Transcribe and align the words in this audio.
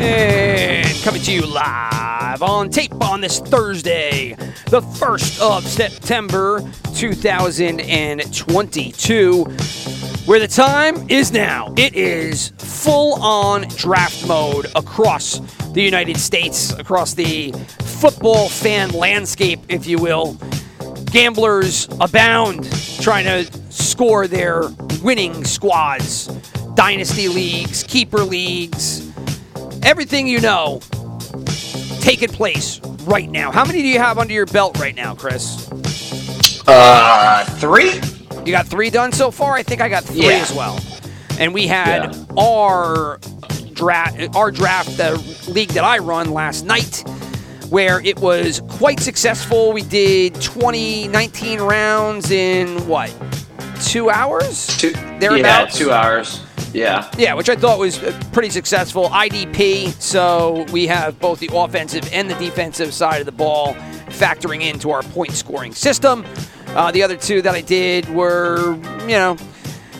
And 0.00 1.00
coming 1.02 1.22
to 1.22 1.30
you 1.30 1.44
live 1.44 2.42
on 2.42 2.70
tape 2.70 2.94
on 3.04 3.20
this 3.20 3.38
Thursday, 3.38 4.32
the 4.70 4.80
1st 4.80 5.42
of 5.42 5.66
September 5.66 6.62
2022, 6.94 9.44
where 10.24 10.40
the 10.40 10.48
time 10.48 11.06
is 11.10 11.32
now. 11.32 11.74
It 11.76 11.94
is 11.94 12.54
full 12.56 13.22
on 13.22 13.68
draft 13.76 14.26
mode 14.26 14.68
across 14.74 15.40
the 15.72 15.82
United 15.82 16.16
States, 16.16 16.72
across 16.72 17.12
the 17.12 17.52
football 17.80 18.48
fan 18.48 18.92
landscape, 18.92 19.60
if 19.68 19.86
you 19.86 19.98
will. 19.98 20.38
Gamblers 21.12 21.88
abound 22.00 22.72
trying 23.02 23.26
to 23.26 23.44
score 23.70 24.26
their 24.26 24.62
winning 25.02 25.44
squads, 25.44 26.28
dynasty 26.74 27.28
leagues, 27.28 27.82
keeper 27.82 28.24
leagues, 28.24 29.09
everything 29.82 30.26
you 30.26 30.40
know 30.40 30.80
taking 32.00 32.28
place 32.28 32.80
right 33.04 33.30
now. 33.30 33.50
How 33.50 33.64
many 33.64 33.82
do 33.82 33.88
you 33.88 33.98
have 33.98 34.18
under 34.18 34.32
your 34.32 34.46
belt 34.46 34.78
right 34.78 34.94
now, 34.94 35.14
Chris? 35.14 35.68
Uh, 36.66 37.44
three. 37.58 38.00
You 38.44 38.52
got 38.52 38.66
three 38.66 38.90
done 38.90 39.12
so 39.12 39.30
far. 39.30 39.54
I 39.54 39.62
think 39.62 39.80
I 39.80 39.88
got 39.88 40.04
three 40.04 40.26
Yeah. 40.26 40.38
as 40.42 40.52
well. 40.52 40.80
And 41.38 41.52
we 41.54 41.66
had 41.66 42.14
Yeah. 42.14 42.24
our 42.42 43.18
draft, 43.74 44.18
our 44.34 44.50
draft, 44.50 44.96
the 44.96 45.12
league 45.48 45.70
that 45.70 45.84
I 45.84 45.98
run 45.98 46.32
last 46.32 46.64
night, 46.64 47.04
where 47.68 48.00
it 48.00 48.18
was 48.18 48.62
quite 48.68 49.00
successful. 49.00 49.72
We 49.72 49.82
did 49.82 50.40
20, 50.40 51.08
19 51.08 51.60
rounds 51.60 52.30
in 52.30 52.86
what, 52.86 53.10
two 53.84 54.10
hours? 54.10 54.66
Two. 54.78 54.90
Yeah, 54.90 55.18
Thereabouts? 55.18 55.76
two 55.78 55.92
hours. 55.92 56.40
Yeah. 56.72 57.10
Yeah, 57.18 57.34
which 57.34 57.48
I 57.48 57.56
thought 57.56 57.78
was 57.78 58.02
uh, 58.02 58.18
pretty 58.32 58.50
successful. 58.50 59.08
IDP, 59.08 59.92
so 60.00 60.64
we 60.72 60.86
have 60.86 61.18
both 61.18 61.40
the 61.40 61.50
offensive 61.52 62.08
and 62.12 62.30
the 62.30 62.34
defensive 62.36 62.94
side 62.94 63.20
of 63.20 63.26
the 63.26 63.32
ball 63.32 63.74
factoring 64.08 64.62
into 64.62 64.90
our 64.90 65.02
point 65.02 65.32
scoring 65.32 65.74
system. 65.74 66.24
Uh, 66.68 66.90
the 66.92 67.02
other 67.02 67.16
two 67.16 67.42
that 67.42 67.54
I 67.54 67.60
did 67.60 68.08
were, 68.08 68.74
you 69.02 69.08
know, 69.08 69.36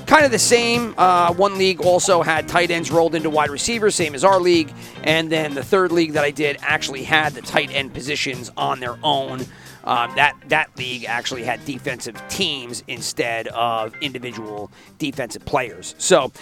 kind 0.07 0.25
of 0.25 0.31
the 0.31 0.39
same. 0.39 0.95
Uh, 0.99 1.33
one 1.35 1.57
league 1.59 1.81
also 1.81 2.23
had 2.23 2.49
tight 2.49 2.71
ends 2.71 2.91
rolled 2.91 3.15
into 3.15 3.31
wide 3.31 3.51
receivers, 3.51 3.95
same 3.95 4.15
as 4.15 4.25
our 4.25 4.41
league. 4.41 4.73
And 5.05 5.31
then 5.31 5.55
the 5.55 5.63
third 5.63 5.93
league 5.93 6.13
that 6.13 6.25
I 6.25 6.31
did 6.31 6.59
actually 6.61 7.05
had 7.05 7.33
the 7.35 7.43
tight 7.43 7.71
end 7.73 7.95
positions 7.95 8.51
on 8.57 8.81
their 8.81 8.97
own. 9.03 9.47
Um, 9.85 10.15
that 10.17 10.37
that 10.49 10.77
league 10.77 11.05
actually 11.07 11.43
had 11.43 11.65
defensive 11.65 12.21
teams 12.29 12.85
instead 12.87 13.49
of 13.49 13.95
individual 14.01 14.71
defensive 14.99 15.45
players. 15.45 15.95
So, 15.99 16.33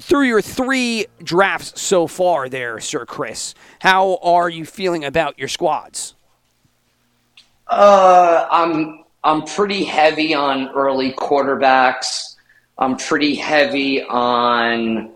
through 0.00 0.22
your 0.22 0.42
three 0.42 1.06
drafts 1.22 1.80
so 1.80 2.06
far, 2.06 2.48
there, 2.48 2.80
Sir 2.80 3.06
Chris, 3.06 3.54
how 3.80 4.16
are 4.22 4.48
you 4.48 4.64
feeling 4.64 5.04
about 5.04 5.38
your 5.38 5.48
squads? 5.48 6.14
Uh, 7.68 8.46
I'm 8.50 9.04
I'm 9.22 9.42
pretty 9.42 9.84
heavy 9.84 10.34
on 10.34 10.68
early 10.70 11.12
quarterbacks. 11.12 12.36
I'm 12.78 12.96
pretty 12.96 13.34
heavy 13.34 14.02
on 14.02 15.10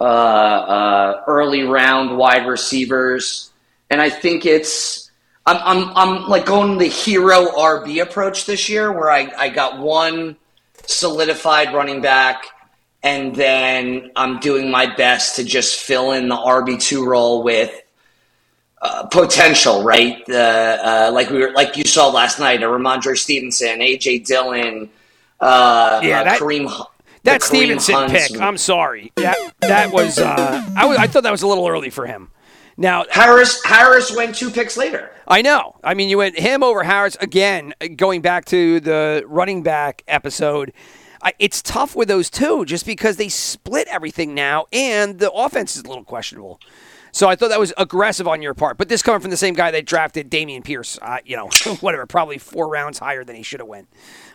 uh, 0.00 0.04
uh, 0.04 1.24
early 1.26 1.62
round 1.62 2.16
wide 2.16 2.46
receivers, 2.46 3.50
and 3.90 4.00
I 4.00 4.08
think 4.08 4.46
it's 4.46 5.01
I'm 5.46 5.58
I'm 5.58 5.96
I'm 5.96 6.28
like 6.28 6.46
going 6.46 6.78
the 6.78 6.86
hero 6.86 7.46
RB 7.46 8.00
approach 8.02 8.46
this 8.46 8.68
year, 8.68 8.92
where 8.92 9.10
I 9.10 9.30
I 9.36 9.48
got 9.48 9.78
one 9.78 10.36
solidified 10.86 11.74
running 11.74 12.00
back. 12.00 12.44
And 13.04 13.34
then 13.34 14.12
I'm 14.14 14.38
doing 14.38 14.70
my 14.70 14.86
best 14.94 15.34
to 15.36 15.44
just 15.44 15.80
fill 15.80 16.12
in 16.12 16.28
the 16.28 16.36
RB 16.36 16.80
two 16.80 17.04
role 17.04 17.42
with 17.42 17.72
uh, 18.80 19.06
potential, 19.06 19.82
right? 19.82 20.22
Uh, 20.28 20.32
uh, 20.34 21.10
like 21.12 21.28
we 21.30 21.38
were, 21.40 21.50
like 21.50 21.76
you 21.76 21.82
saw 21.84 22.08
last 22.10 22.38
night, 22.38 22.62
a 22.62 22.66
Rhamondre 22.66 23.18
Stevenson, 23.18 23.80
AJ 23.80 24.24
Dillon, 24.24 24.88
uh, 25.40 26.00
Yeah, 26.04 26.20
uh, 26.20 26.24
that- 26.24 26.40
Kareem. 26.40 26.86
That 27.24 27.42
Stevenson 27.42 27.94
Hunts- 27.94 28.32
pick, 28.32 28.40
I'm 28.40 28.56
sorry. 28.58 29.12
That 29.16 29.36
that 29.60 29.92
was 29.92 30.18
uh, 30.18 30.64
I, 30.76 30.86
was- 30.86 30.98
I 30.98 31.06
thought 31.08 31.22
that 31.24 31.30
was 31.32 31.42
a 31.42 31.46
little 31.48 31.66
early 31.68 31.90
for 31.90 32.06
him. 32.06 32.30
Now 32.76 33.04
Harris 33.10 33.62
Harris 33.64 34.14
went 34.14 34.34
two 34.34 34.50
picks 34.50 34.76
later. 34.76 35.10
I 35.26 35.42
know. 35.42 35.76
I 35.84 35.94
mean, 35.94 36.08
you 36.08 36.18
went 36.18 36.38
him 36.38 36.62
over 36.62 36.82
Harris 36.82 37.16
again. 37.20 37.74
Going 37.96 38.22
back 38.22 38.44
to 38.46 38.80
the 38.80 39.24
running 39.26 39.62
back 39.62 40.02
episode, 40.08 40.72
I, 41.22 41.32
it's 41.38 41.62
tough 41.62 41.94
with 41.94 42.08
those 42.08 42.28
two 42.28 42.64
just 42.64 42.84
because 42.84 43.16
they 43.16 43.28
split 43.28 43.88
everything 43.88 44.34
now, 44.34 44.66
and 44.72 45.18
the 45.18 45.30
offense 45.30 45.76
is 45.76 45.84
a 45.84 45.88
little 45.88 46.04
questionable. 46.04 46.60
So 47.12 47.28
I 47.28 47.36
thought 47.36 47.50
that 47.50 47.60
was 47.60 47.74
aggressive 47.76 48.26
on 48.26 48.40
your 48.40 48.54
part. 48.54 48.78
But 48.78 48.88
this 48.88 49.02
coming 49.02 49.20
from 49.20 49.30
the 49.30 49.36
same 49.36 49.54
guy 49.54 49.70
that 49.70 49.84
drafted 49.84 50.30
Dameon 50.30 50.64
Pierce, 50.64 50.98
uh, 51.00 51.18
you 51.24 51.36
know, 51.36 51.50
whatever, 51.80 52.06
probably 52.06 52.38
four 52.38 52.68
rounds 52.68 52.98
higher 52.98 53.22
than 53.22 53.36
he 53.36 53.42
should 53.42 53.60
have 53.60 53.68
went. 53.68 53.88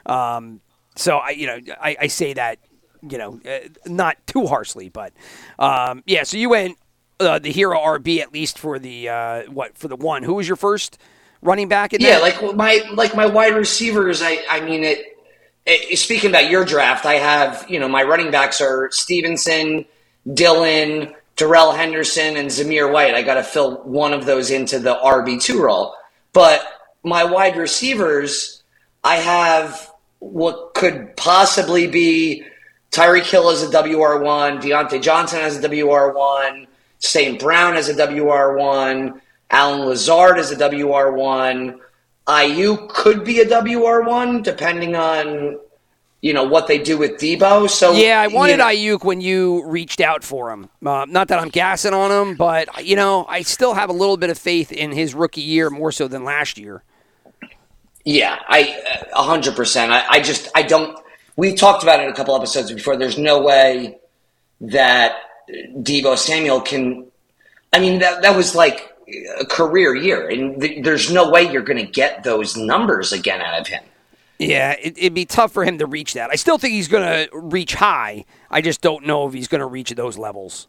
Um, 0.06 0.62
so 0.96 1.18
I, 1.18 1.32
you 1.32 1.48
know, 1.48 1.60
I, 1.82 1.98
I 2.02 2.08
say 2.08 2.34
that, 2.34 2.60
you 3.02 3.18
know, 3.18 3.40
uh, 3.46 3.68
not 3.88 4.18
too 4.28 4.46
harshly, 4.46 4.90
but 4.90 5.12
um, 5.58 6.04
yeah. 6.06 6.24
So 6.24 6.38
you 6.38 6.50
went 6.50 6.78
uh, 7.20 7.40
the 7.40 7.52
hero 7.52 7.78
RB 7.80 8.20
at 8.20 8.34
least 8.34 8.60
for 8.60 8.80
the 8.80 9.10
uh, 9.10 9.44
what 9.44 9.78
for 9.78 9.88
the 9.88 9.96
one. 9.96 10.24
Who 10.24 10.36
was 10.36 10.48
your 10.48 10.58
first 10.58 10.98
running 11.42 11.68
back 11.68 11.94
in 11.94 12.02
Yeah, 12.02 12.20
that? 12.20 12.22
like 12.22 12.56
my 12.56 12.84
like 12.94 13.16
my 13.16 13.26
wide 13.26 13.56
receivers. 13.56 14.22
I 14.22 14.40
I 14.50 14.62
mean 14.62 14.84
it, 14.84 15.04
it. 15.66 15.98
Speaking 15.98 16.30
about 16.30 16.50
your 16.50 16.66
draft, 16.66 17.06
I 17.06 17.16
have 17.16 17.66
you 17.70 17.80
know 17.80 17.88
my 17.88 18.04
running 18.04 18.32
backs 18.32 18.62
are 18.62 18.90
Stevenson, 18.92 19.86
Dillon, 20.32 21.14
Darrell 21.36 21.72
Henderson, 21.72 22.38
and 22.38 22.50
Zamir 22.50 22.92
White. 22.92 23.16
I 23.16 23.22
got 23.24 23.36
to 23.36 23.44
fill 23.44 23.78
one 23.84 24.14
of 24.14 24.26
those 24.26 24.52
into 24.52 24.80
the 24.80 24.96
RB 24.96 25.42
two 25.42 25.62
role. 25.62 25.96
But 26.34 26.66
my 27.04 27.24
wide 27.24 27.58
receivers, 27.58 28.64
I 29.04 29.18
have 29.18 29.92
what 30.20 30.74
could 30.74 31.16
possibly 31.18 31.88
be 31.88 32.44
Tyreek 32.92 33.24
Hill 33.30 33.50
as 33.50 33.64
a 33.64 33.70
WR 33.70 34.20
one, 34.24 34.60
Diontae 34.62 35.02
Johnson 35.02 35.40
as 35.40 35.58
a 35.64 35.68
WR 35.68 36.12
one, 36.14 36.68
St. 37.00 37.40
Brown 37.40 37.76
as 37.76 37.90
a 37.90 37.96
WR 37.96 38.58
one, 38.58 39.22
Allen 39.50 39.82
Lazard 39.82 40.38
as 40.38 40.52
a 40.52 40.56
WR 40.56 41.12
one. 41.12 41.80
Aiyuk 42.28 42.90
could 42.90 43.24
be 43.24 43.40
a 43.40 43.62
WR 43.62 44.02
one 44.02 44.42
depending 44.42 44.96
on 44.96 45.60
you 46.22 46.34
know 46.34 46.44
what 46.44 46.68
they 46.68 46.80
do 46.80 46.98
with 46.98 47.12
Deebo. 47.12 47.70
So 47.70 47.94
Yeah, 47.94 48.20
I 48.20 48.28
wanted 48.28 48.54
you 48.54 48.58
know, 48.58 48.66
Aiyuk 48.66 49.04
when 49.04 49.22
you 49.22 49.66
reached 49.66 50.02
out 50.02 50.24
for 50.24 50.52
him. 50.52 50.70
Uh, 50.86 51.06
not 51.08 51.28
that 51.28 51.40
I'm 51.40 51.50
gassing 51.50 51.94
on 51.94 52.12
him, 52.12 52.36
but 52.36 52.86
you 52.86 52.96
know, 52.96 53.26
I 53.30 53.44
still 53.44 53.74
have 53.74 53.90
a 53.90 53.94
little 53.94 54.18
bit 54.18 54.30
of 54.30 54.38
faith 54.38 54.72
in 54.72 54.92
his 54.92 55.14
rookie 55.14 55.42
year 55.42 55.70
more 55.70 55.92
so 55.92 56.08
than 56.08 56.24
last 56.24 56.58
year. 56.58 56.84
Yeah, 58.04 58.40
I 58.48 59.06
a 59.16 59.24
hundred 59.24 59.56
percent. 59.56 59.92
I 59.92 60.06
I 60.10 60.20
just 60.20 60.50
I 60.56 60.64
don't. 60.64 61.00
We 61.36 61.54
talked 61.54 61.84
about 61.84 62.00
it 62.00 62.10
a 62.10 62.14
couple 62.14 62.36
episodes 62.36 62.72
before. 62.72 62.98
There's 62.98 63.18
no 63.18 63.42
way 63.42 64.00
that 64.62 65.18
Deebo 65.50 66.18
Samuel 66.18 66.62
can. 66.62 67.06
I 67.74 67.80
mean 67.80 68.00
that 68.00 68.22
that 68.22 68.36
was 68.36 68.56
like 68.56 68.94
a 69.40 69.46
career 69.46 69.96
year, 69.96 70.28
and 70.28 70.60
th- 70.62 70.84
there's 70.84 71.12
no 71.12 71.30
way 71.30 71.50
you're 71.52 71.62
going 71.62 71.84
to 71.84 71.92
get 71.92 72.24
those 72.24 72.58
numbers 72.58 73.12
again 73.12 73.42
out 73.42 73.60
of 73.60 73.68
him. 73.68 73.84
Yeah, 74.40 74.74
it, 74.74 74.98
it'd 74.98 75.14
be 75.14 75.26
tough 75.26 75.52
for 75.52 75.64
him 75.66 75.80
to 75.80 75.86
reach 75.86 76.14
that. 76.14 76.30
I 76.32 76.36
still 76.36 76.58
think 76.58 76.74
he's 76.74 76.88
going 76.88 77.04
to 77.04 77.38
reach 77.38 77.74
high. 77.74 78.26
I 78.52 78.62
just 78.62 78.82
don't 78.82 79.06
know 79.06 79.28
if 79.28 79.34
he's 79.34 79.48
going 79.48 79.62
to 79.62 79.68
reach 79.68 79.92
those 79.92 80.18
levels. 80.18 80.68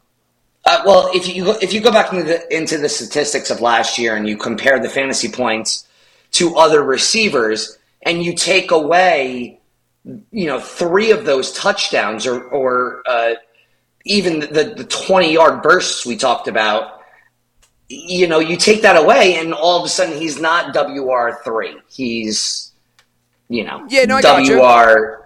Uh, 0.65 0.81
well, 0.85 1.09
if 1.13 1.33
you 1.33 1.45
go, 1.45 1.57
if 1.61 1.73
you 1.73 1.81
go 1.81 1.91
back 1.91 2.11
into 2.11 2.25
the, 2.25 2.55
into 2.55 2.77
the 2.77 2.89
statistics 2.89 3.49
of 3.49 3.61
last 3.61 3.97
year 3.97 4.15
and 4.15 4.27
you 4.27 4.37
compare 4.37 4.79
the 4.79 4.89
fantasy 4.89 5.29
points 5.29 5.87
to 6.31 6.55
other 6.55 6.83
receivers, 6.83 7.77
and 8.03 8.23
you 8.23 8.33
take 8.33 8.71
away, 8.71 9.59
you 10.03 10.47
know, 10.47 10.59
three 10.59 11.11
of 11.11 11.25
those 11.25 11.51
touchdowns 11.53 12.25
or 12.25 12.41
or 12.41 13.03
uh, 13.05 13.33
even 14.09 14.39
the 14.39 14.73
the 14.75 14.85
twenty 14.85 15.31
yard 15.31 15.61
bursts 15.61 16.05
we 16.05 16.17
talked 16.17 16.47
about, 16.47 17.01
you 17.87 18.27
know, 18.27 18.39
you 18.39 18.57
take 18.57 18.81
that 18.81 18.97
away, 18.97 19.35
and 19.37 19.53
all 19.53 19.79
of 19.79 19.85
a 19.85 19.89
sudden 19.89 20.19
he's 20.19 20.41
not 20.41 20.73
WR 20.73 21.41
three. 21.43 21.77
He's, 21.87 22.73
you 23.47 23.63
know, 23.63 23.85
Yeah, 23.87 24.05
no, 24.05 24.19
got 24.21 24.43
you. 24.43 24.59
WR 24.59 25.19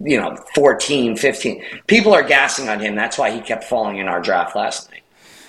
you 0.00 0.16
know, 0.20 0.36
14, 0.54 1.16
15. 1.16 1.62
People 1.86 2.12
are 2.12 2.22
gassing 2.22 2.68
on 2.68 2.80
him. 2.80 2.94
That's 2.94 3.18
why 3.18 3.30
he 3.30 3.40
kept 3.40 3.64
falling 3.64 3.98
in 3.98 4.08
our 4.08 4.20
draft 4.20 4.54
last 4.54 4.90
night. 4.90 5.02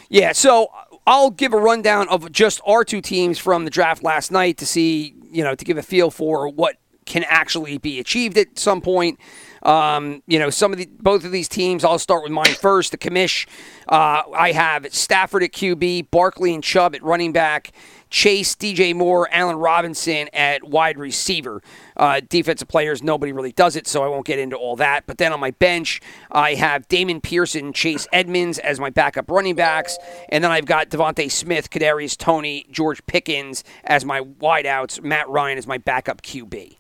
Yeah, 0.10 0.32
so 0.32 0.70
I'll 1.06 1.32
give 1.32 1.54
a 1.54 1.58
rundown 1.58 2.08
of 2.10 2.32
just 2.32 2.62
our 2.66 2.84
two 2.84 3.02
teams 3.02 3.38
from 3.38 3.66
the 3.66 3.72
draft 3.72 4.04
last 4.04 4.32
night 4.32 4.58
to 4.58 4.66
see, 4.66 5.16
you 5.32 5.44
know, 5.44 5.56
to 5.56 5.66
give 5.66 5.78
a 5.78 5.84
feel 5.84 6.10
for 6.10 6.48
what 6.48 6.78
can 7.06 7.24
actually 7.28 7.78
be 7.78 8.00
achieved 8.00 8.38
at 8.38 8.58
some 8.58 8.82
point. 8.82 9.20
Um, 9.66 10.22
you 10.28 10.38
know, 10.38 10.50
some 10.52 10.72
of 10.72 10.78
the 10.78 10.86
both 10.86 11.26
of 11.26 11.32
these 11.32 11.50
teams. 11.50 11.84
I'll 11.84 12.00
start 12.00 12.24
with 12.24 12.32
mine 12.32 12.54
first. 12.54 12.92
The 12.92 12.98
commish. 12.98 13.48
Uh, 13.90 14.24
I 14.36 14.52
have 14.52 14.94
Stafford 14.94 15.44
at 15.44 15.52
QB, 15.52 16.10
Barkley 16.12 16.54
and 16.54 16.64
Chubb 16.64 16.96
at 16.96 17.04
running 17.04 17.32
back, 17.32 17.72
Chase, 18.10 18.56
DJ 18.56 18.96
Moore, 18.96 19.28
Allen 19.32 19.58
Robinson 19.58 20.28
at 20.34 20.64
wide 20.64 20.98
receiver. 20.98 21.62
Uh, 21.98 22.22
defensive 22.28 22.68
players, 22.68 23.04
nobody 23.04 23.32
really 23.32 23.52
does 23.52 23.76
it, 23.76 23.88
so 23.88 24.04
I 24.04 24.08
won't 24.08 24.26
get 24.26 24.40
into 24.40 24.56
all 24.56 24.76
that. 24.78 25.06
But 25.06 25.18
then 25.18 25.34
on 25.34 25.40
my 25.40 25.52
bench, 25.52 26.02
I 26.32 26.56
have 26.56 26.88
Damon 26.88 27.22
Pearson, 27.22 27.74
Chase 27.74 28.08
Edmonds 28.12 28.58
as 28.60 28.80
my 28.80 28.90
backup 28.90 29.30
running 29.30 29.56
backs, 29.56 29.98
and 30.30 30.44
then 30.44 30.52
I've 30.52 30.66
got 30.66 30.90
DeVonta 30.90 31.32
Smith, 31.32 31.70
Kadarius 31.70 32.18
Toney, 32.18 32.66
George 32.72 33.06
Pickens 33.06 33.64
as 33.84 34.04
my 34.04 34.22
wideouts, 34.22 35.04
Matt 35.04 35.30
Ryan 35.30 35.58
as 35.58 35.68
my 35.68 35.78
backup 35.78 36.22
QB. 36.22 36.76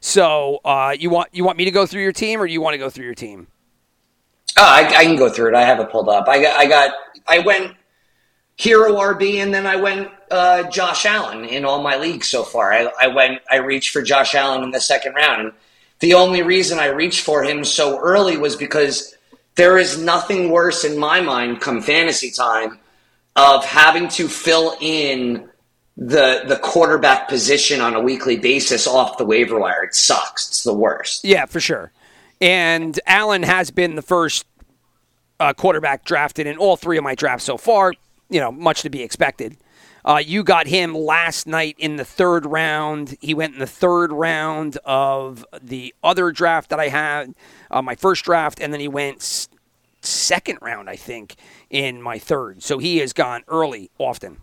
So 0.00 0.60
uh, 0.64 0.94
you 0.98 1.10
want 1.10 1.30
you 1.32 1.44
want 1.44 1.58
me 1.58 1.64
to 1.64 1.70
go 1.70 1.86
through 1.86 2.02
your 2.02 2.12
team, 2.12 2.40
or 2.40 2.46
do 2.46 2.52
you 2.52 2.60
want 2.60 2.74
to 2.74 2.78
go 2.78 2.90
through 2.90 3.04
your 3.04 3.14
team? 3.14 3.48
Oh, 4.56 4.64
I, 4.64 4.86
I 4.88 5.04
can 5.04 5.16
go 5.16 5.28
through 5.28 5.50
it. 5.50 5.54
I 5.54 5.64
have 5.64 5.78
it 5.78 5.90
pulled 5.90 6.08
up. 6.08 6.28
I 6.28 6.42
got, 6.42 6.58
I 6.58 6.66
got, 6.66 6.94
I 7.28 7.38
went 7.40 7.76
hero 8.56 8.94
RB, 8.94 9.36
and 9.36 9.54
then 9.54 9.66
I 9.66 9.76
went 9.76 10.10
uh, 10.32 10.64
Josh 10.64 11.06
Allen 11.06 11.44
in 11.44 11.64
all 11.64 11.80
my 11.80 11.96
leagues 11.96 12.26
so 12.28 12.42
far. 12.42 12.72
I, 12.72 12.90
I 13.00 13.06
went, 13.06 13.40
I 13.48 13.56
reached 13.56 13.90
for 13.90 14.02
Josh 14.02 14.34
Allen 14.34 14.64
in 14.64 14.72
the 14.72 14.80
second 14.80 15.14
round. 15.14 15.52
The 16.00 16.14
only 16.14 16.42
reason 16.42 16.78
I 16.78 16.86
reached 16.86 17.20
for 17.20 17.44
him 17.44 17.64
so 17.64 18.00
early 18.00 18.36
was 18.36 18.56
because 18.56 19.16
there 19.54 19.78
is 19.78 19.96
nothing 20.02 20.50
worse 20.50 20.84
in 20.84 20.98
my 20.98 21.20
mind, 21.20 21.60
come 21.60 21.80
fantasy 21.80 22.30
time, 22.30 22.80
of 23.36 23.64
having 23.64 24.08
to 24.08 24.28
fill 24.28 24.76
in 24.80 25.47
the 26.00 26.44
the 26.46 26.56
quarterback 26.62 27.28
position 27.28 27.80
on 27.80 27.94
a 27.94 28.00
weekly 28.00 28.36
basis 28.36 28.86
off 28.86 29.18
the 29.18 29.24
waiver 29.24 29.58
wire. 29.58 29.82
It 29.82 29.94
sucks. 29.94 30.46
It's 30.48 30.62
the 30.62 30.72
worst. 30.74 31.24
Yeah, 31.24 31.44
for 31.46 31.58
sure. 31.60 31.90
And 32.40 32.98
Allen 33.04 33.42
has 33.42 33.72
been 33.72 33.96
the 33.96 34.02
first 34.02 34.46
uh, 35.40 35.52
quarterback 35.54 36.04
drafted 36.04 36.46
in 36.46 36.56
all 36.56 36.76
three 36.76 36.98
of 36.98 37.02
my 37.04 37.16
drafts 37.16 37.44
so 37.44 37.56
far. 37.56 37.94
You 38.30 38.40
know, 38.40 38.52
much 38.52 38.82
to 38.82 38.90
be 38.90 39.02
expected. 39.02 39.56
Uh, 40.04 40.22
you 40.24 40.44
got 40.44 40.68
him 40.68 40.94
last 40.94 41.46
night 41.48 41.74
in 41.78 41.96
the 41.96 42.04
third 42.04 42.46
round. 42.46 43.16
He 43.20 43.34
went 43.34 43.54
in 43.54 43.58
the 43.58 43.66
third 43.66 44.12
round 44.12 44.78
of 44.84 45.44
the 45.60 45.92
other 46.04 46.30
draft 46.30 46.70
that 46.70 46.78
I 46.78 46.88
had, 46.88 47.34
uh, 47.70 47.82
my 47.82 47.94
first 47.96 48.24
draft, 48.24 48.60
and 48.60 48.72
then 48.72 48.80
he 48.80 48.88
went 48.88 49.18
s- 49.18 49.48
second 50.00 50.58
round, 50.62 50.88
I 50.88 50.96
think, 50.96 51.34
in 51.68 52.00
my 52.00 52.18
third. 52.18 52.62
So 52.62 52.78
he 52.78 52.98
has 52.98 53.12
gone 53.12 53.42
early 53.48 53.90
often. 53.98 54.38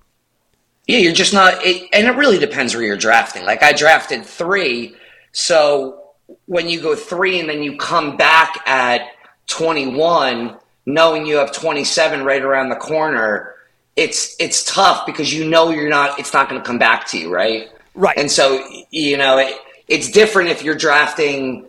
Yeah, 0.87 0.99
you're 0.99 1.13
just 1.13 1.33
not, 1.33 1.65
it, 1.65 1.89
and 1.93 2.07
it 2.07 2.11
really 2.11 2.37
depends 2.37 2.75
where 2.75 2.83
you're 2.83 2.97
drafting. 2.97 3.43
Like 3.45 3.63
I 3.63 3.73
drafted 3.73 4.25
three, 4.25 4.95
so 5.31 6.05
when 6.45 6.69
you 6.69 6.81
go 6.81 6.95
three 6.95 7.39
and 7.39 7.49
then 7.49 7.63
you 7.63 7.77
come 7.77 8.17
back 8.17 8.67
at 8.67 9.07
21, 9.47 10.57
knowing 10.85 11.25
you 11.25 11.37
have 11.37 11.51
27 11.51 12.23
right 12.23 12.41
around 12.41 12.69
the 12.69 12.75
corner, 12.75 13.55
it's 13.95 14.35
it's 14.39 14.63
tough 14.65 15.05
because 15.05 15.33
you 15.33 15.47
know 15.49 15.69
you're 15.71 15.89
not, 15.89 16.19
it's 16.19 16.33
not 16.33 16.49
going 16.49 16.61
to 16.61 16.65
come 16.65 16.77
back 16.77 17.07
to 17.07 17.17
you, 17.17 17.33
right? 17.33 17.69
Right. 17.95 18.17
And 18.17 18.29
so 18.29 18.67
you 18.91 19.17
know 19.17 19.37
it, 19.37 19.55
it's 19.87 20.11
different 20.11 20.49
if 20.49 20.63
you're 20.63 20.75
drafting 20.75 21.65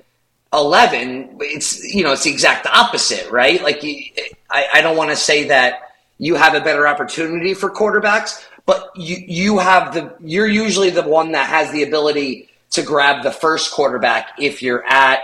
11. 0.53 1.39
It's 1.41 1.83
you 1.95 2.03
know 2.03 2.13
it's 2.13 2.25
the 2.25 2.31
exact 2.31 2.67
opposite, 2.67 3.31
right? 3.31 3.63
Like 3.63 3.83
you, 3.83 4.03
I, 4.51 4.67
I 4.75 4.81
don't 4.81 4.97
want 4.97 5.11
to 5.11 5.17
say 5.17 5.45
that 5.45 5.81
you 6.19 6.35
have 6.35 6.55
a 6.55 6.61
better 6.61 6.89
opportunity 6.89 7.55
for 7.55 7.71
quarterbacks, 7.71 8.45
but 8.67 8.91
you 8.97 9.17
you 9.27 9.59
have 9.59 9.95
the 9.95 10.15
you're 10.21 10.47
usually 10.47 10.91
the 10.91 11.03
one 11.03 11.33
that 11.33 11.49
has 11.49 11.71
the 11.73 11.83
ability 11.83 12.49
to 12.73 12.83
grab 12.83 13.23
the 13.23 13.31
first 13.31 13.73
quarterback 13.73 14.33
if 14.39 14.63
you're 14.63 14.85
at 14.87 15.21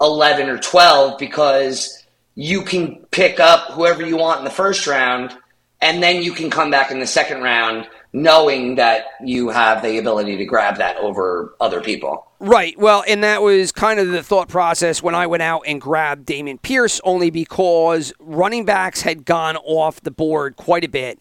11 0.00 0.48
or 0.48 0.58
12 0.58 1.18
because 1.18 2.04
you 2.34 2.62
can 2.62 2.96
pick 3.10 3.40
up 3.40 3.72
whoever 3.72 4.06
you 4.06 4.16
want 4.16 4.38
in 4.38 4.44
the 4.44 4.50
first 4.50 4.86
round 4.86 5.36
and 5.80 6.02
then 6.02 6.22
you 6.22 6.32
can 6.32 6.48
come 6.48 6.70
back 6.70 6.90
in 6.90 7.00
the 7.00 7.06
second 7.06 7.42
round 7.42 7.86
knowing 8.12 8.76
that 8.76 9.04
you 9.22 9.50
have 9.50 9.82
the 9.82 9.98
ability 9.98 10.38
to 10.38 10.44
grab 10.46 10.78
that 10.78 10.96
over 10.96 11.54
other 11.60 11.82
people. 11.82 12.26
Right. 12.38 12.78
Well, 12.78 13.04
and 13.06 13.22
that 13.22 13.42
was 13.42 13.72
kind 13.72 14.00
of 14.00 14.08
the 14.08 14.22
thought 14.22 14.48
process 14.48 15.02
when 15.02 15.14
I 15.14 15.26
went 15.26 15.42
out 15.42 15.64
and 15.66 15.80
grabbed 15.80 16.26
Dameon 16.26 16.60
Pierce, 16.62 16.98
only 17.04 17.30
because 17.30 18.14
running 18.18 18.64
backs 18.64 19.02
had 19.02 19.26
gone 19.26 19.56
off 19.58 20.00
the 20.00 20.10
board 20.10 20.56
quite 20.56 20.84
a 20.84 20.88
bit. 20.88 21.18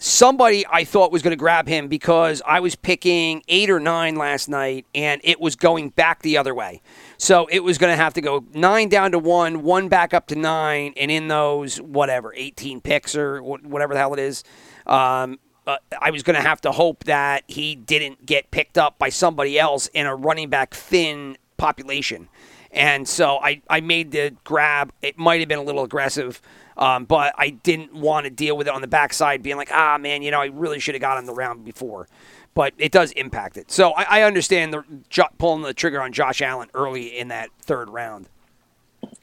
Somebody 0.00 0.64
I 0.70 0.84
thought 0.84 1.10
was 1.10 1.22
going 1.22 1.32
to 1.32 1.36
grab 1.36 1.66
him 1.66 1.88
because 1.88 2.40
I 2.46 2.60
was 2.60 2.76
picking 2.76 3.42
eight 3.48 3.68
or 3.68 3.80
nine 3.80 4.14
last 4.14 4.48
night 4.48 4.86
and 4.94 5.20
it 5.24 5.40
was 5.40 5.56
going 5.56 5.88
back 5.90 6.22
the 6.22 6.36
other 6.36 6.54
way. 6.54 6.82
So 7.16 7.46
it 7.50 7.64
was 7.64 7.78
going 7.78 7.92
to 7.92 7.96
have 7.96 8.14
to 8.14 8.20
go 8.20 8.44
nine 8.54 8.88
down 8.88 9.10
to 9.10 9.18
one, 9.18 9.62
one 9.64 9.88
back 9.88 10.14
up 10.14 10.28
to 10.28 10.36
nine, 10.36 10.94
and 10.96 11.10
in 11.10 11.26
those, 11.26 11.80
whatever, 11.80 12.32
18 12.36 12.80
picks 12.80 13.16
or 13.16 13.42
whatever 13.42 13.92
the 13.92 13.98
hell 13.98 14.14
it 14.14 14.20
is, 14.20 14.44
um, 14.86 15.40
uh, 15.66 15.78
I 16.00 16.12
was 16.12 16.22
going 16.22 16.36
to 16.36 16.42
have 16.42 16.60
to 16.62 16.72
hope 16.72 17.04
that 17.04 17.42
he 17.48 17.74
didn't 17.74 18.24
get 18.24 18.52
picked 18.52 18.78
up 18.78 18.98
by 18.98 19.08
somebody 19.08 19.58
else 19.58 19.88
in 19.88 20.06
a 20.06 20.14
running 20.14 20.48
back 20.48 20.74
thin 20.74 21.36
population. 21.56 22.28
And 22.70 23.08
so 23.08 23.38
I, 23.38 23.62
I 23.68 23.80
made 23.80 24.12
the 24.12 24.34
grab. 24.44 24.92
It 25.02 25.18
might 25.18 25.40
have 25.40 25.48
been 25.48 25.58
a 25.58 25.62
little 25.62 25.84
aggressive, 25.84 26.40
um, 26.78 27.04
but 27.04 27.34
I 27.36 27.50
didn't 27.50 27.92
want 27.92 28.24
to 28.24 28.30
deal 28.30 28.56
with 28.56 28.68
it 28.68 28.74
on 28.74 28.80
the 28.80 28.86
backside, 28.86 29.42
being 29.42 29.56
like, 29.56 29.70
ah, 29.72 29.98
man, 29.98 30.22
you 30.22 30.30
know, 30.30 30.40
I 30.40 30.46
really 30.46 30.78
should 30.78 30.94
have 30.94 31.02
got 31.02 31.16
on 31.16 31.26
the 31.26 31.34
round 31.34 31.64
before. 31.64 32.08
But 32.54 32.72
it 32.78 32.92
does 32.92 33.12
impact 33.12 33.56
it. 33.56 33.70
So 33.70 33.92
I, 33.92 34.20
I 34.20 34.22
understand 34.22 34.72
the 34.72 34.84
jo- 35.08 35.28
pulling 35.38 35.62
the 35.62 35.74
trigger 35.74 36.00
on 36.00 36.12
Josh 36.12 36.40
Allen 36.40 36.68
early 36.74 37.18
in 37.18 37.28
that 37.28 37.50
third 37.60 37.90
round. 37.90 38.28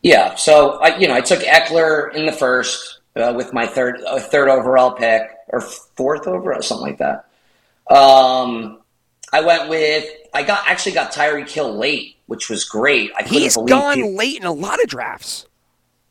Yeah, 0.02 0.36
so 0.36 0.80
I 0.81 0.98
you 0.98 1.07
know 1.07 1.16
I 1.16 1.22
took 1.22 1.40
Ekeler 1.40 2.13
in 2.13 2.25
the 2.25 2.31
first 2.31 3.00
uh, 3.16 3.34
with 3.36 3.54
my 3.54 3.66
third 3.66 4.02
uh, 4.07 4.19
third 4.19 4.48
overall 4.48 4.92
pick 4.92 5.24
or 5.50 5.62
fourth 5.62 6.28
overall 6.28 6.62
something 6.62 6.88
like 6.88 6.98
that. 7.00 7.28
Um, 7.94 8.81
I 9.34 9.42
went 9.42 9.69
with 9.69 10.06
I 10.34 10.44
got 10.44 10.68
actually 10.68 10.94
got 10.94 11.12
Tyreek 11.12 11.50
Hill 11.50 11.75
late, 11.75 12.18
which 12.28 12.50
was 12.50 12.63
great. 12.63 13.12
I 13.18 13.24
He's 13.24 13.57
gone 13.57 14.16
late 14.16 14.38
in 14.38 14.46
a 14.46 14.54
lot 14.54 14.81
of 14.81 14.88
drafts. 14.88 15.46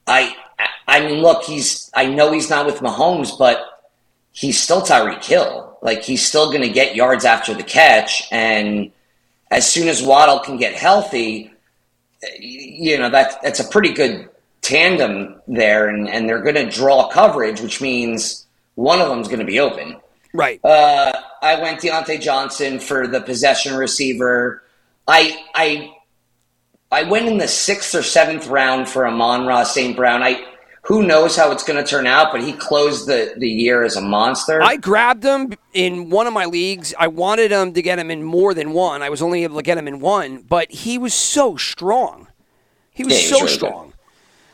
I 0.07 0.37
I 0.87 1.01
mean, 1.01 1.23
look, 1.23 1.45
he's 1.45 1.91
I 1.95 2.07
know 2.07 2.33
he's 2.33 2.51
not 2.51 2.67
with 2.67 2.77
Mahomes, 2.77 3.39
but 3.39 3.87
he's 4.33 4.61
still 4.61 4.83
Tyreek 4.83 5.25
Hill. 5.25 5.79
Like 5.83 6.03
he's 6.03 6.27
still 6.27 6.49
going 6.49 6.63
to 6.63 6.69
get 6.69 6.95
yards 6.95 7.25
after 7.25 7.55
the 7.55 7.63
catch, 7.63 8.29
and 8.31 8.91
as 9.51 9.71
soon 9.71 9.89
as 9.89 10.03
Waddle 10.03 10.41
can 10.41 10.57
get 10.57 10.75
healthy, 10.75 11.53
you 12.39 12.99
know 12.99 13.11
that 13.11 13.43
that's 13.43 13.61
a 13.61 13.69
pretty 13.69 13.93
good 13.93 14.29
tandem 14.63 15.41
there, 15.47 15.89
and 15.89 16.09
and 16.09 16.29
they're 16.29 16.43
going 16.43 16.55
to 16.55 16.69
draw 16.69 17.09
coverage, 17.09 17.61
which 17.61 17.81
means 17.81 18.47
one 18.75 19.01
of 19.01 19.09
them's 19.09 19.29
going 19.29 19.41
to 19.41 19.45
be 19.45 19.61
open. 19.61 19.97
Right. 20.33 20.63
Uh, 20.65 21.13
I 21.43 21.61
went 21.61 21.81
Diontae 21.81 22.21
Johnson 22.21 22.81
for 22.81 23.07
the 23.07 23.21
possession 23.21 23.77
receiver. 23.77 24.63
I 25.07 25.39
I 25.55 25.94
I 26.91 27.03
went 27.05 27.27
in 27.27 27.39
the 27.39 27.49
sixth 27.49 27.95
or 27.95 28.03
seventh 28.03 28.47
round 28.47 28.89
for 28.89 29.07
Amon-Ra 29.07 29.65
St. 29.65 29.97
Brown. 29.97 30.23
I 30.23 30.45
who 30.85 31.03
knows 31.03 31.35
how 31.35 31.51
it's 31.51 31.65
going 31.65 31.83
to 31.83 31.89
turn 31.89 32.07
out, 32.07 32.31
but 32.31 32.43
he 32.43 32.53
closed 32.53 33.07
the, 33.09 33.33
the 33.39 33.49
year 33.49 33.85
as 33.85 33.97
a 33.97 34.03
monster. 34.03 34.63
I 34.63 34.77
grabbed 34.77 35.25
him 35.25 35.55
in 35.73 36.11
one 36.11 36.27
of 36.27 36.35
my 36.35 36.45
leagues. 36.45 36.95
I 36.99 37.07
wanted 37.07 37.51
him 37.51 37.73
to 37.73 37.81
get 37.81 37.99
him 37.99 38.11
in 38.11 38.23
more 38.23 38.53
than 38.53 38.73
one. 38.73 39.01
I 39.03 39.09
was 39.09 39.23
only 39.23 39.45
able 39.45 39.57
to 39.57 39.63
get 39.63 39.79
him 39.79 39.89
in 39.89 39.99
one, 39.99 40.43
but 40.43 40.71
he 40.71 40.99
was 40.99 41.15
so 41.15 41.57
strong. 41.57 42.29
He 42.91 43.03
was 43.03 43.15
Yeah, 43.15 43.19
he 43.19 43.25
was 43.25 43.31
so 43.31 43.37
really 43.37 43.49
good. 43.49 43.55
strong. 43.55 43.93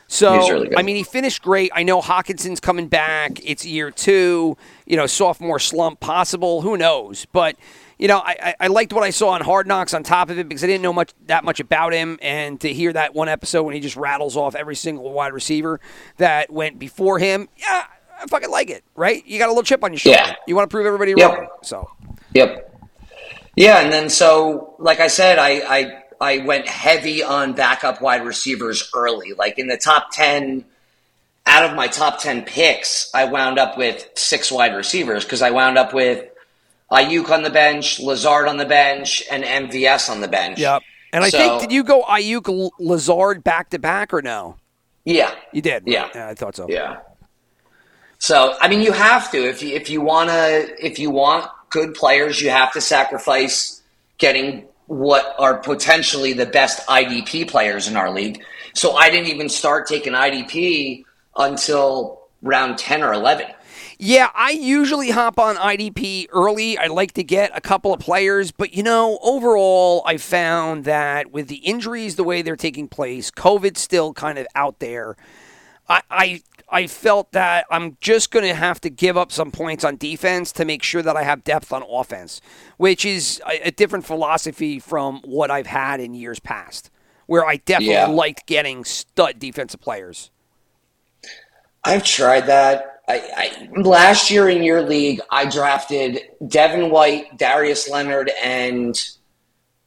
So 0.07 0.33
He 0.33 0.39
was 0.39 0.51
really 0.51 0.69
good. 0.69 0.79
I 0.79 0.83
mean, 0.83 0.95
he 0.97 1.03
finished 1.03 1.43
great. 1.43 1.73
I 1.75 1.83
know 1.83 2.01
Hockenson's 2.01 2.61
coming 2.61 2.87
back. 2.87 3.41
It's 3.45 3.67
year 3.67 3.91
two. 3.91 4.57
You 4.87 4.97
know, 4.97 5.07
sophomore 5.07 5.59
slump 5.59 5.99
possible. 5.99 6.63
Who 6.63 6.77
knows? 6.77 7.27
But 7.33 7.57
you 8.01 8.09
know, 8.09 8.19
I, 8.19 8.55
I, 8.59 8.67
liked 8.69 8.95
what 8.95 9.03
I 9.03 9.11
saw 9.11 9.29
on 9.29 9.43
Hard 9.43 9.67
Knocks 9.67 9.93
on 9.93 10.03
top 10.03 10.31
of 10.31 10.39
it 10.39 10.49
because 10.49 10.65
I 10.65 10.67
didn't 10.67 10.81
know 10.81 10.93
much 10.95 11.13
that 11.27 11.45
much 11.45 11.61
about 11.61 11.93
him, 11.93 12.19
and 12.23 12.59
to 12.63 12.73
hear 12.73 12.95
that 12.95 13.15
one 13.15 13.29
episode 13.29 13.65
when 13.65 13.75
he 13.75 13.81
just 13.81 13.95
rattles 13.95 14.39
off 14.39 14.55
every 14.55 14.75
single 14.75 15.13
wide 15.13 15.35
receiver 15.35 15.81
that 16.17 16.51
went 16.51 16.79
before 16.79 17.19
him, 17.19 17.51
yeah, 17.59 17.85
I 18.19 18.27
fucking 18.27 18.51
like 18.51 18.71
it. 18.71 18.85
Right? 18.97 19.25
You 19.27 19.39
got 19.39 19.49
a 19.49 19.53
little 19.53 19.63
chip 19.63 19.85
on 19.85 19.93
your 19.93 19.99
shoulder. 19.99 20.19
Yeah. 20.19 20.35
You 20.47 20.57
want 20.57 20.71
to 20.71 20.75
prove 20.75 20.87
everybody 20.87 21.13
Yep. 21.15 21.31
wrong. 21.31 21.49
So 21.63 21.91
Yep. 22.33 22.75
Yeah, 23.55 23.81
and 23.81 23.93
then 23.93 24.09
so 24.09 24.77
like 24.79 25.01
I 25.01 25.09
said, 25.09 25.39
I 25.39 25.61
I 25.61 26.03
I 26.23 26.39
went 26.39 26.69
heavy 26.69 27.23
on 27.23 27.53
backup 27.53 28.01
wide 28.01 28.25
receivers 28.25 28.91
early. 28.95 29.35
Like 29.35 29.59
in 29.59 29.67
the 29.67 29.77
top 29.77 30.11
ten 30.11 30.65
out 31.45 31.69
of 31.69 31.77
my 31.77 31.87
top 31.87 32.19
ten 32.19 32.45
picks, 32.45 33.11
I 33.15 33.27
wound 33.27 33.59
up 33.59 33.77
with 33.77 34.09
six 34.15 34.51
wide 34.51 34.75
receivers 34.75 35.25
because 35.25 35.43
I 35.43 35.51
wound 35.51 35.77
up 35.77 35.93
with 35.93 36.30
Aiyuk 36.93 37.31
on 37.31 37.43
the 37.43 37.51
bench, 37.51 38.01
Lazard 38.01 38.49
on 38.49 38.57
the 38.57 38.65
bench, 38.67 39.23
and 39.31 39.45
MVS 39.45 40.11
on 40.11 40.21
the 40.21 40.29
bench. 40.29 40.59
Yep. 40.59 40.83
And 41.13 41.25
I 41.25 41.29
So- 41.31 41.39
think 41.39 41.61
did 41.61 41.73
you 41.73 41.85
go 41.85 42.03
Aiyuk 42.03 42.71
Lazard 42.79 43.43
back 43.45 43.71
to 43.71 43.79
back 43.79 44.13
or 44.13 44.23
no? 44.23 44.57
Yeah. 45.05 45.31
You 45.53 45.63
did. 45.63 45.85
Yeah. 45.87 46.09
I 46.15 46.35
thought 46.35 46.57
so. 46.57 46.67
Yeah. 46.69 46.99
So 48.19 48.55
I 48.61 48.69
mean, 48.69 48.83
you 48.83 48.93
have 48.93 49.31
to 49.33 49.39
if 49.49 49.63
you 49.63 49.75
if 49.75 49.89
you 49.89 50.01
wanna 50.01 50.65
if 50.79 50.99
you 50.99 51.11
want 51.11 51.51
good 51.71 51.95
players, 51.95 52.41
you 52.43 52.51
have 52.51 52.73
to 52.73 52.81
sacrifice 52.81 53.81
getting 54.19 54.67
what 54.87 55.35
are 55.39 55.57
potentially 55.59 56.33
the 56.33 56.47
best 56.47 56.87
IDP 56.89 57.45
players 57.49 57.87
in 57.89 57.97
our 57.97 58.11
league. 58.11 58.43
So 58.75 58.93
I 58.97 59.09
didn't 59.11 59.29
even 59.29 59.49
start 59.49 59.87
taking 59.87 60.13
IDP 60.15 61.05
until 61.37 62.21
round 62.43 62.77
ten 62.79 63.03
or 63.03 63.13
eleven. 63.13 63.47
Yeah, 64.03 64.31
I 64.35 64.53
usually 64.53 65.11
hop 65.11 65.39
on 65.39 65.57
IDP 65.57 66.27
early. 66.33 66.79
I 66.79 66.87
like 66.87 67.13
to 67.13 67.23
get 67.23 67.51
a 67.55 67.61
couple 67.61 67.93
of 67.93 68.01
players, 68.01 68.51
but 68.51 68.73
you 68.73 68.83
know, 68.83 69.19
overall, 69.23 70.03
I 70.07 70.17
found 70.17 70.85
that 70.87 71.33
with 71.33 71.49
the 71.49 71.57
injuries 71.57 72.17
the 72.17 72.25
way 72.25 72.41
they're 72.41 72.57
taking 72.57 72.89
place, 72.89 73.31
COVID's 73.31 73.79
still 73.79 74.15
kind 74.15 74.39
of 74.39 74.47
out 74.55 74.79
there. 74.79 75.17
I, 75.87 76.03
I 76.11 76.43
I 76.71 76.87
felt 76.87 77.33
that 77.33 77.67
I'm 77.71 77.99
just 78.01 78.31
going 78.31 78.47
to 78.47 78.55
have 78.55 78.81
to 78.83 78.91
give 78.91 79.19
up 79.19 79.31
some 79.33 79.51
points 79.51 79.85
on 79.85 79.99
defense 79.99 80.51
to 80.53 80.65
make 80.65 80.83
sure 80.83 81.03
that 81.03 81.17
I 81.17 81.25
have 81.25 81.45
depth 81.45 81.71
on 81.71 81.83
offense, 81.83 82.41
which 82.79 83.05
is 83.05 83.43
a, 83.47 83.69
a 83.69 83.71
different 83.71 84.07
philosophy 84.07 84.79
from 84.79 85.21
what 85.25 85.51
I've 85.51 85.67
had 85.67 86.01
in 86.01 86.15
years 86.15 86.41
past, 86.41 86.91
where 87.27 87.45
I 87.45 87.57
definitely 87.57 87.93
Yeah. 87.93 88.07
liked 88.07 88.47
getting 88.47 88.85
stud 88.85 89.39
defensive 89.39 89.81
players. 89.83 90.31
I've 91.85 92.05
tried 92.05 92.47
that. 92.47 92.90
I, 93.11 93.69
I 93.75 93.81
last 93.81 94.31
year 94.31 94.49
in 94.49 94.63
your 94.63 94.83
league, 94.83 95.21
I 95.31 95.45
drafted 95.47 96.21
Devin 96.47 96.91
White, 96.91 97.37
Darius 97.37 97.89
Leonard, 97.89 98.31
and 98.43 98.95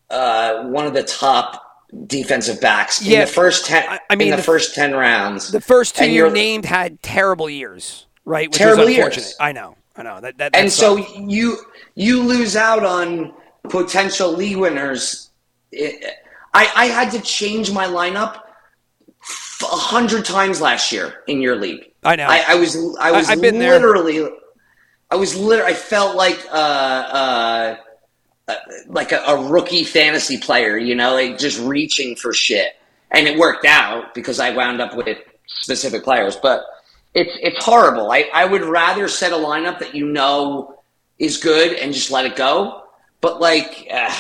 uh, 0.09 0.65
one 0.65 0.85
of 0.85 0.93
the 0.93 1.03
top 1.03 1.61
defensive 2.07 2.59
backs 2.59 3.01
Yeah, 3.01 3.21
in 3.21 3.25
the 3.27 3.31
first 3.31 3.65
ten. 3.65 3.87
I- 3.87 3.99
I 4.09 4.15
mean, 4.15 4.27
in 4.27 4.31
the, 4.31 4.37
the- 4.37 4.43
first 4.43 4.75
ten 4.75 4.93
rounds. 4.93 5.51
The 5.51 5.61
first 5.61 5.95
two 5.95 6.09
you 6.09 6.29
named 6.29 6.65
had 6.65 7.01
terrible 7.01 7.49
years, 7.49 8.07
right? 8.25 8.49
Which 8.49 8.57
Terrible 8.57 8.89
years. 8.89 9.35
I 9.39 9.51
know, 9.53 9.77
I 9.95 10.03
know 10.03 10.19
that. 10.19 10.37
that, 10.39 10.55
and 10.55 10.71
so 10.71 10.97
you 10.97 11.57
you 11.95 12.21
lose 12.23 12.55
out 12.55 12.83
on 12.85 13.33
potential 13.69 14.31
league 14.33 14.57
winners. 14.57 15.29
It- 15.71 16.03
I, 16.55 16.69
I 16.75 16.85
had 16.85 17.11
to 17.13 17.19
change 17.21 17.71
my 17.71 17.85
lineup 17.85 18.35
a 19.61 19.65
hundred 19.65 20.23
times 20.25 20.61
last 20.61 20.91
year 20.91 21.23
in 21.27 21.41
your 21.41 21.55
league. 21.55 21.92
I 22.05 22.15
know. 22.15 22.27
I, 22.27 22.43
I 22.50 22.55
was 22.55 22.75
I 23.00 23.12
was 23.12 23.29
I've 23.29 23.41
been 23.41 23.60
there. 23.60 23.74
literally. 23.74 24.29
I 25.10 25.15
was 25.15 25.36
literally. 25.36 25.72
I 25.72 25.75
felt 25.75 26.15
like 26.15 26.39
uh, 26.51 26.55
uh, 26.55 27.75
uh, 28.48 28.55
like 28.88 29.12
a, 29.12 29.19
a 29.19 29.50
rookie 29.50 29.83
fantasy 29.83 30.38
player. 30.38 30.77
You 30.77 30.95
know, 30.95 31.13
like 31.13 31.38
just 31.38 31.60
reaching 31.62 32.15
for 32.15 32.33
shit, 32.33 32.75
and 33.12 33.27
it 33.27 33.38
worked 33.38 33.65
out 33.65 34.13
because 34.13 34.39
I 34.39 34.51
wound 34.51 34.81
up 34.81 34.95
with 34.95 35.17
specific 35.48 36.03
players. 36.03 36.36
But 36.36 36.63
it's 37.13 37.38
it's 37.41 37.63
horrible. 37.63 38.12
I, 38.12 38.29
I 38.33 38.45
would 38.45 38.63
rather 38.63 39.07
set 39.07 39.31
a 39.31 39.36
lineup 39.36 39.79
that 39.79 39.95
you 39.95 40.07
know 40.07 40.81
is 41.19 41.38
good 41.38 41.74
and 41.74 41.93
just 41.93 42.12
let 42.12 42.25
it 42.25 42.36
go. 42.36 42.83
But 43.22 43.39
like, 43.39 43.88
uh, 43.91 44.13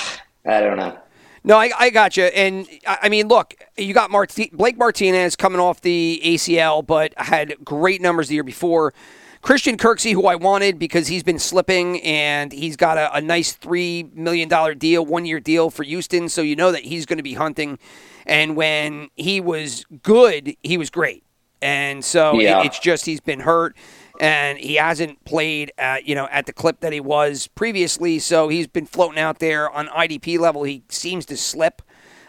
I 0.45 0.61
don't 0.61 0.77
know. 0.77 0.97
No, 1.43 1.57
I, 1.57 1.71
I 1.77 1.89
got 1.89 2.15
you. 2.17 2.23
And 2.25 2.67
I 2.87 2.99
I 3.03 3.09
mean, 3.09 3.27
look, 3.27 3.53
you 3.77 3.93
got 3.93 4.09
Marti- 4.11 4.51
Blake 4.53 4.77
Martinez 4.77 5.35
coming 5.35 5.59
off 5.59 5.81
the 5.81 6.21
ACL, 6.23 6.85
but 6.85 7.13
had 7.17 7.55
great 7.63 8.01
numbers 8.01 8.27
the 8.29 8.35
year 8.35 8.43
before. 8.43 8.93
Christian 9.41 9.75
Kirksey, 9.75 10.13
who 10.13 10.25
I 10.25 10.35
wanted 10.35 10.79
because 10.79 11.07
he's 11.07 11.21
been 11.21 11.37
slipping 11.39 12.01
and 12.01 12.53
he's 12.53 12.77
got 12.77 12.97
a, 12.97 13.13
a 13.13 13.19
nice 13.19 13.53
$3 13.57 14.13
million 14.13 14.47
deal, 14.77 15.05
one 15.05 15.25
year 15.25 15.41
deal 15.41 15.69
for 15.69 15.83
Houston. 15.83 16.29
So 16.29 16.41
you 16.41 16.55
know 16.55 16.71
that 16.71 16.83
he's 16.83 17.05
going 17.05 17.17
to 17.17 17.23
be 17.23 17.33
hunting. 17.33 17.77
And 18.25 18.55
when 18.55 19.09
he 19.15 19.41
was 19.41 19.83
good, 20.01 20.55
he 20.63 20.77
was 20.77 20.89
great. 20.89 21.25
And 21.61 22.05
so 22.05 22.39
it- 22.61 22.67
it's 22.67 22.79
just 22.79 23.05
he's 23.05 23.19
been 23.19 23.41
hurt 23.41 23.75
and 24.23 24.57
he 24.57 24.75
hasn't 24.75 25.23
played 25.25 25.73
at, 25.77 26.07
you 26.07 26.15
know 26.15 26.29
at 26.31 26.45
the 26.45 26.53
clip 26.53 26.79
that 26.79 26.93
he 26.93 27.01
was 27.01 27.47
previously. 27.47 28.19
So 28.19 28.47
he's 28.47 28.67
been 28.67 28.85
floating 28.85 29.19
out 29.19 29.39
there 29.39 29.69
on 29.69 29.87
IDP 29.87 30.39
level. 30.39 30.63
He 30.63 30.83
seems 30.87 31.25
to 31.25 31.35
slip. 31.35 31.81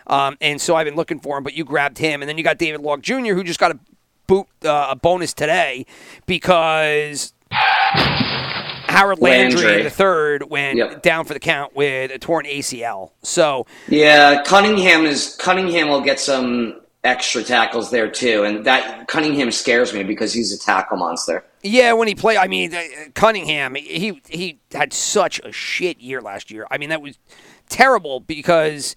Um, 0.08 0.36
and 0.40 0.60
so 0.60 0.74
I've 0.74 0.84
been 0.86 0.96
looking 0.96 1.20
for 1.20 1.38
him, 1.38 1.44
but 1.44 1.54
you 1.54 1.64
grabbed 1.64 1.98
him, 1.98 2.20
and 2.20 2.28
then 2.28 2.36
you 2.36 2.42
got 2.44 2.58
David 2.58 2.80
Locke 2.82 3.00
Jr., 3.00 3.32
who 3.34 3.44
just 3.44 3.60
got 3.60 3.70
a 3.70 3.78
boot 4.26 4.46
uh, 4.64 4.88
a 4.90 4.96
bonus 4.96 5.32
today 5.32 5.86
because 6.26 7.32
Harold 8.88 9.20
Landry, 9.20 9.62
Landry. 9.64 9.82
the 9.82 9.90
third 9.90 10.50
went 10.50 10.76
Yep. 10.78 11.02
down 11.02 11.24
for 11.24 11.32
the 11.34 11.40
count 11.40 11.74
with 11.74 12.10
a 12.10 12.18
torn 12.18 12.44
ACL. 12.46 13.12
So 13.22 13.66
Yeah, 13.88 14.42
Cunningham 14.44 15.04
is 15.06 15.36
Cunningham 15.40 15.88
will 15.88 16.00
get 16.00 16.20
some 16.20 16.80
extra 17.04 17.42
tackles 17.42 17.90
there 17.90 18.11
too, 18.11 18.42
and 18.44 18.64
that 18.64 19.06
Cunningham 19.08 19.50
scares 19.52 19.92
me 19.92 20.02
because 20.02 20.32
he's 20.32 20.52
a 20.52 20.58
tackle 20.58 20.96
monster. 20.96 21.44
Yeah, 21.62 21.92
when 21.92 22.08
he 22.08 22.14
played, 22.14 22.38
I 22.38 22.46
mean, 22.49 22.75
uh, 22.75 22.82
Cunningham, 23.14 23.75
he 23.75 24.20
he 24.28 24.58
had 24.73 24.92
such 24.92 25.38
a 25.44 25.52
shit 25.52 26.00
year 26.00 26.20
last 26.20 26.50
year. 26.50 26.66
I 26.70 26.78
mean, 26.78 26.88
that 26.88 27.02
was 27.02 27.18
terrible 27.68 28.20
because 28.20 28.96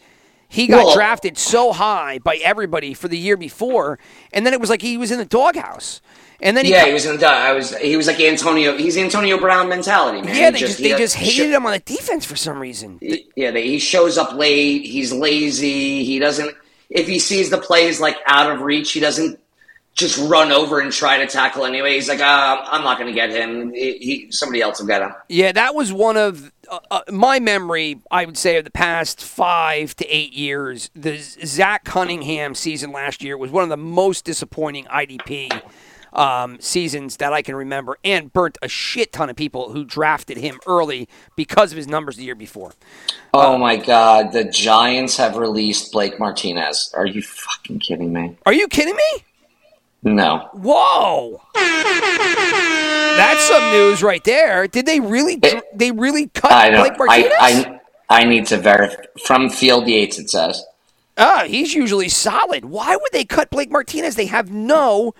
he 0.49 0.67
got 0.67 0.85
Well- 0.85 0.95
drafted 0.95 1.37
so 1.37 1.73
high 1.73 2.19
by 2.19 2.37
everybody 2.37 2.93
for 2.93 3.07
the 3.07 3.17
year 3.17 3.37
before, 3.37 3.99
and 4.31 4.45
then 4.45 4.53
it 4.53 4.61
was 4.61 4.69
like 4.69 4.81
he 4.81 4.97
was 4.97 5.11
in 5.11 5.17
the 5.17 5.25
doghouse, 5.25 6.01
and 6.41 6.55
then 6.55 6.63
he 6.65 6.71
Yeah, 6.71 6.85
he 6.87 6.93
was 6.93 7.05
in 7.05 7.17
the. 7.17 7.27
I 7.27 7.51
was. 7.51 7.75
He 7.77 7.97
was 7.97 8.07
like 8.07 8.19
Antonio. 8.21 8.77
He's 8.77 8.95
Antonio 8.97 9.37
Brown 9.37 9.67
mentality, 9.69 10.21
man. 10.21 10.35
yeah, 10.35 10.51
they 10.51 10.59
just, 10.59 10.77
he 10.79 10.91
they 10.91 10.97
just 10.97 11.15
hated 11.15 11.33
sho- 11.33 11.49
him 11.57 11.65
on 11.65 11.73
the 11.73 11.79
defense 11.79 12.25
for 12.25 12.35
some 12.37 12.59
reason. 12.59 12.99
Yeah, 13.35 13.51
they, 13.51 13.67
he 13.67 13.79
shows 13.79 14.17
up 14.17 14.33
late. 14.33 14.85
He's 14.85 15.11
lazy. 15.11 16.03
He 16.05 16.19
doesn't. 16.19 16.55
If 16.89 17.07
he 17.07 17.19
sees 17.19 17.49
the 17.49 17.57
plays 17.57 17.99
like 17.99 18.17
out 18.25 18.51
of 18.51 18.61
reach, 18.61 18.91
he 18.91 18.99
doesn't 18.99 19.39
just 19.97 20.17
run 20.29 20.51
over 20.51 20.79
and 20.79 20.91
try 20.91 21.17
to 21.17 21.25
tackle 21.25 21.65
anyway. 21.65 21.95
He's 21.95 22.07
like, 22.07 22.19
uh, 22.19 22.57
I'm 22.63 22.83
not 22.83 22.99
going 22.99 23.11
to 23.11 23.15
get 23.15 23.31
him. 23.31 23.73
He, 23.73 23.97
he 23.97 24.31
somebody 24.31 24.61
else 24.61 24.79
will 24.79 24.87
get 24.87 25.01
him. 25.01 25.11
Yeah, 25.27 25.51
that 25.51 25.73
was 25.73 25.91
one 25.91 26.17
of 26.17 26.51
uh, 26.69 26.79
uh, 26.91 27.01
my 27.11 27.39
memory. 27.39 27.99
I 28.11 28.25
would 28.25 28.37
say 28.37 28.57
of 28.57 28.63
the 28.63 28.71
past 28.71 29.23
five 29.23 29.95
to 29.95 30.05
eight 30.05 30.33
years, 30.33 30.91
the 30.95 31.17
Zach 31.17 31.83
Cunningham 31.83 32.53
season 32.53 32.91
last 32.91 33.23
year 33.23 33.37
was 33.37 33.49
one 33.49 33.63
of 33.63 33.69
the 33.69 33.77
most 33.77 34.23
disappointing 34.23 34.85
IDP 34.85 35.61
um, 36.13 36.59
seasons 36.59 37.17
that 37.17 37.33
I 37.33 37.41
can 37.41 37.55
remember, 37.55 37.97
and 38.03 38.31
burnt 38.33 38.57
a 38.61 38.67
shit 38.67 39.11
ton 39.11 39.29
of 39.29 39.35
people 39.35 39.71
who 39.71 39.85
drafted 39.85 40.37
him 40.37 40.59
early 40.67 41.07
because 41.35 41.71
of 41.71 41.77
his 41.77 41.87
numbers 41.87 42.17
the 42.17 42.23
year 42.23 42.35
before. 42.35 42.73
Oh 43.33 43.57
my 43.57 43.75
God! 43.75 44.31
The 44.31 44.43
Giants 44.45 45.17
have 45.17 45.35
released 45.37 45.91
Blake 45.91 46.19
Martinez. 46.19 46.93
Are 46.95 47.05
you 47.05 47.21
fucking 47.21 47.79
kidding 47.79 48.13
me? 48.13 48.37
Are 48.45 48.53
you 48.53 48.67
kidding 48.67 48.95
me? 48.95 49.23
No. 50.03 50.49
Whoa, 50.53 51.41
that's 51.53 53.41
some 53.47 53.71
news 53.71 54.03
right 54.03 54.23
there. 54.23 54.67
Did 54.67 54.85
they 54.85 54.99
really? 54.99 55.37
dr- 55.37 55.63
They 55.73 55.91
really 55.91 56.27
cut 56.27 56.51
I 56.51 56.69
Blake. 56.69 56.97
Martinez? 56.97 57.33
I, 57.39 57.79
I 58.09 58.21
I 58.21 58.23
need 58.25 58.45
to 58.47 58.57
verify 58.57 58.95
from 59.25 59.49
Field 59.49 59.87
Yates. 59.87 60.17
It 60.19 60.29
says. 60.29 60.63
Ah, 61.17 61.45
he's 61.47 61.73
usually 61.73 62.09
solid. 62.09 62.65
Why 62.65 62.95
would 62.95 63.11
they 63.11 63.25
cut 63.25 63.49
Blake 63.49 63.71
Martinez? 63.71 64.15
They 64.15 64.27
have 64.27 64.51
no, 64.51 65.15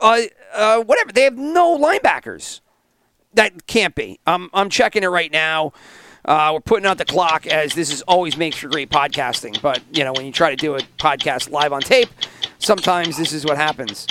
uh, 0.00 0.22
uh, 0.54 0.82
whatever. 0.82 1.12
They 1.12 1.22
have 1.22 1.36
no 1.36 1.78
linebackers. 1.78 2.60
That 3.34 3.66
can't 3.66 3.94
be. 3.94 4.18
I'm 4.26 4.50
I'm 4.54 4.70
checking 4.70 5.02
it 5.02 5.08
right 5.08 5.30
now. 5.30 5.72
Uh, 6.24 6.50
we're 6.54 6.60
putting 6.60 6.86
out 6.86 6.98
the 6.98 7.04
clock 7.04 7.46
as 7.46 7.74
this 7.74 7.92
is 7.92 8.02
always 8.02 8.36
makes 8.36 8.56
for 8.56 8.68
great 8.68 8.90
podcasting. 8.90 9.60
But 9.60 9.80
you 9.92 10.04
know 10.04 10.12
when 10.12 10.26
you 10.26 10.32
try 10.32 10.50
to 10.50 10.56
do 10.56 10.74
a 10.74 10.80
podcast 10.98 11.50
live 11.50 11.72
on 11.72 11.82
tape, 11.82 12.08
sometimes 12.58 13.16
this 13.16 13.32
is 13.32 13.44
what 13.44 13.56
happens. 13.56 14.06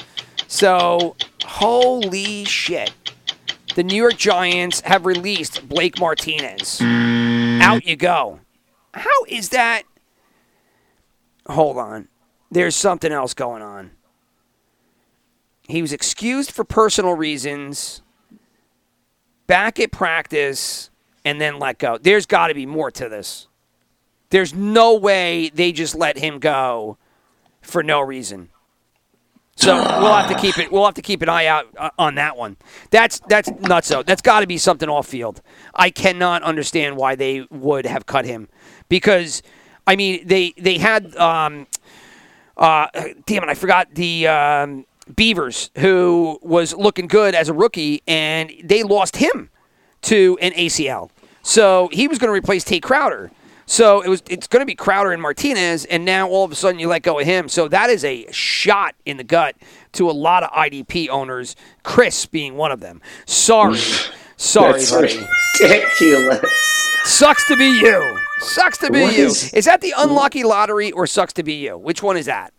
So 0.47 1.15
holy 1.43 2.45
shit. 2.45 2.93
The 3.75 3.83
New 3.83 3.95
York 3.95 4.15
Giants 4.15 4.79
have 4.81 5.05
released 5.05 5.67
Blake 5.67 5.99
Martinez. 5.99 6.79
Out 6.81 7.85
you 7.85 7.97
go. 7.97 8.39
How 8.93 9.23
is 9.27 9.49
that? 9.49 9.83
Hold 11.47 11.77
on. 11.77 12.07
There's 12.49 12.75
something 12.75 13.11
else 13.11 13.33
going 13.33 13.61
on. 13.61 13.91
He 15.67 15.81
was 15.81 15.91
excused 15.91 16.51
for 16.51 16.63
personal 16.63 17.13
reasons, 17.13 18.01
back 19.47 19.79
at 19.79 19.91
practice, 19.91 20.89
and 21.23 21.41
then 21.41 21.59
let 21.59 21.79
go. 21.79 21.97
There's 21.97 22.25
got 22.25 22.47
to 22.47 22.53
be 22.53 22.65
more 22.65 22.91
to 22.91 23.09
this. 23.09 23.47
There's 24.29 24.53
no 24.53 24.95
way 24.95 25.49
they 25.53 25.71
just 25.71 25.95
let 25.95 26.17
him 26.17 26.39
go 26.39 26.97
for 27.61 27.81
no 27.81 28.01
reason. 28.01 28.49
So 29.57 29.73
we'll 29.73 30.13
have 30.13 30.29
to 30.29 30.35
keep 30.35 30.59
it. 30.59 30.71
We'll 30.71 30.83
have 30.85 30.95
to 30.95 31.01
keep 31.01 31.21
an 31.21 31.29
eye 31.29 31.45
out 31.45 31.67
uh, 31.77 31.89
on 31.97 32.15
that 32.15 32.35
one. 32.35 32.57
That's 32.91 33.21
that's 33.29 33.49
nuts. 33.61 33.87
though. 33.87 34.03
That's 34.03 34.21
got 34.21 34.41
to 34.41 34.47
be 34.47 34.57
something 34.57 34.89
off 34.89 35.07
field. 35.07 35.41
I 35.73 35.89
cannot 35.89 36.43
understand 36.43 36.97
why 36.97 37.15
they 37.15 37.47
would 37.49 37.85
have 37.85 38.05
cut 38.05 38.25
him 38.25 38.49
because, 38.89 39.41
I 39.87 39.95
mean, 39.95 40.27
they 40.27 40.53
they 40.57 40.77
had. 40.77 41.15
Um, 41.15 41.67
uh, 42.57 42.87
damn 43.25 43.43
it, 43.43 43.49
I 43.49 43.53
forgot 43.53 43.93
the 43.95 44.27
um, 44.27 44.85
Beavers 45.13 45.69
who 45.77 46.39
was 46.41 46.73
looking 46.73 47.07
good 47.07 47.35
as 47.35 47.49
a 47.49 47.53
rookie, 47.53 48.01
and 48.07 48.51
they 48.63 48.83
lost 48.83 49.17
him 49.17 49.49
to 50.03 50.37
an 50.41 50.51
ACL. 50.53 51.09
So 51.43 51.89
he 51.91 52.07
was 52.07 52.17
going 52.17 52.29
to 52.29 52.33
replace 52.33 52.63
Tae 52.63 52.79
Crowder. 52.79 53.31
So 53.67 54.01
it 54.01 54.07
was 54.09 54.21
it's 54.29 54.45
going 54.47 54.61
to 54.61 54.65
be 54.65 54.75
Crowder 54.75 55.11
and 55.11 55.21
Martinez, 55.21 55.85
and 55.85 56.05
now 56.05 56.27
all 56.27 56.43
of 56.43 56.51
a 56.51 56.55
sudden 56.55 56.79
you 56.79 56.87
let 56.87 57.01
go 57.01 57.19
of 57.19 57.25
him. 57.25 57.49
So 57.49 57.67
that 57.67 57.89
is 57.89 58.03
a 58.05 58.27
shot 58.31 58.93
in 59.05 59.17
the 59.17 59.23
gut 59.23 59.55
to 59.93 60.09
a 60.09 60.13
lot 60.13 60.43
of 60.43 60.51
IDP 60.51 61.09
owners, 61.09 61.55
Chris 61.83 62.25
being 62.27 62.55
one 62.55 62.71
of 62.71 62.79
them. 62.79 63.01
Sorry. 63.25 63.79
Sorry, 64.37 64.83
buddy. 64.91 65.25
ridiculous. 65.61 66.41
Sucks 67.05 67.47
to 67.47 67.55
be 67.55 67.65
you. 67.79 68.19
Sucks 68.39 68.77
to 68.79 68.91
be 68.91 69.01
What 69.01 69.15
you. 69.17 69.25
is- 69.27 69.53
Is 69.53 69.65
that 69.65 69.81
the 69.81 69.93
unlucky 69.97 70.43
lottery 70.43 70.91
or 70.91 71.07
sucks 71.07 71.33
to 71.33 71.43
be 71.43 71.53
you? 71.53 71.77
Which 71.77 72.03
one 72.03 72.17
is 72.17 72.25
that? 72.25 72.51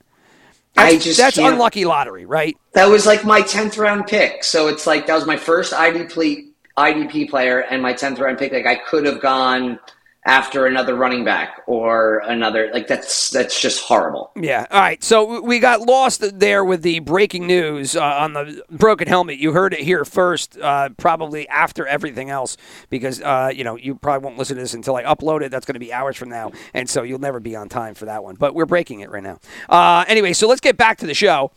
I 0.77 0.93
That's, 0.93 1.05
just 1.05 1.19
that's 1.19 1.39
unlucky 1.39 1.85
lottery, 1.85 2.27
right? 2.27 2.57
That 2.73 2.87
was 2.87 3.07
like 3.07 3.25
my 3.25 3.41
tenth 3.41 3.79
round 3.79 4.07
pick. 4.07 4.45
So 4.45 4.69
it's 4.69 4.87
like 4.87 5.07
that 5.07 5.15
was 5.15 5.27
my 5.27 5.37
first 5.37 5.73
IDP 5.73 6.49
IDP 6.77 7.31
player 7.31 7.61
and 7.61 7.83
my 7.83 7.93
tenth 7.93 8.19
round 8.19 8.39
pick. 8.39 8.53
Like 8.53 8.67
I 8.67 8.77
could 8.77 9.07
have 9.07 9.21
gone 9.21 9.79
after 10.27 10.67
another 10.67 10.97
running 10.97 11.25
back 11.25 11.63
or 11.67 12.19
another. 12.19 12.69
Like 12.73 12.89
that's 12.89 13.31
that's 13.31 13.59
just 13.61 13.85
horrible. 13.85 14.33
Yeah. 14.37 14.67
All 14.71 14.81
right. 14.81 15.03
So 15.03 15.41
we 15.41 15.61
got 15.61 15.81
lost 15.81 16.39
there 16.39 16.65
with 16.65 16.83
the 16.83 16.99
breaking 16.99 17.47
news 17.47 17.97
uh, 17.97 18.03
on 18.03 18.33
the 18.33 18.63
broken 18.69 19.07
helmet. 19.09 19.39
You 19.39 19.53
heard 19.53 19.73
it 19.73 19.81
here 19.81 20.05
first, 20.05 20.59
uh, 20.59 20.91
probably 20.97 21.49
after 21.49 21.87
everything 21.87 22.29
else, 22.29 22.57
because 22.91 23.23
uh, 23.23 23.53
you 23.55 23.65
know 23.65 23.77
you 23.77 23.95
probably 23.95 24.25
won't 24.25 24.37
listen 24.37 24.57
to 24.57 24.63
this 24.63 24.75
until 24.75 24.97
I 24.97 25.05
upload 25.05 25.43
it. 25.43 25.51
That's 25.51 25.65
going 25.65 25.75
to 25.75 25.81
be 25.81 25.93
hours 25.93 26.17
from 26.17 26.29
now, 26.29 26.51
and 26.75 26.91
so 26.91 27.05
you'll 27.05 27.21
never 27.21 27.39
be 27.39 27.55
on 27.55 27.69
time 27.69 27.95
for 27.95 28.07
that 28.07 28.25
one. 28.25 28.35
But 28.35 28.55
we're 28.55 28.67
breaking 28.67 29.01
it 29.01 29.11
right 29.11 29.23
now. 29.23 29.39
Uh, 29.69 30.05
anyway, 30.09 30.33
so 30.33 30.49
let's 30.49 30.61
get 30.61 30.77
back 30.77 30.99
to 30.99 31.07
the 31.07 31.15
show, 31.15 31.53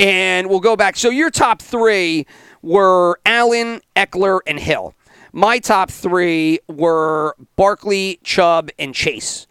and 0.00 0.48
we'll 0.48 0.60
go 0.60 0.74
back. 0.74 0.96
So 0.96 1.10
your 1.10 1.30
top 1.30 1.60
three 1.60 2.26
were 2.62 3.20
Allen, 3.26 3.82
Ekeler, 3.94 4.40
and 4.46 4.58
Hill. 4.58 4.94
My 5.32 5.58
top 5.58 5.90
three 5.90 6.60
were 6.68 7.36
Barkley, 7.56 8.20
Chubb, 8.22 8.70
and 8.78 8.94
Chase. 8.94 9.46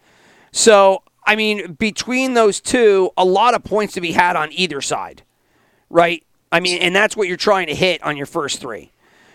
So, 0.52 1.02
I 1.26 1.36
mean, 1.36 1.74
between 1.74 2.34
those 2.34 2.60
two, 2.60 3.10
a 3.16 3.24
lot 3.24 3.54
of 3.54 3.64
points 3.64 3.94
to 3.94 4.00
be 4.00 4.12
had 4.12 4.36
on 4.36 4.52
either 4.52 4.80
side, 4.80 5.22
right? 5.88 6.24
I 6.52 6.60
mean, 6.60 6.82
and 6.82 6.94
that's 6.94 7.16
what 7.16 7.28
you're 7.28 7.36
trying 7.36 7.68
to 7.68 7.74
hit 7.74 8.02
on 8.02 8.16
your 8.16 8.26
first 8.26 8.60
three. 8.60 8.90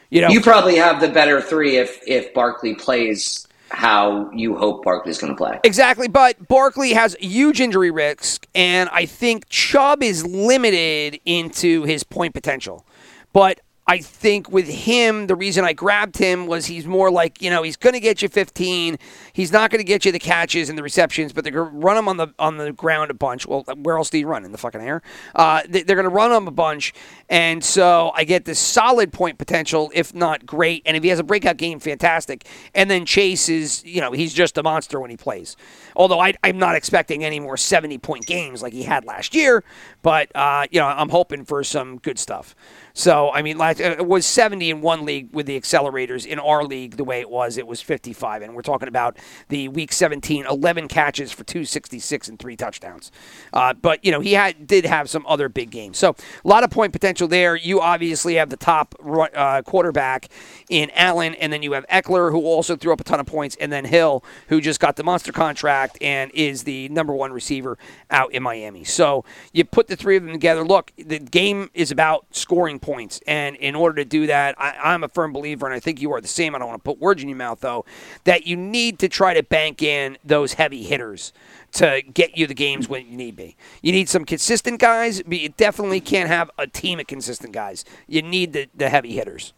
You 0.09 0.21
know, 0.21 0.29
You 0.29 0.41
probably 0.41 0.75
have 0.75 1.01
the 1.01 1.07
better 1.07 1.41
three 1.41 1.77
if 1.77 1.99
if 2.05 2.33
Barkley 2.33 2.75
plays 2.75 3.47
how 3.69 4.29
you 4.31 4.55
hope 4.55 4.83
Barkley's 4.83 5.17
going 5.17 5.33
to 5.33 5.37
play. 5.37 5.59
Exactly, 5.63 6.07
but 6.07 6.47
Barkley 6.47 6.93
has 6.93 7.15
huge 7.19 7.59
injury 7.59 7.91
risk, 7.91 8.45
and 8.53 8.89
I 8.91 9.05
think 9.05 9.49
Chubb 9.49 10.03
is 10.03 10.25
limited 10.25 11.19
into 11.25 11.83
his 11.83 12.03
point 12.03 12.33
potential. 12.33 12.85
But 13.33 13.59
I 13.87 13.99
think 13.99 14.49
with 14.51 14.67
him, 14.67 15.27
the 15.27 15.35
reason 15.35 15.63
I 15.63 15.73
grabbed 15.73 16.17
him 16.17 16.47
was 16.47 16.65
he's 16.65 16.87
more 16.87 17.11
like, 17.11 17.39
you 17.39 17.51
know, 17.51 17.61
he's 17.61 17.77
going 17.77 17.93
to 17.93 17.99
get 17.99 18.23
you 18.23 18.27
15. 18.29 18.97
He's 19.31 19.51
not 19.51 19.69
going 19.69 19.79
to 19.79 19.83
get 19.85 20.05
you 20.05 20.11
the 20.11 20.17
catches 20.17 20.69
and 20.69 20.77
the 20.77 20.81
receptions, 20.81 21.33
but 21.33 21.43
they're 21.43 21.53
going 21.53 21.71
to 21.71 21.77
run 21.77 21.95
him 21.95 22.07
on 22.07 22.17
the 22.17 22.29
on 22.39 22.57
the 22.57 22.71
ground 22.71 23.11
a 23.11 23.13
bunch. 23.13 23.45
Well, 23.45 23.63
where 23.77 23.97
else 23.97 24.09
do 24.09 24.17
you 24.17 24.25
run? 24.27 24.43
In 24.43 24.51
the 24.51 24.57
fucking 24.57 24.81
air? 24.81 25.03
Uh, 25.35 25.61
they- 25.69 25.83
they're 25.83 25.95
going 25.95 26.09
to 26.09 26.09
run 26.09 26.31
him 26.31 26.47
a 26.47 26.51
bunch. 26.51 26.93
And 27.29 27.63
so 27.63 28.11
I 28.15 28.23
get 28.23 28.45
this 28.45 28.57
solid 28.57 29.13
point 29.13 29.37
potential, 29.37 29.91
if 29.93 30.15
not 30.15 30.47
great. 30.47 30.81
And 30.87 30.97
if 30.97 31.03
he 31.03 31.09
has 31.09 31.19
a 31.19 31.23
breakout 31.23 31.57
game, 31.57 31.79
fantastic. 31.79 32.47
And 32.73 32.89
then 32.89 33.05
Chase 33.05 33.49
is, 33.49 33.83
you 33.85 34.01
know, 34.01 34.13
he's 34.13 34.33
just 34.33 34.57
a 34.57 34.63
monster 34.63 34.99
when 34.99 35.11
he 35.11 35.17
plays. 35.17 35.55
Although 35.95 36.19
I, 36.19 36.33
I'm 36.43 36.57
not 36.57 36.75
expecting 36.75 37.23
any 37.23 37.39
more 37.39 37.55
70 37.55 37.99
point 37.99 38.25
games 38.25 38.63
like 38.63 38.73
he 38.73 38.81
had 38.81 39.05
last 39.05 39.35
year, 39.35 39.63
but, 40.01 40.35
uh, 40.35 40.65
you 40.71 40.79
know, 40.79 40.87
I'm 40.87 41.09
hoping 41.09 41.45
for 41.45 41.63
some 41.63 41.99
good 41.99 42.17
stuff. 42.17 42.55
So, 42.97 43.29
I 43.29 43.41
mean, 43.41 43.57
last, 43.57 43.81
uh, 43.81 43.97
it 43.99 44.07
was 44.07 44.25
70 44.25 44.69
in 44.69 44.79
one 44.79 45.03
league 45.03 45.27
with 45.33 45.47
the 45.47 45.59
accelerators. 45.59 46.25
In 46.25 46.39
our 46.39 46.63
league, 46.63 46.95
the 46.95 47.03
way 47.03 47.19
it 47.19 47.29
was, 47.29 47.57
it 47.57 47.67
was 47.67 47.81
55. 47.81 48.41
And 48.41 48.55
we're 48.55 48.61
talking 48.61 48.87
about 48.87 49.17
the 49.49 49.67
week 49.67 49.91
17, 49.91 50.45
11 50.45 50.87
catches 50.87 51.29
for 51.29 51.43
266 51.43 52.29
and 52.29 52.39
three 52.39 52.55
touchdowns. 52.55 53.11
Uh, 53.51 53.73
but, 53.73 54.03
you 54.05 54.13
know, 54.13 54.21
he 54.21 54.31
had 54.31 54.65
did 54.65 54.85
have 54.85 55.09
some 55.09 55.25
other 55.27 55.49
big 55.49 55.71
games. 55.71 55.97
So, 55.97 56.15
a 56.43 56.47
lot 56.47 56.63
of 56.63 56.69
point 56.69 56.93
potential 56.93 57.27
there. 57.27 57.57
You 57.57 57.81
obviously 57.81 58.35
have 58.35 58.49
the 58.49 58.55
top 58.55 58.95
uh, 59.03 59.61
quarterback 59.63 60.29
in 60.69 60.89
Allen, 60.91 61.35
and 61.35 61.51
then 61.51 61.61
you 61.63 61.73
have 61.73 61.85
Ekeler, 61.87 62.31
who 62.31 62.45
also 62.45 62.77
threw 62.77 62.93
up 62.93 63.01
a 63.01 63.03
ton 63.03 63.19
of 63.19 63.25
points, 63.25 63.57
and 63.59 63.73
then 63.73 63.83
Hill, 63.83 64.23
who 64.47 64.61
just 64.61 64.79
got 64.79 64.95
the 64.95 65.03
monster 65.03 65.33
contract 65.33 65.97
and 65.99 66.31
is 66.33 66.63
the 66.63 66.87
number 66.87 67.13
one 67.13 67.33
receiver 67.33 67.77
out 68.09 68.31
in 68.33 68.41
Miami. 68.41 68.85
So, 68.85 69.25
you 69.51 69.65
put 69.65 69.87
the 69.87 69.97
three 69.97 70.15
of 70.15 70.23
them 70.23 70.31
together. 70.31 70.63
Look, 70.65 70.93
the 70.95 71.19
game 71.19 71.69
is 71.73 71.91
about 71.91 72.27
scoring 72.31 72.79
points. 72.85 73.19
And 73.25 73.55
in 73.55 73.73
order 73.73 73.95
to 73.95 74.05
do 74.05 74.27
that, 74.27 74.53
I, 74.59 74.75
I'm 74.83 75.03
a 75.03 75.07
firm 75.07 75.33
believer, 75.33 75.65
and 75.65 75.73
I 75.73 75.79
think 75.79 75.99
you 75.99 76.13
are 76.13 76.21
the 76.21 76.27
same. 76.27 76.53
I 76.53 76.59
don't 76.59 76.67
want 76.67 76.83
to 76.83 76.87
put 76.87 76.99
words 76.99 77.23
in 77.23 77.27
your 77.27 77.37
mouth, 77.37 77.59
though, 77.59 77.83
that 78.25 78.45
you 78.45 78.55
need 78.55 78.99
to 78.99 79.09
try 79.09 79.33
to 79.33 79.41
bank 79.41 79.81
in 79.81 80.19
those 80.23 80.53
heavy 80.53 80.83
hitters 80.83 81.33
to 81.73 82.03
get 82.13 82.37
you 82.37 82.45
the 82.45 82.53
games 82.53 82.87
when 82.87 83.09
you 83.09 83.17
need 83.17 83.35
be. 83.35 83.57
You 83.81 83.91
need 83.91 84.07
some 84.07 84.23
consistent 84.23 84.79
guys, 84.79 85.23
but 85.23 85.39
you 85.39 85.49
definitely 85.49 85.99
can't 85.99 86.29
have 86.29 86.51
a 86.59 86.67
team 86.67 86.99
of 86.99 87.07
consistent 87.07 87.53
guys. 87.53 87.85
You 88.07 88.21
need 88.21 88.53
the, 88.53 88.67
the 88.75 88.89
heavy 88.89 89.13
hitters. 89.13 89.53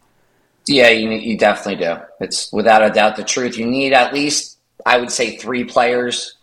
Yeah, 0.65 0.89
you, 0.89 1.09
you 1.09 1.37
definitely 1.37 1.83
do. 1.83 1.97
It's 2.21 2.51
without 2.53 2.81
a 2.81 2.89
doubt 2.89 3.17
the 3.17 3.25
truth. 3.25 3.57
You 3.57 3.65
need 3.65 3.91
at 3.91 4.13
least, 4.13 4.57
I 4.85 4.97
would 4.97 5.11
say, 5.11 5.35
three 5.35 5.65
players, 5.65 6.37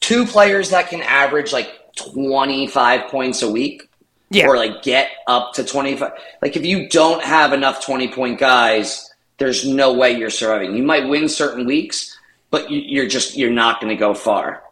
two 0.00 0.24
players 0.24 0.70
that 0.70 0.88
can 0.88 1.02
average 1.02 1.52
like 1.52 1.94
25 1.96 3.10
points 3.10 3.42
a 3.42 3.50
week. 3.50 3.89
Yeah. 4.30 4.46
Or 4.46 4.56
like 4.56 4.82
get 4.82 5.10
up 5.26 5.54
to 5.54 5.64
25. 5.64 6.12
Like 6.40 6.56
if 6.56 6.64
you 6.64 6.88
don't 6.88 7.22
have 7.22 7.52
enough 7.52 7.84
20 7.84 8.08
point 8.08 8.38
guys, 8.38 9.12
there's 9.38 9.66
no 9.66 9.92
way 9.92 10.16
you're 10.16 10.30
surviving. 10.30 10.76
You 10.76 10.82
might 10.84 11.08
win 11.08 11.28
certain 11.28 11.66
weeks, 11.66 12.16
but 12.50 12.70
you- 12.70 12.80
you're 12.80 13.08
just, 13.08 13.36
you're 13.36 13.50
not 13.50 13.80
going 13.80 13.90
to 13.94 13.98
go 13.98 14.14
far. 14.14 14.62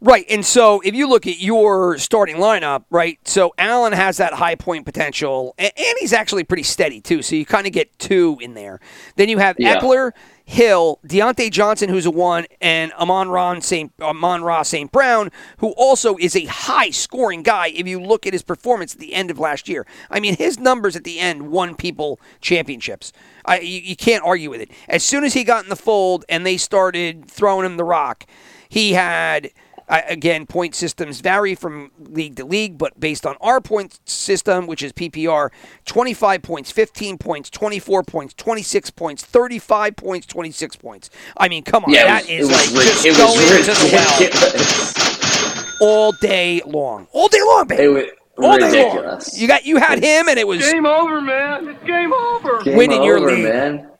Right. 0.00 0.24
And 0.30 0.44
so 0.44 0.80
if 0.80 0.94
you 0.94 1.08
look 1.08 1.26
at 1.28 1.40
your 1.40 1.96
starting 1.98 2.36
lineup, 2.36 2.84
right, 2.90 3.18
so 3.24 3.52
Allen 3.58 3.92
has 3.92 4.16
that 4.16 4.32
high 4.32 4.56
point 4.56 4.84
potential, 4.84 5.54
and, 5.58 5.70
and 5.76 5.94
he's 6.00 6.12
actually 6.12 6.42
pretty 6.42 6.64
steady, 6.64 7.00
too. 7.00 7.22
So 7.22 7.36
you 7.36 7.44
kind 7.46 7.66
of 7.68 7.72
get 7.72 7.96
two 8.00 8.36
in 8.40 8.54
there. 8.54 8.80
Then 9.16 9.28
you 9.28 9.38
have 9.38 9.56
Yeah. 9.60 9.78
Ekeler, 9.78 10.10
Hill, 10.44 10.98
Diontae 11.06 11.50
Johnson, 11.50 11.88
who's 11.88 12.06
a 12.06 12.10
one, 12.10 12.46
and 12.60 12.92
Amon-Ra 12.94 13.60
St. 13.60 13.92
Amon-Ra 14.00 14.62
St. 14.62 14.90
Brown, 14.90 15.30
who 15.58 15.70
also 15.72 16.16
is 16.16 16.34
a 16.36 16.44
high 16.46 16.90
scoring 16.90 17.42
guy 17.42 17.68
if 17.68 17.86
you 17.86 18.00
look 18.00 18.26
at 18.26 18.32
his 18.32 18.42
performance 18.42 18.94
at 18.94 19.00
the 19.00 19.14
end 19.14 19.30
of 19.30 19.38
last 19.38 19.68
year. 19.68 19.86
I 20.10 20.20
mean, 20.20 20.36
his 20.36 20.58
numbers 20.58 20.96
at 20.96 21.04
the 21.04 21.18
end 21.18 21.50
won 21.50 21.74
people 21.74 22.20
championships. 22.40 23.12
I, 23.44 23.60
you, 23.60 23.80
you 23.80 23.96
can't 23.96 24.24
argue 24.24 24.50
with 24.50 24.60
it. 24.60 24.70
As 24.88 25.02
soon 25.02 25.24
as 25.24 25.34
he 25.34 25.44
got 25.44 25.64
in 25.64 25.70
the 25.70 25.76
fold 25.76 26.24
and 26.28 26.46
they 26.46 26.56
started 26.56 27.26
throwing 27.26 27.66
him 27.66 27.76
the 27.76 27.84
rock, 27.84 28.26
he 28.68 28.92
had 28.94 29.50
I 29.92 30.00
again, 30.08 30.46
point 30.46 30.74
systems 30.74 31.20
vary 31.20 31.54
from 31.54 31.90
league 31.98 32.36
to 32.36 32.44
league, 32.46 32.78
but 32.78 32.98
based 32.98 33.26
on 33.26 33.36
our 33.42 33.60
point 33.60 34.00
system, 34.06 34.66
which 34.66 34.82
is 34.82 34.92
PPR, 34.92 35.50
25 35.84 36.40
points, 36.42 36.70
15 36.72 37.18
points, 37.18 37.50
24 37.50 38.02
points, 38.02 38.32
26 38.34 38.90
points, 38.90 39.22
35 39.22 39.94
points, 39.96 40.26
26 40.26 40.76
points. 40.76 41.10
I 41.36 41.48
mean, 41.48 41.62
come 41.62 41.84
on, 41.84 41.92
Yeah, 41.92 42.04
that 42.04 42.24
it 42.28 42.40
is 42.40 42.48
was, 42.48 42.56
like 42.56 42.86
it 42.86 42.88
just 42.88 43.04
was, 43.06 43.16
going 43.18 43.38
it 43.38 43.66
was 43.66 43.66
to 43.66 43.74
the 43.84 45.76
well 45.78 45.78
all 45.80 46.12
day 46.12 46.62
long, 46.64 47.06
all 47.12 47.28
day 47.28 47.42
long, 47.42 47.66
baby. 47.66 47.82
It 47.82 47.88
was 47.88 48.06
all 48.38 48.58
day 48.58 48.66
ridiculous. 48.66 49.32
long. 49.34 49.40
You 49.42 49.48
got, 49.48 49.66
you 49.66 49.76
had 49.76 50.02
him, 50.02 50.28
and 50.28 50.38
it 50.38 50.46
was 50.46 50.60
Game 50.70 50.86
over, 50.86 51.20
man. 51.20 51.68
It's 51.68 51.84
game 51.84 52.12
over. 52.12 52.62
Game 52.62 52.76
winning 52.78 53.02
your 53.02 53.18
over, 53.18 53.30
league. 53.32 53.44
man. 53.44 53.90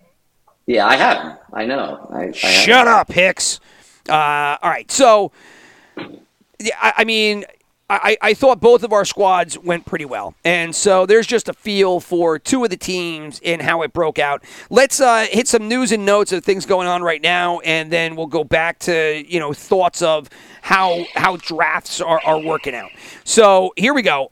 Yeah, 0.66 0.86
I 0.86 0.96
have 0.96 1.22
him. 1.22 1.36
I 1.52 1.66
know. 1.66 2.08
I, 2.10 2.20
I 2.22 2.24
have 2.26 2.34
Shut 2.36 2.88
up, 2.88 3.12
Hicks. 3.12 3.60
Uh, 4.08 4.56
all 4.62 4.70
right, 4.70 4.90
so 4.90 5.32
yeah, 5.96 6.76
I, 6.80 6.94
I 6.98 7.04
mean, 7.04 7.44
I, 7.90 8.16
I 8.22 8.34
thought 8.34 8.58
both 8.58 8.84
of 8.84 8.92
our 8.92 9.04
squads 9.04 9.58
went 9.58 9.84
pretty 9.84 10.06
well, 10.06 10.34
and 10.44 10.74
so 10.74 11.04
there's 11.04 11.26
just 11.26 11.48
a 11.48 11.52
feel 11.52 12.00
for 12.00 12.38
two 12.38 12.64
of 12.64 12.70
the 12.70 12.76
teams 12.76 13.38
and 13.44 13.60
how 13.60 13.82
it 13.82 13.92
broke 13.92 14.18
out. 14.18 14.42
Let's 14.70 14.98
uh, 15.00 15.26
hit 15.30 15.46
some 15.46 15.68
news 15.68 15.92
and 15.92 16.06
notes 16.06 16.32
of 16.32 16.42
things 16.42 16.64
going 16.64 16.88
on 16.88 17.02
right 17.02 17.20
now, 17.20 17.60
and 17.60 17.92
then 17.92 18.16
we'll 18.16 18.28
go 18.28 18.44
back 18.44 18.78
to 18.80 19.22
you 19.28 19.38
know 19.38 19.52
thoughts 19.52 20.00
of 20.00 20.30
how 20.62 21.04
how 21.14 21.36
drafts 21.36 22.00
are, 22.00 22.20
are 22.24 22.40
working 22.40 22.74
out. 22.74 22.90
So 23.24 23.74
here 23.76 23.92
we 23.92 24.02
go 24.02 24.28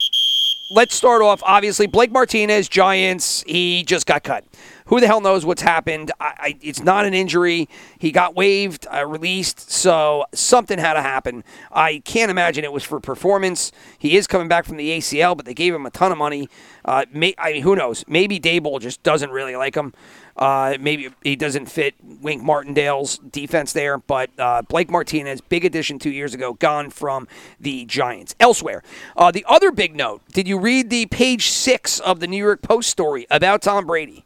let's 0.70 0.94
start 0.94 1.20
off. 1.20 1.42
Obviously, 1.44 1.86
Blake 1.86 2.12
Martinez, 2.12 2.68
Giants. 2.68 3.42
He 3.46 3.82
just 3.84 4.06
got 4.06 4.22
cut. 4.22 4.44
Who 4.90 4.98
the 4.98 5.06
hell 5.06 5.20
knows 5.20 5.46
what's 5.46 5.62
happened? 5.62 6.10
I, 6.18 6.34
I, 6.36 6.58
it's 6.60 6.82
not 6.82 7.06
an 7.06 7.14
injury. 7.14 7.68
He 7.96 8.10
got 8.10 8.34
waived, 8.34 8.88
uh, 8.92 9.06
released, 9.06 9.70
so 9.70 10.24
something 10.34 10.80
had 10.80 10.94
to 10.94 11.00
happen. 11.00 11.44
I 11.70 12.00
can't 12.04 12.28
imagine 12.28 12.64
it 12.64 12.72
was 12.72 12.82
for 12.82 12.98
performance. 12.98 13.70
He 14.00 14.16
is 14.16 14.26
coming 14.26 14.48
back 14.48 14.64
from 14.64 14.78
the 14.78 14.88
ACL, 14.98 15.36
but 15.36 15.46
they 15.46 15.54
gave 15.54 15.72
him 15.72 15.86
a 15.86 15.90
ton 15.90 16.10
of 16.10 16.18
money. 16.18 16.48
Uh, 16.84 17.04
may, 17.12 17.36
I 17.38 17.52
mean, 17.52 17.62
who 17.62 17.76
knows? 17.76 18.04
Maybe 18.08 18.40
Daboll 18.40 18.80
just 18.80 19.00
doesn't 19.04 19.30
really 19.30 19.54
like 19.54 19.76
him. 19.76 19.94
Uh, 20.34 20.76
maybe 20.80 21.08
he 21.22 21.36
doesn't 21.36 21.66
fit 21.66 21.94
Wink 22.02 22.42
Martindale's 22.42 23.18
defense 23.18 23.72
there, 23.72 23.96
but 23.96 24.30
uh, 24.40 24.62
Blake 24.62 24.90
Martinez, 24.90 25.40
big 25.40 25.64
addition 25.64 26.00
two 26.00 26.10
years 26.10 26.34
ago, 26.34 26.54
gone 26.54 26.90
from 26.90 27.28
the 27.60 27.84
Giants. 27.84 28.34
Elsewhere, 28.40 28.82
uh, 29.16 29.30
the 29.30 29.44
other 29.48 29.70
big 29.70 29.94
note 29.94 30.20
did 30.32 30.48
you 30.48 30.58
read 30.58 30.90
the 30.90 31.06
page 31.06 31.48
six 31.48 32.00
of 32.00 32.18
the 32.18 32.26
New 32.26 32.38
York 32.42 32.60
Post 32.60 32.90
story 32.90 33.28
about 33.30 33.62
Tom 33.62 33.86
Brady? 33.86 34.24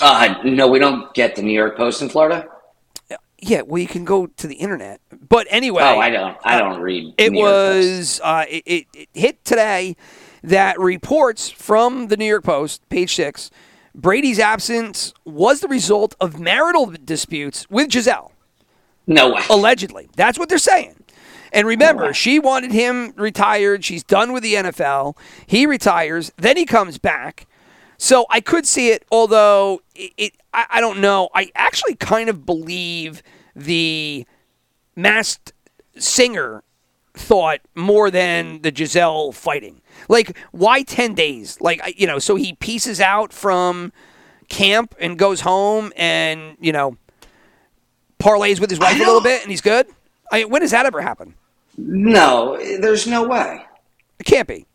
Uh, 0.00 0.34
no, 0.44 0.66
we 0.68 0.78
don't 0.78 1.12
get 1.14 1.36
the 1.36 1.42
New 1.42 1.52
York 1.52 1.76
Post 1.76 2.02
in 2.02 2.08
Florida. 2.08 2.48
Yeah, 3.38 3.62
well, 3.62 3.80
you 3.80 3.86
can 3.86 4.04
go 4.04 4.26
to 4.26 4.46
the 4.46 4.54
internet. 4.54 5.00
But 5.28 5.46
anyway. 5.50 5.82
Oh, 5.82 5.98
I 5.98 6.10
don't. 6.10 6.36
I 6.44 6.58
don't 6.58 6.80
read. 6.80 7.14
It 7.18 7.30
New 7.30 7.40
York 7.40 7.50
Post. 7.50 7.86
was 7.86 8.20
uh, 8.24 8.44
it, 8.48 8.62
it, 8.66 8.86
it 8.94 9.08
hit 9.12 9.44
today. 9.44 9.96
that 10.42 10.78
reports 10.78 11.50
from 11.50 12.08
the 12.08 12.16
New 12.16 12.26
York 12.26 12.44
Post, 12.44 12.86
page 12.88 13.14
six, 13.14 13.50
Brady's 13.94 14.38
absence 14.38 15.14
was 15.24 15.60
the 15.60 15.68
result 15.68 16.14
of 16.20 16.38
marital 16.38 16.92
disputes 17.04 17.68
with 17.70 17.88
Gisele. 17.88 18.32
No 19.06 19.32
way. 19.32 19.42
Allegedly. 19.48 20.08
That's 20.16 20.38
what 20.38 20.48
they're 20.48 20.58
saying. 20.58 20.96
And 21.52 21.66
remember, 21.66 22.12
she 22.12 22.40
wanted 22.40 22.72
him 22.72 23.12
retired. 23.16 23.84
She's 23.84 24.02
done 24.02 24.32
with 24.32 24.42
the 24.42 24.54
NFL. 24.54 25.16
He 25.46 25.66
retires. 25.66 26.32
Then 26.36 26.56
he 26.56 26.66
comes 26.66 26.98
back. 26.98 27.46
So 27.98 28.26
I 28.30 28.40
could 28.40 28.66
see 28.66 28.90
it, 28.90 29.04
although 29.10 29.82
it, 29.94 30.12
it 30.16 30.32
I, 30.52 30.66
I 30.70 30.80
don't 30.80 31.00
know. 31.00 31.28
I 31.34 31.50
actually 31.54 31.94
kind 31.94 32.28
of 32.28 32.44
believe 32.46 33.22
the 33.54 34.26
masked 34.96 35.52
singer 35.96 36.62
thought 37.14 37.60
more 37.74 38.10
than 38.10 38.62
the 38.62 38.72
Gisele 38.72 39.32
fighting. 39.32 39.80
Like, 40.08 40.36
why 40.50 40.82
10 40.82 41.14
days? 41.14 41.60
Like, 41.60 41.80
you 41.98 42.06
know, 42.06 42.18
so 42.18 42.34
he 42.34 42.54
pieces 42.54 43.00
out 43.00 43.32
from 43.32 43.92
camp 44.48 44.94
and 44.98 45.18
goes 45.18 45.40
home 45.40 45.92
and, 45.96 46.56
you 46.60 46.72
know, 46.72 46.96
parlays 48.18 48.60
with 48.60 48.70
his 48.70 48.78
wife 48.78 48.96
a 48.96 48.98
little 48.98 49.20
bit 49.20 49.42
and 49.42 49.50
he's 49.50 49.60
good? 49.60 49.86
I 50.30 50.40
mean, 50.40 50.50
when 50.50 50.62
does 50.62 50.72
that 50.72 50.86
ever 50.86 51.00
happen? 51.00 51.34
No, 51.76 52.56
there's 52.80 53.06
no 53.06 53.26
way. 53.26 53.64
It 54.18 54.24
can't 54.24 54.48
be. 54.48 54.66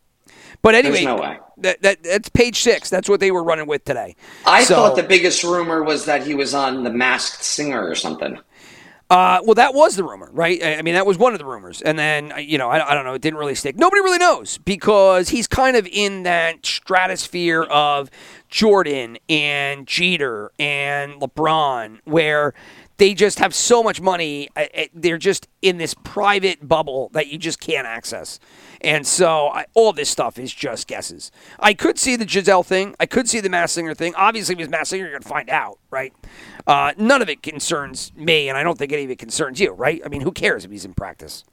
But 0.62 0.76
anyway, 0.76 1.06
no. 1.06 1.38
That, 1.58 1.82
that 1.82 2.04
that's 2.04 2.30
page 2.30 2.60
six. 2.60 2.90
That's 2.90 3.08
what 3.10 3.20
they 3.20 3.32
were 3.32 3.44
running 3.44 3.68
with 3.68 3.86
today. 3.86 4.16
I 4.46 4.64
So- 4.64 4.76
thought 4.76 4.96
the 4.96 5.04
biggest 5.04 5.44
rumor 5.44 5.84
was 5.84 6.06
that 6.06 6.26
he 6.26 6.36
was 6.36 6.54
on 6.54 6.84
The 6.84 6.90
Masked 6.90 7.44
Singer 7.44 7.86
or 7.88 7.96
something. 7.96 8.40
Uh, 9.12 9.40
well, 9.44 9.56
that 9.56 9.74
was 9.74 9.96
the 9.96 10.04
rumor, 10.04 10.30
right? 10.34 10.64
I 10.64 10.84
mean, 10.84 10.94
that 10.94 11.04
was 11.08 11.18
one 11.18 11.34
of 11.34 11.40
the 11.40 11.46
rumors, 11.46 11.82
and 11.82 11.98
then 11.98 12.32
you 12.38 12.60
know, 12.60 12.70
I, 12.70 12.92
I 12.92 12.94
don't 12.94 13.06
know, 13.06 13.16
it 13.16 13.22
didn't 13.24 13.40
really 13.40 13.56
stick. 13.56 13.76
Nobody 13.76 14.02
really 14.02 14.20
knows 14.20 14.60
because 14.60 15.30
he's 15.30 15.48
kind 15.48 15.76
of 15.76 15.88
in 15.92 16.22
that 16.24 16.64
stratosphere 16.64 17.64
of 17.64 18.12
Jordan 18.50 19.18
and 19.28 19.88
Jeter 19.88 20.52
and 20.60 21.14
LeBron, 21.20 22.02
where 22.06 22.54
they 23.00 23.16
just 23.16 23.40
have 23.40 23.56
so 23.56 23.82
much 23.82 24.00
money. 24.00 24.50
uh, 24.56 24.66
uh, 24.78 24.84
They're 24.94 25.18
just 25.18 25.48
in 25.62 25.78
this 25.78 25.96
private 25.96 26.68
bubble 26.68 27.10
that 27.14 27.28
you 27.28 27.38
just 27.40 27.60
can't 27.60 27.88
access. 27.88 28.40
And 28.82 29.08
so 29.08 29.48
I, 29.48 29.66
all 29.74 29.92
this 29.92 30.10
stuff 30.10 30.38
is 30.38 30.54
just 30.54 30.88
guesses. 30.88 31.32
I 31.60 31.74
could 31.74 31.98
see 31.98 32.16
the 32.16 32.26
Gisele 32.26 32.64
thing. 32.64 32.96
I 33.00 33.08
could 33.08 33.28
see 33.28 33.40
the 33.40 33.50
Mass 33.50 33.72
Singer 33.72 33.94
thing. 33.96 34.14
Obviously, 34.16 34.56
with 34.56 34.70
Mass 34.70 34.90
Singer, 34.90 35.04
you're 35.06 35.12
going 35.12 35.24
to 35.24 35.28
find 35.28 35.50
out, 35.50 35.80
right? 35.90 36.14
Uh, 36.68 36.94
none 36.98 37.22
of 37.22 37.30
it 37.30 37.42
concerns 37.42 38.12
me, 38.16 38.48
and 38.48 38.58
I 38.58 38.64
don't 38.64 38.78
think 38.78 38.92
any 38.92 39.06
of 39.06 39.10
it 39.10 39.18
concerns 39.18 39.60
you, 39.60 39.72
right? 39.72 40.02
I 40.06 40.10
mean, 40.10 40.22
who 40.22 40.32
cares 40.32 40.64
if 40.64 40.72
he's 40.72 40.86
in 40.86 40.94
practice? 40.94 41.44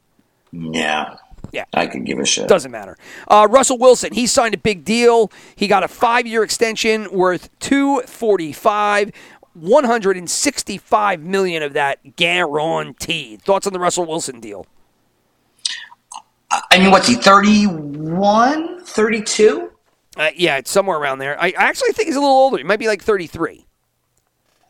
Yeah. 0.52 1.16
Yeah. 1.52 1.64
I 1.72 1.86
could 1.86 2.04
give 2.04 2.18
a 2.18 2.24
shit. 2.24 2.48
Doesn't 2.48 2.70
matter. 2.70 2.96
Uh, 3.28 3.46
Russell 3.50 3.78
Wilson, 3.78 4.12
he 4.12 4.26
signed 4.26 4.54
a 4.54 4.58
big 4.58 4.84
deal. 4.84 5.30
He 5.54 5.68
got 5.68 5.84
a 5.84 5.88
five-year 5.88 6.42
extension 6.42 7.10
worth 7.12 7.50
two 7.60 8.02
forty-five. 8.02 9.12
165 9.56 11.20
million 11.20 11.62
of 11.62 11.72
that 11.72 12.16
guaranteed. 12.16 13.42
Thoughts 13.42 13.66
on 13.66 13.72
the 13.72 13.80
Russell 13.80 14.04
Wilson 14.04 14.40
deal? 14.40 14.66
I 16.50 16.78
mean, 16.78 16.90
what's 16.90 17.08
he, 17.08 17.14
31? 17.14 18.84
32? 18.84 19.72
Uh, 20.16 20.30
yeah, 20.36 20.56
it's 20.56 20.70
somewhere 20.70 20.98
around 20.98 21.18
there. 21.18 21.40
I, 21.40 21.48
I 21.48 21.64
actually 21.64 21.92
think 21.92 22.06
he's 22.06 22.16
a 22.16 22.20
little 22.20 22.34
older. 22.34 22.58
He 22.58 22.64
might 22.64 22.78
be 22.78 22.86
like 22.86 23.02
33. 23.02 23.66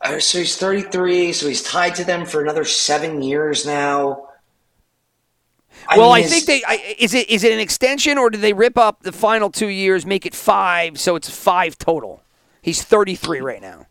Uh, 0.01 0.19
so 0.19 0.39
he's 0.39 0.57
33, 0.57 1.33
so 1.33 1.47
he's 1.47 1.63
tied 1.63 1.95
to 1.95 2.03
them 2.03 2.25
for 2.25 2.41
another 2.41 2.65
seven 2.65 3.21
years 3.21 3.65
now. 3.65 4.27
well, 5.95 6.13
mean, 6.13 6.25
I 6.25 6.27
think 6.27 6.45
they 6.45 6.61
I, 6.67 6.95
is 6.99 7.13
it 7.13 7.29
is 7.29 7.43
it 7.43 7.51
an 7.51 7.59
extension 7.59 8.17
or 8.17 8.29
did 8.29 8.41
they 8.41 8.53
rip 8.53 8.77
up 8.77 9.03
the 9.03 9.11
final 9.11 9.49
two 9.49 9.67
years, 9.67 10.05
make 10.05 10.25
it 10.25 10.35
five, 10.35 10.99
so 10.99 11.15
it's 11.15 11.29
five 11.29 11.77
total? 11.77 12.21
He's 12.61 12.83
33 12.83 13.39
right 13.41 13.61
now. 13.61 13.86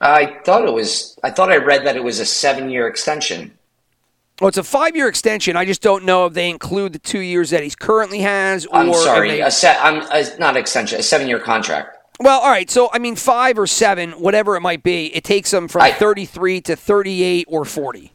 I 0.00 0.38
thought 0.44 0.66
it 0.66 0.72
was. 0.72 1.18
I 1.22 1.30
thought 1.30 1.50
I 1.50 1.56
read 1.56 1.86
that 1.86 1.96
it 1.96 2.04
was 2.04 2.20
a 2.20 2.26
seven-year 2.26 2.86
extension. 2.86 3.52
Well, 4.40 4.48
it's 4.48 4.58
a 4.58 4.62
five-year 4.62 5.08
extension. 5.08 5.56
I 5.56 5.64
just 5.64 5.80
don't 5.80 6.04
know 6.04 6.26
if 6.26 6.34
they 6.34 6.50
include 6.50 6.92
the 6.92 6.98
two 6.98 7.20
years 7.20 7.50
that 7.50 7.62
he's 7.62 7.74
currently 7.74 8.18
has. 8.20 8.66
Or 8.66 8.76
I'm 8.76 8.92
sorry, 8.92 9.30
they- 9.30 9.40
a 9.42 9.50
set. 9.50 9.78
I'm 9.82 10.02
a, 10.12 10.38
not 10.38 10.56
extension. 10.56 11.00
A 11.00 11.02
seven-year 11.02 11.40
contract. 11.40 11.96
well, 12.20 12.40
all 12.40 12.50
right. 12.50 12.70
So 12.70 12.90
I 12.92 12.98
mean, 12.98 13.16
five 13.16 13.58
or 13.58 13.66
seven, 13.66 14.12
whatever 14.12 14.54
it 14.56 14.60
might 14.60 14.82
be, 14.82 15.06
it 15.14 15.24
takes 15.24 15.50
them 15.50 15.68
from 15.68 15.82
I- 15.82 15.92
33 15.92 16.60
to 16.62 16.76
38 16.76 17.46
or 17.48 17.64
40. 17.64 18.12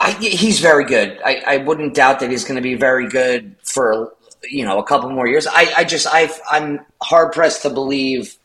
I, 0.00 0.12
he's 0.12 0.60
very 0.60 0.84
good. 0.84 1.18
I, 1.24 1.42
I 1.46 1.56
wouldn't 1.56 1.94
doubt 1.94 2.20
that 2.20 2.30
he's 2.30 2.44
going 2.44 2.54
to 2.54 2.62
be 2.62 2.74
very 2.76 3.08
good 3.08 3.56
for 3.64 4.12
you 4.48 4.64
know 4.64 4.78
a 4.78 4.84
couple 4.84 5.10
more 5.10 5.26
years. 5.26 5.46
I, 5.48 5.72
I 5.78 5.84
just 5.84 6.06
I 6.08 6.30
I'm 6.50 6.86
hard 7.02 7.32
pressed 7.32 7.62
to 7.62 7.70
believe 7.70 8.37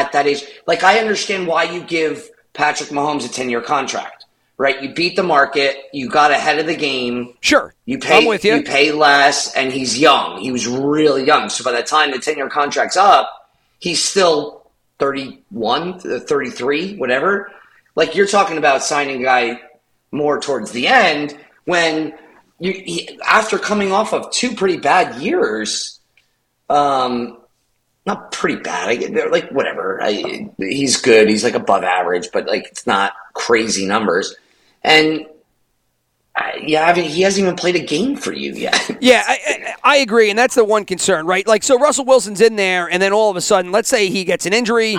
at 0.00 0.12
that 0.12 0.26
age. 0.26 0.44
Like 0.66 0.82
I 0.82 0.98
understand 0.98 1.46
why 1.46 1.64
you 1.64 1.80
give 1.82 2.28
Patrick 2.52 2.90
Mahomes 2.90 3.24
a 3.24 3.28
ten 3.28 3.48
year 3.48 3.60
contract, 3.60 4.24
right? 4.58 4.80
You 4.82 4.92
beat 4.94 5.16
the 5.16 5.22
market. 5.22 5.76
You 5.92 6.08
got 6.08 6.30
ahead 6.30 6.58
of 6.58 6.66
the 6.66 6.76
game. 6.76 7.34
Sure, 7.40 7.74
You 7.86 7.98
pay 7.98 8.18
I'm 8.18 8.26
with 8.26 8.44
you. 8.44 8.56
you 8.56 8.62
pay 8.62 8.92
less, 8.92 9.54
and 9.54 9.72
he's 9.72 9.98
young. 9.98 10.40
He 10.40 10.50
was 10.52 10.66
really 10.66 11.24
young. 11.24 11.48
So 11.48 11.64
by 11.64 11.72
the 11.72 11.82
time 11.82 12.10
the 12.10 12.18
ten 12.18 12.36
year 12.36 12.48
contract's 12.48 12.96
up, 12.96 13.30
he's 13.78 14.02
still 14.02 14.62
31, 14.98 16.00
33, 16.00 16.96
whatever. 16.96 17.50
Like 17.96 18.14
you're 18.14 18.26
talking 18.26 18.58
about 18.58 18.82
signing 18.82 19.20
a 19.20 19.24
guy 19.24 19.60
more 20.10 20.40
towards 20.40 20.70
the 20.72 20.86
end 20.88 21.36
when 21.64 22.14
you 22.60 22.72
he, 22.72 23.18
after 23.26 23.58
coming 23.58 23.92
off 23.92 24.12
of 24.12 24.30
two 24.32 24.54
pretty 24.54 24.76
bad 24.78 25.20
years. 25.20 26.00
Um, 26.70 27.38
not 28.06 28.32
pretty 28.32 28.60
bad. 28.60 28.88
I, 28.88 28.96
they're 28.96 29.30
like 29.30 29.50
whatever. 29.50 30.02
I, 30.02 30.50
he's 30.58 31.00
good. 31.00 31.28
He's 31.28 31.44
like 31.44 31.54
above 31.54 31.84
average, 31.84 32.28
but 32.32 32.46
like 32.46 32.66
it's 32.66 32.86
not 32.86 33.14
crazy 33.32 33.86
numbers. 33.86 34.34
And 34.82 35.26
I, 36.36 36.62
yeah, 36.66 36.86
I 36.86 36.94
mean, 36.94 37.08
he 37.08 37.22
hasn't 37.22 37.44
even 37.44 37.56
played 37.56 37.76
a 37.76 37.84
game 37.84 38.16
for 38.16 38.32
you 38.32 38.52
yet. 38.52 38.90
Yeah, 39.00 39.22
I, 39.26 39.38
I, 39.46 39.74
I 39.84 39.96
agree, 39.98 40.30
and 40.30 40.38
that's 40.38 40.54
the 40.54 40.64
one 40.64 40.84
concern, 40.84 41.26
right? 41.26 41.46
Like, 41.46 41.62
so 41.62 41.78
Russell 41.78 42.06
Wilson's 42.06 42.40
in 42.40 42.56
there, 42.56 42.88
and 42.88 43.02
then 43.02 43.12
all 43.12 43.30
of 43.30 43.36
a 43.36 43.40
sudden, 43.40 43.70
let's 43.70 43.88
say 43.88 44.08
he 44.08 44.24
gets 44.24 44.46
an 44.46 44.52
injury. 44.54 44.96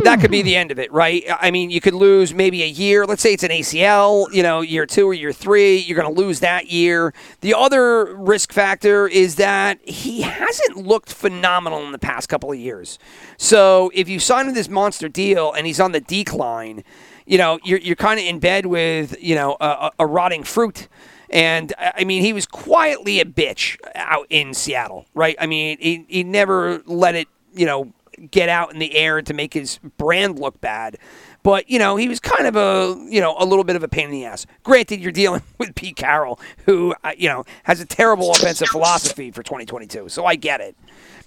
That 0.00 0.20
could 0.20 0.30
be 0.30 0.42
the 0.42 0.56
end 0.56 0.70
of 0.70 0.78
it, 0.78 0.92
right? 0.92 1.24
I 1.40 1.50
mean, 1.50 1.70
you 1.70 1.80
could 1.80 1.94
lose 1.94 2.34
maybe 2.34 2.62
a 2.62 2.66
year. 2.66 3.06
Let's 3.06 3.22
say 3.22 3.32
it's 3.32 3.42
an 3.42 3.50
ACL, 3.50 4.32
you 4.32 4.42
know, 4.42 4.60
year 4.60 4.86
two 4.86 5.08
or 5.08 5.14
year 5.14 5.32
three. 5.32 5.76
You're 5.78 6.00
going 6.00 6.12
to 6.12 6.20
lose 6.20 6.40
that 6.40 6.70
year. 6.70 7.14
The 7.40 7.54
other 7.54 8.14
risk 8.16 8.52
factor 8.52 9.06
is 9.06 9.36
that 9.36 9.78
he 9.88 10.22
hasn't 10.22 10.76
looked 10.76 11.12
phenomenal 11.12 11.84
in 11.84 11.92
the 11.92 11.98
past 11.98 12.28
couple 12.28 12.52
of 12.52 12.58
years. 12.58 12.98
So 13.36 13.90
if 13.94 14.08
you 14.08 14.18
sign 14.18 14.48
him 14.48 14.54
this 14.54 14.68
monster 14.68 15.08
deal 15.08 15.52
and 15.52 15.66
he's 15.66 15.80
on 15.80 15.92
the 15.92 16.00
decline, 16.00 16.84
you 17.26 17.38
know, 17.38 17.58
you're, 17.64 17.78
you're 17.78 17.96
kind 17.96 18.18
of 18.18 18.26
in 18.26 18.38
bed 18.38 18.66
with, 18.66 19.16
you 19.22 19.34
know, 19.34 19.56
a, 19.60 19.90
a, 19.98 20.06
rotting 20.06 20.42
fruit. 20.44 20.88
And 21.30 21.72
I 21.78 22.04
mean, 22.04 22.22
he 22.22 22.32
was 22.32 22.46
quietly 22.46 23.20
a 23.20 23.24
bitch 23.24 23.78
out 23.94 24.26
in 24.28 24.54
Seattle, 24.54 25.06
right? 25.14 25.36
I 25.40 25.46
mean, 25.46 25.78
he, 25.80 26.04
he 26.08 26.24
never 26.24 26.82
let 26.84 27.14
it, 27.14 27.28
you 27.54 27.64
know, 27.64 27.92
get 28.30 28.48
out 28.48 28.72
in 28.72 28.78
the 28.78 28.94
air 28.94 29.22
to 29.22 29.34
make 29.34 29.54
his 29.54 29.78
brand 29.96 30.38
look 30.38 30.60
bad. 30.60 30.98
But, 31.42 31.68
you 31.68 31.78
know, 31.78 31.96
he 31.96 32.08
was 32.08 32.20
kind 32.20 32.46
of 32.46 32.56
a, 32.56 32.96
you 33.08 33.20
know, 33.20 33.34
a 33.38 33.44
little 33.44 33.64
bit 33.64 33.76
of 33.76 33.82
a 33.82 33.88
pain 33.88 34.06
in 34.06 34.10
the 34.12 34.24
ass. 34.24 34.46
Granted, 34.62 35.00
you're 35.00 35.12
dealing 35.12 35.42
with 35.58 35.74
Pete 35.74 35.96
Carroll, 35.96 36.38
who, 36.66 36.94
uh, 37.02 37.12
you 37.16 37.28
know, 37.28 37.44
has 37.64 37.80
a 37.80 37.86
terrible 37.86 38.30
offensive 38.30 38.68
philosophy 38.68 39.30
for 39.30 39.42
2022. 39.42 40.08
So 40.08 40.24
I 40.24 40.36
get 40.36 40.60
it. 40.60 40.76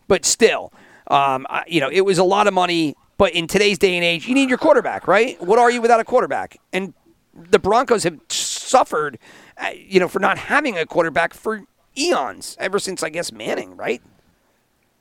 But 0.08 0.26
still, 0.26 0.72
um, 1.08 1.46
I, 1.50 1.64
you 1.68 1.82
know, 1.82 1.90
it 1.92 2.02
was 2.02 2.18
a 2.18 2.24
lot 2.24 2.48
of 2.48 2.54
money. 2.54 2.96
But 3.18 3.34
in 3.34 3.48
today's 3.48 3.78
day 3.78 3.96
and 3.96 4.04
age, 4.04 4.28
you 4.28 4.36
need 4.36 4.50
your 4.50 4.58
quarterback, 4.58 5.08
right? 5.08 5.42
What 5.42 5.58
are 5.58 5.72
you 5.72 5.82
without 5.82 6.02
a 6.02 6.04
quarterback? 6.04 6.58
And 6.74 6.94
the 7.34 7.60
Broncos 7.60 8.04
have 8.04 8.20
suffered, 8.30 9.18
uh, 9.58 9.70
you 9.76 10.00
know, 10.00 10.08
for 10.08 10.20
not 10.20 10.38
having 10.38 10.78
a 10.78 10.86
quarterback 10.86 11.34
for 11.34 11.64
eons, 11.98 12.58
ever 12.60 12.78
since 12.78 13.04
I 13.04 13.10
guess 13.10 13.32
Manning, 13.32 13.78
right? 13.78 14.02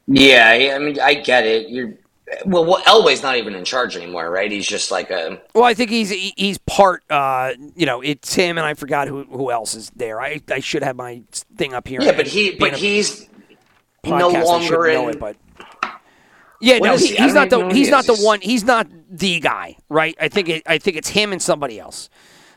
Yeah, 0.07 0.73
I 0.75 0.79
mean, 0.79 0.99
I 1.01 1.15
get 1.15 1.47
it. 1.47 1.69
You're 1.69 1.95
well, 2.47 2.65
well, 2.65 2.83
Elway's 2.83 3.23
not 3.23 3.37
even 3.37 3.55
in 3.55 3.65
charge 3.65 3.97
anymore, 3.97 4.31
right? 4.31 4.51
He's 4.51 4.67
just 4.67 4.91
like 4.91 5.11
a 5.11 5.41
Well, 5.55 5.65
I 5.65 5.75
think 5.75 5.91
he's 5.91 6.11
he's 6.11 6.59
part. 6.59 7.03
Uh, 7.11 7.53
you 7.77 7.87
know, 7.87 8.01
it's 8.01 8.35
him, 8.35 8.57
and 8.57 8.67
I 8.67 8.75
forgot 8.75 9.09
who 9.09 9.25
who 9.25 9.51
else 9.51 9.75
is 9.75 9.91
there. 9.95 10.21
I 10.21 10.41
I 10.51 10.61
should 10.61 10.83
have 10.83 10.97
my 10.97 11.23
thing 11.57 11.75
up 11.75 11.87
here. 11.87 12.01
yeah, 12.01 12.17
but 12.17 12.27
he 12.27 12.53
but 12.53 12.75
he's 12.75 13.29
no 14.05 14.29
longer 14.29 14.87
in. 14.87 15.11
it, 15.11 15.21
but. 15.21 15.37
Yeah, 16.61 16.79
What 16.79 16.87
no, 16.87 16.97
he, 16.97 17.09
he? 17.09 17.17
He's 17.17 17.35
don't 17.35 17.51
the 17.51 17.69
he's 17.75 17.89
he 17.89 17.91
not 17.91 18.07
the 18.07 18.17
one. 18.17 18.41
He's 18.41 18.65
not 18.65 18.87
the 19.11 19.39
guy, 19.39 19.77
right? 19.91 20.17
I 20.19 20.29
think 20.29 20.49
it, 20.49 20.63
I 20.67 20.79
think 20.79 20.97
it's 20.97 21.09
him 21.09 21.33
and 21.33 21.43
somebody 21.43 21.79
else. 21.79 22.09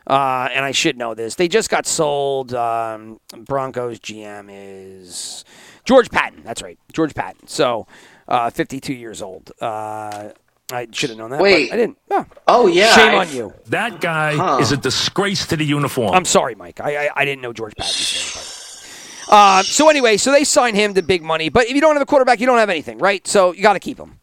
Uh, 0.10 0.48
and 0.54 0.64
I 0.64 0.72
should 0.72 0.98
know 0.98 1.14
this. 1.14 1.36
They 1.36 1.48
just 1.50 1.70
got 1.70 1.86
sold. 1.86 2.54
Um, 2.54 3.20
Broncos 3.46 4.00
GM 4.00 4.48
is 4.50 5.44
George 5.84 6.10
Patton. 6.10 6.44
That's 6.44 6.62
right, 6.64 6.80
George 6.94 7.14
Patton. 7.14 7.48
So, 7.48 7.88
uh, 8.28 8.50
52 8.50 8.94
years 8.94 9.22
old. 9.22 9.52
Uh, 9.62 10.30
I 10.72 10.88
should 10.92 11.10
have 11.10 11.18
known 11.20 11.30
that. 11.32 11.38
but 11.38 11.44
Wait. 11.44 11.72
I 11.72 11.76
didn't. 11.78 11.98
Oh, 12.12 12.26
oh 12.48 12.68
yeah, 12.68 12.94
shame 12.96 13.16
I- 13.16 13.18
on 13.18 13.34
you. 13.36 13.54
That 13.68 14.00
guy 14.02 14.36
Huh. 14.36 14.58
is 14.62 14.72
a 14.72 14.78
disgrace 14.78 15.46
to 15.48 15.58
the 15.58 15.66
uniform. 15.66 16.14
I'm 16.14 16.26
sorry, 16.26 16.56
Mike. 16.56 16.80
I 16.82 17.08
I, 17.08 17.10
I 17.18 17.26
didn't 17.26 17.42
know 17.42 17.52
George 17.54 17.74
Patton. 17.76 17.94
Uh, 19.30 19.62
so 19.64 19.90
anyway, 19.90 20.16
so 20.16 20.32
they 20.32 20.46
sign 20.46 20.74
him 20.74 20.94
to 20.94 21.02
big 21.02 21.22
money. 21.22 21.50
But 21.50 21.66
if 21.68 21.72
you 21.76 21.82
don't 21.82 21.96
have 21.96 22.02
a 22.02 22.06
quarterback, 22.06 22.40
you 22.40 22.46
don't 22.46 22.60
have 22.60 22.70
anything, 22.70 22.98
right? 22.98 23.26
So 23.28 23.52
you 23.52 23.62
got 23.62 23.74
to 23.74 23.80
keep 23.80 23.98
him. 24.00 24.20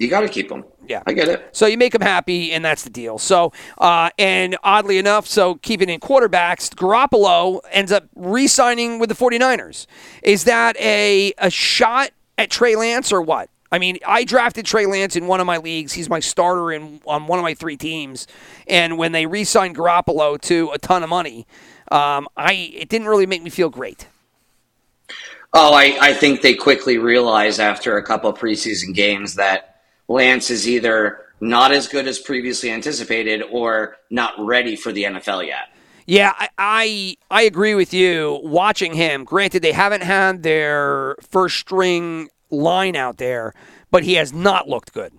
You 0.00 0.08
got 0.08 0.20
to 0.20 0.30
keep 0.30 0.48
them. 0.48 0.64
Yeah. 0.88 1.02
I 1.06 1.12
get 1.12 1.28
it. 1.28 1.50
So 1.52 1.66
you 1.66 1.76
make 1.76 1.92
them 1.92 2.00
happy, 2.00 2.52
and 2.52 2.64
that's 2.64 2.84
the 2.84 2.90
deal. 2.90 3.18
So, 3.18 3.52
uh, 3.76 4.08
and 4.18 4.56
oddly 4.64 4.96
enough, 4.96 5.26
so 5.26 5.56
keeping 5.56 5.90
in 5.90 6.00
quarterbacks, 6.00 6.70
Garoppolo 6.74 7.60
ends 7.70 7.92
up 7.92 8.04
re-signing 8.16 8.98
with 8.98 9.10
the 9.10 9.14
49ers. 9.14 9.86
Is 10.22 10.44
that 10.44 10.74
a 10.80 11.34
a 11.36 11.50
shot 11.50 12.12
at 12.38 12.50
Trey 12.50 12.76
Lance 12.76 13.12
or 13.12 13.20
what? 13.20 13.50
I 13.70 13.78
mean, 13.78 13.98
I 14.06 14.24
drafted 14.24 14.64
Trey 14.64 14.86
Lance 14.86 15.16
in 15.16 15.26
one 15.26 15.38
of 15.38 15.46
my 15.46 15.58
leagues. 15.58 15.92
He's 15.92 16.08
my 16.08 16.18
starter 16.18 16.72
in 16.72 17.02
on 17.06 17.26
one 17.26 17.38
of 17.38 17.42
my 17.42 17.52
three 17.52 17.76
teams. 17.76 18.26
And 18.66 18.96
when 18.96 19.12
they 19.12 19.26
re-signed 19.26 19.76
Garoppolo 19.76 20.40
to 20.40 20.70
a 20.72 20.78
ton 20.78 21.02
of 21.02 21.10
money, 21.10 21.46
um, 21.92 22.26
I 22.38 22.54
it 22.74 22.88
didn't 22.88 23.06
really 23.06 23.26
make 23.26 23.42
me 23.42 23.50
feel 23.50 23.68
great. 23.68 24.06
Oh, 25.52 25.74
I, 25.74 25.98
I 26.00 26.14
think 26.14 26.40
they 26.40 26.54
quickly 26.54 26.96
realized 26.96 27.60
after 27.60 27.98
a 27.98 28.02
couple 28.02 28.32
preseason 28.32 28.94
games 28.94 29.34
that 29.34 29.69
Lance 30.10 30.50
is 30.50 30.68
either 30.68 31.20
not 31.40 31.70
as 31.70 31.86
good 31.86 32.08
as 32.08 32.18
previously 32.18 32.70
anticipated 32.70 33.42
or 33.50 33.96
not 34.10 34.34
ready 34.38 34.74
for 34.74 34.90
the 34.90 35.04
NFL 35.04 35.46
yet. 35.46 35.68
Yeah, 36.06 36.32
I, 36.36 36.48
I 36.58 37.16
I 37.30 37.42
agree 37.42 37.76
with 37.76 37.94
you. 37.94 38.40
Watching 38.42 38.94
him, 38.94 39.22
granted 39.24 39.62
they 39.62 39.70
haven't 39.70 40.02
had 40.02 40.42
their 40.42 41.14
first 41.20 41.58
string 41.58 42.28
line 42.50 42.96
out 42.96 43.18
there, 43.18 43.54
but 43.92 44.02
he 44.02 44.14
has 44.14 44.32
not 44.32 44.68
looked 44.68 44.92
good. 44.92 45.12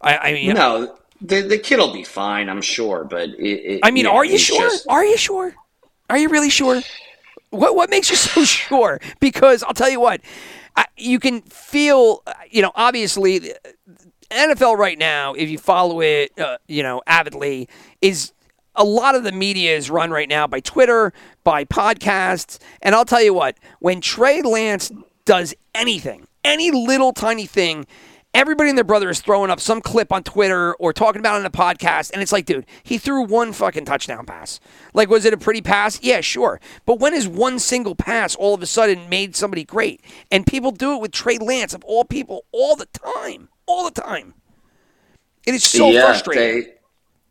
I, 0.00 0.18
I 0.18 0.32
mean, 0.34 0.54
No, 0.54 0.96
the, 1.20 1.42
the 1.42 1.58
kid 1.58 1.78
will 1.78 1.92
be 1.92 2.04
fine, 2.04 2.48
I'm 2.48 2.62
sure. 2.62 3.02
But 3.04 3.30
it, 3.30 3.40
it, 3.40 3.80
I 3.82 3.90
mean, 3.90 4.04
yeah, 4.04 4.12
are 4.12 4.24
you 4.24 4.38
sure? 4.38 4.60
just- 4.70 4.86
Are 4.88 5.04
you 5.04 5.16
sure? 5.16 5.52
Are 6.08 6.18
you 6.18 6.28
really 6.28 6.50
sure? 6.50 6.80
What 7.50 7.74
what 7.74 7.90
makes 7.90 8.08
you 8.10 8.16
so 8.16 8.44
sure? 8.44 9.00
Because 9.18 9.64
I'll 9.64 9.74
tell 9.74 9.90
you 9.90 9.98
what, 10.00 10.20
I, 10.76 10.86
you 10.96 11.18
can 11.18 11.42
feel. 11.42 12.22
uh, 12.26 12.32
You 12.50 12.62
know, 12.62 12.72
obviously, 12.74 13.38
the 13.38 13.58
NFL 14.30 14.76
right 14.76 14.98
now, 14.98 15.34
if 15.34 15.48
you 15.48 15.58
follow 15.58 16.00
it, 16.00 16.36
uh, 16.38 16.58
you 16.66 16.82
know, 16.82 17.02
avidly, 17.06 17.68
is 18.00 18.32
a 18.74 18.84
lot 18.84 19.14
of 19.14 19.22
the 19.22 19.32
media 19.32 19.76
is 19.76 19.88
run 19.90 20.10
right 20.10 20.28
now 20.28 20.46
by 20.46 20.60
Twitter, 20.60 21.12
by 21.44 21.64
podcasts, 21.64 22.58
and 22.82 22.94
I'll 22.94 23.04
tell 23.04 23.22
you 23.22 23.32
what, 23.32 23.56
when 23.78 24.00
Trey 24.00 24.42
Lance 24.42 24.90
does 25.24 25.54
anything, 25.74 26.26
any 26.42 26.70
little 26.72 27.12
tiny 27.12 27.46
thing, 27.46 27.86
everybody 28.34 28.68
and 28.68 28.76
their 28.76 28.84
brother 28.84 29.08
is 29.08 29.20
throwing 29.20 29.50
up 29.50 29.60
some 29.60 29.80
clip 29.80 30.12
on 30.12 30.24
Twitter 30.24 30.74
or 30.74 30.92
talking 30.92 31.20
about 31.20 31.36
it 31.36 31.40
on 31.40 31.46
a 31.46 31.50
podcast, 31.50 32.12
and 32.12 32.20
it's 32.20 32.32
like, 32.32 32.44
dude, 32.44 32.66
he 32.82 32.98
threw 32.98 33.22
one 33.22 33.52
fucking 33.52 33.84
touchdown 33.84 34.26
pass. 34.26 34.60
Like, 34.92 35.08
was 35.08 35.24
it 35.24 35.32
a 35.32 35.38
pretty 35.38 35.62
pass? 35.62 36.02
Yeah, 36.02 36.20
sure. 36.20 36.60
But 36.84 36.98
when 36.98 37.14
is 37.14 37.26
one 37.28 37.58
single 37.58 37.94
pass 37.94 38.34
all 38.34 38.52
of 38.52 38.62
a 38.62 38.66
sudden 38.66 39.08
made 39.08 39.36
somebody 39.36 39.64
great? 39.64 40.02
And 40.30 40.46
people 40.46 40.72
do 40.72 40.96
it 40.96 41.00
with 41.00 41.12
Trey 41.12 41.38
Lance, 41.38 41.72
of 41.72 41.84
all 41.84 42.04
people, 42.04 42.44
all 42.52 42.76
the 42.76 42.86
time. 42.86 43.48
All 43.66 43.84
the 43.88 44.00
time. 44.00 44.34
It 45.46 45.54
is 45.54 45.64
so 45.64 45.90
yeah, 45.90 46.04
frustrating. 46.04 46.72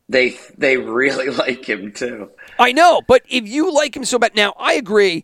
They, 0.09 0.29
they 0.29 0.37
they 0.57 0.77
really 0.77 1.29
like 1.29 1.67
him 1.67 1.91
too. 1.91 2.29
I 2.59 2.71
know, 2.71 3.01
but 3.07 3.23
if 3.29 3.47
you 3.47 3.73
like 3.73 3.95
him 3.95 4.05
so 4.05 4.19
bad, 4.19 4.35
now 4.35 4.53
I 4.57 4.73
agree. 4.73 5.23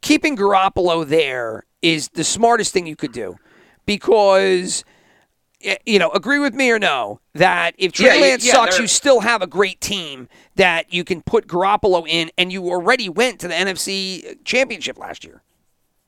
Keeping 0.00 0.36
Garoppolo 0.36 1.06
there 1.06 1.64
is 1.80 2.08
the 2.10 2.24
smartest 2.24 2.72
thing 2.72 2.86
you 2.86 2.96
could 2.96 3.12
do, 3.12 3.36
because 3.86 4.84
Eh, 5.62 5.76
you 5.86 5.98
know, 5.98 6.10
agree 6.10 6.38
with 6.38 6.54
me 6.54 6.70
or 6.70 6.78
no 6.78 7.20
that 7.34 7.74
if 7.78 7.92
Trey 7.92 8.16
Yeah, 8.16 8.20
Lance 8.20 8.44
yeah, 8.44 8.52
sucks, 8.52 8.78
you 8.78 8.86
still 8.86 9.20
have 9.20 9.42
a 9.42 9.46
great 9.46 9.80
team 9.80 10.28
that 10.56 10.92
you 10.92 11.04
can 11.04 11.22
put 11.22 11.46
Garoppolo 11.46 12.06
in, 12.06 12.30
and 12.36 12.52
you 12.52 12.68
already 12.68 13.08
went 13.08 13.40
to 13.40 13.48
the 13.48 13.54
NFC 13.54 14.24
eh, 14.24 14.34
Championship 14.44 14.98
last 14.98 15.24
year. 15.24 15.42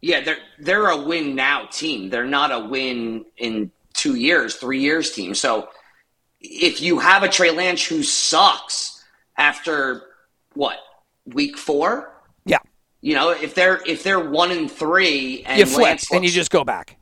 Yeah, 0.00 0.20
they're 0.20 0.38
they're 0.58 0.88
a 0.88 1.02
win 1.02 1.34
now 1.34 1.66
team. 1.70 2.10
They're 2.10 2.26
not 2.26 2.52
a 2.52 2.60
win 2.60 3.24
in 3.38 3.70
two 3.94 4.16
years, 4.16 4.56
three 4.56 4.80
years 4.80 5.12
team. 5.12 5.34
So 5.34 5.68
if 6.40 6.82
you 6.82 6.98
have 6.98 7.22
a 7.22 7.28
Trey 7.28 7.50
Lance 7.50 7.86
who 7.86 8.02
sucks 8.02 9.02
after 9.36 10.02
what 10.54 10.78
week 11.24 11.56
four, 11.56 12.12
Yeah, 12.44 12.58
you 13.00 13.14
know, 13.14 13.30
if 13.30 13.54
they're 13.54 13.80
if 13.86 14.02
they're 14.02 14.20
one 14.20 14.50
and 14.50 14.70
three 14.70 15.42
and 15.46 15.58
you 15.58 15.78
Lance 15.78 16.10
and 16.10 16.24
you 16.24 16.30
just 16.30 16.50
go 16.50 16.64
back. 16.64 16.98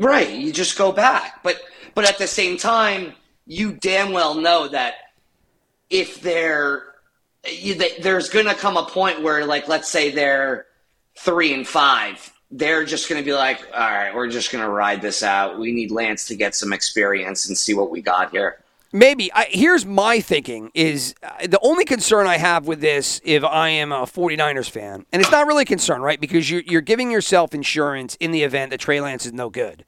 Right, 0.00 0.30
you 0.30 0.52
just 0.52 0.76
go 0.76 0.92
back. 0.92 1.42
But 1.42 1.60
but 1.94 2.08
at 2.08 2.18
the 2.18 2.26
same 2.26 2.56
time, 2.56 3.14
you 3.46 3.72
damn 3.72 4.12
well 4.12 4.34
know 4.34 4.68
that 4.68 4.94
if 5.90 6.20
they're 6.20 6.84
you, 7.48 7.74
they, 7.74 7.98
there's 8.00 8.28
going 8.28 8.46
to 8.46 8.54
come 8.54 8.76
a 8.76 8.84
point 8.84 9.22
where 9.22 9.44
like 9.46 9.68
let's 9.68 9.88
say 9.88 10.10
they're 10.10 10.66
three 11.16 11.52
and 11.52 11.66
five 11.66 12.32
they're 12.52 12.84
just 12.84 13.08
going 13.08 13.20
to 13.20 13.24
be 13.24 13.32
like 13.32 13.60
all 13.74 13.80
right 13.80 14.14
we're 14.14 14.28
just 14.28 14.50
going 14.52 14.62
to 14.62 14.70
ride 14.70 15.00
this 15.02 15.22
out 15.22 15.58
we 15.58 15.72
need 15.72 15.90
lance 15.90 16.26
to 16.26 16.34
get 16.34 16.54
some 16.54 16.72
experience 16.72 17.48
and 17.48 17.56
see 17.56 17.74
what 17.74 17.90
we 17.90 18.00
got 18.00 18.30
here 18.30 18.58
Maybe. 18.92 19.32
I, 19.32 19.46
here's 19.50 19.86
my 19.86 20.20
thinking 20.20 20.70
is 20.74 21.14
uh, 21.22 21.46
the 21.46 21.60
only 21.62 21.84
concern 21.84 22.26
I 22.26 22.38
have 22.38 22.66
with 22.66 22.80
this 22.80 23.20
if 23.24 23.44
I 23.44 23.68
am 23.68 23.92
a 23.92 24.02
49ers 24.02 24.68
fan, 24.68 25.06
and 25.12 25.22
it's 25.22 25.30
not 25.30 25.46
really 25.46 25.62
a 25.62 25.66
concern, 25.66 26.02
right? 26.02 26.20
Because 26.20 26.50
you're, 26.50 26.62
you're 26.62 26.80
giving 26.80 27.10
yourself 27.10 27.54
insurance 27.54 28.16
in 28.18 28.32
the 28.32 28.42
event 28.42 28.70
that 28.70 28.80
Trey 28.80 29.00
Lance 29.00 29.26
is 29.26 29.32
no 29.32 29.48
good. 29.48 29.84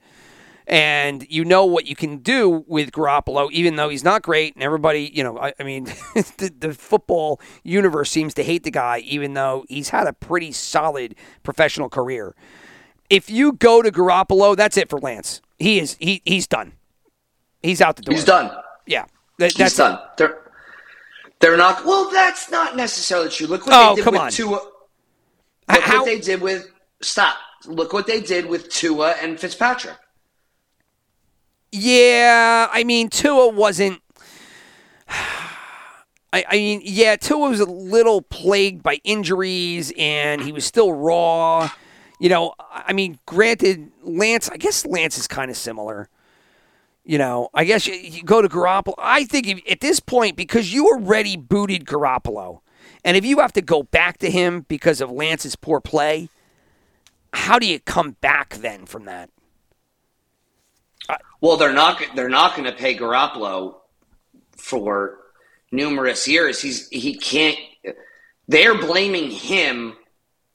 And 0.69 1.27
you 1.29 1.45
know 1.45 1.65
what 1.65 1.87
you 1.87 1.97
can 1.97 2.19
do 2.19 2.65
with 2.69 2.93
Garoppolo, 2.93 3.51
even 3.51 3.75
though 3.75 3.89
he's 3.89 4.05
not 4.05 4.23
great, 4.23 4.55
and 4.55 4.63
everybody, 4.63 5.11
you 5.13 5.25
know, 5.25 5.37
I, 5.37 5.53
I 5.59 5.65
mean, 5.65 5.85
the, 6.15 6.53
the 6.57 6.73
football 6.73 7.41
universe 7.65 8.09
seems 8.09 8.35
to 8.35 8.45
hate 8.45 8.63
the 8.63 8.71
guy, 8.71 8.99
even 8.99 9.35
though 9.35 9.65
he's 9.69 9.89
had 9.89 10.07
a 10.07 10.13
pretty 10.13 10.53
solid 10.53 11.17
professional 11.43 11.89
career. 11.89 12.37
If 13.11 13.29
you 13.29 13.55
go 13.55 13.83
to 13.83 13.91
Garoppolo, 13.91 14.57
that's 14.57 14.77
it 14.77 14.89
for 14.89 15.01
Lance. 15.01 15.43
He 15.59 15.81
is 15.81 15.97
he 16.01 16.23
he's 16.25 16.47
done. 16.47 16.73
He's 17.63 17.81
out 17.81 17.97
the 17.97 18.03
door. 18.03 18.15
he's 18.15 18.25
done 18.25 18.51
Yeah, 18.87 19.05
That- 19.39 19.55
that's 19.55 19.77
done 19.77 19.99
they're 20.17 20.39
they're 21.41 21.57
not 21.57 21.85
well 21.85 22.11
that's 22.11 22.51
not 22.51 22.77
necessarily 22.77 23.29
true 23.31 23.47
look 23.47 23.67
what 23.67 23.75
Oh, 23.75 23.91
they 23.91 23.95
did 23.97 24.05
come 24.05 24.15
with 24.15 24.23
on. 24.23 24.31
Tua 24.31 24.51
look 24.51 24.73
How- 25.69 25.99
what 25.99 26.05
they 26.07 26.19
did 26.19 26.41
with 26.41 26.69
stop 27.01 27.37
look 27.67 27.93
what 27.93 28.07
they 28.07 28.21
did 28.21 28.47
with 28.47 28.69
Tua 28.71 29.13
and 29.21 29.39
Fitzpatrick 29.39 29.97
Yeah, 31.73 32.69
I 32.71 32.85
mean 32.85 33.09
Tua 33.09 33.49
wasn't. 33.49 34.01
I, 36.35 36.45
I 36.49 36.57
mean, 36.57 36.81
yeah, 36.83 37.17
Tua 37.17 37.51
was 37.51 37.61
a 37.61 37.67
little 37.67 38.23
plagued 38.23 38.83
by 38.83 39.01
injuries, 39.05 39.93
and 39.99 40.41
he 40.41 40.51
was 40.51 40.65
still 40.65 40.91
raw. 40.93 41.71
You 42.21 42.31
know, 42.31 42.55
I 42.71 42.95
mean, 42.95 43.19
granted, 43.27 43.91
Lance. 44.03 44.49
I 44.49 44.57
guess 44.57 44.87
Lance 44.87 45.19
is 45.19 45.27
kind 45.29 45.51
of 45.51 45.59
similar. 45.59 46.09
You 47.05 47.19
know, 47.19 47.49
I 47.53 47.65
guess 47.65 47.87
you, 47.87 47.95
you 47.95 48.23
go 48.23 48.43
to 48.43 48.49
Garoppolo. 48.49 48.95
I 48.99 49.25
think 49.25 49.49
if, 49.49 49.61
at 49.71 49.81
this 49.81 49.99
point, 50.01 50.37
because 50.37 50.73
you 50.73 50.87
already 50.87 51.37
booted 51.37 51.85
Garoppolo, 51.85 52.61
and 53.05 53.17
if 53.17 53.25
you 53.25 53.41
have 53.41 53.53
to 53.55 53.63
go 53.63 53.83
back 53.83 54.19
to 54.19 54.31
him 54.31 54.65
because 54.69 55.01
of 55.01 55.11
Lance's 55.11 55.57
poor 55.57 55.81
play, 55.81 56.29
how 57.33 57.59
do 57.59 57.67
you 57.67 57.81
come 57.81 58.17
back 58.21 58.55
then 58.55 58.87
from 58.87 59.07
that? 59.07 59.31
Well, 61.41 61.57
they're 61.57 61.73
not. 61.73 62.01
They're 62.15 62.29
not 62.29 62.55
going 62.57 62.71
to 62.71 62.77
pay 62.77 62.97
Garoppolo 62.97 63.77
for 64.57 65.19
numerous 65.73 66.29
years. 66.29 66.63
He's 66.63 66.89
he 66.89 67.17
can't. 67.17 67.59
They're 68.47 68.79
blaming 68.79 69.31
him 69.31 69.95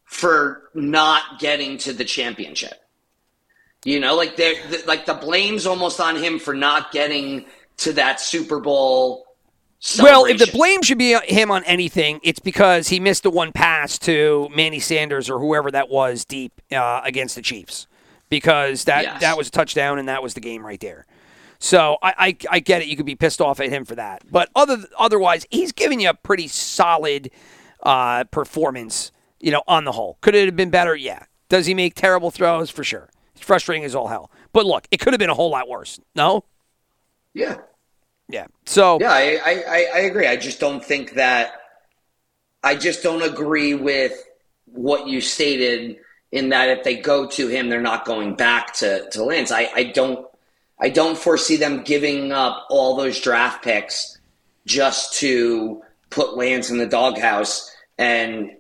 for 0.06 0.70
not 0.74 1.40
getting 1.40 1.78
to 1.80 1.92
the 1.92 2.06
championship. 2.06 2.80
You 3.86 4.00
know, 4.00 4.16
like 4.16 4.36
they're 4.36 4.56
the, 4.70 4.84
like 4.88 5.06
the 5.06 5.14
blame's 5.14 5.66
almost 5.66 6.00
on 6.00 6.16
him 6.16 6.40
for 6.40 6.54
not 6.54 6.92
getting 6.92 7.46
to 7.78 7.94
that 7.94 8.20
Super 8.20 8.60
Bowl. 8.60 9.26
Well, 10.00 10.26
if 10.26 10.40
the 10.40 10.50
blame 10.52 10.82
should 10.82 10.98
be 10.98 11.14
on 11.14 11.22
him 11.24 11.52
on 11.52 11.64
anything, 11.66 12.20
it's 12.24 12.40
because 12.40 12.88
he 12.88 13.00
missed 13.00 13.22
the 13.22 13.30
one 13.30 13.52
pass 13.52 14.00
to 14.00 14.50
Manny 14.54 14.80
Sanders 14.80 15.30
or 15.30 15.40
whoever 15.40 15.70
that 15.70 15.88
was 15.90 16.26
deep 16.26 16.60
uh, 16.72 17.02
against 17.04 17.36
the 17.36 17.44
Chiefs, 17.44 17.86
because 18.30 18.86
that 18.86 19.04
Yes. 19.04 19.22
that 19.22 19.38
was 19.38 19.50
a 19.50 19.52
touchdown 19.52 20.00
and 20.00 20.10
that 20.10 20.24
was 20.24 20.34
the 20.34 20.40
game 20.42 20.66
right 20.66 20.80
there. 20.80 21.06
So 21.60 21.98
I, 22.02 22.14
I 22.18 22.38
I 22.56 22.60
get 22.60 22.82
it. 22.82 22.88
You 22.88 22.98
could 22.98 23.06
be 23.06 23.16
pissed 23.16 23.40
off 23.40 23.60
at 23.60 23.70
him 23.70 23.86
for 23.86 23.94
that, 23.96 24.24
but 24.30 24.50
other 24.56 24.78
otherwise, 24.98 25.46
he's 25.52 25.72
giving 25.72 26.00
you 26.00 26.10
a 26.10 26.14
pretty 26.16 26.48
solid 26.48 27.30
uh, 27.84 28.24
performance. 28.26 29.12
You 29.40 29.52
know, 29.52 29.62
on 29.68 29.84
the 29.84 29.92
whole, 29.92 30.18
could 30.22 30.34
it 30.34 30.46
have 30.48 30.56
been 30.56 30.72
better? 30.72 30.96
Yeah. 30.96 31.26
Does 31.50 31.68
he 31.68 31.76
make 31.76 31.94
terrible 31.94 32.32
throws? 32.32 32.72
For 32.72 32.84
sure. 32.84 33.10
It's 33.38 33.46
frustrating 33.46 33.86
as 33.86 33.94
all 33.96 34.08
hell. 34.08 34.32
But 34.52 34.66
look, 34.66 34.88
it 34.92 35.00
could 35.00 35.14
have 35.14 35.20
been 35.20 35.30
a 35.30 35.36
whole 35.36 35.52
lot 35.52 35.70
worse. 35.70 36.00
No. 36.16 36.44
yeah, 37.34 37.58
Yeah. 38.28 38.48
So 38.66 38.98
yeah, 39.00 39.12
I, 39.12 39.40
I, 39.46 39.64
I- 39.68 39.90
I 39.96 40.00
agree. 40.00 40.28
I 40.28 40.36
just 40.36 40.60
don't 40.60 40.84
think 40.84 41.14
that. 41.14 41.54
I 42.64 42.76
just 42.76 43.04
don't 43.04 43.22
agree 43.22 43.76
with 43.76 44.14
what 44.66 45.08
you 45.08 45.22
stated 45.22 45.98
in 46.32 46.50
that 46.50 46.70
if 46.70 46.84
they 46.84 46.96
go 46.98 47.28
to 47.28 47.48
him, 47.48 47.70
they're 47.70 47.80
not 47.82 48.06
going 48.06 48.36
back 48.36 48.74
to 48.76 49.08
to 49.12 49.24
Lance. 49.24 49.52
I, 49.52 49.70
I 49.74 49.84
don't. 49.86 50.26
I 50.80 50.90
don't 50.90 51.18
foresee 51.18 51.56
them 51.58 51.84
giving 51.84 52.32
up 52.32 52.66
all 52.70 52.96
those 52.98 53.20
draft 53.20 53.64
picks 53.64 54.18
just 54.66 55.14
to 55.20 55.82
put 56.10 56.36
Lance 56.38 56.70
in 56.70 56.78
the 56.78 56.86
doghouse 56.86 57.72
and 57.98 58.52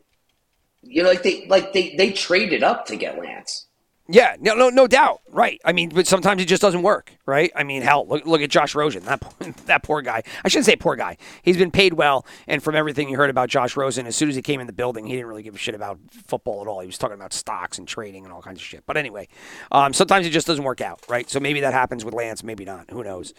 you 0.82 1.04
know, 1.04 1.10
like 1.10 1.22
they 1.24 1.46
like 1.48 1.74
they 1.74 1.96
they 1.96 2.12
traded 2.12 2.63
up 2.63 2.86
to 2.88 2.96
get 2.96 3.20
Lance. 3.20 3.66
Yeah, 4.10 4.36
no, 4.39 4.56
no, 4.56 4.70
no 4.70 4.88
doubt. 4.88 5.22
Right. 5.32 5.60
I 5.65 5.74
mean, 5.74 5.89
but 5.89 6.08
sometimes 6.08 6.41
it 6.41 6.46
just 6.46 6.62
doesn't 6.62 6.82
work. 6.82 7.16
Right. 7.28 7.52
I 7.58 7.63
mean, 7.63 7.82
hell, 7.82 8.08
look, 8.08 8.26
look 8.26 8.40
at 8.40 8.50
Josh 8.50 8.74
Rosen. 8.74 9.04
That 9.04 9.22
that 9.66 9.84
poor 9.84 10.02
guy. 10.02 10.24
I 10.46 10.48
shouldn't 10.48 10.66
say 10.66 10.78
poor 10.78 10.96
guy. 10.96 11.18
He's 11.44 11.58
been 11.58 11.72
paid 11.72 11.94
well, 11.94 12.26
and 12.48 12.63
from 12.63 12.74
everything 12.74 13.10
you 13.10 13.18
heard 13.18 13.30
about 13.30 13.50
Josh 13.50 13.76
Rosen, 13.76 14.08
as 14.08 14.16
soon 14.16 14.30
as 14.30 14.38
he 14.38 14.42
came 14.42 14.62
in 14.62 14.68
the 14.68 14.72
building, 14.72 15.06
he 15.06 15.13
didn't 15.13 15.28
really 15.28 15.44
give 15.44 15.54
a 15.54 15.58
shit 15.58 15.76
about 15.76 16.00
football 16.10 16.62
at 16.62 16.68
all. 16.70 16.80
He 16.80 16.88
was 16.88 16.98
talking 16.98 17.16
about 17.16 17.34
stocks 17.34 17.78
and 17.80 17.86
trading 17.86 18.24
and 18.24 18.34
all 18.34 18.42
kinds 18.42 18.62
of 18.62 18.66
shit. 18.66 18.86
But 18.86 18.96
anyway, 18.96 19.28
um, 19.74 19.94
sometimes 19.94 20.26
it 20.26 20.30
just 20.30 20.48
doesn't 20.48 20.63
work 20.63 20.80
out. 20.80 21.02
Right. 21.10 21.30
So 21.30 21.42
maybe 21.42 21.60
that 21.60 21.74
happens 21.74 22.06
with 22.06 22.13
Lance. 22.13 22.46
Maybe 22.46 22.63
not. 22.63 22.90
Who 22.92 23.04
knows? 23.04 23.34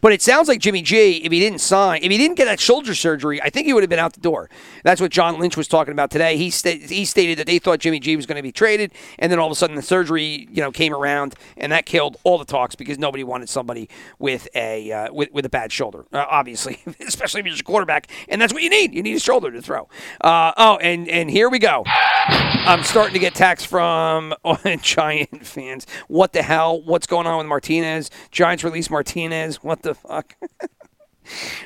But 0.00 0.12
it 0.12 0.22
sounds 0.22 0.48
like 0.48 0.58
Jimmy 0.58 0.80
G. 0.80 1.18
If 1.18 1.30
he 1.30 1.38
didn't 1.38 1.60
sign, 1.60 2.02
if 2.02 2.10
he 2.10 2.16
didn't 2.16 2.38
get 2.38 2.46
that 2.46 2.60
shoulder 2.60 2.94
surgery, 2.94 3.42
I 3.42 3.50
think 3.50 3.66
he 3.66 3.74
would 3.74 3.82
have 3.82 3.90
been 3.90 3.98
out 3.98 4.14
the 4.14 4.20
door. 4.20 4.48
That's 4.84 5.02
what 5.02 5.10
John 5.10 5.38
Lynch 5.38 5.54
was 5.54 5.68
talking 5.68 5.92
about 5.92 6.10
today. 6.10 6.38
He 6.38 6.48
sta- 6.48 6.78
he 6.78 7.04
stated 7.04 7.36
that 7.36 7.46
they 7.46 7.58
thought 7.58 7.80
Jimmy 7.80 8.00
G 8.00 8.16
was 8.16 8.24
going 8.24 8.36
to 8.36 8.42
be 8.42 8.52
traded, 8.52 8.92
and 9.18 9.30
then 9.30 9.38
all 9.38 9.48
of 9.48 9.52
a 9.52 9.54
sudden 9.54 9.76
the 9.76 9.82
surgery, 9.82 10.48
you 10.50 10.62
know, 10.62 10.72
came 10.72 10.94
around, 10.94 11.34
and 11.58 11.70
that 11.72 11.84
killed 11.84 12.16
all 12.24 12.38
the 12.38 12.46
talks 12.46 12.74
because 12.74 12.98
nobody 12.98 13.22
wanted 13.22 13.33
somebody 13.46 13.88
with 14.18 14.48
a 14.54 14.90
uh, 14.92 15.12
with, 15.12 15.32
with 15.32 15.44
a 15.44 15.48
bad 15.48 15.72
shoulder, 15.72 16.04
uh, 16.12 16.24
obviously, 16.28 16.80
especially 17.06 17.40
if 17.40 17.46
you're 17.46 17.52
just 17.52 17.62
a 17.62 17.64
quarterback, 17.64 18.10
and 18.28 18.40
that's 18.40 18.52
what 18.52 18.62
you 18.62 18.70
need. 18.70 18.94
You 18.94 19.02
need 19.02 19.16
a 19.16 19.20
shoulder 19.20 19.50
to 19.50 19.62
throw. 19.62 19.88
Uh, 20.20 20.52
oh, 20.56 20.76
and 20.78 21.08
and 21.08 21.30
here 21.30 21.48
we 21.48 21.58
go. 21.58 21.84
I'm 21.86 22.82
starting 22.82 23.14
to 23.14 23.18
get 23.18 23.34
texts 23.34 23.68
from 23.68 24.34
Giant 24.82 25.46
fans. 25.46 25.86
What 26.08 26.32
the 26.32 26.42
hell? 26.42 26.80
What's 26.82 27.06
going 27.06 27.26
on 27.26 27.38
with 27.38 27.46
Martinez? 27.46 28.10
Giants 28.30 28.64
release 28.64 28.90
Martinez. 28.90 29.62
What 29.62 29.82
the 29.82 29.94
fuck? 29.94 30.34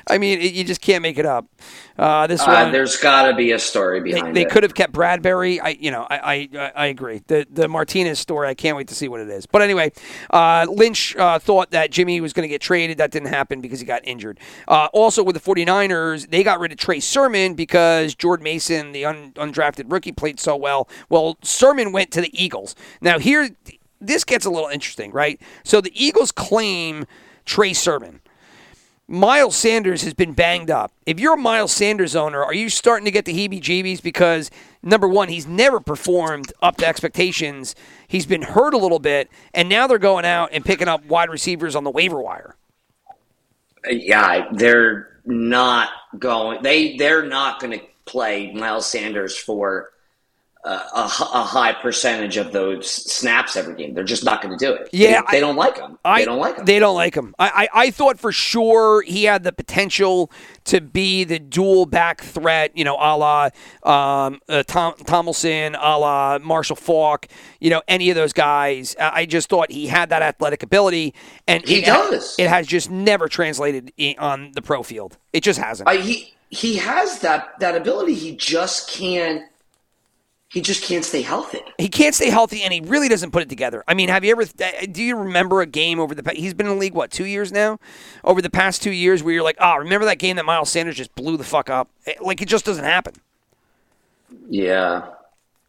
I 0.07 0.17
mean, 0.17 0.39
it, 0.39 0.53
you 0.53 0.63
just 0.63 0.81
can't 0.81 1.01
make 1.01 1.17
it 1.17 1.25
up. 1.25 1.45
Uh, 1.97 2.27
this 2.27 2.41
Uh, 2.41 2.45
one, 2.45 2.71
there's 2.71 2.95
got 2.97 3.27
to 3.29 3.35
be 3.35 3.51
a 3.51 3.59
story 3.59 3.99
behind 4.01 4.27
they 4.35 4.41
it. 4.41 4.45
They 4.45 4.45
could 4.45 4.63
have 4.63 4.73
kept 4.73 4.93
Bradbury. 4.93 5.59
I, 5.59 5.69
you 5.69 5.91
know, 5.91 6.07
I, 6.09 6.49
I, 6.53 6.71
I 6.75 6.85
agree. 6.87 7.21
The 7.27 7.45
the 7.51 7.67
Martinez 7.67 8.19
story, 8.19 8.47
I 8.47 8.53
can't 8.53 8.77
wait 8.77 8.87
to 8.87 8.95
see 8.95 9.07
what 9.07 9.19
it 9.19 9.29
is. 9.29 9.45
But 9.45 9.61
anyway, 9.61 9.91
uh, 10.29 10.65
Lynch 10.69 11.15
uh, 11.17 11.39
thought 11.39 11.71
that 11.71 11.91
Jimmy 11.91 12.21
was 12.21 12.31
going 12.33 12.43
to 12.43 12.49
get 12.49 12.61
traded. 12.61 12.97
That 12.97 13.11
didn't 13.11 13.29
happen 13.29 13.59
because 13.61 13.79
he 13.79 13.85
got 13.85 14.01
injured. 14.05 14.39
Uh, 14.67 14.87
also, 14.93 15.23
with 15.23 15.35
the 15.35 15.41
49ers, 15.41 16.29
they 16.29 16.43
got 16.43 16.59
rid 16.59 16.71
of 16.71 16.77
Trey 16.77 16.99
Sermon 16.99 17.53
because 17.53 18.15
Jordan 18.15 18.43
Mason, 18.43 18.93
the 18.93 19.05
un, 19.05 19.33
undrafted 19.35 19.91
rookie, 19.91 20.11
played 20.13 20.39
so 20.39 20.55
well. 20.55 20.87
Well, 21.09 21.37
Sermon 21.43 21.91
went 21.91 22.11
to 22.11 22.21
the 22.21 22.31
Eagles. 22.43 22.75
Now 23.01 23.19
here, 23.19 23.49
this 23.99 24.23
gets 24.23 24.45
a 24.45 24.49
little 24.49 24.69
interesting, 24.69 25.11
right? 25.11 25.41
So 25.63 25.81
the 25.81 25.91
Eagles 25.93 26.31
claim 26.31 27.05
Trey 27.45 27.73
Sermon. 27.73 28.21
Miles 29.11 29.55
Sanders 29.55 30.03
has 30.03 30.13
been 30.13 30.33
banged 30.33 30.69
up. 30.69 30.91
If 31.07 31.19
you're 31.19 31.33
a 31.33 31.37
Miles 31.37 31.71
Sanders 31.71 32.15
owner, 32.15 32.43
are 32.43 32.53
you 32.53 32.69
starting 32.69 33.05
to 33.05 33.11
get 33.11 33.25
the 33.25 33.33
heebie 33.33 33.59
jeebies? 33.59 34.03
Because, 34.03 34.51
number 34.83 35.07
one, 35.07 35.29
he's 35.29 35.47
never 35.47 35.79
performed 35.79 36.53
up 36.61 36.77
to 36.77 36.87
expectations. 36.87 37.73
He's 38.07 38.27
been 38.27 38.43
hurt 38.43 38.75
a 38.75 38.77
little 38.77 38.99
bit, 38.99 39.29
and 39.51 39.67
now 39.67 39.87
they're 39.87 39.97
going 39.97 40.25
out 40.25 40.49
and 40.53 40.63
picking 40.63 40.87
up 40.87 41.03
wide 41.05 41.29
receivers 41.31 41.75
on 41.75 41.83
the 41.83 41.89
waiver 41.89 42.21
wire. 42.21 42.55
yeah, 43.89 44.47
they're 44.51 45.19
not 45.25 45.89
going. 46.17 46.61
They 46.61 46.95
they're 46.97 47.25
not 47.25 47.59
going 47.59 47.79
to 47.79 47.85
play 48.05 48.51
Miles 48.53 48.85
Sanders 48.85 49.37
for 49.37 49.89
uh, 50.65 50.83
a, 50.93 50.99
a 51.03 51.43
high 51.43 51.71
percentage 51.73 52.35
of 52.35 52.51
those 52.51 52.89
snaps 52.91 53.55
every 53.55 53.75
game. 53.75 53.93
They're 53.93 54.03
just 54.03 54.25
not 54.25 54.41
going 54.41 54.57
to 54.57 54.65
do 54.65 54.73
it. 54.73 54.89
Yeah, 54.91 55.21
they, 55.21 55.31
they 55.31 55.37
I- 55.37 55.39
don't 55.39 55.55
like 55.55 55.77
him. 55.77 55.97
I, 56.03 56.19
they 56.19 56.25
don't 56.25 56.39
like 56.39 56.57
him. 56.57 56.65
They 56.65 56.79
don't 56.79 56.95
like 56.95 57.15
him. 57.15 57.33
I, 57.39 57.67
I, 57.73 57.83
I 57.85 57.91
thought 57.91 58.19
for 58.19 58.31
sure 58.33 59.01
he 59.03 59.23
had 59.23 59.43
the 59.43 59.53
potential 59.53 60.31
to 60.65 60.81
be 60.81 61.23
the 61.23 61.39
dual 61.39 61.85
back 61.85 62.21
threat, 62.21 62.71
you 62.75 62.83
know, 62.83 62.95
a 62.95 63.15
la 63.17 63.49
um, 63.83 64.41
uh, 64.49 64.63
Tom, 64.63 64.95
Tomlinson, 65.05 65.75
a 65.75 65.97
la 65.97 66.37
Marshall 66.39 66.75
Faulk, 66.75 67.27
you 67.61 67.69
know, 67.69 67.81
any 67.87 68.09
of 68.09 68.15
those 68.15 68.33
guys. 68.33 68.95
I 68.99 69.21
I 69.21 69.25
just 69.25 69.49
thought 69.49 69.71
he 69.71 69.87
had 69.87 70.09
that 70.09 70.21
athletic 70.21 70.61
ability, 70.63 71.13
and 71.47 71.65
He 71.65 71.79
it 71.79 71.85
does. 71.85 72.35
it 72.37 72.47
has 72.49 72.67
just 72.67 72.89
never 72.89 73.27
translated 73.27 73.91
on 74.17 74.51
the 74.53 74.61
pro 74.61 74.83
field. 74.83 75.17
It 75.33 75.41
just 75.43 75.59
hasn't. 75.59 75.87
I, 75.87 75.97
he 75.97 76.33
he 76.49 76.75
has 76.77 77.19
that 77.19 77.57
that 77.59 77.75
ability. 77.75 78.13
He 78.15 78.35
just 78.35 78.89
can't. 78.89 79.43
He 80.49 80.61
just 80.61 80.83
can't 80.83 81.05
stay 81.05 81.21
healthy. 81.21 81.59
he 81.77 81.89
can't 81.89 82.15
stay 82.15 82.29
healthy, 82.31 82.63
and 82.63 82.73
he 82.73 82.81
really 82.81 83.07
doesn't 83.07 83.31
put 83.31 83.43
it 83.43 83.49
together. 83.49 83.83
I 83.87 83.93
mean, 83.93 84.09
have 84.09 84.23
you 84.25 84.31
ever? 84.31 84.41
uh, 84.41 84.85
Do 84.91 85.03
you 85.03 85.15
remember 85.15 85.61
a 85.61 85.67
game 85.67 85.99
over 85.99 86.15
the? 86.15 86.23
pa- 86.23 86.31
He's 86.35 86.55
been 86.55 86.65
in 86.65 86.73
the 86.73 86.79
league 86.79 86.95
what 86.95 87.11
two 87.11 87.25
years 87.25 87.51
now? 87.51 87.79
Over 88.23 88.41
the 88.41 88.49
past 88.49 88.81
two 88.81 88.91
years, 88.91 89.21
where 89.21 89.33
you're 89.33 89.43
like, 89.43 89.57
oh, 89.59 89.75
remember 89.77 90.05
that 90.05 90.17
game 90.17 90.37
that 90.37 90.45
Miles 90.45 90.71
Sanders 90.71 90.95
just 90.97 91.13
blew 91.15 91.37
the 91.37 91.43
fuck 91.43 91.69
up? 91.69 91.89
Eh, 92.07 92.15
Like 92.19 92.41
it 92.41 92.47
just 92.47 92.65
doesn't 92.65 92.83
happen. 92.83 93.13
Yeah, 94.49 95.09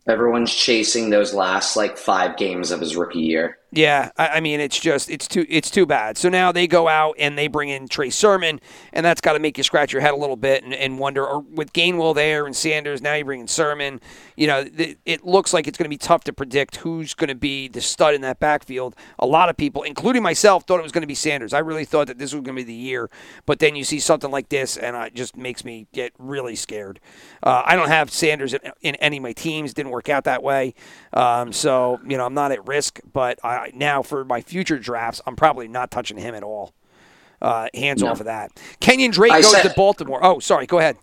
everyone's 0.09 0.55
chasing 0.55 1.11
those 1.11 1.35
last 1.35 1.77
like 1.77 1.99
five 1.99 2.37
games 2.39 2.73
of 2.73 2.81
his 2.81 2.97
rookie 2.97 3.21
year. 3.21 3.60
Yeah, 3.73 4.11
I, 4.17 4.29
I 4.29 4.41
mean 4.41 4.59
it's 4.59 4.79
just 4.79 5.09
it's 5.11 5.29
too 5.29 5.47
it's 5.49 5.71
too 5.71 5.87
bad. 5.87 6.19
So 6.19 6.29
now 6.29 6.51
they 6.51 6.67
go 6.67 6.89
out 6.89 7.15
and 7.19 7.39
they 7.39 7.47
bring 7.47 7.69
in 7.69 7.87
Trey 7.87 8.11
Sermon, 8.11 8.61
and 8.93 9.07
that's 9.07 9.21
got 9.21 9.35
to 9.35 9.39
make 9.39 9.59
you 9.59 9.65
scratch 9.65 9.93
your 9.93 10.03
head 10.03 10.13
a 10.13 10.17
little 10.17 10.37
bit 10.37 10.65
and, 10.65 10.75
and 10.75 10.99
wonder. 10.99 11.25
Or 11.25 11.41
with 11.41 11.73
Gainwell 11.73 12.15
there 12.15 12.47
and 12.47 12.57
Sanders, 12.57 13.01
now 13.01 13.15
you 13.15 13.25
bring 13.25 13.41
in 13.41 13.49
Sermon. 13.49 14.01
You 14.37 14.49
know, 14.49 14.65
th- 14.65 14.99
it 15.07 15.25
looks 15.25 15.53
like 15.55 15.69
it's 15.69 15.79
going 15.79 15.85
to 15.85 15.91
be 15.91 15.99
tough 15.99 16.25
to 16.25 16.33
predict 16.33 16.77
who's 16.77 17.15
going 17.15 17.29
to 17.29 17.35
be 17.37 17.69
the 17.69 17.81
stud 17.81 18.15
in 18.15 18.23
that 18.23 18.41
backfield. 18.41 18.97
A 19.21 19.27
lot 19.27 19.49
of 19.49 19.57
people, 19.57 19.83
including 19.85 20.23
myself, 20.23 20.65
thought 20.67 20.81
it 20.81 20.83
was 20.83 20.93
going 20.93 21.03
to 21.03 21.07
be 21.07 21.15
Sanders. 21.15 21.53
I 21.53 21.61
really 21.61 21.85
thought 21.85 22.09
that 22.09 22.19
this 22.19 22.35
was 22.35 22.43
going 22.43 22.57
to 22.57 22.63
be 22.63 22.65
the 22.65 22.75
year, 22.75 23.09
but 23.47 23.61
then 23.61 23.77
you 23.77 23.85
see 23.85 24.01
something 24.01 24.33
like 24.33 24.49
this, 24.49 24.77
and 24.77 24.97
it 24.97 25.15
just 25.15 25.37
makes 25.37 25.65
me 25.65 25.87
get 25.93 26.13
really 26.19 26.57
scared. 26.57 26.99
Uh, 27.43 27.63
I 27.65 27.77
don't 27.77 27.89
have 27.89 28.11
Sanders 28.11 28.53
in, 28.53 28.61
in 28.81 28.95
any 28.97 29.19
of 29.19 29.23
my 29.23 29.33
teams. 29.33 29.75
Didn't 29.75 29.93
work 29.93 30.09
out 30.09 30.25
that 30.25 30.43
way, 30.43 30.75
um, 31.13 31.53
so 31.53 32.01
you 32.05 32.17
know 32.17 32.27
I'm 32.27 32.35
not 32.35 32.51
at 32.51 32.67
risk. 32.67 32.99
But 33.13 33.39
I, 33.45 33.60
now 33.75 34.03
for 34.03 34.25
my 34.25 34.41
future 34.41 34.79
drafts, 34.79 35.21
I'm 35.27 35.37
probably 35.37 35.69
not 35.69 35.91
touching 35.91 36.19
him 36.19 36.35
at 36.35 36.43
all. 36.43 36.73
Uh, 37.43 37.69
hands 37.75 38.03
off 38.03 38.21
of 38.21 38.27
that. 38.27 38.51
Kenyan 38.81 39.13
Drake 39.13 39.33
I 39.33 39.41
goes 39.41 39.51
said- 39.51 39.63
to 39.63 39.73
Baltimore. 39.75 40.21
Oh, 40.23 40.41
sorry. 40.41 40.67
Go 40.67 40.79
ahead. 40.79 40.97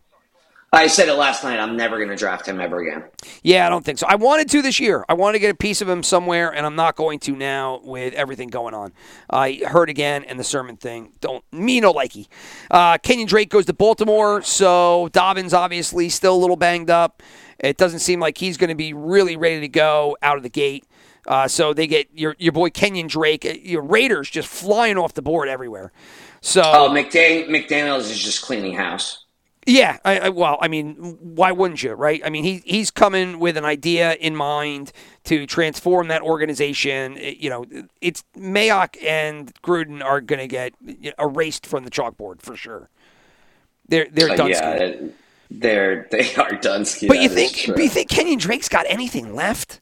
I 0.73 0.87
said 0.87 1.07
it 1.07 1.13
last 1.13 1.45
night. 1.45 1.59
I'm 1.59 1.77
never 1.77 1.95
going 1.95 2.09
to 2.09 2.17
draft 2.17 2.45
him 2.45 2.59
ever 2.59 2.79
again. 2.79 3.05
Yeah, 3.41 3.65
I 3.65 3.69
don't 3.69 3.85
think 3.85 3.99
so. 3.99 4.05
I 4.07 4.15
wanted 4.15 4.49
to 4.49 4.61
this 4.61 4.81
year. 4.81 5.05
I 5.07 5.13
wanted 5.13 5.33
to 5.37 5.39
get 5.39 5.49
a 5.51 5.55
piece 5.55 5.81
of 5.81 5.87
him 5.87 6.03
somewhere, 6.03 6.53
and 6.53 6.65
I'm 6.65 6.75
not 6.75 6.97
going 6.97 7.19
to 7.19 7.35
now 7.37 7.79
with 7.85 8.13
everything 8.13 8.49
going 8.49 8.73
on. 8.73 8.91
I 9.29 9.61
heard 9.65 9.89
again, 9.89 10.25
and 10.25 10.37
the 10.37 10.43
Sermon 10.43 10.75
thing. 10.75 11.13
Don't 11.21 11.41
me 11.53 11.79
no 11.79 11.93
likey. 11.93 12.27
Uh, 12.69 12.97
Kenyan 12.97 13.27
Drake 13.27 13.49
goes 13.49 13.65
to 13.67 13.73
Baltimore, 13.73 14.41
so 14.41 15.07
Dobbins 15.13 15.53
obviously 15.53 16.09
still 16.09 16.35
a 16.35 16.37
little 16.41 16.57
banged 16.57 16.89
up. 16.89 17.23
It 17.59 17.77
doesn't 17.77 17.99
seem 17.99 18.19
like 18.19 18.37
he's 18.37 18.57
going 18.57 18.69
to 18.69 18.75
be 18.75 18.93
really 18.93 19.37
ready 19.37 19.61
to 19.61 19.69
go 19.69 20.17
out 20.21 20.35
of 20.35 20.43
the 20.43 20.49
gate. 20.49 20.83
Uh, 21.27 21.47
so 21.47 21.73
they 21.73 21.87
get 21.87 22.07
your 22.13 22.35
your 22.39 22.51
boy 22.53 22.69
Kenyan 22.69 23.07
Drake, 23.07 23.45
uh, 23.45 23.49
your 23.61 23.81
Raiders 23.81 24.29
just 24.29 24.47
flying 24.47 24.97
off 24.97 25.13
the 25.13 25.21
board 25.21 25.49
everywhere. 25.49 25.91
So 26.41 26.61
Oh, 26.63 26.89
McDan- 26.89 27.47
McDaniels 27.49 28.09
is 28.11 28.17
just 28.23 28.41
cleaning 28.43 28.73
house. 28.75 29.25
yeah, 29.65 29.97
I, 30.05 30.19
I, 30.19 30.29
well, 30.29 30.57
I 30.61 30.69
mean, 30.69 30.93
why 31.19 31.51
wouldn't 31.51 31.83
you, 31.83 31.91
right? 31.93 32.21
I 32.23 32.29
mean, 32.29 32.45
he 32.45 32.61
he's 32.65 32.89
coming 32.91 33.39
with 33.39 33.57
an 33.57 33.65
idea 33.65 34.13
in 34.13 34.35
mind 34.35 34.93
to 35.25 35.45
transform 35.45 36.07
that 36.07 36.21
organization. 36.21 37.17
It- 37.17 37.37
you 37.39 37.49
know, 37.49 37.65
it's 37.99 38.23
Mayock 38.37 38.95
and 39.03 39.53
Gruden 39.61 40.01
are 40.03 40.21
going 40.21 40.39
to 40.39 40.47
get 40.47 40.73
erased 41.19 41.65
from 41.65 41.83
the 41.83 41.91
chalkboard 41.91 42.41
for 42.41 42.55
sure. 42.55 42.89
They're 43.89 44.07
they're 44.11 44.31
Uh, 44.31 44.35
done. 44.37 44.49
yeah, 44.49 44.93
they're 45.51 46.07
they 46.11 46.33
are 46.35 46.53
done. 46.53 46.85
but 47.07 47.19
you 47.19 47.27
think 47.29 47.65
but 47.67 47.79
you 47.83 47.89
think 47.89 48.09
Kenyan 48.09 48.39
Drake's 48.39 48.69
got 48.69 48.85
anything 48.87 49.35
left? 49.35 49.81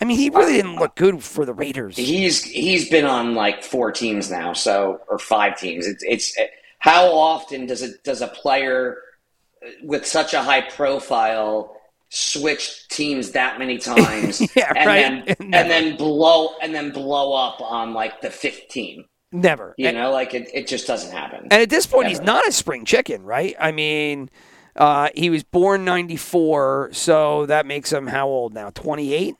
I 0.00 0.04
mean, 0.04 0.16
he 0.18 0.30
really 0.30 0.52
didn't 0.52 0.76
look 0.76 0.94
good 0.94 1.22
for 1.24 1.44
the 1.44 1.52
Raiders. 1.54 1.96
he's 1.96 2.44
he's 2.44 2.88
been 2.88 3.04
on 3.04 3.34
like 3.34 3.62
four 3.64 3.90
teams 3.92 4.30
now, 4.30 4.52
so 4.52 5.00
or 5.08 5.18
five 5.18 5.58
teams. 5.58 5.86
It's 5.86 6.04
it's 6.04 6.38
how 6.78 7.06
often 7.12 7.66
does 7.66 7.82
it 7.82 8.04
does 8.04 8.22
a 8.22 8.28
player 8.28 8.98
with 9.82 10.06
such 10.06 10.34
a 10.34 10.42
high 10.42 10.60
profile 10.60 11.74
switch 12.10 12.86
teams 12.88 13.32
that 13.32 13.58
many 13.58 13.76
times 13.92 14.40
Yeah, 14.56 14.72
and 14.76 14.86
right. 14.86 15.26
then 15.36 15.48
Never. 15.50 15.62
and 15.62 15.70
then 15.70 15.96
blow 15.96 16.50
and 16.62 16.74
then 16.74 16.90
blow 16.92 17.34
up 17.34 17.60
on 17.60 17.92
like 17.92 18.20
the 18.20 18.30
fifth 18.30 18.68
team. 18.68 19.04
Never. 19.32 19.74
You 19.76 19.88
And- 19.88 19.96
know, 19.98 20.10
like 20.12 20.32
it, 20.32 20.48
it 20.54 20.66
just 20.68 20.86
doesn't 20.86 21.10
happen. 21.12 21.40
And 21.50 21.54
at 21.60 21.68
this 21.70 21.86
point, 21.86 22.08
he's 22.08 22.20
not 22.20 22.46
a 22.46 22.52
spring 22.52 22.84
chicken, 22.86 23.24
right? 23.24 23.54
I 23.60 23.72
mean, 23.72 24.30
uh, 24.74 25.10
he 25.14 25.28
was 25.28 25.42
born 25.44 25.84
94, 25.84 26.90
so 26.92 27.44
that 27.46 27.66
makes 27.66 27.92
him 27.92 28.06
how 28.06 28.26
old 28.28 28.54
now? 28.54 28.70
28? 28.70 29.34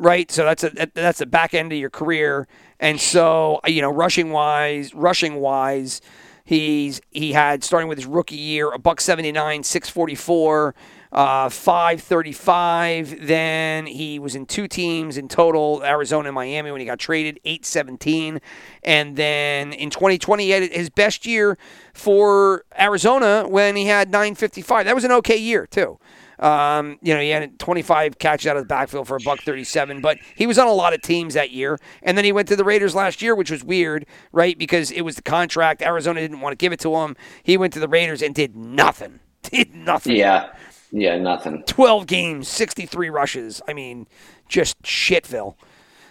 Right? 0.00 0.30
So 0.30 0.44
that's 0.44 0.64
a 0.64 0.88
that's 0.94 1.18
the 1.18 1.26
back 1.26 1.52
end 1.52 1.72
of 1.72 1.78
your 1.78 1.90
career. 1.90 2.48
And 2.80 2.98
so, 2.98 3.60
you 3.66 3.82
know, 3.82 3.92
rushing 3.92 4.30
wise, 4.30 4.94
rushing 4.94 5.36
wise, 5.36 6.00
he's 6.42 7.02
he 7.10 7.32
had 7.34 7.62
starting 7.62 7.86
with 7.86 7.98
his 7.98 8.06
rookie 8.06 8.34
year 8.34 8.72
a 8.72 8.78
buck 8.78 9.02
79, 9.02 9.62
644, 9.62 10.74
uh 11.12 11.50
535, 11.50 13.26
then 13.26 13.84
he 13.84 14.18
was 14.18 14.34
in 14.34 14.46
two 14.46 14.66
teams 14.66 15.18
in 15.18 15.28
total, 15.28 15.82
Arizona 15.84 16.28
and 16.28 16.34
Miami 16.34 16.70
when 16.70 16.80
he 16.80 16.86
got 16.86 16.98
traded, 16.98 17.38
817, 17.44 18.40
and 18.82 19.16
then 19.16 19.74
in 19.74 19.90
2020 19.90 20.44
he 20.44 20.50
had 20.50 20.72
his 20.72 20.88
best 20.88 21.26
year 21.26 21.58
for 21.92 22.64
Arizona 22.78 23.44
when 23.46 23.76
he 23.76 23.84
had 23.84 24.08
955. 24.08 24.86
That 24.86 24.94
was 24.94 25.04
an 25.04 25.12
okay 25.12 25.36
year, 25.36 25.66
too. 25.66 25.98
Um, 26.40 26.98
you 27.02 27.14
know, 27.14 27.20
he 27.20 27.30
had 27.30 27.58
25 27.58 28.18
catches 28.18 28.46
out 28.46 28.56
of 28.56 28.62
the 28.62 28.66
backfield 28.68 29.06
for 29.06 29.16
a 29.16 29.20
buck 29.20 29.40
37, 29.40 30.00
but 30.00 30.18
he 30.34 30.46
was 30.46 30.58
on 30.58 30.66
a 30.66 30.72
lot 30.72 30.94
of 30.94 31.02
teams 31.02 31.34
that 31.34 31.50
year. 31.50 31.78
And 32.02 32.16
then 32.16 32.24
he 32.24 32.32
went 32.32 32.48
to 32.48 32.56
the 32.56 32.64
Raiders 32.64 32.94
last 32.94 33.20
year, 33.22 33.34
which 33.34 33.50
was 33.50 33.62
weird, 33.62 34.06
right? 34.32 34.58
Because 34.58 34.90
it 34.90 35.02
was 35.02 35.16
the 35.16 35.22
contract. 35.22 35.82
Arizona 35.82 36.20
didn't 36.20 36.40
want 36.40 36.52
to 36.52 36.56
give 36.56 36.72
it 36.72 36.80
to 36.80 36.96
him. 36.96 37.16
He 37.42 37.56
went 37.56 37.72
to 37.74 37.80
the 37.80 37.88
Raiders 37.88 38.22
and 38.22 38.34
did 38.34 38.56
nothing. 38.56 39.20
Did 39.42 39.74
nothing. 39.74 40.16
Yeah, 40.16 40.52
yeah, 40.92 41.16
nothing. 41.18 41.62
12 41.66 42.06
games, 42.06 42.46
63 42.46 43.08
rushes. 43.08 43.62
I 43.66 43.72
mean, 43.72 44.06
just 44.48 44.80
shitville. 44.82 45.54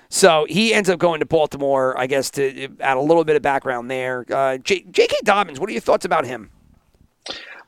So 0.09 0.47
he 0.49 0.73
ends 0.73 0.89
up 0.89 0.97
going 0.99 1.19
to 1.19 1.27
Baltimore, 1.27 1.97
I 1.97 2.07
guess, 2.07 2.31
to 2.31 2.69
add 2.79 2.97
a 2.97 3.01
little 3.01 3.23
bit 3.23 3.35
of 3.35 3.43
background 3.43 3.91
there. 3.91 4.25
Uh, 4.29 4.57
J- 4.57 4.85
J.K. 4.89 5.15
Dobbins, 5.23 5.59
what 5.59 5.69
are 5.69 5.71
your 5.71 5.81
thoughts 5.81 6.05
about 6.05 6.25
him? 6.25 6.49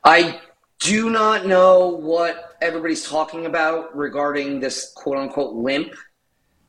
I 0.03 0.41
do 0.81 1.09
not 1.09 1.45
know 1.45 1.87
what 1.87 2.57
everybody's 2.59 3.07
talking 3.07 3.45
about 3.45 3.95
regarding 3.95 4.59
this 4.59 4.91
quote 4.95 5.17
unquote 5.17 5.53
limp, 5.53 5.93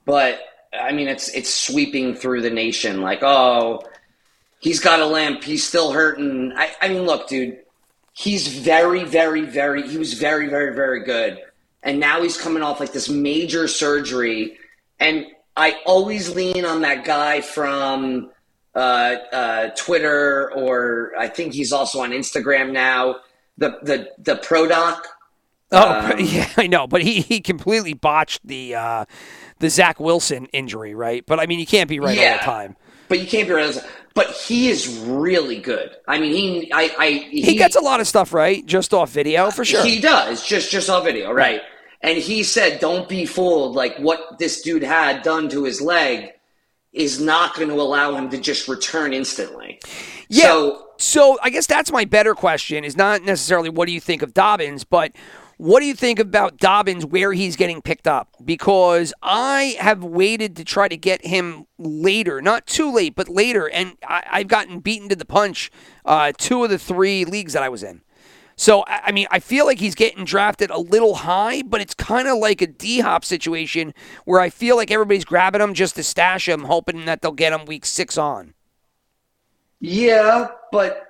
but 0.05 0.39
I 0.73 0.93
mean 0.93 1.09
it's 1.09 1.29
it's 1.31 1.53
sweeping 1.53 2.15
through 2.15 2.43
the 2.43 2.51
nation 2.51 3.01
like, 3.01 3.23
oh, 3.23 3.83
he's 4.61 4.81
got 4.81 5.01
a 5.01 5.07
limp, 5.07 5.43
he's 5.43 5.67
still 5.67 5.93
hurting. 5.93 6.53
I, 6.57 6.71
I 6.81 6.89
mean, 6.89 7.03
look, 7.03 7.29
dude, 7.29 7.59
he's 8.13 8.47
very, 8.49 9.05
very, 9.05 9.43
very 9.43 9.89
he 9.89 9.99
was 9.99 10.13
very, 10.15 10.49
very, 10.49 10.75
very 10.75 11.05
good. 11.05 11.39
And 11.83 11.99
now 11.99 12.23
he's 12.23 12.41
coming 12.41 12.63
off 12.63 12.81
like 12.81 12.93
this 12.93 13.09
major 13.09 13.67
surgery. 13.67 14.59
And 15.01 15.27
I 15.57 15.81
always 15.85 16.35
lean 16.35 16.65
on 16.65 16.83
that 16.83 17.05
guy 17.05 17.41
from 17.41 18.31
uh, 18.75 18.79
uh, 19.33 19.69
Twitter, 19.71 20.53
or 20.53 21.13
I 21.19 21.29
think 21.29 21.55
he's 21.55 21.73
also 21.73 22.01
on 22.01 22.11
Instagram 22.11 22.73
now. 22.73 23.17
The 23.59 23.78
the 23.82 24.11
the 24.18 24.36
pro 24.36 24.66
doc. 24.66 25.07
Oh, 25.72 26.16
yeah, 26.18 26.48
I 26.57 26.66
know, 26.66 26.86
but 26.86 27.03
he, 27.03 27.22
he 27.22 27.40
completely 27.40 27.94
botched 27.94 28.46
the 28.46 28.74
uh, 28.74 29.05
the 29.59 29.70
Zach 29.70 29.98
Wilson 29.98 30.46
injury, 30.46 30.94
right? 30.94 31.24
But 31.26 31.40
I 31.40 31.46
mean, 31.46 31.59
you 31.59 31.66
can't 31.66 31.88
be 31.88 31.98
right 31.98 32.18
all 32.18 32.38
the 32.38 32.44
time. 32.44 32.76
But 33.09 33.20
you 33.20 33.26
can't 33.26 33.48
be 33.48 33.55
right. 33.55 33.78
But 34.14 34.30
he 34.30 34.68
is 34.68 34.88
really 34.88 35.59
good. 35.59 35.96
I 36.07 36.18
mean, 36.18 36.32
he 36.32 36.72
I, 36.72 36.94
I 36.98 37.11
He, 37.30 37.57
gets 37.57 37.76
a 37.76 37.80
lot 37.80 38.00
of 38.00 38.07
stuff 38.07 38.34
right 38.34 38.64
just 38.66 38.92
off 38.92 39.11
video 39.11 39.50
for 39.50 39.64
sure. 39.64 39.82
He 39.84 40.00
does 40.00 40.46
just 40.46 40.70
just 40.70 40.90
off 40.90 41.05
video, 41.05 41.32
right? 41.32 41.62
And 42.03 42.18
he 42.18 42.42
said, 42.42 42.80
"Don't 42.80 43.09
be 43.09 43.24
fooled. 43.24 43.74
Like 43.74 43.96
what 43.98 44.38
this 44.38 44.61
dude 44.61 44.82
had 44.82 45.22
done 45.22 45.48
to 45.50 45.64
his 45.64 45.80
leg 45.80 46.32
is 46.92 47.20
not 47.20 47.55
going 47.55 47.68
to 47.68 47.74
allow 47.74 48.14
him 48.14 48.28
to 48.30 48.38
just 48.38 48.68
return 48.68 49.14
instantly." 49.14 49.80
Yeah. 50.33 50.43
So 50.43 50.87
So 50.99 51.39
I 51.43 51.51
guess 51.51 51.66
that's 51.66 51.93
my 51.93 52.05
better 52.05 52.35
question 52.35 52.85
is 52.85 52.97
not 52.97 53.22
necessarily 53.22 53.68
what 53.68 53.87
do 53.87 53.93
you 53.93 54.01
think 54.01 54.22
of 54.22 54.33
Dobbins, 54.33 54.85
but 54.85 55.12
what 55.59 55.80
do 55.80 55.87
you 55.87 55.95
think 55.95 56.18
about 56.18 56.57
Dobbins 56.57 57.05
where 57.05 57.33
he's 57.33 57.55
getting 57.55 57.83
picked 57.83 58.09
up? 58.09 58.28
Because 58.45 59.12
I 59.22 59.76
have 59.78 60.03
waited 60.03 60.57
to 60.57 60.64
try 60.64 60.89
to 60.89 60.97
get 60.97 61.24
him 61.24 61.66
later, 61.78 62.41
not 62.43 62.66
too 62.66 62.93
late, 62.93 63.14
but 63.14 63.28
later, 63.28 63.68
and 63.68 63.97
I, 64.07 64.24
I've 64.30 64.49
gotten 64.49 64.80
beaten 64.80 65.09
to 65.11 65.16
the 65.16 65.24
punch 65.24 65.70
uh, 66.05 66.33
two 66.37 66.64
of 66.64 66.70
the 66.70 66.78
three 66.78 67.24
leagues 67.24 67.53
that 67.53 67.62
I 67.62 67.68
was 67.68 67.83
in. 67.83 68.01
So 68.57 68.85
I 68.87 69.01
I 69.07 69.12
mean, 69.12 69.26
I 69.30 69.39
feel 69.39 69.66
like 69.66 69.78
he's 69.78 69.95
getting 69.95 70.24
drafted 70.24 70.70
a 70.70 70.78
little 70.78 71.16
high, 71.16 71.62
but 71.62 71.80
it's 71.80 71.95
kind 71.95 72.26
of 72.26 72.39
like 72.39 72.62
a 72.62 72.66
D 72.66 73.01
Hop 73.01 73.24
situation 73.24 73.93
where 74.24 74.41
I 74.41 74.51
feel 74.51 74.76
like 74.76 74.91
everybody's 74.91 75.24
grabbing 75.24 75.61
him 75.61 75.74
just 75.74 75.95
to 75.97 76.03
stash 76.03 76.49
him, 76.49 76.64
hoping 76.64 77.05
that 77.05 77.22
they'll 77.22 77.33
get 77.33 77.53
him 77.53 77.66
week 77.66 77.85
six 77.85 78.16
on. 78.16 78.55
Yeah, 79.83 80.47
but 80.70 81.09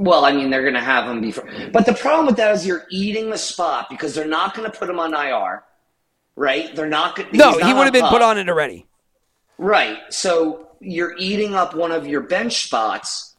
well, 0.00 0.24
I 0.24 0.32
mean, 0.32 0.50
they're 0.50 0.62
going 0.62 0.74
to 0.74 0.80
have 0.80 1.08
him 1.08 1.20
before. 1.20 1.48
But 1.72 1.86
the 1.86 1.94
problem 1.94 2.26
with 2.26 2.36
that 2.36 2.52
is 2.52 2.66
you're 2.66 2.84
eating 2.90 3.30
the 3.30 3.38
spot 3.38 3.86
because 3.88 4.12
they're 4.12 4.26
not 4.26 4.54
going 4.54 4.68
to 4.68 4.76
put 4.76 4.90
him 4.90 4.98
on 4.98 5.14
IR, 5.14 5.62
right? 6.34 6.74
They're 6.74 6.88
not 6.88 7.14
going. 7.14 7.28
No, 7.32 7.52
he 7.58 7.72
would 7.72 7.84
have 7.84 7.92
been 7.92 8.06
put 8.06 8.20
on 8.20 8.36
it 8.36 8.48
already. 8.48 8.86
Right. 9.56 9.98
So 10.10 10.70
you're 10.80 11.16
eating 11.16 11.54
up 11.54 11.74
one 11.74 11.92
of 11.92 12.08
your 12.08 12.22
bench 12.22 12.64
spots 12.64 13.36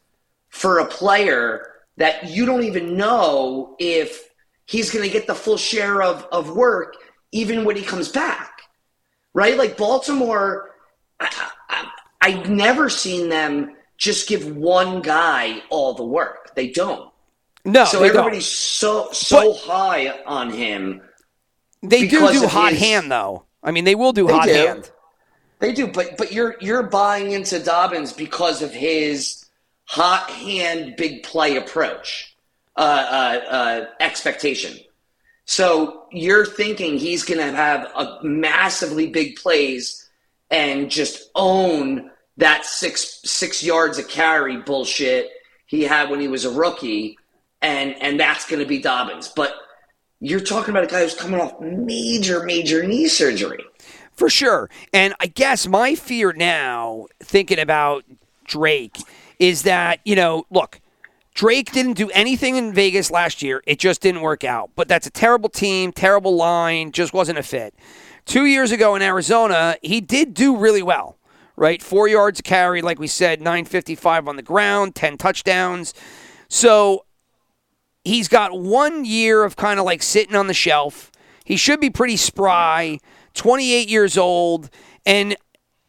for 0.48 0.78
a 0.78 0.86
player 0.86 1.66
that 1.98 2.30
you 2.30 2.46
don't 2.46 2.64
even 2.64 2.96
know 2.96 3.76
if 3.78 4.30
he's 4.64 4.90
going 4.90 5.04
to 5.04 5.12
get 5.12 5.26
the 5.26 5.34
full 5.34 5.58
share 5.58 6.02
of, 6.02 6.26
of 6.32 6.56
work 6.56 6.96
even 7.32 7.64
when 7.64 7.76
he 7.76 7.82
comes 7.82 8.08
back. 8.08 8.62
Right? 9.34 9.58
Like 9.58 9.76
Baltimore, 9.76 10.70
I, 11.20 11.48
I, 11.68 11.90
I've 12.22 12.48
never 12.48 12.88
seen 12.88 13.28
them 13.28 13.76
just 14.00 14.26
give 14.28 14.56
one 14.56 15.02
guy 15.02 15.62
all 15.68 15.92
the 15.94 16.04
work. 16.04 16.54
They 16.56 16.68
don't. 16.70 17.12
No, 17.64 17.84
So 17.84 18.02
everybody's 18.02 18.46
don't. 18.80 19.12
so 19.12 19.12
so 19.12 19.52
But- 19.52 19.60
high 19.60 20.20
on 20.26 20.50
him. 20.50 21.02
They 21.82 22.08
do 22.08 22.28
do 22.32 22.46
hot 22.48 22.72
his- 22.72 22.80
hand 22.80 23.12
though. 23.12 23.44
I 23.62 23.70
mean, 23.70 23.84
they 23.84 23.94
will 23.94 24.12
do 24.14 24.26
They 24.26 24.32
hot 24.32 24.46
do. 24.46 24.52
hand. 24.54 24.90
They 25.60 25.72
do, 25.72 25.86
but 25.86 26.16
but 26.16 26.32
you're 26.32 26.56
you're 26.60 26.82
buying 26.82 27.32
into 27.32 27.58
Dobbins 27.60 28.12
because 28.14 28.62
of 28.62 28.72
his 28.72 29.44
hot 29.84 30.30
hand 30.30 30.96
big 30.96 31.22
play 31.22 31.56
approach, 31.56 32.34
uh, 32.76 32.80
uh, 32.80 33.40
uh, 33.50 33.86
expectation. 34.00 34.78
So 35.44 36.04
you're 36.12 36.46
thinking 36.46 36.96
he's 36.96 37.24
going 37.24 37.40
to 37.40 37.52
have 37.54 37.90
a 37.96 38.20
massively 38.22 39.08
big 39.08 39.36
plays 39.36 40.08
and 40.50 40.88
just 40.90 41.28
own 41.34 42.10
that 42.40 42.64
six 42.64 43.20
six 43.24 43.62
yards 43.62 43.98
of 43.98 44.08
carry 44.08 44.56
bullshit 44.56 45.30
he 45.66 45.84
had 45.84 46.10
when 46.10 46.20
he 46.20 46.28
was 46.28 46.44
a 46.44 46.50
rookie, 46.50 47.16
and 47.62 47.94
and 48.02 48.18
that's 48.18 48.46
going 48.46 48.60
to 48.60 48.66
be 48.66 48.80
Dobbins. 48.80 49.28
But 49.28 49.54
you're 50.20 50.40
talking 50.40 50.70
about 50.70 50.84
a 50.84 50.86
guy 50.86 51.02
who's 51.02 51.14
coming 51.14 51.40
off 51.40 51.60
major 51.60 52.44
major 52.44 52.86
knee 52.86 53.08
surgery. 53.08 53.64
For 54.12 54.28
sure. 54.28 54.68
And 54.92 55.14
I 55.18 55.26
guess 55.26 55.66
my 55.66 55.94
fear 55.94 56.34
now, 56.34 57.06
thinking 57.20 57.58
about 57.58 58.04
Drake, 58.44 58.98
is 59.38 59.62
that, 59.62 60.00
you 60.04 60.14
know, 60.14 60.44
look, 60.50 60.78
Drake 61.32 61.72
didn't 61.72 61.94
do 61.94 62.10
anything 62.10 62.56
in 62.56 62.74
Vegas 62.74 63.10
last 63.10 63.40
year. 63.40 63.62
It 63.66 63.78
just 63.78 64.02
didn't 64.02 64.20
work 64.20 64.44
out. 64.44 64.72
But 64.76 64.88
that's 64.88 65.06
a 65.06 65.10
terrible 65.10 65.48
team, 65.48 65.90
terrible 65.90 66.36
line, 66.36 66.92
just 66.92 67.14
wasn't 67.14 67.38
a 67.38 67.42
fit. 67.42 67.74
Two 68.26 68.44
years 68.44 68.72
ago 68.72 68.94
in 68.94 69.00
Arizona, 69.00 69.76
he 69.80 70.02
did 70.02 70.34
do 70.34 70.54
really 70.54 70.82
well, 70.82 71.16
right? 71.60 71.82
Four 71.82 72.08
yards 72.08 72.40
carry, 72.40 72.80
like 72.80 72.98
we 72.98 73.06
said, 73.06 73.40
955 73.40 74.26
on 74.26 74.36
the 74.36 74.42
ground, 74.42 74.94
10 74.94 75.18
touchdowns. 75.18 75.92
So 76.48 77.04
he's 78.02 78.28
got 78.28 78.58
one 78.58 79.04
year 79.04 79.44
of 79.44 79.56
kind 79.56 79.78
of 79.78 79.84
like 79.84 80.02
sitting 80.02 80.34
on 80.34 80.46
the 80.46 80.54
shelf. 80.54 81.12
He 81.44 81.58
should 81.58 81.78
be 81.78 81.90
pretty 81.90 82.16
spry, 82.16 82.98
28 83.34 83.90
years 83.90 84.16
old, 84.16 84.70
and 85.04 85.36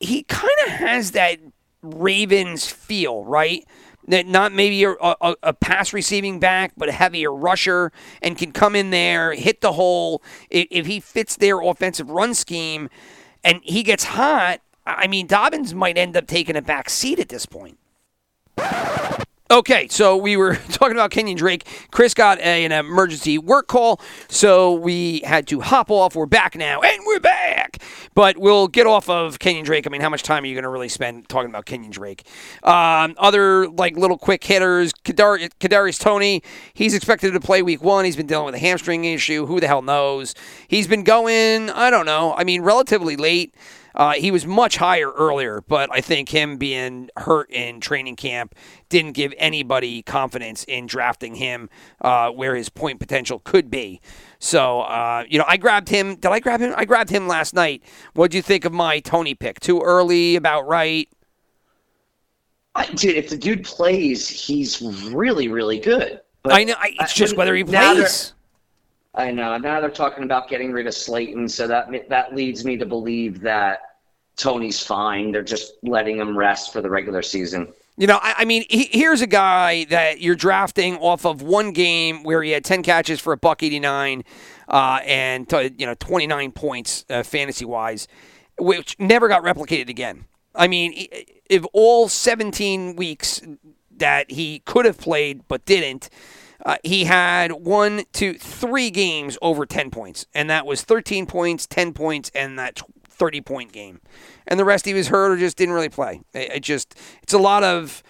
he 0.02 0.24
kind 0.24 0.52
of 0.66 0.74
has 0.74 1.12
that 1.12 1.40
Ravens 1.82 2.68
feel, 2.68 3.24
right? 3.24 3.66
That 4.10 4.28
not 4.28 4.52
maybe 4.52 4.84
a, 4.84 4.96
a, 5.00 5.36
a 5.42 5.54
pass 5.54 5.94
receiving 5.94 6.42
back, 6.42 6.74
but 6.76 6.90
a 6.90 6.92
heavier 6.92 7.34
rusher, 7.34 7.94
and 8.22 8.38
can 8.38 8.52
come 8.52 8.76
in 8.76 8.90
there, 8.90 9.34
hit 9.34 9.62
the 9.62 9.72
hole. 9.72 10.22
If, 10.50 10.68
if 10.70 10.86
he 10.86 11.00
fits 11.00 11.38
their 11.38 11.62
offensive 11.62 12.10
run 12.10 12.34
scheme, 12.34 12.90
and 13.42 13.62
he 13.64 13.84
gets 13.84 14.04
hot, 14.04 14.60
I 14.86 15.08
mean 15.08 15.28
Dobbins 15.28 15.74
might 15.74 15.98
end 15.98 16.18
up 16.18 16.28
taking 16.28 16.56
a 16.56 16.62
back 16.62 16.90
seat 16.90 17.20
at 17.20 17.30
this 17.30 17.46
point. 17.46 17.78
Okay, 19.52 19.90
so 19.90 20.16
we 20.16 20.38
were 20.38 20.56
talking 20.70 20.94
about 20.94 21.12
Kenyan 21.12 21.36
Drake. 21.36 21.68
Chris 21.92 22.14
got 22.14 22.40
a, 22.40 22.64
an 22.64 22.72
emergency 22.72 23.38
work 23.38 23.68
call, 23.68 24.00
so 24.30 24.72
we 24.72 25.20
had 25.26 25.46
to 25.48 25.60
hop 25.60 25.92
off. 25.92 26.16
We're 26.16 26.26
back 26.26 26.56
now, 26.56 26.80
and 26.80 27.02
we're 27.06 27.20
back. 27.20 27.84
But 28.14 28.38
we'll 28.38 28.70
get 28.70 28.88
off 28.88 29.10
of 29.10 29.40
Kenyan 29.40 29.66
Drake. 29.66 29.86
I 29.86 29.90
mean, 29.90 30.00
how 30.00 30.08
much 30.08 30.24
time 30.24 30.44
are 30.44 30.48
you 30.48 30.54
going 30.54 30.64
to 30.64 30.70
really 30.70 30.88
spend 30.88 31.28
talking 31.28 31.50
about 31.50 31.66
Kenyan 31.66 31.92
Drake? 31.92 32.26
Um, 32.64 33.14
other 33.18 33.68
like 33.68 33.98
little 33.98 34.18
quick 34.18 34.42
hitters. 34.42 34.94
Kadar- 35.04 35.50
Kadarius 35.60 36.00
Toney, 36.00 36.44
he's 36.74 36.94
expected 36.94 37.34
to 37.34 37.42
play 37.42 37.62
Week 37.62 37.84
One. 37.84 38.06
He's 38.06 38.16
been 38.16 38.28
dealing 38.28 38.46
with 38.46 38.56
a 38.56 38.60
hamstring 38.60 39.04
issue. 39.04 39.48
Who 39.48 39.60
the 39.60 39.68
hell 39.68 39.82
knows? 39.82 40.34
He's 40.70 40.88
been 40.88 41.04
going. 41.04 41.70
I 41.72 41.90
don't 41.90 42.06
know. 42.06 42.34
I 42.36 42.46
mean, 42.46 42.62
relatively 42.62 43.18
late. 43.18 43.54
Uh, 43.96 44.14
he 44.14 44.32
was 44.32 44.46
much 44.46 44.78
higher 44.78 45.12
earlier, 45.12 45.62
but 45.68 45.90
I 45.92 46.02
think 46.02 46.30
him 46.30 46.58
being 46.58 47.10
hurt 47.18 47.50
in 47.52 47.80
training 47.80 48.16
camp 48.16 48.56
didn't 48.90 49.14
give 49.14 49.34
anybody 49.38 50.02
confidence 50.02 50.64
in 50.66 50.88
drafting 50.88 51.36
him 51.36 51.70
uh, 52.02 52.30
where 52.30 52.56
his 52.56 52.70
point 52.70 53.00
potential 53.00 53.40
could 53.40 53.70
be. 53.70 54.02
So, 54.40 54.82
uh, 54.82 55.26
you 55.30 55.38
know, 55.38 55.46
I 55.48 55.58
grabbed 55.58 55.90
him. 55.90 56.16
Did 56.16 56.32
I 56.32 56.40
grab 56.40 56.62
him? 56.62 56.74
I 56.76 56.86
grabbed 56.86 57.10
him 57.10 57.28
last 57.28 57.54
night. 57.54 57.84
What 58.14 58.32
do 58.32 58.38
you 58.38 58.44
think 58.44 58.66
of 58.66 58.74
my 58.74 59.00
Toney 59.00 59.36
pick? 59.36 59.60
Too 59.60 59.82
early? 59.82 60.36
About 60.36 60.68
right? 60.68 61.08
I, 62.74 62.86
dude, 62.88 63.18
if 63.18 63.30
the 63.30 63.38
dude 63.38 63.66
plays, 63.66 64.28
he's 64.28 64.82
really, 65.12 65.48
really 65.48 65.80
good. 65.80 66.22
But 66.44 66.54
I 66.54 66.64
know. 66.64 66.76
I, 66.78 66.94
it's 67.02 67.14
just 67.14 67.36
whether 67.36 67.56
he 67.56 67.64
plays. 67.64 68.34
I 69.14 69.32
know. 69.32 69.58
Now 69.58 69.82
they're 69.82 69.90
talking 69.90 70.24
about 70.24 70.48
getting 70.48 70.72
rid 70.72 70.88
of 70.88 70.94
Slayton, 70.94 71.50
so 71.50 71.68
that 71.68 71.90
that 72.10 72.34
leads 72.34 72.64
me 72.64 72.78
to 72.78 72.86
believe 72.86 73.42
that 73.42 73.80
Toney's 74.38 74.82
fine. 74.82 75.32
They're 75.32 75.44
just 75.44 75.74
letting 75.84 76.18
him 76.18 76.38
rest 76.38 76.72
for 76.72 76.82
the 76.82 76.90
regular 76.90 77.22
season. 77.22 77.74
You 77.98 78.08
know, 78.08 78.20
I, 78.22 78.36
I 78.40 78.46
mean, 78.46 78.64
he, 78.70 78.90
here's 78.92 79.22
a 79.22 79.28
guy 79.28 79.84
that 79.86 80.22
you're 80.22 80.36
drafting 80.36 80.96
off 80.98 81.26
of 81.26 81.42
one 81.42 81.74
game 81.74 82.24
where 82.24 82.42
he 82.42 82.52
had 82.52 82.64
10 82.64 82.84
catches 82.84 83.20
for 83.20 83.34
a 83.34 83.38
buck 83.38 83.62
89 83.62 84.24
uh, 84.70 85.00
and 85.06 85.48
t- 85.48 85.76
you 85.78 85.86
know 85.86 85.94
29 85.96 86.52
points 86.54 87.06
uh, 87.10 87.22
fantasy 87.22 87.66
wise, 87.66 88.08
which 88.58 88.96
never 88.98 89.28
got 89.28 89.44
replicated 89.44 89.90
again. 89.90 90.26
I 90.56 90.68
mean, 90.68 91.08
if 91.50 91.66
all 91.74 92.08
17 92.08 92.96
weeks 92.96 93.42
that 93.98 94.32
he 94.32 94.60
could 94.60 94.86
have 94.86 94.98
played 94.98 95.48
but 95.48 95.66
didn't, 95.66 96.10
uh, 96.66 96.78
he 96.84 97.06
had 97.06 97.52
one, 97.52 98.04
two, 98.14 98.34
three 98.36 98.90
games 98.90 99.38
over 99.42 99.66
10 99.66 99.90
points, 99.92 100.26
and 100.34 100.50
that 100.50 100.66
was 100.66 100.84
13 100.84 101.26
points, 101.26 101.68
10 101.68 101.94
points, 101.94 102.32
and 102.36 102.58
that 102.60 102.82
30 103.10 103.42
point 103.42 103.72
game. 103.72 104.00
And 104.48 104.60
the 104.60 104.66
rest 104.66 104.86
he 104.86 104.94
was 104.94 105.08
hurt 105.10 105.32
or 105.32 105.38
just 105.38 105.58
didn't 105.58 105.74
really 105.74 105.90
play. 105.90 106.22
It, 106.34 106.52
it 106.54 106.60
just, 106.64 106.96
it's 107.24 107.34
a 107.34 107.38
lot 107.38 107.64
of, 107.64 108.02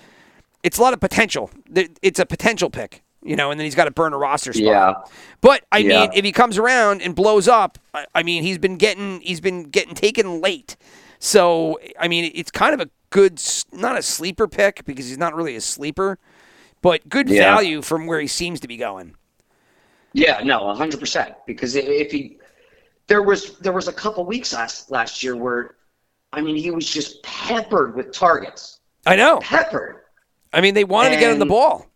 it's 0.63 0.77
a 0.77 0.81
lot 0.81 0.93
of 0.93 0.99
potential. 0.99 1.49
It's 1.73 2.19
a 2.19 2.25
potential 2.25 2.69
pick, 2.69 3.03
you 3.23 3.35
know, 3.35 3.51
and 3.51 3.59
then 3.59 3.65
he's 3.65 3.75
got 3.75 3.85
to 3.85 3.91
burn 3.91 4.13
a 4.13 4.17
roster 4.17 4.53
spot. 4.53 4.65
Yeah. 4.65 4.93
But 5.41 5.63
I 5.71 5.79
Yeah. 5.79 6.01
mean, 6.01 6.11
if 6.13 6.23
he 6.23 6.31
comes 6.31 6.57
around 6.57 7.01
and 7.01 7.15
blows 7.15 7.47
up, 7.47 7.77
I, 7.93 8.05
I 8.15 8.23
mean, 8.23 8.43
he's 8.43 8.57
been 8.57 8.77
getting 8.77 9.21
he's 9.21 9.41
been 9.41 9.63
getting 9.63 9.95
taken 9.95 10.39
late. 10.41 10.77
So 11.19 11.79
I 11.99 12.07
mean, 12.07 12.31
it's 12.33 12.51
kind 12.51 12.73
of 12.73 12.79
a 12.79 12.89
good, 13.09 13.41
not 13.73 13.97
a 13.97 14.01
sleeper 14.01 14.47
pick 14.47 14.85
because 14.85 15.07
he's 15.09 15.17
not 15.17 15.35
really 15.35 15.55
a 15.55 15.61
sleeper, 15.61 16.17
but 16.81 17.07
good 17.07 17.29
Yeah. 17.29 17.43
value 17.53 17.81
from 17.81 18.07
where 18.07 18.19
he 18.19 18.27
seems 18.27 18.59
to 18.61 18.67
be 18.67 18.77
going. 18.77 19.15
Yeah, 20.13 20.41
no, 20.43 20.73
hundred 20.73 20.99
percent. 20.99 21.35
Because 21.47 21.75
if 21.75 22.11
he, 22.11 22.39
there 23.07 23.21
was 23.21 23.57
there 23.59 23.71
was 23.73 23.87
a 23.87 23.93
couple 23.93 24.25
weeks 24.25 24.53
last 24.53 24.91
last 24.91 25.23
year 25.23 25.35
where, 25.35 25.75
I 26.33 26.41
mean, 26.41 26.55
he 26.55 26.71
was 26.71 26.89
just 26.89 27.23
peppered 27.23 27.95
with 27.95 28.11
targets, 28.11 28.79
I 29.05 29.15
know. 29.15 29.39
peppered. 29.39 29.97
I 30.53 30.59
mean, 30.59 30.73
they 30.73 30.83
wanted 30.83 31.11
to 31.11 31.17
get 31.19 31.31
him 31.31 31.39
the 31.39 31.45
ball. 31.45 31.87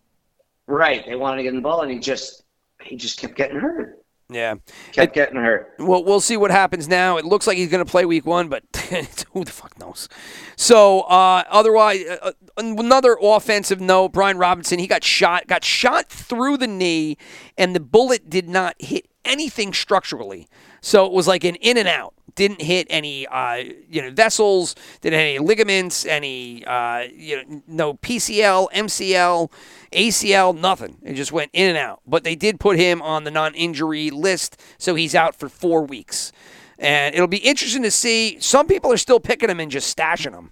Right, 0.68 1.06
they 1.06 1.16
wanted 1.16 1.38
to 1.38 1.44
get 1.44 1.50
in 1.50 1.56
the 1.58 1.62
ball, 1.62 1.82
and 1.82 1.92
he 1.92 2.00
just 2.00 2.44
he 2.82 2.96
just 2.96 3.20
kept 3.20 3.36
getting 3.36 3.58
hurt, 3.58 4.04
Yeah. 4.30 4.56
kept 4.92 5.14
getting 5.14 5.36
hurt. 5.38 5.76
Well, 5.78 6.04
we'll 6.04 6.20
see 6.20 6.36
what 6.36 6.50
happens 6.50 6.88
now. 6.88 7.18
It 7.18 7.26
looks 7.26 7.46
like 7.46 7.58
he's 7.58 7.70
going 7.70 7.86
to 7.86 7.90
play 7.90 8.06
week 8.06 8.26
one, 8.26 8.50
but 8.50 8.64
who 9.34 9.44
the 9.44 9.52
fuck 9.52 9.78
knows? 9.80 10.10
So, 10.56 11.02
uh, 11.02 11.44
otherwise, 11.48 12.04
uh, 12.06 12.32
another 12.58 13.18
offensive 13.22 13.80
note: 13.80 14.14
Brian 14.14 14.38
Robinson. 14.38 14.80
He 14.80 14.88
got 14.88 15.04
shot, 15.04 15.48
got 15.48 15.64
shot 15.64 16.10
through 16.10 16.58
the 16.58 16.68
knee, 16.68 17.18
and 17.58 17.76
the 17.76 17.80
bullet 17.80 18.30
did 18.30 18.50
not 18.50 18.76
hit 18.80 19.08
anything 19.24 19.74
structurally. 19.74 20.48
So 20.82 21.06
it 21.06 21.12
was 21.12 21.28
like 21.28 21.44
an 21.44 21.56
in 21.56 21.78
and 21.78 21.88
out. 21.88 22.14
Didn't 22.36 22.62
hit 22.62 22.88
any, 22.90 23.26
uh, 23.28 23.56
you 23.90 24.02
know, 24.02 24.12
vessels. 24.12 24.76
Didn't 25.02 25.20
hit 25.20 25.26
any 25.36 25.40
ligaments. 25.40 26.06
Any, 26.06 26.66
uh, 26.66 27.04
you 27.14 27.38
know, 27.38 27.62
no 27.68 27.94
PCL, 27.94 28.68
MCL, 28.74 29.50
ACL, 29.94 30.58
nothing. 30.58 30.98
It 31.04 31.14
just 31.14 31.32
went 31.32 31.50
in 31.54 31.70
and 31.70 31.78
out. 31.78 32.02
But 32.06 32.26
they 32.26 32.36
did 32.36 32.60
put 32.60 32.78
him 32.78 33.02
on 33.02 33.24
the 33.24 33.32
non-injury 33.32 34.12
list, 34.12 34.62
so 34.78 34.96
he's 34.96 35.16
out 35.16 35.36
for 35.36 35.48
four 35.48 35.84
weeks. 35.86 36.34
And 36.78 37.16
it'll 37.16 37.28
be 37.28 37.38
interesting 37.38 37.84
to 37.84 37.92
see. 37.92 38.38
Some 38.42 38.68
people 38.68 38.92
are 38.92 38.98
still 38.98 39.22
picking 39.22 39.50
him 39.50 39.62
and 39.62 39.72
just 39.72 39.96
stashing 39.98 40.34
him. 40.34 40.52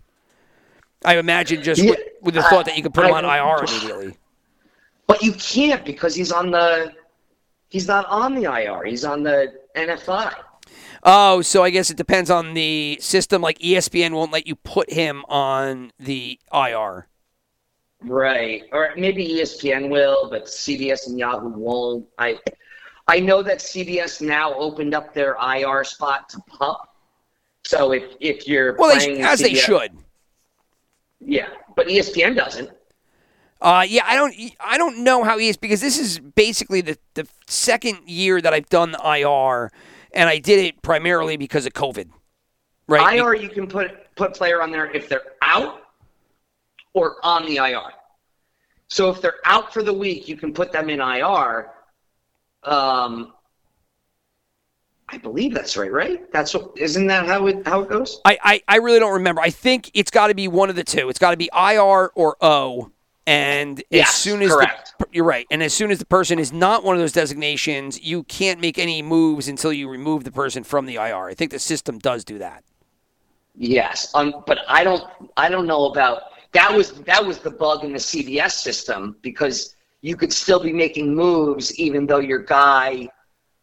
I 1.03 1.17
imagine 1.17 1.61
just 1.63 1.81
with, 1.83 1.99
Yeah, 1.99 2.05
with 2.21 2.35
the 2.35 2.43
thought 2.43 2.65
that 2.65 2.77
you 2.77 2.83
could 2.83 2.93
put 2.93 3.05
him 3.05 3.13
on 3.13 3.25
I- 3.25 3.39
IR 3.39 3.65
immediately. 3.65 4.17
But 5.05 5.21
you 5.21 5.33
can't 5.33 5.83
because 5.83 6.15
he's 6.15 6.31
on 6.31 6.49
the, 6.49 6.93
he's 7.67 7.89
not 7.89 8.05
on 8.05 8.35
the 8.35 8.43
IR. 8.43 8.85
He's 8.85 9.03
on 9.03 9.21
the 9.21 9.53
NFI. 9.75 10.33
Oh, 11.03 11.41
so 11.41 11.63
I 11.63 11.69
guess 11.69 11.89
it 11.89 11.97
depends 11.97 12.29
on 12.29 12.53
the 12.53 12.97
system. 13.01 13.41
Like 13.41 13.59
ESPN 13.59 14.13
won't 14.13 14.31
let 14.31 14.47
you 14.47 14.55
put 14.55 14.91
him 14.91 15.25
on 15.27 15.91
the 15.99 16.39
IR. 16.53 17.07
Right. 18.01 18.63
Or 18.71 18.93
maybe 18.97 19.27
ESPN 19.27 19.89
will, 19.89 20.29
but 20.29 20.45
CBS 20.45 21.07
and 21.07 21.19
Yahoo 21.19 21.49
won't. 21.49 22.05
I 22.17 22.39
I 23.07 23.19
know 23.19 23.43
that 23.43 23.59
CBS 23.59 24.21
now 24.21 24.53
opened 24.53 24.93
up 24.93 25.13
their 25.13 25.35
IR 25.35 25.83
spot 25.83 26.29
to 26.29 26.39
pup. 26.47 26.95
So 27.65 27.91
if 27.91 28.03
if 28.19 28.47
you're 28.47 28.75
Well, 28.77 28.97
they, 28.97 29.21
as 29.21 29.39
they 29.39 29.53
should. 29.53 29.91
Yeah, 31.19 31.49
but 31.75 31.87
ESPN 31.87 32.35
doesn't. 32.35 32.69
Uh, 33.61 33.85
yeah, 33.87 34.03
I 34.05 34.15
don't, 34.17 34.35
I 34.59 34.77
don't 34.77 35.05
know 35.05 35.23
how 35.23 35.37
he 35.37 35.47
is 35.47 35.55
because 35.55 35.79
this 35.79 35.97
is 35.97 36.19
basically 36.19 36.81
the 36.81 36.97
the 37.13 37.27
second 37.47 37.99
year 38.05 38.41
that 38.41 38.53
I've 38.53 38.67
done 38.67 38.91
the 38.91 38.99
IR, 38.99 39.71
and 40.13 40.29
I 40.29 40.39
did 40.39 40.59
it 40.59 40.81
primarily 40.81 41.37
because 41.37 41.65
of 41.65 41.73
COVID. 41.73 42.09
Right. 42.87 43.17
IR 43.17 43.35
you 43.35 43.49
can 43.49 43.67
put 43.67 44.15
put 44.15 44.33
player 44.33 44.61
on 44.61 44.71
there 44.71 44.91
if 44.91 45.09
they're 45.09 45.33
out 45.41 45.81
or 46.93 47.17
on 47.23 47.45
the 47.45 47.57
IR. 47.57 47.91
So 48.87 49.09
if 49.09 49.21
they're 49.21 49.39
out 49.45 49.73
for 49.73 49.81
the 49.81 49.93
week, 49.93 50.27
you 50.27 50.37
can 50.37 50.53
put 50.53 50.71
them 50.71 50.89
in 50.89 50.99
IR. 50.99 51.71
Um, 52.63 53.33
I 55.09 55.17
believe 55.17 55.53
that's 55.53 55.75
right, 55.77 55.91
right? 55.91 56.31
That's 56.31 56.53
what 56.53 56.71
isn't 56.77 57.07
that 57.07 57.25
how 57.25 57.47
it 57.47 57.65
how 57.67 57.81
it 57.81 57.89
goes? 57.89 58.21
I, 58.25 58.37
I, 58.43 58.61
I 58.67 58.77
really 58.77 58.99
don't 58.99 59.13
remember. 59.13 59.41
I 59.41 59.49
think 59.49 59.91
it's 59.93 60.11
got 60.11 60.27
to 60.27 60.35
be 60.35 60.47
one 60.47 60.69
of 60.69 60.75
the 60.75 60.83
two. 60.83 61.09
It's 61.09 61.19
got 61.19 61.31
to 61.31 61.37
be 61.37 61.49
IR 61.53 62.11
or 62.15 62.37
O. 62.41 62.91
And 63.25 63.83
as 63.93 64.09
Yes, 64.09 64.09
soon 64.09 64.41
as 64.41 64.57
the, 64.57 64.69
you're 65.11 65.23
right, 65.25 65.47
and 65.49 65.63
as 65.63 65.73
soon 65.73 65.91
as 65.91 65.99
the 65.99 66.05
person 66.05 66.39
is 66.39 66.51
not 66.51 66.83
one 66.83 66.95
of 66.95 67.01
those 67.01 67.13
designations, 67.13 68.01
you 68.01 68.23
can't 68.23 68.59
make 68.59 68.77
any 68.77 69.01
moves 69.01 69.47
until 69.47 69.71
you 69.71 69.87
remove 69.89 70.25
the 70.25 70.31
person 70.31 70.63
from 70.63 70.85
the 70.85 70.95
IR. 70.95 71.27
I 71.29 71.33
think 71.33 71.51
the 71.51 71.59
system 71.59 71.99
does 71.99 72.25
do 72.25 72.37
that. 72.39 72.63
Yes, 73.55 74.09
um, 74.15 74.43
but 74.47 74.59
I 74.67 74.83
don't 74.83 75.03
I 75.37 75.49
don't 75.49 75.67
know 75.67 75.85
about 75.85 76.23
that 76.53 76.73
was 76.73 76.93
that 77.03 77.23
was 77.23 77.39
the 77.39 77.51
bug 77.51 77.83
in 77.83 77.93
the 77.93 77.99
CBS 77.99 78.53
system 78.53 79.17
because 79.21 79.75
you 80.01 80.15
could 80.15 80.33
still 80.33 80.59
be 80.61 80.73
making 80.73 81.13
moves 81.15 81.77
even 81.79 82.07
though 82.07 82.19
your 82.19 82.39
guy 82.39 83.07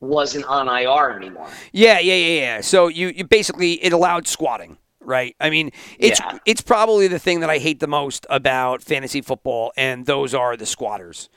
wasn't 0.01 0.45
on 0.47 0.69
IR 0.69 1.17
anymore. 1.17 1.59
Yeah, 1.73 1.99
yeah, 1.99 2.15
yeah, 2.15 2.41
yeah. 2.41 2.61
So 2.61 2.89
you, 2.89 3.09
you 3.09 3.25
basically 3.25 3.75
it 3.85 3.93
allowed 3.93 4.27
squatting, 4.27 4.79
right? 5.01 5.35
I 5.41 5.51
mean, 5.51 5.71
it's 5.99 6.21
Yeah. 6.21 6.39
it's 6.47 6.61
probably 6.61 7.09
the 7.09 7.19
thing 7.19 7.41
that 7.41 7.51
I 7.51 7.59
hate 7.59 7.81
the 7.81 7.87
most 7.87 8.27
about 8.31 8.83
fantasy 8.83 9.21
football, 9.21 9.73
and 9.77 10.07
those 10.07 10.35
are 10.35 10.57
the 10.57 10.67
squatters. 10.67 11.29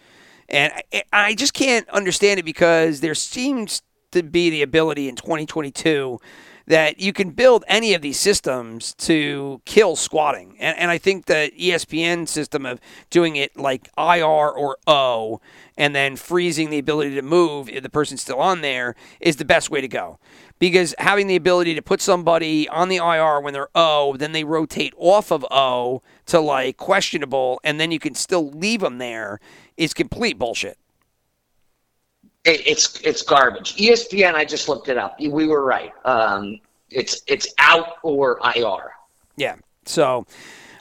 And 0.49 0.74
I, 0.93 1.03
I 1.11 1.34
just 1.36 1.53
can't 1.53 1.88
understand 1.89 2.39
it 2.39 2.43
because 2.43 2.99
there 2.99 3.16
seems 3.16 3.82
to 4.11 4.24
be 4.24 4.49
the 4.49 4.61
ability 4.61 5.07
in 5.09 5.16
2022 5.16 6.20
that 6.66 6.99
you 6.99 7.11
can 7.11 7.32
build 7.32 7.66
any 7.68 7.93
of 7.93 8.01
these 8.01 8.18
systems 8.20 8.93
to 8.93 9.61
kill 9.66 9.95
squatting. 9.97 10.55
And, 10.59 10.78
and 10.78 10.91
I 10.91 10.97
think 10.97 11.26
the 11.26 11.51
ESPN 11.59 12.28
system 12.28 12.66
of 12.66 12.80
doing 13.09 13.36
it 13.36 13.57
like 13.57 13.89
IR 13.97 14.24
or 14.26 14.78
O 14.88 15.41
and 15.78 15.93
then 15.93 16.16
freezing 16.16 16.70
the 16.70 16.78
ability 16.80 17.16
to 17.16 17.22
move 17.22 17.68
if 17.68 17.84
the 17.84 17.89
person's 17.89 18.22
still 18.22 18.39
on 18.39 18.61
there 18.61 18.95
is 19.20 19.36
the 19.38 19.45
best 19.45 19.70
way 19.70 19.82
to 19.82 19.88
go. 19.89 20.20
Because 20.64 20.95
having 20.97 21.28
the 21.28 21.36
ability 21.36 21.76
to 21.76 21.82
put 21.82 21.99
somebody 21.99 22.70
on 22.70 22.88
the 22.88 22.95
IR 22.95 23.41
when 23.41 23.51
they're 23.51 23.68
O, 23.76 24.16
then 24.16 24.32
they 24.32 24.45
rotate 24.45 24.93
off 24.95 25.30
of 25.30 25.45
O 25.51 26.01
to 26.28 26.39
like 26.39 26.78
questionable, 26.78 27.59
and 27.66 27.82
then 27.82 27.91
you 27.91 27.99
can 27.99 28.16
still 28.16 28.49
leave 28.49 28.80
them 28.80 28.97
there 28.97 29.41
is 29.76 29.93
complete 29.93 30.39
bullshit. 30.39 30.78
It, 32.45 32.66
it's 32.66 33.01
it's 33.01 33.24
garbage. 33.24 33.76
ESPN, 33.76 34.36
I 34.36 34.45
just 34.45 34.70
looked 34.70 34.88
it 34.88 34.97
up. 34.97 35.20
We 35.20 35.47
were 35.47 35.66
right. 35.66 35.91
Um, 36.05 36.61
it's 36.89 37.22
it's 37.28 37.53
out 37.57 37.97
or 38.01 38.39
IR. 38.55 38.93
Yeah. 39.36 39.57
So, 39.84 40.26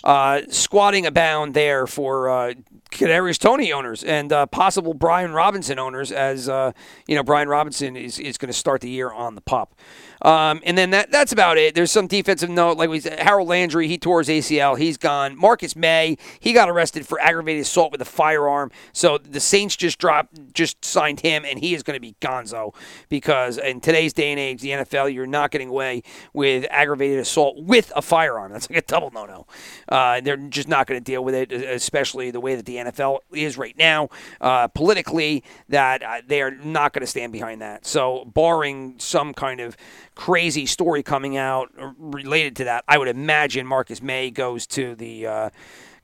uh, 0.05 0.43
squatting 0.49 1.07
abound 1.07 1.55
there 1.55 1.89
for 1.89 2.31
uh, 2.31 2.55
Kadarius 2.93 3.39
Toney 3.39 3.73
owners 3.73 4.05
and 4.05 4.33
uh, 4.33 4.47
possible 4.47 4.95
Brian 4.95 5.33
Robinson 5.33 5.79
owners, 5.79 6.13
as 6.13 6.49
uh, 6.49 6.73
you 7.07 7.17
know, 7.17 7.23
Brian 7.23 7.49
Robinson 7.49 7.97
is, 7.97 8.19
is 8.19 8.39
going 8.39 8.51
to 8.53 8.59
start 8.59 8.81
the 8.81 8.91
year 8.91 9.11
on 9.11 9.35
the 9.35 9.41
pup. 9.41 9.75
Um, 10.23 10.61
and 10.65 10.79
then 10.79 10.91
that 10.91 11.11
that's 11.11 11.33
about 11.33 11.59
it. 11.59 11.75
There's 11.75 11.91
some 11.91 12.07
defensive 12.07 12.49
note, 12.49 12.79
like 12.79 12.89
we 12.89 13.01
said, 13.01 13.19
Harold 13.19 13.49
Landry, 13.49 13.89
he 13.89 13.99
tore 13.99 14.21
his 14.21 14.29
ACL, 14.29 14.79
he's 14.79 14.97
gone. 14.97 15.37
Marcus 15.37 15.75
Maye, 15.75 16.17
he 16.39 16.53
got 16.53 16.71
arrested 16.71 17.07
for 17.07 17.21
aggravated 17.21 17.63
assault 17.63 17.93
with 17.93 18.01
a 18.01 18.07
firearm. 18.07 18.71
So 18.93 19.19
the 19.19 19.41
Saints 19.41 19.77
just 19.77 19.99
dropped, 19.99 20.55
just 20.55 20.85
signed 20.85 21.21
him, 21.21 21.45
and 21.45 21.59
he 21.59 21.75
is 21.75 21.83
going 21.83 21.97
to 21.97 22.01
be 22.01 22.15
Gonzo 22.21 22.75
because 23.09 23.59
in 23.59 23.81
today's 23.81 24.13
day 24.13 24.31
and 24.31 24.39
age, 24.39 24.61
the 24.61 24.71
NFL, 24.71 25.13
you're 25.13 25.27
not 25.27 25.51
getting 25.51 25.69
away 25.69 26.03
with 26.33 26.67
aggravated 26.71 27.19
assault 27.19 27.57
with 27.59 27.93
a 27.97 28.03
firearm. 28.03 28.53
That's 28.53 28.71
like 28.71 28.79
a 28.79 28.83
double 28.83 29.11
no-no. 29.11 29.47
Uh, 29.89 30.21
they're 30.21 30.37
just 30.37 30.69
not 30.69 30.87
going 30.87 31.01
to 31.01 31.05
deal 31.05 31.25
with 31.25 31.35
it, 31.35 31.53
especially 31.53 32.31
the 32.31 32.41
way 32.41 32.55
that 32.55 32.67
the 32.67 32.77
NFL 32.77 33.19
is 33.33 33.59
right 33.59 33.77
now 33.77 34.09
uh, 34.41 34.69
politically. 34.69 35.43
That 35.69 36.03
uh, 36.03 36.23
they 36.27 36.43
are 36.43 36.51
not 36.51 36.93
going 36.93 37.01
to 37.01 37.07
stand 37.07 37.33
behind 37.33 37.61
that. 37.61 37.87
So, 37.87 38.25
barring 38.25 38.95
some 38.99 39.35
kind 39.35 39.61
of 39.61 39.77
crazy 40.15 40.67
story 40.67 41.03
coming 41.03 41.37
out 41.37 41.71
related 41.99 42.57
to 42.57 42.65
that, 42.65 42.85
I 42.89 42.99
would 42.99 43.09
imagine 43.09 43.67
Marcus 43.67 44.03
Maye 44.03 44.31
goes 44.31 44.67
to 44.69 44.95
the 44.95 45.27
uh, 45.27 45.51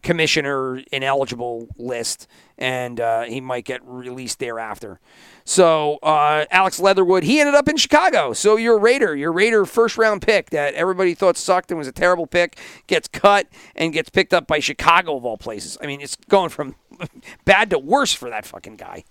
commissioner 0.02 0.82
ineligible 0.92 1.68
list, 1.76 2.26
and 2.56 3.00
uh, 3.00 3.22
he 3.22 3.40
might 3.40 3.64
get 3.64 3.80
released 3.84 4.38
thereafter. 4.38 5.00
So 5.44 5.96
uh, 6.02 6.44
Alex 6.50 6.78
Leatherwood, 6.78 7.22
he 7.24 7.40
ended 7.40 7.54
up 7.54 7.68
in 7.68 7.76
Chicago. 7.76 8.32
So 8.32 8.56
you're 8.56 8.76
a 8.76 8.80
Raider, 8.80 9.16
your 9.16 9.32
Raider 9.32 9.64
first 9.64 9.96
round 9.98 10.22
pick 10.22 10.50
that 10.50 10.74
everybody 10.74 11.14
thought 11.14 11.36
sucked 11.36 11.70
and 11.70 11.78
was 11.78 11.88
a 11.88 11.92
terrible 11.92 12.26
pick, 12.26 12.59
gets 12.86 13.09
cut 13.09 13.48
and 13.74 13.92
gets 13.92 14.11
picked 14.11 14.34
up 14.34 14.46
by 14.46 14.61
Chicago 14.61 15.16
of 15.16 15.24
all 15.24 15.38
places. 15.38 15.78
I 15.82 15.86
mean, 15.86 16.00
it's 16.00 16.16
going 16.28 16.50
from 16.50 16.74
bad 17.44 17.70
to 17.70 17.78
worse 17.78 18.12
for 18.12 18.30
that 18.30 18.46
fucking 18.46 18.76
guy. 18.76 19.04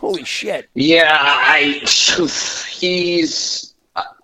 Holy 0.00 0.24
shit! 0.24 0.68
Yeah, 0.74 1.16
I 1.20 1.80
he's 2.70 3.67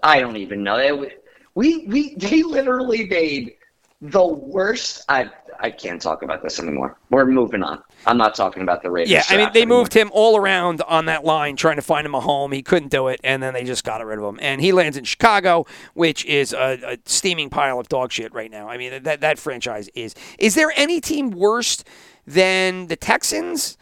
I 0.02 0.20
don't 0.20 0.36
even 0.36 0.62
know. 0.62 1.08
We 1.54 1.86
we 1.86 2.14
they 2.16 2.42
literally 2.42 3.06
made 3.06 3.54
the 4.00 4.26
worst. 4.26 5.04
I 5.08 5.30
I 5.60 5.70
can't 5.70 6.00
talk 6.02 6.22
about 6.22 6.42
this 6.42 6.58
anymore. 6.58 6.98
We're 7.10 7.26
moving 7.26 7.62
on. 7.62 7.82
I'm 8.06 8.18
not 8.18 8.34
talking 8.34 8.62
about 8.62 8.82
the 8.82 8.90
Raiders. 8.90 9.10
Yeah, 9.10 9.22
I 9.28 9.36
mean 9.36 9.50
they 9.52 9.62
anymore. 9.62 9.78
moved 9.78 9.94
him 9.94 10.10
all 10.12 10.36
around 10.36 10.82
on 10.82 11.06
that 11.06 11.24
line 11.24 11.56
trying 11.56 11.76
to 11.76 11.82
find 11.82 12.04
him 12.04 12.14
a 12.14 12.20
home. 12.20 12.52
He 12.52 12.62
couldn't 12.62 12.90
do 12.90 13.08
it, 13.08 13.20
and 13.24 13.42
then 13.42 13.54
they 13.54 13.64
just 13.64 13.84
got 13.84 14.04
rid 14.04 14.18
of 14.18 14.24
him. 14.24 14.38
And 14.42 14.60
he 14.60 14.72
lands 14.72 14.96
in 14.96 15.04
Chicago, 15.04 15.66
which 15.94 16.24
is 16.26 16.52
a, 16.52 16.78
a 16.84 16.98
steaming 17.06 17.50
pile 17.50 17.78
of 17.78 17.88
dog 17.88 18.12
shit 18.12 18.34
right 18.34 18.50
now. 18.50 18.68
I 18.68 18.76
mean 18.76 19.02
that 19.04 19.20
that 19.20 19.38
franchise 19.38 19.88
is. 19.94 20.14
Is 20.38 20.54
there 20.54 20.72
any 20.76 21.00
team 21.00 21.30
worse 21.30 21.84
than 22.26 22.88
the 22.88 22.96
Texans? 22.96 23.78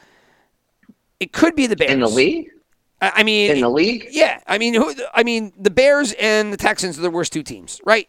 It 1.20 1.32
could 1.32 1.55
be 1.55 1.66
the 1.66 1.76
Bears 1.76 1.90
in 1.90 2.01
the 2.01 2.09
league. 2.09 2.51
I 3.03 3.25
mean, 3.25 3.51
In 3.51 3.61
the 3.61 3.69
league, 3.69 4.07
yeah. 4.11 4.41
I 4.47 4.59
mean, 4.59 4.75
who? 4.75 4.95
I 5.13 5.25
mean, 5.25 5.53
the 5.59 5.71
Bears 5.71 6.13
and 6.21 6.53
the 6.53 6.57
Texans 6.57 6.99
are 6.99 7.03
the 7.03 7.11
worst 7.11 7.33
two 7.33 7.43
teams, 7.43 7.81
right? 7.85 8.09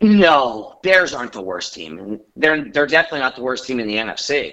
no, 0.00 0.78
Bears 0.82 1.12
aren't 1.12 1.32
the 1.32 1.42
worst 1.42 1.74
team, 1.74 2.20
they're 2.36 2.70
they're 2.70 2.86
definitely 2.86 3.20
not 3.20 3.36
the 3.36 3.42
worst 3.42 3.66
team 3.66 3.80
in 3.80 3.88
the 3.88 3.96
NFC. 3.96 4.52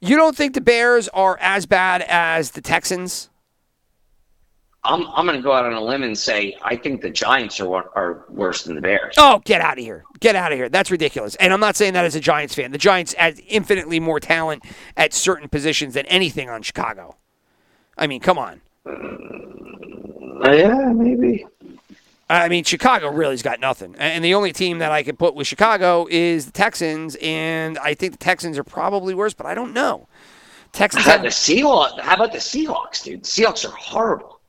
You 0.00 0.16
don't 0.16 0.36
think 0.36 0.54
the 0.54 0.60
Bears 0.60 1.08
are 1.08 1.38
as 1.40 1.66
bad 1.66 2.02
as 2.02 2.52
the 2.52 2.60
Texans? 2.60 3.30
I'm 4.82 5.06
I'm 5.08 5.26
going 5.26 5.36
to 5.36 5.42
go 5.42 5.52
out 5.52 5.66
on 5.66 5.74
a 5.74 5.80
limb 5.80 6.02
and 6.02 6.16
say 6.16 6.56
I 6.62 6.74
think 6.74 7.02
the 7.02 7.10
Giants 7.10 7.60
are 7.60 7.90
are 7.94 8.24
worse 8.28 8.64
than 8.64 8.74
the 8.74 8.80
Bears. 8.80 9.14
Oh, 9.18 9.40
get 9.44 9.60
out 9.60 9.78
of 9.78 9.84
here. 9.84 10.04
Get 10.20 10.36
out 10.36 10.52
of 10.52 10.58
here. 10.58 10.68
That's 10.68 10.90
ridiculous. 10.90 11.34
And 11.36 11.52
I'm 11.52 11.60
not 11.60 11.76
saying 11.76 11.92
that 11.94 12.04
as 12.04 12.14
a 12.14 12.20
Giants 12.20 12.54
fan. 12.54 12.72
The 12.72 12.78
Giants 12.78 13.12
has 13.14 13.40
infinitely 13.46 14.00
more 14.00 14.20
talent 14.20 14.64
at 14.96 15.12
certain 15.12 15.48
positions 15.48 15.94
than 15.94 16.06
anything 16.06 16.48
on 16.48 16.62
Chicago. 16.62 17.16
I 18.00 18.06
mean, 18.06 18.20
come 18.20 18.38
on. 18.38 18.60
Uh, 18.84 20.52
yeah, 20.52 20.92
maybe. 20.92 21.46
I 22.30 22.48
mean, 22.48 22.64
Chicago 22.64 23.10
really's 23.10 23.42
got 23.42 23.60
nothing. 23.60 23.94
And 23.98 24.24
the 24.24 24.34
only 24.34 24.52
team 24.52 24.78
that 24.78 24.90
I 24.90 25.02
could 25.02 25.18
put 25.18 25.34
with 25.34 25.46
Chicago 25.46 26.06
is 26.10 26.46
the 26.46 26.52
Texans, 26.52 27.16
and 27.20 27.76
I 27.78 27.94
think 27.94 28.12
the 28.12 28.18
Texans 28.18 28.56
are 28.56 28.64
probably 28.64 29.14
worse, 29.14 29.34
but 29.34 29.46
I 29.46 29.54
don't 29.54 29.74
know. 29.74 30.08
Texans 30.72 31.04
How 31.04 31.16
about 31.16 31.24
have, 31.24 31.32
the 31.32 31.36
Seahawks? 31.36 32.00
How 32.00 32.14
about 32.14 32.32
the 32.32 32.38
Seahawks, 32.38 33.02
dude? 33.02 33.24
The 33.24 33.28
Seahawks 33.28 33.68
are 33.68 33.72
horrible. 33.72 34.40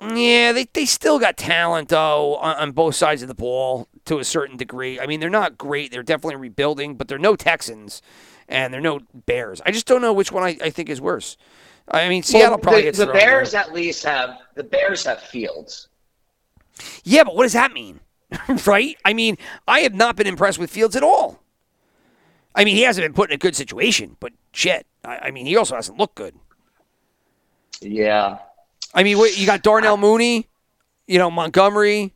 Yeah, 0.00 0.52
they, 0.52 0.66
they 0.72 0.86
still 0.86 1.18
got 1.18 1.36
talent 1.36 1.88
though 1.88 2.36
on, 2.36 2.56
on 2.56 2.72
both 2.72 2.94
sides 2.94 3.22
of 3.22 3.28
the 3.28 3.34
ball 3.34 3.88
to 4.04 4.18
a 4.18 4.24
certain 4.24 4.56
degree. 4.56 5.00
I 5.00 5.06
mean, 5.06 5.20
they're 5.20 5.30
not 5.30 5.56
great. 5.56 5.90
They're 5.90 6.02
definitely 6.02 6.36
rebuilding, 6.36 6.96
but 6.96 7.08
they're 7.08 7.18
no 7.18 7.36
Texans 7.36 8.02
and 8.48 8.72
they're 8.72 8.80
no 8.80 9.00
Bears. 9.26 9.60
I 9.64 9.70
just 9.70 9.86
don't 9.86 10.02
know 10.02 10.12
which 10.12 10.30
one 10.30 10.42
I, 10.42 10.58
I 10.62 10.70
think 10.70 10.88
is 10.88 11.00
worse. 11.00 11.36
I 11.90 12.08
mean, 12.08 12.22
Seattle 12.22 12.50
Well, 12.50 12.58
probably 12.58 12.80
the, 12.82 12.86
gets 12.86 12.98
the 12.98 13.06
there. 13.06 13.14
Bears 13.14 13.54
at 13.54 13.72
least 13.72 14.04
have 14.04 14.38
the 14.54 14.64
Bears 14.64 15.04
have 15.04 15.20
Fields. 15.20 15.88
Yeah, 17.04 17.24
but 17.24 17.36
what 17.36 17.44
does 17.44 17.52
that 17.52 17.72
mean? 17.72 18.00
right? 18.66 18.96
I 19.04 19.12
mean, 19.12 19.36
I 19.68 19.80
have 19.80 19.94
not 19.94 20.16
been 20.16 20.26
impressed 20.26 20.58
with 20.58 20.70
Fields 20.70 20.96
at 20.96 21.02
all. 21.02 21.40
I 22.54 22.64
mean, 22.64 22.76
he 22.76 22.82
hasn't 22.82 23.04
been 23.04 23.12
put 23.12 23.30
in 23.30 23.34
a 23.34 23.38
good 23.38 23.56
situation, 23.56 24.16
but 24.20 24.32
shit. 24.52 24.86
I, 25.04 25.18
I 25.24 25.30
mean, 25.30 25.46
he 25.46 25.56
also 25.56 25.74
hasn't 25.74 25.98
looked 25.98 26.14
good. 26.14 26.34
Yeah. 27.80 28.38
I 28.94 29.02
mean, 29.02 29.18
what, 29.18 29.36
you 29.36 29.46
got 29.46 29.62
Darnell 29.62 29.96
Mooney, 29.96 30.48
you 31.06 31.18
know 31.18 31.30
Montgomery. 31.30 32.14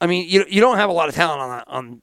I 0.00 0.06
mean, 0.06 0.28
you 0.28 0.44
you 0.48 0.60
don't 0.60 0.76
have 0.76 0.90
a 0.90 0.92
lot 0.92 1.08
of 1.08 1.14
talent 1.14 1.40
on 1.40 1.50
that 1.50 1.64
on 1.68 2.02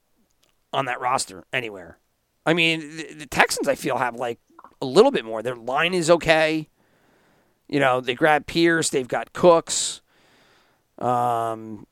on 0.72 0.84
that 0.86 1.00
roster 1.00 1.44
anywhere. 1.52 1.98
I 2.44 2.54
mean, 2.54 2.80
the, 2.96 3.14
the 3.14 3.26
Texans 3.26 3.68
I 3.68 3.74
feel 3.74 3.96
have 3.96 4.16
like 4.16 4.38
a 4.80 4.86
little 4.86 5.10
bit 5.10 5.24
more. 5.24 5.42
Their 5.42 5.56
line 5.56 5.94
is 5.94 6.10
okay. 6.10 6.68
You 7.68 7.80
know, 7.80 8.00
they 8.00 8.14
grab 8.14 8.46
Pierce. 8.46 8.90
They've 8.90 9.08
got 9.08 9.32
Cooks. 9.32 10.00
Um, 10.98 11.86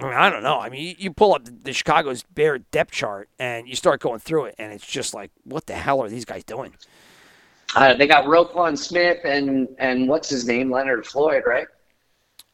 I 0.00 0.04
mean, 0.04 0.14
I 0.14 0.30
don't 0.30 0.42
know. 0.42 0.60
I 0.60 0.68
mean, 0.68 0.82
you, 0.82 0.94
you 0.98 1.12
pull 1.12 1.34
up 1.34 1.44
the, 1.44 1.50
the 1.50 1.72
Chicago's 1.72 2.22
Bear 2.22 2.58
depth 2.58 2.92
chart 2.92 3.28
and 3.38 3.68
you 3.68 3.74
start 3.74 4.00
going 4.00 4.20
through 4.20 4.46
it, 4.46 4.54
and 4.58 4.72
it's 4.72 4.86
just 4.86 5.14
like, 5.14 5.30
what 5.44 5.66
the 5.66 5.74
hell 5.74 6.00
are 6.02 6.08
these 6.08 6.24
guys 6.24 6.44
doing? 6.44 6.72
Uh, 7.74 7.94
they 7.94 8.06
got 8.06 8.24
Roquan 8.24 8.78
Smith 8.78 9.18
and 9.24 9.68
and 9.78 10.08
what's 10.08 10.30
his 10.30 10.46
name, 10.46 10.70
Leonard 10.70 11.06
Floyd, 11.06 11.42
right? 11.46 11.66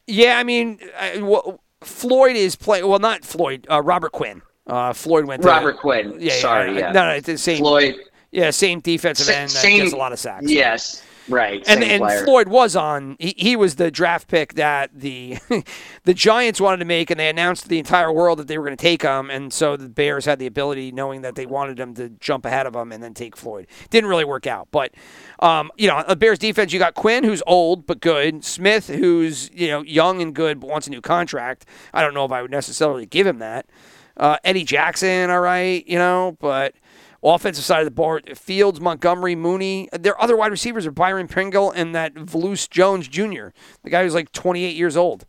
Yeah, 0.07 0.39
I 0.39 0.45
mean, 0.45 0.81
I, 0.99 1.19
well, 1.19 1.61
Floyd 1.83 2.37
is 2.37 2.57
playing. 2.57 2.87
Well, 2.89 2.99
not 2.99 3.25
Floyd. 3.25 3.67
Uh, 3.71 3.83
Robert 3.83 4.13
Quinn. 4.13 4.43
Uh, 4.67 4.93
Floyd 4.93 5.27
went 5.27 5.43
to 5.43 5.49
Robert 5.49 5.79
Quinn. 5.79 6.17
Yeah, 6.19 6.33
Sorry, 6.35 6.79
yeah. 6.79 6.93
No, 6.93 7.05
no, 7.07 7.11
it's 7.11 7.27
the 7.27 7.39
same. 7.39 7.59
Floyd. 7.59 7.97
Yeah, 8.35 8.51
same 8.51 8.81
defensive 8.81 9.27
Sa- 9.27 9.33
end 9.33 9.51
that 9.51 9.63
same- 9.63 9.83
gets 9.83 9.93
a 9.93 9.97
lot 9.97 10.13
of 10.13 10.19
sacks. 10.19 10.51
Yes, 10.51 11.03
right. 11.29 11.63
And, 11.69 11.85
and 11.85 12.01
player. 12.01 12.25
Floyd 12.25 12.49
was 12.49 12.75
on. 12.75 13.15
He, 13.21 13.33
he 13.39 13.55
was 13.57 13.77
the 13.77 13.91
draft 13.93 14.27
pick 14.27 14.55
that 14.55 14.91
the 14.93 15.39
the 16.05 16.15
Giants 16.15 16.61
wanted 16.61 16.79
to 16.79 16.85
make, 16.85 17.11
and 17.11 17.21
they 17.21 17.29
announced 17.29 17.63
to 17.63 17.69
the 17.69 17.79
entire 17.79 18.13
world 18.13 18.41
that 18.41 18.49
they 18.49 18.59
were 18.59 18.65
going 18.65 18.77
to 18.77 18.83
take 18.83 19.03
him. 19.03 19.31
And 19.31 19.53
so 19.53 19.77
the 19.77 19.89
Bears 19.89 20.25
had 20.25 20.41
the 20.41 20.47
ability, 20.47 20.91
knowing 20.91 21.23
that 21.23 21.37
they 21.37 21.47
wanted 21.47 21.79
him 21.79 21.95
to 21.95 22.09
jump 22.09 22.45
ahead 22.45 22.67
of 22.67 22.75
him 22.75 22.91
and 22.91 23.01
then 23.03 23.15
take 23.15 23.37
Floyd. 23.37 23.69
Didn't 23.91 24.11
really 24.11 24.25
work 24.25 24.49
out, 24.49 24.67
but 24.73 24.93
um, 25.39 25.71
you 25.77 25.87
know, 25.87 26.03
the 26.09 26.17
Bears 26.17 26.41
defense. 26.41 26.73
You 26.73 26.81
got 26.81 26.95
Quinn, 26.95 27.23
who's 27.23 27.43
old 27.47 27.87
but 27.87 28.01
good. 28.01 28.45
Smith, 28.45 28.89
who's 28.89 29.49
you 29.55 29.69
know 29.69 29.83
young 29.83 30.21
and 30.21 30.35
good 30.35 30.59
but 30.59 30.69
wants 30.69 30.89
a 30.89 30.91
new 30.91 31.01
contract. 31.01 31.67
I 31.93 32.03
don't 32.03 32.15
know 32.15 32.25
if 32.25 32.33
I 32.33 32.43
would 32.43 32.51
necessarily 32.51 33.07
give 33.07 33.27
him 33.29 33.39
that. 33.39 33.67
Uh, 34.17 34.37
Eddie 34.45 34.65
Jackson, 34.65 35.31
all 35.31 35.41
right, 35.41 35.85
you 35.89 35.99
know, 35.99 36.37
but 36.41 36.75
offensive 37.25 37.65
side 37.65 37.81
of 37.81 37.85
the 37.87 37.91
board, 37.91 38.37
Fields, 38.39 38.81
Montgomery, 38.81 39.35
Mooney. 39.35 39.89
Their 39.93 40.21
other 40.21 40.37
wide 40.37 40.51
receivers 40.53 40.87
are 40.87 40.91
Byron 40.93 41.27
Pringle 41.27 41.71
and 41.71 41.95
that 41.95 42.15
Velus 42.15 42.69
Jones 42.69 43.09
Jr., 43.09 43.49
the 43.83 43.91
guy 43.91 44.03
who's 44.05 44.15
like 44.15 44.31
28 44.33 44.77
years 44.77 44.97
old. 44.97 45.27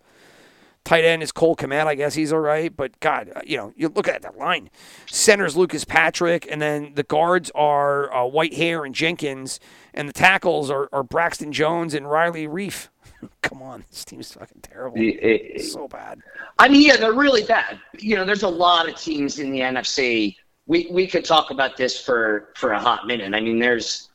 Tight 0.84 1.04
end 1.04 1.24
is 1.24 1.32
Cole 1.32 1.56
Kmet. 1.56 1.88
I 1.88 1.96
guess 1.96 2.14
he's 2.14 2.32
all 2.32 2.40
right. 2.40 2.76
But 2.76 3.00
God, 3.00 3.32
uh, 3.36 3.42
you 3.44 3.58
know, 3.58 3.74
you 3.76 3.88
look 3.90 4.08
at 4.08 4.22
that 4.22 4.38
line. 4.38 4.70
Center's 5.08 5.58
Lucas 5.58 5.84
Patrick, 5.84 6.48
and 6.52 6.62
then 6.62 6.92
the 6.94 7.02
guards 7.02 7.50
are 7.56 8.14
uh, 8.14 8.18
Whitehair 8.30 8.86
and 8.86 8.94
Jenkins, 8.94 9.60
and 9.96 10.08
the 10.08 10.14
tackles 10.14 10.70
are, 10.70 10.88
are 10.94 11.02
Braxton 11.02 11.52
Jones 11.52 11.96
and 11.96 12.08
Riley 12.08 12.46
Reiff. 12.48 12.90
Come 13.42 13.64
on, 13.64 13.84
this 13.90 14.06
team's 14.06 14.32
fucking 14.34 14.62
terrible. 14.62 14.98
It- 15.00 15.24
it- 15.56 15.62
so 15.64 15.88
bad. 15.88 16.20
I 16.60 16.70
mean, 16.70 16.84
yeah, 16.86 16.98
they're 16.98 17.14
really 17.14 17.44
bad. 17.44 17.80
You 17.98 18.16
know, 18.18 18.24
there's 18.26 18.44
a 18.44 18.48
lot 18.48 18.88
of 18.88 18.96
teams 18.96 19.40
in 19.40 19.50
the 19.52 19.62
NFC. 19.62 20.36
We 20.68 20.88
we 20.92 21.06
could 21.08 21.24
talk 21.26 21.52
about 21.52 21.78
this 21.78 22.00
for 22.00 22.50
for 22.56 22.72
a 22.72 22.80
hot 22.80 23.06
minute. 23.06 23.34
I 23.36 23.40
mean, 23.42 23.60
there's 23.60 24.10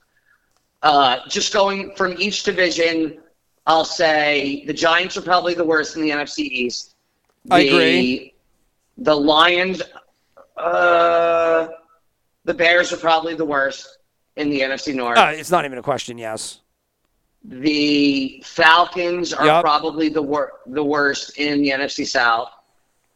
uh, 0.83 1.19
just 1.29 1.53
going 1.53 1.95
from 1.95 2.17
each 2.19 2.43
division. 2.43 3.21
I'll 3.67 3.85
say 3.85 4.65
the 4.67 4.73
Giants 4.73 5.17
are 5.17 5.23
probably 5.23 5.55
the 5.55 5.65
worst 5.65 5.95
in 5.97 6.03
the 6.03 6.11
NFC 6.11 6.39
East. 6.41 6.95
I 7.51 7.63
The- 7.63 7.69
agree. 7.69 8.35
The 9.03 9.15
Lions, 9.17 9.81
uh, 10.59 11.69
the 12.45 12.53
Bears 12.53 12.93
are 12.93 12.97
probably 12.99 13.35
the 13.35 13.45
worst 13.45 13.99
in 14.37 14.51
the 14.51 14.61
NFC 14.61 14.95
North. 14.95 15.17
Uh, 15.19 15.33
it's 15.35 15.51
not 15.51 15.65
even 15.65 15.79
a 15.79 15.83
question. 15.83 16.19
Yes. 16.19 16.61
The 17.45 18.43
Falcons 18.45 19.33
are 19.33 19.47
Yup. 19.47 19.63
probably 19.65 20.11
the 20.11 20.21
wor- 20.21 20.53
the 20.67 20.85
worst 20.85 21.39
in 21.39 21.63
the 21.63 21.71
NFC 21.71 22.07
South, 22.07 22.51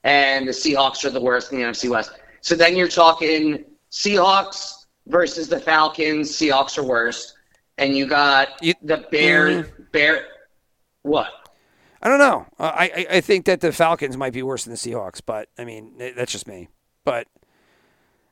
and 0.04 0.48
the 0.48 0.52
Seahawks 0.52 1.04
are 1.04 1.10
the 1.10 1.20
worst 1.20 1.52
in 1.52 1.58
the 1.58 1.64
NFC 1.64 1.90
West. 1.90 2.12
So 2.44 2.54
then 2.54 2.76
you're 2.76 2.88
talking 2.88 3.64
Seahawks 3.90 4.84
versus 5.06 5.48
the 5.48 5.58
Falcons. 5.58 6.30
Seahawks 6.30 6.76
are 6.76 6.82
worse, 6.82 7.34
and 7.78 7.96
you 7.96 8.04
got 8.06 8.48
You- 8.62 8.74
the 8.82 8.98
Bears. 9.10 9.64
Mm. 9.66 9.92
Bear, 9.92 10.26
what? 11.02 11.28
I 12.02 12.08
don't 12.10 12.18
know. 12.18 12.44
Uh, 12.58 12.70
I, 12.74 12.84
I 12.84 13.06
I 13.16 13.20
think 13.22 13.46
that 13.46 13.62
the 13.62 13.72
Falcons 13.72 14.18
might 14.18 14.34
be 14.34 14.42
worse 14.42 14.64
than 14.64 14.72
the 14.72 14.76
Seahawks, 14.76 15.22
but 15.24 15.48
I 15.56 15.64
mean 15.64 15.94
that's 15.96 16.32
just 16.32 16.46
me. 16.46 16.68
But 17.02 17.26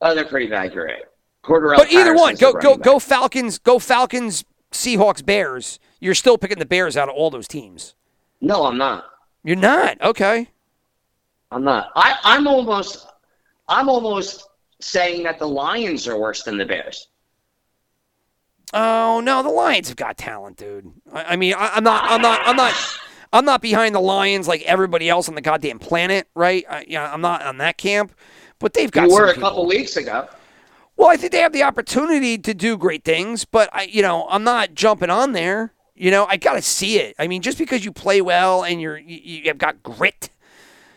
Oh, 0.02 0.14
they're 0.14 0.26
pretty 0.26 0.48
bad. 0.48 0.74
You're 0.74 0.84
right. 0.86 1.04
But 1.48 1.90
either 1.90 2.14
one, 2.14 2.34
go 2.34 2.52
go 2.52 2.68
running 2.70 2.82
go. 2.82 2.98
Falcons, 2.98 3.58
go 3.58 3.78
Falcons, 3.78 4.44
Seahawks, 4.72 5.24
Bears. 5.24 5.78
You're 6.00 6.14
still 6.14 6.36
picking 6.36 6.58
the 6.58 6.66
Bears 6.66 6.98
out 6.98 7.08
of 7.08 7.14
all 7.14 7.30
those 7.30 7.48
teams. 7.48 7.94
No, 8.42 8.66
I'm 8.66 8.76
not. 8.76 9.06
You're 9.42 9.56
not 9.56 9.98
okay. 10.02 10.48
I'm 11.50 11.64
not. 11.64 11.92
I, 11.96 12.18
I'm 12.24 12.46
almost. 12.46 13.06
I'm 13.68 13.88
almost 13.88 14.48
saying 14.80 15.22
that 15.24 15.38
the 15.38 15.48
Lions 15.48 16.08
are 16.08 16.18
worse 16.18 16.42
than 16.42 16.58
the 16.58 16.66
Bears. 16.66 17.08
Oh 18.74 19.20
no, 19.22 19.42
the 19.42 19.50
Lions 19.50 19.88
have 19.88 19.96
got 19.96 20.16
talent, 20.16 20.56
dude. 20.56 20.90
I, 21.12 21.24
I 21.24 21.36
mean, 21.36 21.54
I, 21.54 21.72
I'm 21.74 21.84
not, 21.84 22.04
I'm 22.04 22.22
not, 22.22 22.40
I'm 22.46 22.56
not, 22.56 22.74
I'm 23.32 23.44
not 23.44 23.60
behind 23.60 23.94
the 23.94 24.00
Lions 24.00 24.48
like 24.48 24.62
everybody 24.62 25.08
else 25.08 25.28
on 25.28 25.34
the 25.34 25.40
goddamn 25.42 25.78
planet, 25.78 26.28
right? 26.34 26.64
I, 26.68 26.82
you 26.82 26.94
know, 26.94 27.04
I'm 27.04 27.20
not 27.20 27.42
on 27.42 27.58
that 27.58 27.76
camp. 27.76 28.12
but 28.58 28.72
they've 28.72 28.90
got 28.90 29.08
You 29.08 29.14
were 29.14 29.26
a 29.26 29.34
people. 29.34 29.48
couple 29.48 29.66
weeks 29.66 29.96
ago. 29.96 30.26
Well, 30.96 31.08
I 31.08 31.16
think 31.16 31.32
they 31.32 31.38
have 31.40 31.52
the 31.52 31.62
opportunity 31.62 32.38
to 32.38 32.54
do 32.54 32.76
great 32.76 33.04
things, 33.04 33.44
but 33.44 33.68
I, 33.72 33.84
you 33.84 34.02
know, 34.02 34.26
I'm 34.28 34.44
not 34.44 34.74
jumping 34.74 35.10
on 35.10 35.32
there. 35.32 35.72
You 35.94 36.10
know, 36.10 36.26
I 36.26 36.36
got 36.36 36.54
to 36.54 36.62
see 36.62 36.98
it. 36.98 37.14
I 37.18 37.26
mean, 37.28 37.42
just 37.42 37.58
because 37.58 37.84
you 37.84 37.92
play 37.92 38.20
well 38.22 38.64
and 38.64 38.80
you're 38.80 38.98
you, 38.98 39.16
you 39.22 39.42
have 39.48 39.58
got 39.58 39.82
grit, 39.82 40.30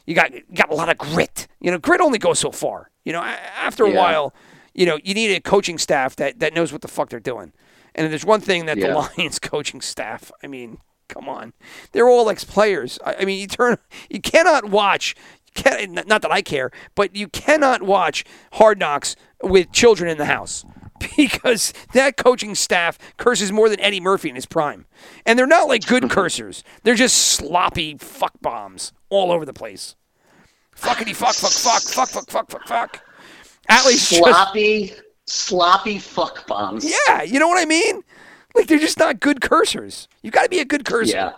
you 0.05 0.15
got 0.15 0.33
you 0.33 0.41
got 0.53 0.69
a 0.71 0.75
lot 0.75 0.89
of 0.89 0.97
grit. 0.97 1.47
You 1.61 1.71
know, 1.71 1.77
grit 1.77 2.01
only 2.01 2.19
goes 2.19 2.39
so 2.39 2.51
far. 2.51 2.89
You 3.03 3.13
know, 3.13 3.21
after 3.21 3.85
a 3.85 3.89
Yeah. 3.91 3.97
while, 3.97 4.33
you 4.73 4.85
know, 4.85 4.99
you 5.03 5.13
need 5.13 5.33
a 5.35 5.39
coaching 5.41 5.77
staff 5.77 6.15
that 6.17 6.39
that 6.39 6.53
knows 6.53 6.71
what 6.71 6.81
the 6.81 6.87
fuck 6.87 7.09
they're 7.09 7.19
doing. 7.19 7.53
And 7.95 8.11
there's 8.11 8.25
one 8.25 8.41
thing 8.41 8.65
that 8.65 8.77
Yeah. 8.77 8.87
the 8.89 8.93
Lions 9.17 9.39
coaching 9.51 9.81
staff, 9.81 10.31
I 10.43 10.47
mean, 10.47 10.79
come 11.07 11.29
on, 11.29 11.53
they're 11.91 12.09
all 12.09 12.29
ex 12.29 12.43
players. 12.43 12.99
I, 13.05 13.15
I 13.21 13.25
mean, 13.25 13.39
you 13.39 13.47
turn, 13.47 13.77
you 14.09 14.19
cannot 14.21 14.65
watch. 14.65 15.15
you 15.55 15.63
Can't, 15.63 16.07
not 16.07 16.21
that 16.21 16.31
I 16.31 16.41
care, 16.41 16.71
but 16.95 17.15
you 17.15 17.27
cannot 17.29 17.81
watch 17.83 18.25
Hard 18.53 18.79
Knocks 18.79 19.15
with 19.41 19.71
children 19.71 20.09
in 20.09 20.17
the 20.17 20.25
house 20.25 20.65
because 21.17 21.73
that 21.93 22.17
coaching 22.17 22.55
staff 22.55 22.97
curses 23.17 23.51
more 23.51 23.69
than 23.69 23.79
Eddie 23.79 23.99
Murphy 23.99 24.29
in 24.29 24.35
his 24.35 24.45
prime, 24.45 24.85
and 25.25 25.37
they're 25.37 25.47
not 25.47 25.67
like 25.67 25.85
good 25.85 26.03
cursors. 26.09 26.63
They're 26.83 26.95
just 26.95 27.15
sloppy 27.17 27.97
fuck 27.97 28.33
bombs 28.41 28.91
all 29.09 29.31
over 29.31 29.45
the 29.45 29.53
place. 29.53 29.95
Fuckity 30.75 31.15
fuck 31.15 31.35
fuck 31.35 31.51
fuck 31.51 31.81
fuck 31.81 32.09
fuck 32.09 32.29
fuck 32.29 32.51
fuck 32.51 32.67
fuck. 32.67 33.01
At 33.69 33.85
least 33.85 34.09
just 34.11 34.21
Sloppy, 34.21 34.93
sloppy 35.25 35.97
fuck 35.99 36.45
bombs. 36.47 36.85
yeah, 37.07 37.23
you 37.23 37.39
know 37.39 37.47
what 37.47 37.57
I 37.59 37.65
mean? 37.65 38.03
Like 38.53 38.67
they're 38.67 38.77
just 38.79 38.99
not 38.99 39.19
good 39.19 39.39
cursors. 39.39 40.07
You 40.21 40.31
got 40.31 40.43
to 40.43 40.49
be 40.49 40.59
a 40.59 40.65
good 40.65 40.85
cursor. 40.85 41.15
Yeah. 41.15 41.33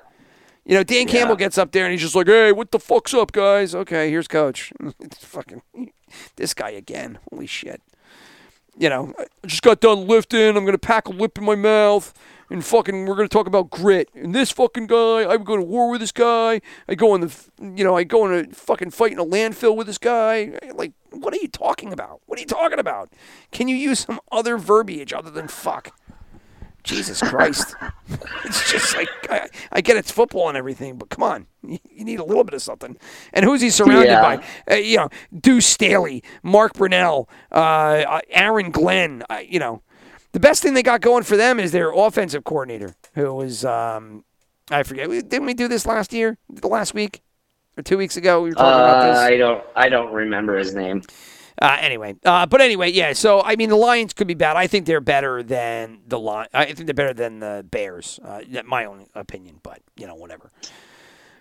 You 0.65 0.73
know, 0.75 0.83
Dan 0.83 1.07
Campbell 1.07 1.37
gets 1.37 1.57
up 1.57 1.71
there 1.71 1.85
and 1.85 1.93
he's 1.93 2.01
just 2.01 2.13
like, 2.13 2.27
"Hey, 2.27 2.51
what 2.51 2.71
the 2.71 2.79
fuck's 2.79 3.13
up, 3.13 3.31
guys? 3.31 3.73
Okay, 3.73 4.09
here's 4.09 4.27
coach." 4.27 4.73
It's 4.99 5.23
fucking 5.23 5.61
this 6.35 6.53
guy 6.53 6.71
again. 6.71 7.19
Holy 7.31 7.47
shit. 7.47 7.81
You 8.79 8.89
know, 8.89 9.13
I 9.17 9.25
just 9.47 9.63
got 9.63 9.79
done 9.79 10.07
lifting. 10.07 10.55
I'm 10.55 10.65
gonna 10.65 10.77
pack 10.77 11.07
a 11.07 11.11
lip 11.11 11.37
in 11.37 11.43
my 11.43 11.55
mouth, 11.55 12.13
and 12.49 12.63
fucking, 12.63 13.07
we're 13.07 13.15
gonna 13.15 13.27
talk 13.27 13.47
about 13.47 13.71
grit. 13.71 14.09
And 14.13 14.35
this 14.35 14.51
fucking 14.51 14.85
guy, 14.85 15.23
I 15.23 15.35
would 15.35 15.45
go 15.45 15.57
to 15.57 15.63
war 15.63 15.89
with 15.89 15.99
this 15.99 16.11
guy. 16.11 16.61
I 16.87 16.93
go 16.93 17.15
in 17.15 17.21
the, 17.21 17.35
you 17.59 17.83
know, 17.83 17.97
I 17.97 18.03
go 18.03 18.27
in 18.27 18.45
a 18.45 18.53
fucking 18.53 18.91
fight 18.91 19.13
in 19.13 19.19
a 19.19 19.25
landfill 19.25 19.75
with 19.75 19.87
this 19.87 19.97
guy. 19.97 20.59
Like, 20.75 20.93
what 21.09 21.33
are 21.33 21.37
you 21.37 21.47
talking 21.47 21.91
about? 21.91 22.21
What 22.27 22.37
are 22.37 22.41
you 22.41 22.47
talking 22.47 22.77
about? 22.77 23.11
Can 23.51 23.67
you 23.67 23.75
use 23.75 24.01
some 24.01 24.19
other 24.31 24.57
verbiage 24.57 25.11
other 25.11 25.31
than 25.31 25.47
fuck? 25.47 25.97
Jesus 26.87 27.21
Christ. 27.21 27.75
it's 28.45 28.71
just 28.71 28.95
like, 28.95 29.09
I, 29.29 29.49
I 29.71 29.81
get 29.81 29.97
it's 29.97 30.09
football 30.09 30.47
and 30.49 30.57
everything, 30.57 30.97
but 30.97 31.09
come 31.09 31.21
on. 31.23 31.45
You, 31.61 31.77
you 31.91 32.05
need 32.05 32.19
a 32.19 32.23
little 32.23 32.43
bit 32.43 32.53
of 32.53 32.61
something. 32.61 32.97
And 33.33 33.45
who's 33.45 33.61
he 33.61 33.69
surrounded 33.69 34.07
Yeah. 34.07 34.37
by? 34.37 34.43
Uh, 34.73 34.77
you 34.77 34.97
know, 34.97 35.09
Deuce 35.39 35.65
Staley, 35.67 36.23
Mark 36.43 36.73
Brunell, 36.73 37.27
uh, 37.51 37.55
uh, 37.55 38.19
Aaron 38.29 38.71
Glenn. 38.71 39.23
Uh, 39.29 39.39
you 39.47 39.59
know, 39.59 39.81
the 40.31 40.39
best 40.39 40.63
thing 40.63 40.73
they 40.73 40.83
got 40.83 41.01
going 41.01 41.23
for 41.23 41.35
them 41.37 41.59
is 41.59 41.71
their 41.71 41.91
offensive 41.91 42.43
coordinator, 42.45 42.95
who 43.13 43.33
was, 43.33 43.65
um, 43.65 44.23
I 44.71 44.83
forget, 44.83 45.09
didn't 45.09 45.45
we 45.45 45.53
do 45.53 45.67
this 45.67 45.85
last 45.85 46.13
year, 46.13 46.37
the 46.49 46.67
last 46.67 46.93
week? 46.93 47.21
Or 47.77 47.83
two 47.83 47.97
weeks 47.97 48.17
ago, 48.17 48.41
we 48.41 48.49
were 48.49 48.55
talking 48.55 48.69
about 48.79 49.03
Uh, 49.03 49.11
this. 49.11 49.19
I 49.19 49.37
don't. 49.37 49.63
I 49.75 49.87
don't 49.89 50.11
remember 50.11 50.57
his 50.57 50.73
name. 50.73 51.03
Uh, 51.59 51.77
anyway, 51.79 52.15
uh, 52.23 52.45
but 52.45 52.61
anyway, 52.61 52.91
yeah. 52.91 53.13
So 53.13 53.41
I 53.41 53.55
mean, 53.55 53.69
the 53.69 53.75
Lions 53.75 54.13
could 54.13 54.27
be 54.27 54.35
bad. 54.35 54.55
I 54.55 54.67
think 54.67 54.85
they're 54.85 55.01
better 55.01 55.41
than 55.41 56.01
the 56.07 56.19
Lion. 56.19 56.47
I 56.53 56.65
think 56.65 56.85
they're 56.85 56.93
better 56.93 57.15
than 57.15 57.39
the 57.39 57.65
Bears. 57.69 58.19
Uh, 58.23 58.41
my 58.65 58.85
own 58.85 59.07
opinion, 59.15 59.59
but 59.63 59.81
you 59.95 60.05
know, 60.05 60.15
whatever. 60.15 60.51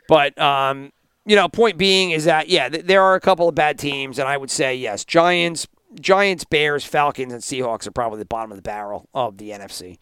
But 0.08 0.38
um, 0.38 0.92
you 1.26 1.36
know, 1.36 1.48
point 1.48 1.76
being 1.76 2.12
is 2.12 2.24
that 2.24 2.48
yeah, 2.48 2.68
th- 2.68 2.86
there 2.86 3.02
are 3.02 3.14
a 3.14 3.20
couple 3.20 3.46
of 3.46 3.54
bad 3.54 3.78
teams, 3.78 4.18
and 4.18 4.26
I 4.26 4.38
would 4.38 4.50
say 4.50 4.74
yes, 4.74 5.04
Giants, 5.04 5.66
Giants, 6.00 6.44
Bears, 6.44 6.84
Falcons, 6.84 7.32
and 7.32 7.42
Seahawks 7.42 7.86
are 7.86 7.92
probably 7.92 8.18
the 8.18 8.24
bottom 8.24 8.50
of 8.52 8.56
the 8.56 8.62
barrel 8.62 9.08
of 9.12 9.36
the 9.36 9.50
NFC. 9.50 9.98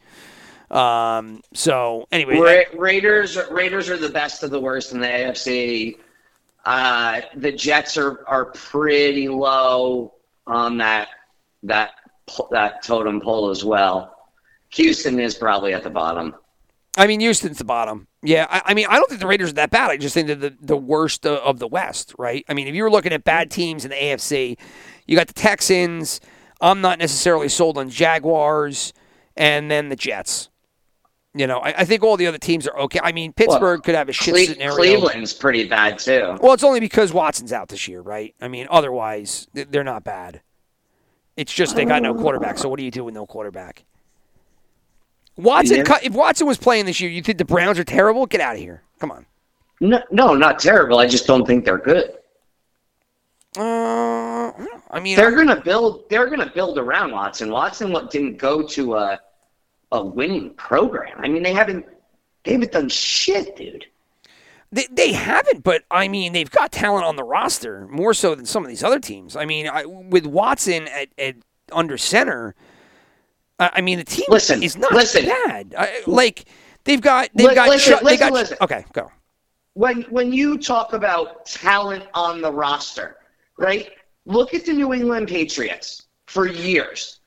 Um, 0.70 1.42
so 1.54 2.06
anyway, 2.12 2.38
Ra- 2.38 2.78
Raiders. 2.80 3.36
Raiders 3.50 3.90
are 3.90 3.96
the 3.96 4.08
best 4.08 4.42
of 4.44 4.50
the 4.50 4.60
worst 4.60 4.92
in 4.92 5.00
the 5.00 5.06
AFC. 5.06 5.98
Uh, 6.64 7.20
the 7.36 7.52
Jets 7.52 7.96
are 7.96 8.26
are 8.26 8.46
pretty 8.46 9.28
low 9.28 10.14
on 10.46 10.78
that 10.78 11.08
that 11.62 11.92
that 12.50 12.82
totem 12.82 13.20
pole 13.20 13.50
as 13.50 13.64
well. 13.64 14.16
Houston 14.70 15.20
is 15.20 15.34
probably 15.34 15.74
at 15.74 15.82
the 15.82 15.90
bottom. 15.90 16.34
I 16.96 17.06
mean, 17.06 17.20
Houston's 17.20 17.58
the 17.58 17.64
bottom. 17.64 18.06
Yeah, 18.22 18.46
I, 18.48 18.62
I 18.66 18.74
mean, 18.74 18.86
I 18.88 18.96
don't 18.96 19.08
think 19.08 19.20
the 19.20 19.26
Raiders 19.26 19.50
are 19.50 19.54
that 19.54 19.70
bad. 19.70 19.90
I 19.90 19.96
just 19.96 20.14
think 20.14 20.28
they're 20.28 20.36
the, 20.36 20.56
the 20.60 20.76
worst 20.76 21.26
of, 21.26 21.38
of 21.38 21.58
the 21.58 21.66
West, 21.66 22.14
right? 22.18 22.44
I 22.48 22.54
mean, 22.54 22.68
if 22.68 22.74
you 22.74 22.82
were 22.84 22.90
looking 22.90 23.12
at 23.12 23.24
bad 23.24 23.50
teams 23.50 23.84
in 23.84 23.90
the 23.90 23.96
AFC, 23.96 24.56
you 25.06 25.16
got 25.16 25.26
the 25.26 25.34
Texans. 25.34 26.20
I'm 26.60 26.80
not 26.80 26.98
necessarily 26.98 27.48
sold 27.48 27.78
on 27.78 27.90
Jaguars, 27.90 28.92
and 29.36 29.70
then 29.70 29.88
the 29.88 29.96
Jets. 29.96 30.48
You 31.36 31.48
know, 31.48 31.58
I, 31.58 31.74
I 31.78 31.84
think 31.84 32.04
all 32.04 32.16
the 32.16 32.28
other 32.28 32.38
teams 32.38 32.68
are 32.68 32.78
okay. 32.80 33.00
I 33.02 33.10
mean, 33.10 33.32
Pittsburgh 33.32 33.82
could 33.82 33.96
have 33.96 34.08
a 34.08 34.12
shit 34.12 34.34
Cle- 34.34 34.44
scenario. 34.54 34.76
Cleveland's 34.76 35.32
pretty 35.32 35.66
bad 35.66 35.98
too. 35.98 36.36
Well, 36.40 36.52
it's 36.52 36.62
only 36.62 36.78
because 36.80 37.12
Watson's 37.12 37.52
out 37.52 37.68
this 37.68 37.88
year, 37.88 38.00
right? 38.00 38.34
I 38.40 38.46
mean, 38.48 38.68
otherwise 38.70 39.48
they're 39.52 39.82
not 39.82 40.04
bad. 40.04 40.42
It's 41.36 41.52
just 41.52 41.74
they 41.74 41.84
got 41.84 42.02
no 42.02 42.14
quarterback. 42.14 42.58
So 42.58 42.68
what 42.68 42.78
do 42.78 42.84
you 42.84 42.92
do 42.92 43.02
with 43.02 43.14
no 43.14 43.26
quarterback? 43.26 43.84
Watson, 45.36 45.78
Yeah. 45.78 45.98
if 46.04 46.12
Watson 46.12 46.46
was 46.46 46.58
playing 46.58 46.86
this 46.86 47.00
year, 47.00 47.10
you 47.10 47.20
think 47.20 47.38
the 47.38 47.44
Browns 47.44 47.76
are 47.80 47.84
terrible? 47.84 48.26
Get 48.26 48.40
out 48.40 48.54
of 48.54 48.60
here! 48.60 48.82
Come 49.00 49.10
on. 49.10 49.26
No, 49.80 50.00
no, 50.12 50.34
not 50.34 50.60
terrible. 50.60 50.98
I 51.00 51.06
just 51.08 51.26
don't 51.26 51.44
think 51.44 51.64
they're 51.64 51.78
good. 51.78 52.12
Uh, 53.56 54.52
I 54.90 55.00
mean, 55.00 55.16
They're 55.16 55.34
gonna 55.34 55.60
build. 55.60 56.08
They're 56.10 56.28
gonna 56.28 56.50
build 56.54 56.78
around 56.78 57.10
Watson. 57.12 57.50
Watson 57.50 57.92
didn't 58.10 58.36
go 58.38 58.62
to 58.62 58.94
a 58.94 59.20
a 59.94 60.04
winning 60.04 60.50
program. 60.54 61.18
I 61.18 61.28
mean, 61.28 61.42
they 61.42 61.54
haven't. 61.54 61.86
They 62.44 62.52
haven't 62.52 62.72
done 62.72 62.90
shit, 62.90 63.56
dude. 63.56 63.86
They, 64.70 64.86
they 64.90 65.12
haven't, 65.12 65.62
but 65.62 65.84
I 65.90 66.08
mean, 66.08 66.32
they've 66.34 66.50
got 66.50 66.72
talent 66.72 67.06
on 67.06 67.16
the 67.16 67.22
roster 67.24 67.86
more 67.86 68.12
so 68.12 68.34
than 68.34 68.44
some 68.44 68.62
of 68.64 68.68
these 68.68 68.82
other 68.82 68.98
teams. 68.98 69.34
I 69.36 69.46
mean, 69.46 69.66
I, 69.68 69.86
with 69.86 70.26
Watson 70.26 70.88
at, 70.88 71.08
at 71.16 71.36
under 71.72 71.96
center, 71.96 72.54
I, 73.58 73.70
I 73.74 73.80
mean, 73.80 73.98
the 73.98 74.04
team 74.04 74.26
Listen, 74.28 74.62
is 74.62 74.76
not 74.76 74.92
listen. 74.92 75.24
bad. 75.24 75.74
I, 75.78 76.02
like 76.06 76.44
they've 76.84 77.00
got 77.00 77.30
they've 77.34 77.48
Li- 77.48 77.54
got 77.54 77.68
listen, 77.68 77.98
Chu- 77.98 78.04
they 78.04 78.16
got 78.18 78.32
listen. 78.32 78.58
okay, 78.60 78.84
go. 78.92 79.10
when 79.74 80.02
when 80.10 80.32
you 80.32 80.58
talk 80.58 80.92
about 80.92 81.46
talent 81.46 82.04
on 82.12 82.42
the 82.42 82.52
roster, 82.52 83.16
right? 83.56 83.90
Look 84.26 84.52
at 84.54 84.66
the 84.66 84.72
New 84.72 84.92
England 84.92 85.28
Patriots 85.28 86.06
for 86.26 86.46
years. 86.46 87.20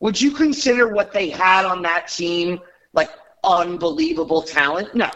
Would 0.00 0.20
you 0.20 0.32
consider 0.32 0.88
what 0.88 1.12
they 1.12 1.30
had 1.30 1.64
on 1.64 1.82
that 1.82 2.08
team 2.08 2.60
like 2.92 3.10
unbelievable 3.42 4.42
talent? 4.42 4.94
No. 4.94 5.10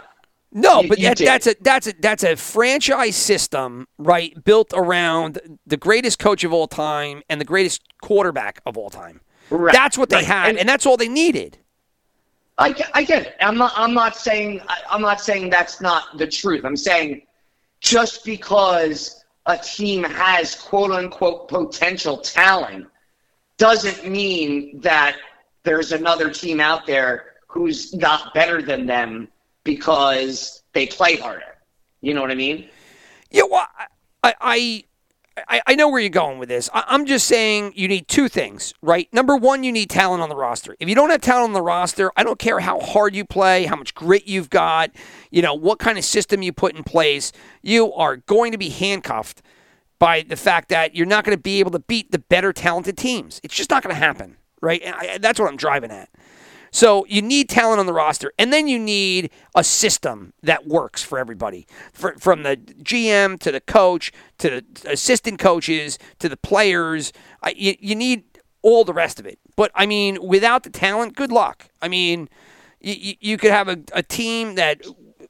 No, 0.50 0.80
You- 0.82 0.88
but 0.88 0.98
you 0.98 1.08
that, 1.08 1.18
that's 1.18 1.46
a 1.46 1.54
that's 1.60 1.86
a 1.88 1.92
that's 2.00 2.24
a 2.24 2.34
franchise 2.34 3.16
system, 3.16 3.86
right? 3.98 4.32
Built 4.44 4.72
around 4.74 5.40
the 5.66 5.76
greatest 5.76 6.18
coach 6.18 6.42
of 6.42 6.52
all 6.54 6.66
time 6.66 7.22
and 7.28 7.38
the 7.40 7.44
greatest 7.44 7.82
quarterback 8.00 8.60
of 8.64 8.78
all 8.78 8.88
time. 8.88 9.20
Right, 9.50 9.72
That's 9.74 9.96
what 9.98 10.08
they 10.10 10.16
right. 10.16 10.24
had, 10.26 10.48
And- 10.50 10.58
and, 10.58 10.68
that's 10.68 10.84
all 10.86 10.96
they 10.98 11.08
needed. 11.08 11.58
I, 12.58 12.74
I 12.92 13.02
get 13.04 13.22
it. 13.26 13.36
I'm 13.40 13.56
not. 13.56 13.72
I'm 13.76 13.94
not 13.94 14.16
saying. 14.16 14.60
I'm 14.90 15.00
not 15.02 15.20
saying 15.20 15.48
that's 15.50 15.80
not 15.80 16.18
the 16.18 16.26
truth. 16.26 16.64
I'm 16.64 16.76
saying 16.76 17.22
just 17.80 18.24
because 18.24 19.24
a 19.46 19.56
team 19.56 20.02
has 20.02 20.54
quote 20.56 20.90
unquote 20.90 21.48
potential 21.48 22.18
talent 22.18 22.86
doesn't 23.58 24.08
mean 24.08 24.80
that 24.80 25.16
there's 25.64 25.92
another 25.92 26.30
team 26.30 26.60
out 26.60 26.86
there 26.86 27.34
who's 27.46 27.92
not 27.94 28.32
better 28.32 28.62
than 28.62 28.86
them 28.86 29.28
because 29.64 30.62
they 30.72 30.86
play 30.86 31.16
harder. 31.16 31.56
You 32.00 32.14
know 32.14 32.22
what 32.22 32.30
I 32.30 32.36
mean? 32.36 32.68
Yeah, 33.30 33.42
well, 33.50 33.66
I, 34.22 34.34
I, 34.40 34.84
I, 35.48 35.60
I 35.66 35.74
know 35.74 35.88
where 35.88 36.00
you're 36.00 36.08
going 36.10 36.38
with 36.38 36.48
this. 36.48 36.70
I, 36.72 36.84
I'm 36.86 37.04
just 37.04 37.26
saying 37.26 37.72
you 37.74 37.88
need 37.88 38.08
two 38.08 38.28
things, 38.28 38.72
right? 38.80 39.12
Number 39.12 39.36
one, 39.36 39.64
you 39.64 39.72
need 39.72 39.90
talent 39.90 40.22
on 40.22 40.28
the 40.28 40.36
roster. 40.36 40.76
If 40.80 40.88
you 40.88 40.94
don't 40.94 41.10
have 41.10 41.20
talent 41.20 41.48
on 41.48 41.52
the 41.52 41.62
roster, 41.62 42.12
I 42.16 42.24
don't 42.24 42.38
care 42.38 42.60
how 42.60 42.80
hard 42.80 43.14
you 43.14 43.24
play, 43.24 43.64
how 43.64 43.76
much 43.76 43.94
grit 43.94 44.26
you've 44.26 44.50
got, 44.50 44.90
you 45.30 45.42
know, 45.42 45.54
what 45.54 45.78
kind 45.78 45.98
of 45.98 46.04
system 46.04 46.42
you 46.42 46.52
put 46.52 46.74
in 46.74 46.84
place, 46.84 47.32
you 47.62 47.92
are 47.92 48.16
going 48.16 48.52
to 48.52 48.58
be 48.58 48.70
handcuffed 48.70 49.42
by 49.98 50.22
the 50.22 50.36
fact 50.36 50.68
that 50.68 50.94
you're 50.94 51.06
not 51.06 51.24
going 51.24 51.36
to 51.36 51.42
be 51.42 51.60
able 51.60 51.70
to 51.72 51.80
beat 51.80 52.12
the 52.12 52.18
better 52.18 52.52
talented 52.52 52.96
teams. 52.96 53.40
It's 53.42 53.54
just 53.54 53.70
not 53.70 53.82
going 53.82 53.94
to 53.94 54.00
happen, 54.00 54.36
right? 54.60 54.80
And 54.82 54.94
I, 54.94 55.18
that's 55.18 55.40
what 55.40 55.48
I'm 55.48 55.56
driving 55.56 55.90
at. 55.90 56.08
So 56.70 57.06
you 57.06 57.22
need 57.22 57.48
talent 57.48 57.80
on 57.80 57.86
the 57.86 57.92
roster, 57.92 58.32
and 58.38 58.52
then 58.52 58.68
you 58.68 58.78
need 58.78 59.30
a 59.54 59.64
system 59.64 60.34
that 60.42 60.66
works 60.66 61.02
for 61.02 61.18
everybody, 61.18 61.66
for, 61.92 62.14
from 62.18 62.42
the 62.42 62.56
GM 62.56 63.40
to 63.40 63.50
the 63.50 63.60
coach 63.60 64.12
to 64.38 64.50
the 64.50 64.90
assistant 64.90 65.38
coaches 65.38 65.98
to 66.18 66.28
the 66.28 66.36
players. 66.36 67.12
I, 67.42 67.54
you, 67.56 67.74
you 67.80 67.94
need 67.94 68.24
all 68.62 68.84
the 68.84 68.92
rest 68.92 69.18
of 69.18 69.26
it. 69.26 69.38
But 69.56 69.70
I 69.74 69.86
mean, 69.86 70.18
without 70.22 70.62
the 70.62 70.70
talent, 70.70 71.16
good 71.16 71.32
luck. 71.32 71.70
I 71.80 71.88
mean, 71.88 72.28
you, 72.80 73.14
you 73.20 73.36
could 73.38 73.50
have 73.50 73.68
a, 73.68 73.78
a 73.92 74.02
team 74.02 74.56
that 74.56 74.82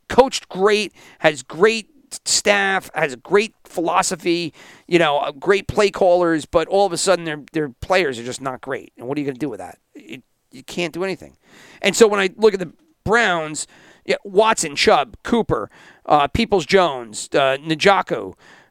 coached 0.09 0.49
great, 0.49 0.93
has 1.21 1.43
great 1.43 1.89
staff, 2.25 2.91
has 2.95 3.13
a 3.13 3.17
great 3.17 3.55
philosophy, 3.65 4.53
you 4.87 4.99
know, 4.99 5.19
uh, 5.19 5.33
great 5.33 5.69
play 5.69 5.91
callers, 5.91 6.47
but 6.47 6.69
all 6.69 6.87
of 6.87 6.93
a 6.93 6.97
sudden 6.97 7.25
their 7.25 7.43
their 7.53 7.69
players 7.81 8.19
are 8.19 8.25
just 8.25 8.41
not 8.41 8.61
great. 8.61 8.93
And 8.97 9.07
what 9.07 9.17
are 9.17 9.21
you 9.21 9.27
going 9.27 9.37
to 9.37 9.41
do 9.41 9.49
with 9.49 9.59
that? 9.59 9.79
It, 9.95 10.23
you 10.51 10.63
can't 10.63 10.95
do 10.95 11.05
anything. 11.05 11.37
And 11.83 11.95
so 11.95 12.09
when 12.09 12.21
I 12.21 12.31
look 12.37 12.55
at 12.55 12.61
the 12.61 12.73
Browns, 13.05 13.67
yeah, 14.05 14.17
Watson, 14.25 14.75
Chubb, 14.77 15.17
Cooper, 15.23 15.71
uh, 16.07 16.29
Peoples 16.29 16.65
Jones, 16.65 17.29
uh, 17.35 17.59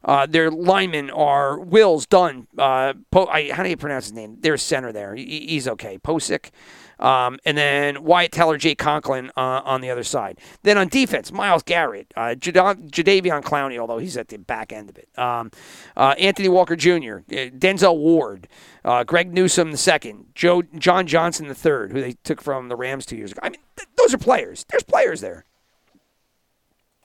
uh, 0.03 0.25
their 0.25 0.49
linemen 0.51 1.09
are 1.09 1.59
Wills, 1.59 2.05
Dunn. 2.05 2.47
Uh, 2.57 2.93
po- 3.11 3.27
I, 3.27 3.51
how 3.51 3.63
do 3.63 3.69
you 3.69 3.77
pronounce 3.77 4.05
his 4.05 4.13
name? 4.13 4.37
There's 4.39 4.61
center 4.61 4.91
there. 4.91 5.15
He, 5.15 5.47
he's 5.47 5.67
okay. 5.67 5.97
Pocic. 5.97 6.51
Um, 6.99 7.37
and 7.45 7.55
then 7.57 8.03
Wyatt 8.03 8.31
Teller, 8.31 8.57
Jay 8.57 8.73
Conklin 8.73 9.29
uh, 9.37 9.61
on 9.63 9.81
the 9.81 9.89
other 9.91 10.03
side. 10.03 10.39
Then 10.63 10.77
on 10.79 10.87
defense, 10.87 11.31
Myles 11.31 11.61
Garrett, 11.61 12.11
uh, 12.15 12.33
Jadeveon 12.39 13.43
Clowney, 13.43 13.77
although 13.77 13.99
he's 13.99 14.17
at 14.17 14.29
the 14.29 14.37
back 14.37 14.73
end 14.73 14.89
of 14.89 14.97
it. 14.97 15.07
Um, 15.17 15.51
uh, 15.95 16.15
Anthony 16.17 16.49
Walker 16.49 16.75
Jr., 16.75 17.17
uh, 17.17 17.53
Denzel 17.53 17.97
Ward, 17.97 18.47
uh, 18.83 19.03
Greg 19.03 19.35
the 19.35 19.47
second, 19.75 20.25
Joe 20.33 20.63
John 20.63 21.05
Johnson 21.05 21.53
third, 21.53 21.91
who 21.91 22.01
they 22.01 22.13
took 22.23 22.41
from 22.41 22.67
the 22.67 22.75
Rams 22.75 23.05
two 23.05 23.15
years 23.15 23.31
ago. 23.31 23.41
I 23.43 23.49
mean, 23.49 23.59
th- 23.75 23.89
those 23.95 24.13
are 24.13 24.17
players. 24.17 24.65
There's 24.69 24.83
players 24.83 25.21
there. 25.21 25.45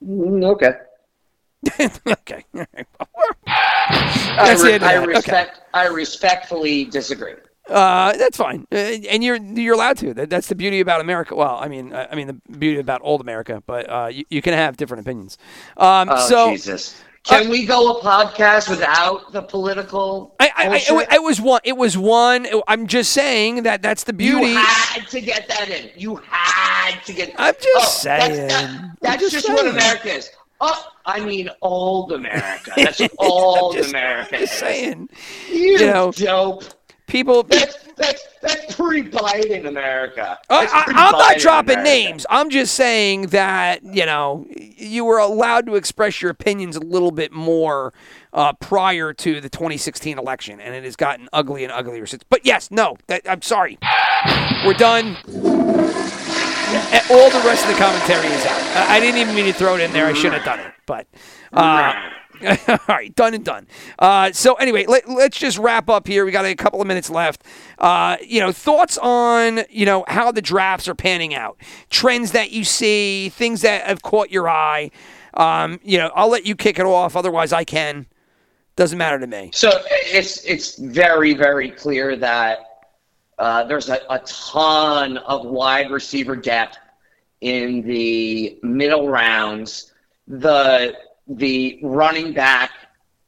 Mm, 0.02 0.44
Okay. 0.44 0.72
okay. 2.06 2.44
I, 3.46 4.34
That's 4.36 4.62
the 4.62 4.68
re- 4.68 4.74
end 4.74 4.84
I 4.84 4.94
that. 4.94 5.02
Okay. 5.02 5.06
respect. 5.12 5.60
I 5.74 5.86
respectfully 5.86 6.84
disagree. 6.86 7.34
Uh, 7.68 8.12
that's 8.16 8.36
fine, 8.36 8.66
uh, 8.72 8.76
and 8.76 9.22
you're 9.22 9.36
you're 9.36 9.74
allowed 9.74 9.96
to. 9.98 10.12
That's 10.12 10.48
the 10.48 10.56
beauty 10.56 10.80
about 10.80 11.00
America. 11.00 11.36
Well, 11.36 11.56
I 11.60 11.68
mean, 11.68 11.94
I 11.94 12.12
mean 12.16 12.26
the 12.26 12.32
beauty 12.58 12.80
about 12.80 13.00
old 13.04 13.20
America, 13.20 13.62
but 13.66 13.88
uh, 13.88 14.08
you, 14.12 14.24
you 14.30 14.42
can 14.42 14.52
have 14.54 14.76
different 14.76 15.02
opinions. 15.06 15.38
Um, 15.76 16.08
Oh 16.10 16.28
so 16.28 16.50
Jesus! 16.50 17.00
Can 17.22 17.48
we 17.48 17.64
go 17.64 17.98
a 17.98 18.02
podcast 18.02 18.68
without 18.68 19.30
the 19.32 19.42
political? 19.42 20.34
I, 20.40 20.46
I, 20.46 20.50
I, 20.70 20.76
it, 20.76 20.82
wa- 20.90 20.96
bullshit? 20.96 21.12
it 21.12 21.22
was 21.22 21.40
one. 21.40 21.60
It 21.62 21.76
was 21.76 21.96
one. 21.96 22.48
I'm 22.66 22.88
just 22.88 23.12
saying 23.12 23.62
that 23.62 23.80
that's 23.80 24.02
the 24.02 24.12
beauty. 24.12 24.48
You 24.48 24.56
had 24.56 25.06
to 25.10 25.20
get 25.20 25.46
that 25.46 25.68
in. 25.70 25.90
You 25.96 26.16
had 26.26 27.00
to 27.04 27.12
get. 27.12 27.32
I'm 27.38 27.54
just 27.54 27.68
Oh, 27.76 27.88
saying. 27.88 28.48
That's, 28.48 28.52
that- 28.54 28.96
that's 29.02 29.20
just 29.22 29.46
just, 29.46 29.48
what. 29.48 29.68
America 29.68 30.12
is. 30.12 30.30
Oh, 30.64 30.88
I 31.04 31.20
mean, 31.20 31.50
old 31.60 32.12
America. 32.12 32.70
That's 32.76 33.00
old 33.18 33.74
just- 33.74 33.90
America 33.90 34.38
Just 34.38 34.52
is. 34.54 34.58
saying, 34.60 35.08
You, 35.50 35.56
you 35.56 35.86
know, 35.86 36.12
dope. 36.12 36.62
people. 37.08 37.42
That's 37.42 37.76
that's 37.96 38.22
that's 38.40 38.74
pre-Biden 38.76 39.66
America. 39.66 40.38
I, 40.48 40.60
That's 40.64 40.72
I, 40.72 40.84
I'm 40.88 41.12
not 41.12 41.38
dropping 41.38 41.78
America. 41.80 41.90
names. 41.90 42.26
I'm 42.30 42.48
just 42.48 42.74
saying 42.74 43.28
that 43.28 43.82
you 43.84 44.06
know 44.06 44.46
you 44.56 45.04
were 45.04 45.18
allowed 45.18 45.66
to 45.66 45.74
express 45.74 46.22
your 46.22 46.30
opinions 46.30 46.76
a 46.76 46.80
little 46.80 47.10
bit 47.10 47.32
more 47.32 47.92
uh, 48.32 48.52
prior 48.54 49.12
to 49.12 49.40
the 49.40 49.48
2016 49.48 50.18
election, 50.18 50.60
and 50.60 50.74
it 50.74 50.84
has 50.84 50.96
gotten 50.96 51.28
ugly 51.32 51.64
and 51.64 51.72
uglier 51.72 52.06
since. 52.06 52.22
But 52.28 52.46
yes, 52.46 52.70
no, 52.70 52.96
that, 53.08 53.22
I'm 53.28 53.42
sorry. 53.42 53.78
We're 54.64 54.74
done. 54.74 55.16
All 57.10 57.30
the 57.30 57.42
rest 57.46 57.64
of 57.64 57.72
the 57.72 57.78
commentary 57.78 58.28
is 58.28 58.46
out. 58.46 58.88
I 58.88 59.00
didn't 59.00 59.20
even 59.20 59.34
mean 59.34 59.46
to 59.46 59.52
throw 59.52 59.74
it 59.76 59.80
in 59.80 59.92
there. 59.92 60.06
I 60.06 60.12
should 60.12 60.32
have 60.32 60.44
done 60.44 60.60
it, 60.60 60.72
but. 60.86 61.06
Uh, 61.52 61.92
all 62.68 62.78
right, 62.88 63.14
done 63.14 63.34
and 63.34 63.44
done. 63.44 63.66
Uh, 63.98 64.32
so 64.32 64.54
anyway, 64.54 64.84
let, 64.86 65.08
let's 65.08 65.38
just 65.38 65.58
wrap 65.58 65.88
up 65.88 66.06
here. 66.06 66.24
We 66.24 66.32
got 66.32 66.44
a 66.44 66.54
couple 66.54 66.80
of 66.80 66.86
minutes 66.86 67.08
left. 67.08 67.44
Uh, 67.78 68.16
you 68.22 68.40
know, 68.40 68.52
thoughts 68.52 68.98
on 68.98 69.60
you 69.70 69.86
know 69.86 70.04
how 70.08 70.32
the 70.32 70.42
drafts 70.42 70.88
are 70.88 70.94
panning 70.94 71.34
out, 71.34 71.56
trends 71.90 72.32
that 72.32 72.50
you 72.50 72.64
see, 72.64 73.28
things 73.28 73.60
that 73.62 73.86
have 73.86 74.02
caught 74.02 74.30
your 74.30 74.48
eye. 74.48 74.90
Um, 75.34 75.78
you 75.84 75.98
know, 75.98 76.10
I'll 76.14 76.28
let 76.30 76.44
you 76.44 76.56
kick 76.56 76.78
it 76.78 76.86
off. 76.86 77.16
Otherwise, 77.16 77.52
I 77.52 77.64
can. 77.64 78.06
Doesn't 78.74 78.98
matter 78.98 79.18
to 79.18 79.26
me. 79.26 79.50
So 79.52 79.70
it's 79.90 80.44
it's 80.44 80.76
very 80.78 81.34
very 81.34 81.70
clear 81.70 82.16
that 82.16 82.71
uh, 83.38 83.64
there's 83.64 83.88
a, 83.88 84.00
a 84.10 84.18
ton 84.20 85.18
of 85.18 85.44
wide 85.44 85.90
receiver 85.90 86.36
depth 86.36 86.78
in 87.40 87.82
the 87.82 88.58
middle 88.62 89.08
rounds. 89.08 89.92
The 90.28 90.96
the 91.28 91.80
running 91.82 92.32
back 92.32 92.70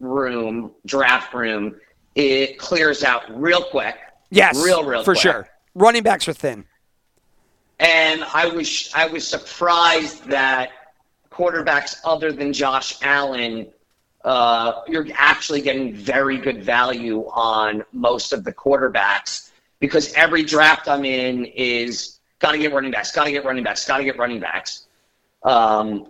room 0.00 0.72
draft 0.86 1.32
room 1.34 1.76
it 2.14 2.59
clears 2.59 3.02
out 3.02 3.22
real 3.40 3.62
quick. 3.64 3.96
Yes, 4.30 4.62
real 4.62 4.84
real 4.84 5.02
for 5.02 5.14
quick. 5.14 5.22
sure. 5.22 5.48
Running 5.74 6.02
backs 6.02 6.28
are 6.28 6.32
thin. 6.32 6.64
And 7.80 8.24
I 8.32 8.46
was 8.46 8.90
I 8.94 9.07
was 9.07 9.26
surprised 9.26 10.24
that 10.26 10.70
quarterbacks 11.30 11.96
other 12.05 12.30
than 12.30 12.52
Josh 12.52 12.96
Allen, 13.02 13.66
uh, 14.24 14.82
you're 14.86 15.07
actually 15.14 15.61
getting 15.61 15.92
very 15.92 16.38
good 16.38 16.62
value 16.62 17.24
on 17.32 17.82
most 17.92 18.32
of 18.32 18.44
the 18.44 18.52
quarterbacks 18.52 19.50
because 19.81 20.12
every 20.14 20.43
draft 20.43 20.89
I'm 20.89 21.05
in 21.05 21.47
is 21.47 22.20
got 22.39 22.53
to 22.53 22.59
get 22.59 22.72
running 22.72 22.91
backs, 22.91 23.12
got 23.12 23.25
to 23.25 23.31
get 23.31 23.45
running 23.45 23.64
backs, 23.64 23.87
got 23.87 23.99
to 23.99 24.05
get 24.05 24.18
running 24.18 24.41
backs. 24.41 24.87
Um, 25.43 26.09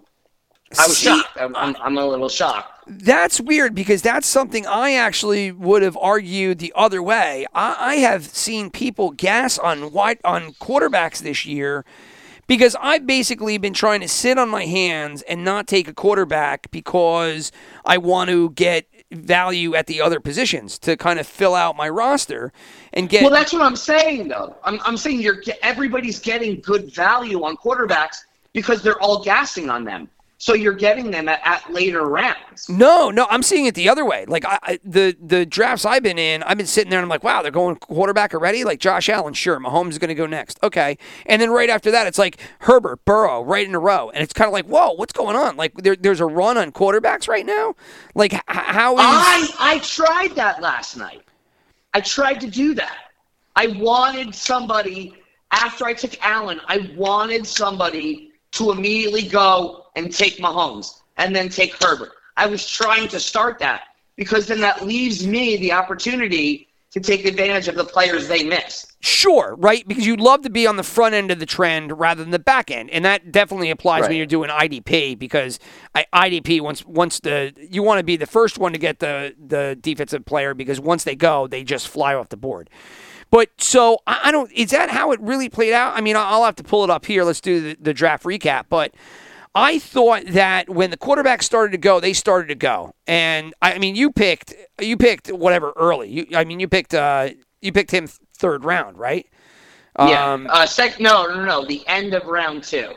I 0.78 0.86
was 0.86 0.98
See, 0.98 1.06
shocked. 1.06 1.36
I'm, 1.36 1.54
I'm, 1.56 1.76
I'm 1.80 1.98
a 1.98 2.06
little 2.06 2.28
shocked. 2.28 2.84
That's 2.86 3.40
weird 3.40 3.74
because 3.74 4.02
that's 4.02 4.26
something 4.26 4.66
I 4.66 4.94
actually 4.94 5.52
would 5.52 5.82
have 5.82 5.96
argued 5.96 6.58
the 6.58 6.72
other 6.74 7.02
way. 7.02 7.46
I, 7.54 7.76
I 7.78 7.94
have 7.96 8.24
seen 8.24 8.70
people 8.70 9.10
gas 9.10 9.58
on 9.58 9.92
wide 9.92 10.18
on 10.24 10.52
quarterbacks 10.54 11.18
this 11.18 11.46
year 11.46 11.84
because 12.46 12.76
I've 12.80 13.06
basically 13.06 13.56
been 13.58 13.72
trying 13.72 14.00
to 14.00 14.08
sit 14.08 14.38
on 14.38 14.48
my 14.48 14.66
hands 14.66 15.22
and 15.22 15.44
not 15.44 15.66
take 15.66 15.88
a 15.88 15.94
quarterback 15.94 16.70
because 16.70 17.52
I 17.84 17.98
want 17.98 18.30
to 18.30 18.50
get 18.50 18.86
value 19.12 19.74
at 19.74 19.86
the 19.86 20.00
other 20.00 20.20
positions 20.20 20.78
to 20.80 20.96
kind 20.96 21.18
of 21.18 21.26
fill 21.26 21.54
out 21.54 21.76
my 21.76 21.88
roster 21.88 22.52
and 22.92 23.08
get 23.08 23.22
Well, 23.22 23.32
that's 23.32 23.52
what 23.52 23.62
I'm 23.62 23.76
saying, 23.76 24.28
though. 24.28 24.56
I'm, 24.64 24.80
I'm 24.84 24.96
saying 24.96 25.20
you're 25.20 25.42
everybody's 25.62 26.18
getting 26.18 26.60
good 26.60 26.92
value 26.92 27.44
on 27.44 27.56
quarterbacks 27.56 28.16
because 28.52 28.82
they're 28.82 29.00
all 29.00 29.22
gassing 29.22 29.70
on 29.70 29.84
them. 29.84 30.08
So 30.38 30.52
you're 30.52 30.74
getting 30.74 31.10
them 31.10 31.28
at, 31.28 31.40
at 31.44 31.72
later 31.72 32.02
rounds. 32.02 32.68
No, 32.68 33.10
no, 33.10 33.26
I'm 33.30 33.42
seeing 33.42 33.66
it 33.66 33.74
the 33.74 33.88
other 33.88 34.04
way. 34.04 34.24
Like 34.26 34.44
I, 34.44 34.58
I, 34.62 34.80
the 34.84 35.16
the 35.24 35.46
drafts 35.46 35.84
I've 35.84 36.02
been 36.02 36.18
in, 36.18 36.42
I've 36.42 36.58
been 36.58 36.66
sitting 36.66 36.90
there 36.90 36.98
and 36.98 37.04
I'm 37.04 37.08
like, 37.08 37.24
wow, 37.24 37.40
they're 37.40 37.50
going 37.50 37.76
quarterback 37.76 38.34
already. 38.34 38.64
Like 38.64 38.80
Josh 38.80 39.08
Allen, 39.08 39.32
sure, 39.32 39.58
Mahomes 39.60 39.90
is 39.90 39.98
going 39.98 40.08
to 40.08 40.14
go 40.14 40.26
next, 40.26 40.58
okay. 40.62 40.98
And 41.26 41.40
then 41.40 41.50
right 41.50 41.70
after 41.70 41.90
that, 41.92 42.06
it's 42.06 42.18
like 42.18 42.38
Herbert, 42.60 43.04
Burrow, 43.04 43.42
right 43.42 43.66
in 43.66 43.74
a 43.74 43.78
row, 43.78 44.10
and 44.10 44.22
it's 44.22 44.32
kind 44.32 44.48
of 44.48 44.52
like, 44.52 44.66
whoa, 44.66 44.92
what's 44.92 45.12
going 45.12 45.36
on? 45.36 45.56
Like 45.56 45.74
there, 45.74 45.96
there's 45.96 46.20
a 46.20 46.26
run 46.26 46.58
on 46.58 46.72
quarterbacks 46.72 47.28
right 47.28 47.46
now. 47.46 47.74
Like 48.14 48.34
h- 48.34 48.42
how 48.46 48.94
is? 48.94 49.00
I 49.00 49.48
I 49.60 49.78
tried 49.78 50.34
that 50.34 50.60
last 50.60 50.96
night. 50.96 51.22
I 51.94 52.00
tried 52.00 52.40
to 52.40 52.48
do 52.48 52.74
that. 52.74 52.98
I 53.56 53.68
wanted 53.68 54.34
somebody 54.34 55.14
after 55.52 55.84
I 55.84 55.94
took 55.94 56.20
Allen. 56.22 56.60
I 56.66 56.90
wanted 56.96 57.46
somebody 57.46 58.32
to 58.52 58.72
immediately 58.72 59.22
go 59.22 59.83
and 59.96 60.12
take 60.12 60.38
Mahomes 60.38 61.00
and 61.16 61.34
then 61.34 61.48
take 61.48 61.74
Herbert. 61.82 62.12
I 62.36 62.46
was 62.46 62.68
trying 62.68 63.08
to 63.08 63.20
start 63.20 63.58
that 63.60 63.82
because 64.16 64.46
then 64.46 64.60
that 64.60 64.84
leaves 64.84 65.26
me 65.26 65.56
the 65.56 65.72
opportunity 65.72 66.68
to 66.94 67.00
take 67.00 67.24
advantage 67.24 67.66
of 67.66 67.74
the 67.74 67.84
players 67.84 68.28
they 68.28 68.44
miss. 68.44 68.86
Sure, 69.00 69.56
right? 69.58 69.86
Because 69.86 70.06
you'd 70.06 70.20
love 70.20 70.42
to 70.42 70.50
be 70.50 70.64
on 70.64 70.76
the 70.76 70.84
front 70.84 71.12
end 71.12 71.32
of 71.32 71.40
the 71.40 71.46
trend 71.46 71.98
rather 71.98 72.22
than 72.22 72.30
the 72.30 72.38
back 72.38 72.70
end, 72.70 72.88
and 72.90 73.04
that 73.04 73.32
definitely 73.32 73.70
applies 73.70 74.02
when 74.02 74.16
you're 74.16 74.26
doing 74.26 74.48
IDP. 74.48 75.18
Because 75.18 75.58
I, 75.94 76.06
IDP 76.14 76.60
once 76.60 76.86
once 76.86 77.18
the 77.18 77.52
you 77.68 77.82
want 77.82 77.98
to 77.98 78.04
be 78.04 78.16
the 78.16 78.26
first 78.26 78.58
one 78.58 78.72
to 78.72 78.78
get 78.78 79.00
the 79.00 79.34
the 79.44 79.76
defensive 79.80 80.24
player 80.24 80.54
because 80.54 80.78
once 80.78 81.02
they 81.02 81.16
go, 81.16 81.48
they 81.48 81.64
just 81.64 81.88
fly 81.88 82.14
off 82.14 82.28
the 82.28 82.36
board. 82.36 82.70
But 83.28 83.50
so 83.58 83.98
I, 84.06 84.20
I 84.24 84.30
don't. 84.30 84.52
Is 84.52 84.70
that 84.70 84.88
how 84.88 85.10
it 85.10 85.20
really 85.20 85.48
played 85.48 85.72
out? 85.72 85.96
I 85.96 86.00
mean, 86.00 86.14
I'll 86.14 86.26
I'll 86.26 86.44
have 86.44 86.56
to 86.56 86.64
pull 86.64 86.84
it 86.84 86.90
up 86.90 87.06
here. 87.06 87.24
Let's 87.24 87.40
do 87.40 87.60
the, 87.60 87.76
the 87.80 87.92
draft 87.92 88.22
recap. 88.22 88.66
But 88.68 88.94
I 89.54 89.78
thought 89.78 90.26
that 90.28 90.68
when 90.68 90.90
the 90.90 90.96
quarterbacks 90.96 91.44
started 91.44 91.72
to 91.72 91.78
go, 91.78 92.00
they 92.00 92.12
started 92.12 92.48
to 92.48 92.54
go. 92.56 92.94
And 93.06 93.54
I, 93.62 93.74
I 93.74 93.78
mean, 93.78 93.94
you 93.94 94.10
picked 94.10 94.52
you 94.80 94.96
picked 94.96 95.28
whatever 95.28 95.72
early. 95.76 96.10
You, 96.10 96.26
I 96.34 96.44
mean, 96.44 96.58
you 96.60 96.68
picked 96.68 96.92
uh, 96.94 97.30
you 97.60 97.72
picked 97.72 97.90
him 97.92 98.08
third 98.36 98.64
round, 98.64 98.98
right? 98.98 99.26
Yeah. 99.98 100.32
Um, 100.32 100.48
uh, 100.50 100.66
sec- 100.66 100.98
no, 100.98 101.26
no, 101.28 101.44
no. 101.44 101.64
The 101.64 101.86
end 101.86 102.14
of 102.14 102.24
round 102.26 102.64
two. 102.64 102.94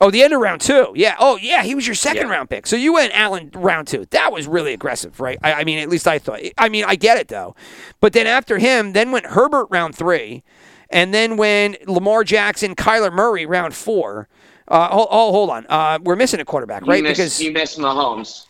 oh, 0.00 0.10
the 0.10 0.24
end 0.24 0.32
of 0.32 0.40
round 0.40 0.60
two. 0.60 0.92
Yeah. 0.96 1.14
Oh, 1.20 1.36
yeah. 1.36 1.62
He 1.62 1.76
was 1.76 1.86
your 1.86 1.94
second 1.94 2.26
Yeah. 2.26 2.32
round 2.32 2.50
pick. 2.50 2.66
So 2.66 2.74
you 2.74 2.92
went 2.94 3.16
Allen 3.16 3.52
round 3.54 3.86
two. 3.86 4.04
That 4.10 4.32
was 4.32 4.48
really 4.48 4.72
aggressive, 4.72 5.20
right? 5.20 5.38
I, 5.44 5.52
I 5.54 5.64
mean, 5.64 5.78
at 5.78 5.88
least 5.88 6.08
I 6.08 6.18
thought. 6.18 6.40
I 6.58 6.68
mean, 6.68 6.84
I 6.84 6.96
get 6.96 7.18
it 7.18 7.28
though. 7.28 7.54
But 8.00 8.14
then 8.14 8.26
after 8.26 8.58
him, 8.58 8.94
then 8.94 9.12
went 9.12 9.26
Herbert 9.26 9.66
round 9.70 9.94
three, 9.94 10.42
and 10.90 11.14
then 11.14 11.36
when 11.36 11.76
Lamar 11.86 12.24
Jackson, 12.24 12.74
Kyler 12.74 13.12
Murray 13.12 13.46
round 13.46 13.74
four. 13.74 14.28
Uh, 14.68 14.88
hold, 14.88 15.08
oh, 15.10 15.30
hold 15.32 15.50
on. 15.50 15.66
Uh, 15.68 15.98
we're 16.02 16.16
missing 16.16 16.40
a 16.40 16.44
quarterback, 16.44 16.86
right? 16.86 16.96
You 16.98 17.02
missed, 17.02 17.18
because 17.18 17.42
you 17.42 17.52
missed 17.52 17.78
Mahomes. 17.78 18.46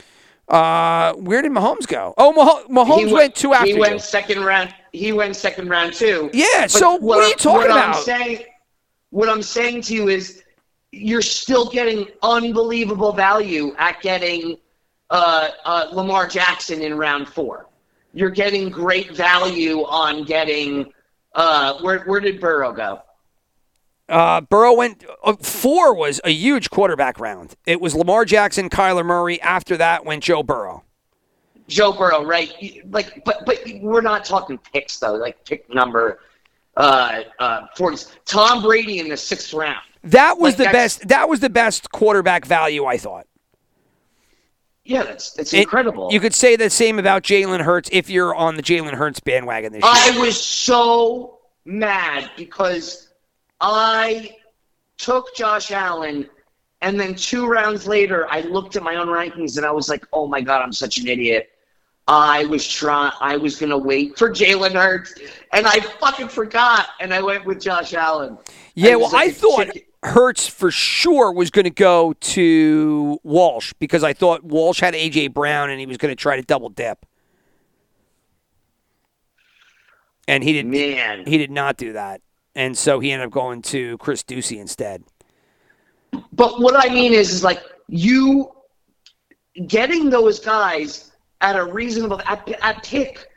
uh, 0.48 1.12
where 1.14 1.42
did 1.42 1.50
Mahomes 1.52 1.86
go? 1.86 2.14
Oh, 2.18 2.32
Mah- 2.32 2.84
Mahomes 2.84 3.06
He 3.08 3.12
went 3.12 3.34
two 3.34 3.52
after 3.52 3.66
He 3.66 3.72
you. 3.74 3.80
went 3.80 4.00
second 4.00 4.44
round. 4.44 4.72
He 4.92 5.12
went 5.12 5.34
second 5.34 5.68
round 5.68 5.92
too. 5.94 6.30
Yeah, 6.32 6.44
But 6.62 6.70
so 6.70 6.96
what 6.96 7.18
are 7.18 7.22
you 7.22 7.28
I'm- 7.30 7.38
talking 7.38 7.58
what 7.62 7.70
about? 7.70 7.96
I'm 7.96 8.02
saying, 8.02 8.44
what 9.10 9.28
I'm 9.28 9.42
saying 9.42 9.82
to 9.82 9.94
you 9.94 10.08
is, 10.08 10.42
you're 10.92 11.22
still 11.22 11.68
getting 11.70 12.06
unbelievable 12.22 13.12
value 13.12 13.74
at 13.78 14.00
getting 14.00 14.56
uh, 15.10 15.48
uh, 15.64 15.88
Lamar 15.92 16.28
Jackson 16.28 16.80
in 16.82 16.96
round 16.96 17.28
four. 17.28 17.66
You're 18.12 18.30
getting 18.30 18.70
great 18.70 19.10
value 19.16 19.80
on 19.86 20.24
getting. 20.24 20.92
Uh, 21.34 21.74
where 21.80 22.04
where 22.04 22.20
did 22.20 22.40
Burrow 22.40 22.72
go? 22.72 23.00
Uh, 24.08 24.40
Burrow 24.42 24.74
went 24.74 25.04
uh, 25.22 25.34
four 25.36 25.94
was 25.94 26.20
a 26.24 26.30
huge 26.30 26.68
quarterback 26.70 27.18
round. 27.18 27.54
It 27.66 27.80
was 27.80 27.94
Lamar 27.94 28.24
Jackson, 28.24 28.68
Kyler 28.68 29.04
Murray. 29.04 29.40
After 29.40 29.76
that 29.78 30.04
went 30.04 30.22
Joe 30.22 30.42
Burrow. 30.42 30.84
Joe 31.68 31.92
Burrow, 31.92 32.22
right? 32.24 32.52
Like, 32.90 33.24
but 33.24 33.46
but 33.46 33.60
we're 33.80 34.02
not 34.02 34.24
talking 34.24 34.58
picks 34.58 34.98
though. 34.98 35.14
Like 35.14 35.42
pick 35.46 35.72
number 35.72 36.20
uh, 36.76 37.22
uh, 37.38 37.66
40s. 37.78 38.12
Tom 38.26 38.62
Brady 38.62 38.98
in 38.98 39.08
the 39.08 39.16
sixth 39.16 39.54
round. 39.54 39.80
That 40.02 40.38
was 40.38 40.58
Like, 40.58 40.68
the 40.68 40.72
best. 40.72 41.08
That 41.08 41.28
was 41.30 41.40
the 41.40 41.48
best 41.48 41.90
quarterback 41.90 42.44
value 42.44 42.84
I 42.84 42.98
thought. 42.98 43.26
Yeah, 44.84 45.02
that's 45.04 45.32
that's 45.32 45.54
It- 45.54 45.60
incredible. 45.62 46.10
you 46.12 46.20
could 46.20 46.34
say 46.34 46.56
the 46.56 46.68
same 46.68 46.98
about 46.98 47.22
Jalen 47.22 47.62
Hurts 47.62 47.88
if 47.90 48.10
you're 48.10 48.34
on 48.34 48.56
the 48.56 48.62
Jalen 48.62 48.92
Hurts 48.92 49.18
bandwagon 49.20 49.72
this 49.72 49.82
year. 49.82 49.90
I 49.94 50.18
was 50.20 50.38
so 50.38 51.38
mad 51.64 52.30
because 52.36 53.03
I 53.64 54.36
took 54.98 55.34
Josh 55.34 55.70
Allen, 55.70 56.28
and 56.82 57.00
then 57.00 57.14
two 57.14 57.46
rounds 57.46 57.86
later, 57.86 58.26
I 58.30 58.42
looked 58.42 58.76
at 58.76 58.82
my 58.82 58.96
own 58.96 59.08
rankings 59.08 59.56
and 59.56 59.64
I 59.64 59.70
was 59.70 59.88
like, 59.88 60.04
"Oh 60.12 60.26
my 60.26 60.42
god, 60.42 60.60
I'm 60.62 60.72
such 60.72 60.98
an 60.98 61.08
idiot." 61.08 61.50
I 62.06 62.44
was 62.44 62.68
trying. 62.68 63.12
I 63.20 63.38
was 63.38 63.56
gonna 63.56 63.78
wait 63.78 64.18
for 64.18 64.28
Jalen 64.28 64.74
Hurts, 64.74 65.14
and 65.54 65.66
I 65.66 65.80
fucking 65.80 66.28
forgot, 66.28 66.88
and 67.00 67.14
I 67.14 67.22
went 67.22 67.46
with 67.46 67.60
Josh 67.62 67.94
Allen. 67.94 68.36
yeah, 68.74 68.92
I 68.92 68.96
well, 68.96 69.10
like 69.12 69.28
I 69.28 69.32
thought 69.32 69.66
chicken. 69.66 69.82
Hurts 70.02 70.46
for 70.46 70.70
sure 70.70 71.32
was 71.32 71.50
going 71.50 71.64
to 71.64 71.70
go 71.70 72.12
to 72.12 73.18
Walsh 73.22 73.72
because 73.78 74.04
I 74.04 74.12
thought 74.12 74.44
Walsh 74.44 74.80
had 74.80 74.92
AJ 74.92 75.32
Brown 75.32 75.70
and 75.70 75.80
he 75.80 75.86
was 75.86 75.96
going 75.96 76.12
to 76.12 76.16
try 76.16 76.36
to 76.36 76.42
double 76.42 76.68
dip, 76.68 77.06
and 80.28 80.44
he 80.44 80.52
did. 80.52 80.66
Man, 80.66 81.24
He 81.24 81.38
did 81.38 81.50
not 81.50 81.78
do 81.78 81.94
that, 81.94 82.20
and 82.54 82.76
so 82.76 83.00
he 83.00 83.12
ended 83.12 83.26
up 83.26 83.32
going 83.32 83.62
to 83.62 83.98
Chris 83.98 84.22
Ducey 84.22 84.60
instead. 84.60 85.02
But 86.32 86.60
what 86.60 86.74
I 86.76 86.92
mean 86.92 87.12
is, 87.12 87.30
is 87.30 87.42
like 87.42 87.62
you 87.88 88.50
getting 89.66 90.10
those 90.10 90.38
guys 90.40 91.12
at 91.40 91.56
a 91.56 91.64
reasonable 91.64 92.20
at, 92.26 92.48
at 92.62 92.82
pick 92.82 93.28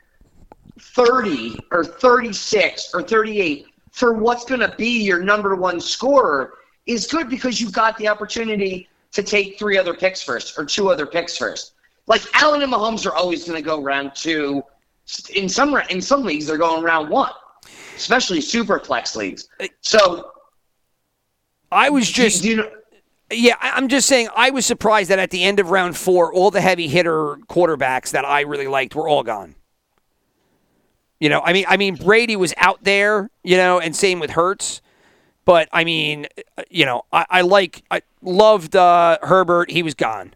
thirty 0.80 1.58
or 1.70 1.84
thirty 1.84 2.32
six 2.32 2.94
or 2.94 3.02
thirty 3.02 3.40
eight 3.40 3.66
for 3.90 4.12
what's 4.14 4.44
going 4.44 4.60
to 4.60 4.74
be 4.76 5.02
your 5.02 5.20
number 5.20 5.56
one 5.56 5.80
scorer 5.80 6.54
is 6.86 7.06
good 7.06 7.28
because 7.28 7.60
you've 7.60 7.72
got 7.72 7.96
the 7.98 8.08
opportunity 8.08 8.88
to 9.12 9.22
take 9.22 9.58
three 9.58 9.76
other 9.76 9.94
picks 9.94 10.22
first 10.22 10.58
or 10.58 10.64
two 10.64 10.90
other 10.90 11.06
picks 11.06 11.36
first. 11.36 11.72
Like 12.06 12.22
Allen 12.34 12.62
and 12.62 12.72
Mahomes 12.72 13.06
are 13.06 13.14
always 13.14 13.44
going 13.44 13.60
to 13.60 13.64
go 13.64 13.82
round 13.82 14.12
two. 14.14 14.62
In 15.34 15.48
some 15.48 15.76
in 15.90 16.00
some 16.00 16.22
leagues, 16.24 16.46
they're 16.46 16.58
going 16.58 16.82
round 16.82 17.08
one, 17.08 17.32
especially 17.98 18.40
super 18.40 18.78
flex 18.78 19.16
leagues. 19.16 19.48
So 19.80 20.30
I 21.70 21.90
was 21.90 22.10
just 22.10 22.42
do 22.42 22.48
you 22.48 22.56
know, 22.56 22.70
Yeah, 23.30 23.56
I'm 23.60 23.88
just 23.88 24.08
saying 24.08 24.28
I 24.34 24.50
was 24.50 24.64
surprised 24.64 25.10
that 25.10 25.18
at 25.18 25.30
the 25.30 25.42
end 25.42 25.60
of 25.60 25.70
round 25.70 25.96
four, 25.96 26.32
all 26.32 26.50
the 26.50 26.60
heavy 26.60 26.88
hitter 26.88 27.36
quarterbacks 27.48 28.12
that 28.12 28.24
I 28.24 28.42
really 28.42 28.68
liked 28.68 28.94
were 28.94 29.08
all 29.08 29.22
gone. 29.22 29.54
You 31.20 31.28
know, 31.28 31.40
I 31.40 31.52
mean, 31.52 31.64
I 31.68 31.76
mean 31.76 31.96
Brady 31.96 32.36
was 32.36 32.54
out 32.56 32.84
there, 32.84 33.30
you 33.42 33.56
know, 33.56 33.80
and 33.80 33.94
same 33.94 34.20
with 34.20 34.30
Hurts. 34.30 34.80
But 35.44 35.68
I 35.72 35.82
mean, 35.82 36.26
you 36.70 36.84
know, 36.84 37.02
I, 37.12 37.26
I 37.28 37.40
like, 37.40 37.82
I 37.90 38.02
loved 38.22 38.76
uh, 38.76 39.18
Herbert. 39.22 39.70
He 39.70 39.82
was 39.82 39.94
gone. 39.94 40.34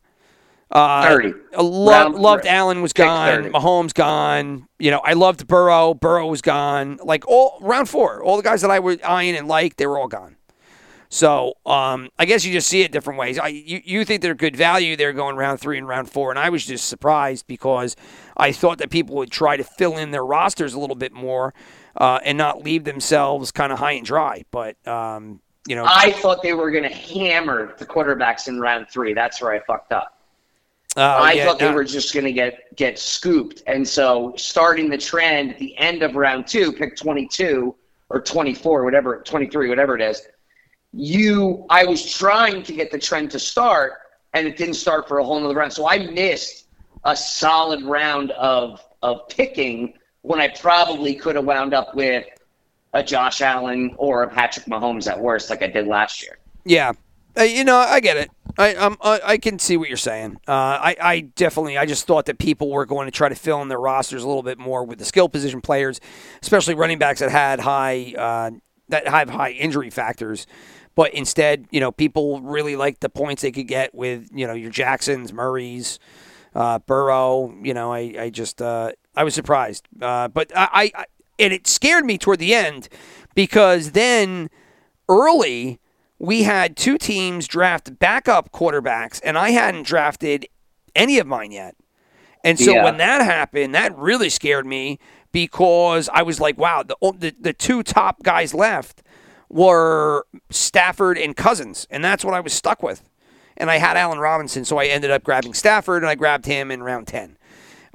Uh, 0.72 1.06
30. 1.06 1.34
I 1.56 1.60
lo- 1.60 2.08
loved 2.08 2.46
Allen 2.46 2.80
was 2.80 2.94
gone. 2.94 3.42
30. 3.42 3.50
Mahomes 3.50 3.92
gone. 3.92 4.66
You 4.78 4.90
know, 4.90 5.00
I 5.04 5.12
loved 5.12 5.46
Burrow. 5.46 5.92
Burrow 5.92 6.26
was 6.26 6.40
gone. 6.40 6.98
Like 7.04 7.28
all 7.28 7.58
round 7.60 7.90
four, 7.90 8.22
all 8.22 8.38
the 8.38 8.42
guys 8.42 8.62
that 8.62 8.70
I 8.70 8.78
was 8.78 8.98
eyeing 9.02 9.36
and 9.36 9.46
liked, 9.46 9.76
they 9.76 9.86
were 9.86 9.98
all 9.98 10.08
gone. 10.08 10.36
So 11.10 11.52
um, 11.66 12.08
I 12.18 12.24
guess 12.24 12.42
you 12.46 12.54
just 12.54 12.68
see 12.68 12.80
it 12.80 12.90
different 12.90 13.20
ways. 13.20 13.38
I, 13.38 13.48
you, 13.48 13.82
you 13.84 14.04
think 14.06 14.22
they're 14.22 14.34
good 14.34 14.56
value. 14.56 14.96
They're 14.96 15.12
going 15.12 15.36
round 15.36 15.60
three 15.60 15.76
and 15.76 15.86
round 15.86 16.08
four, 16.10 16.30
and 16.30 16.38
I 16.38 16.48
was 16.48 16.64
just 16.64 16.88
surprised 16.88 17.46
because 17.46 17.96
I 18.34 18.50
thought 18.52 18.78
that 18.78 18.88
people 18.88 19.16
would 19.16 19.30
try 19.30 19.58
to 19.58 19.62
fill 19.62 19.98
in 19.98 20.10
their 20.10 20.24
rosters 20.24 20.72
a 20.72 20.80
little 20.80 20.96
bit 20.96 21.12
more 21.12 21.52
uh, 21.98 22.20
and 22.24 22.38
not 22.38 22.64
leave 22.64 22.84
themselves 22.84 23.52
kind 23.52 23.74
of 23.74 23.78
high 23.78 23.92
and 23.92 24.06
dry. 24.06 24.46
But 24.50 24.76
um, 24.88 25.42
you 25.68 25.76
know, 25.76 25.84
I 25.86 26.12
thought 26.12 26.42
they 26.42 26.54
were 26.54 26.70
going 26.70 26.84
to 26.84 26.94
hammer 26.94 27.74
the 27.76 27.84
quarterbacks 27.84 28.48
in 28.48 28.58
round 28.58 28.88
three. 28.88 29.12
That's 29.12 29.42
where 29.42 29.52
I 29.52 29.60
fucked 29.60 29.92
up. 29.92 30.18
Uh, 30.96 31.00
I 31.00 31.32
yeah, 31.32 31.46
thought 31.46 31.58
they 31.58 31.70
no. 31.70 31.74
were 31.74 31.84
just 31.84 32.12
going 32.12 32.26
to 32.26 32.32
get 32.32 32.76
get 32.76 32.98
scooped, 32.98 33.62
and 33.66 33.86
so 33.86 34.34
starting 34.36 34.90
the 34.90 34.98
trend 34.98 35.52
at 35.52 35.58
the 35.58 35.76
end 35.78 36.02
of 36.02 36.16
round 36.16 36.46
two, 36.46 36.72
pick 36.72 36.96
twenty 36.96 37.26
two 37.26 37.74
or 38.10 38.20
twenty 38.20 38.54
four, 38.54 38.84
whatever, 38.84 39.22
twenty 39.24 39.46
three, 39.46 39.68
whatever 39.68 39.96
it 39.96 40.02
is. 40.02 40.22
You, 40.92 41.64
I 41.70 41.86
was 41.86 42.12
trying 42.12 42.62
to 42.64 42.72
get 42.74 42.90
the 42.90 42.98
trend 42.98 43.30
to 43.30 43.38
start, 43.38 43.94
and 44.34 44.46
it 44.46 44.58
didn't 44.58 44.74
start 44.74 45.08
for 45.08 45.18
a 45.18 45.24
whole 45.24 45.40
nother 45.40 45.54
round. 45.54 45.72
So 45.72 45.88
I 45.88 45.98
missed 45.98 46.66
a 47.04 47.16
solid 47.16 47.82
round 47.82 48.32
of 48.32 48.84
of 49.02 49.28
picking 49.28 49.94
when 50.20 50.40
I 50.40 50.48
probably 50.48 51.14
could 51.14 51.36
have 51.36 51.46
wound 51.46 51.74
up 51.74 51.94
with 51.94 52.26
a 52.92 53.02
Josh 53.02 53.40
Allen 53.40 53.94
or 53.96 54.24
a 54.24 54.28
Patrick 54.28 54.66
Mahomes 54.66 55.10
at 55.10 55.18
worst, 55.18 55.48
like 55.48 55.62
I 55.62 55.66
did 55.66 55.86
last 55.86 56.22
year. 56.22 56.38
Yeah, 56.64 56.92
uh, 57.38 57.42
you 57.42 57.64
know, 57.64 57.78
I 57.78 58.00
get 58.00 58.16
it. 58.18 58.30
I 58.58 58.74
um, 58.74 58.96
I, 59.00 59.38
can 59.38 59.58
see 59.58 59.76
what 59.76 59.88
you're 59.88 59.96
saying. 59.96 60.36
Uh, 60.46 60.52
I 60.52 60.96
I 61.00 61.20
definitely 61.20 61.78
I 61.78 61.86
just 61.86 62.06
thought 62.06 62.26
that 62.26 62.38
people 62.38 62.70
were 62.70 62.86
going 62.86 63.06
to 63.06 63.10
try 63.10 63.28
to 63.28 63.34
fill 63.34 63.62
in 63.62 63.68
their 63.68 63.80
rosters 63.80 64.22
a 64.22 64.26
little 64.26 64.42
bit 64.42 64.58
more 64.58 64.84
with 64.84 64.98
the 64.98 65.04
skill 65.04 65.28
position 65.28 65.60
players, 65.60 66.00
especially 66.42 66.74
running 66.74 66.98
backs 66.98 67.20
that 67.20 67.30
had 67.30 67.60
high 67.60 68.14
uh, 68.16 68.50
that 68.88 69.08
have 69.08 69.30
high 69.30 69.50
injury 69.50 69.90
factors. 69.90 70.46
But 70.94 71.14
instead, 71.14 71.66
you 71.70 71.80
know, 71.80 71.90
people 71.90 72.40
really 72.42 72.76
liked 72.76 73.00
the 73.00 73.08
points 73.08 73.42
they 73.42 73.52
could 73.52 73.68
get 73.68 73.94
with 73.94 74.28
you 74.32 74.46
know 74.46 74.54
your 74.54 74.70
Jacksons, 74.70 75.32
Murrays, 75.32 75.98
uh, 76.54 76.78
Burrow. 76.80 77.54
You 77.62 77.74
know, 77.74 77.92
I 77.92 78.14
I 78.18 78.30
just 78.30 78.60
uh, 78.60 78.92
I 79.16 79.24
was 79.24 79.34
surprised, 79.34 79.88
uh, 80.00 80.28
but 80.28 80.52
I, 80.54 80.90
I 80.94 81.04
and 81.38 81.52
it 81.52 81.66
scared 81.66 82.04
me 82.04 82.18
toward 82.18 82.38
the 82.38 82.54
end 82.54 82.88
because 83.34 83.92
then 83.92 84.50
early 85.08 85.80
we 86.22 86.44
had 86.44 86.76
two 86.76 86.96
teams 86.98 87.48
draft 87.48 87.98
backup 87.98 88.52
quarterbacks, 88.52 89.20
and 89.24 89.36
I 89.36 89.50
hadn't 89.50 89.82
drafted 89.84 90.46
any 90.94 91.18
of 91.18 91.26
mine 91.26 91.50
yet. 91.50 91.74
And 92.44 92.58
so 92.58 92.72
Yeah. 92.74 92.84
when 92.84 92.96
that 92.98 93.22
happened, 93.22 93.74
that 93.74 93.96
really 93.98 94.28
scared 94.28 94.64
me 94.64 95.00
because 95.32 96.08
I 96.12 96.22
was 96.22 96.40
like, 96.40 96.56
wow, 96.56 96.84
the, 96.84 96.96
the, 97.18 97.34
the 97.40 97.52
two 97.52 97.82
top 97.82 98.22
guys 98.22 98.54
left 98.54 99.02
were 99.50 100.24
Stafford 100.48 101.18
and 101.18 101.36
Cousins, 101.36 101.88
and 101.90 102.04
that's 102.04 102.24
what 102.24 102.34
I 102.34 102.40
was 102.40 102.52
stuck 102.52 102.84
with. 102.84 103.02
And 103.56 103.68
I 103.68 103.78
had 103.78 103.96
Allen 103.96 104.20
Robinson, 104.20 104.64
so 104.64 104.78
I 104.78 104.86
ended 104.86 105.10
up 105.10 105.24
grabbing 105.24 105.54
Stafford, 105.54 106.04
and 106.04 106.10
I 106.10 106.14
grabbed 106.14 106.46
him 106.46 106.70
in 106.70 106.84
round 106.84 107.08
10. 107.08 107.36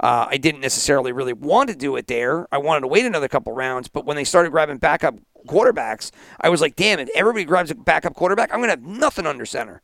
Uh, 0.00 0.26
I 0.28 0.36
didn't 0.36 0.60
necessarily 0.60 1.12
really 1.12 1.32
want 1.32 1.70
to 1.70 1.74
do 1.74 1.96
it 1.96 2.06
there. 2.06 2.46
I 2.52 2.58
wanted 2.58 2.82
to 2.82 2.86
wait 2.88 3.04
another 3.06 3.26
couple 3.26 3.52
rounds, 3.54 3.88
but 3.88 4.04
when 4.04 4.16
they 4.16 4.24
started 4.24 4.50
grabbing 4.50 4.76
backup 4.78 5.16
quarterbacks, 5.48 6.10
I 6.40 6.48
was 6.48 6.60
like, 6.60 6.76
damn 6.76 6.98
it, 6.98 7.08
everybody 7.14 7.44
grabs 7.44 7.70
a 7.70 7.74
backup 7.74 8.14
quarterback. 8.14 8.52
I'm 8.52 8.60
going 8.60 8.68
to 8.68 8.80
have 8.80 8.82
nothing 8.82 9.26
under 9.26 9.44
center. 9.44 9.82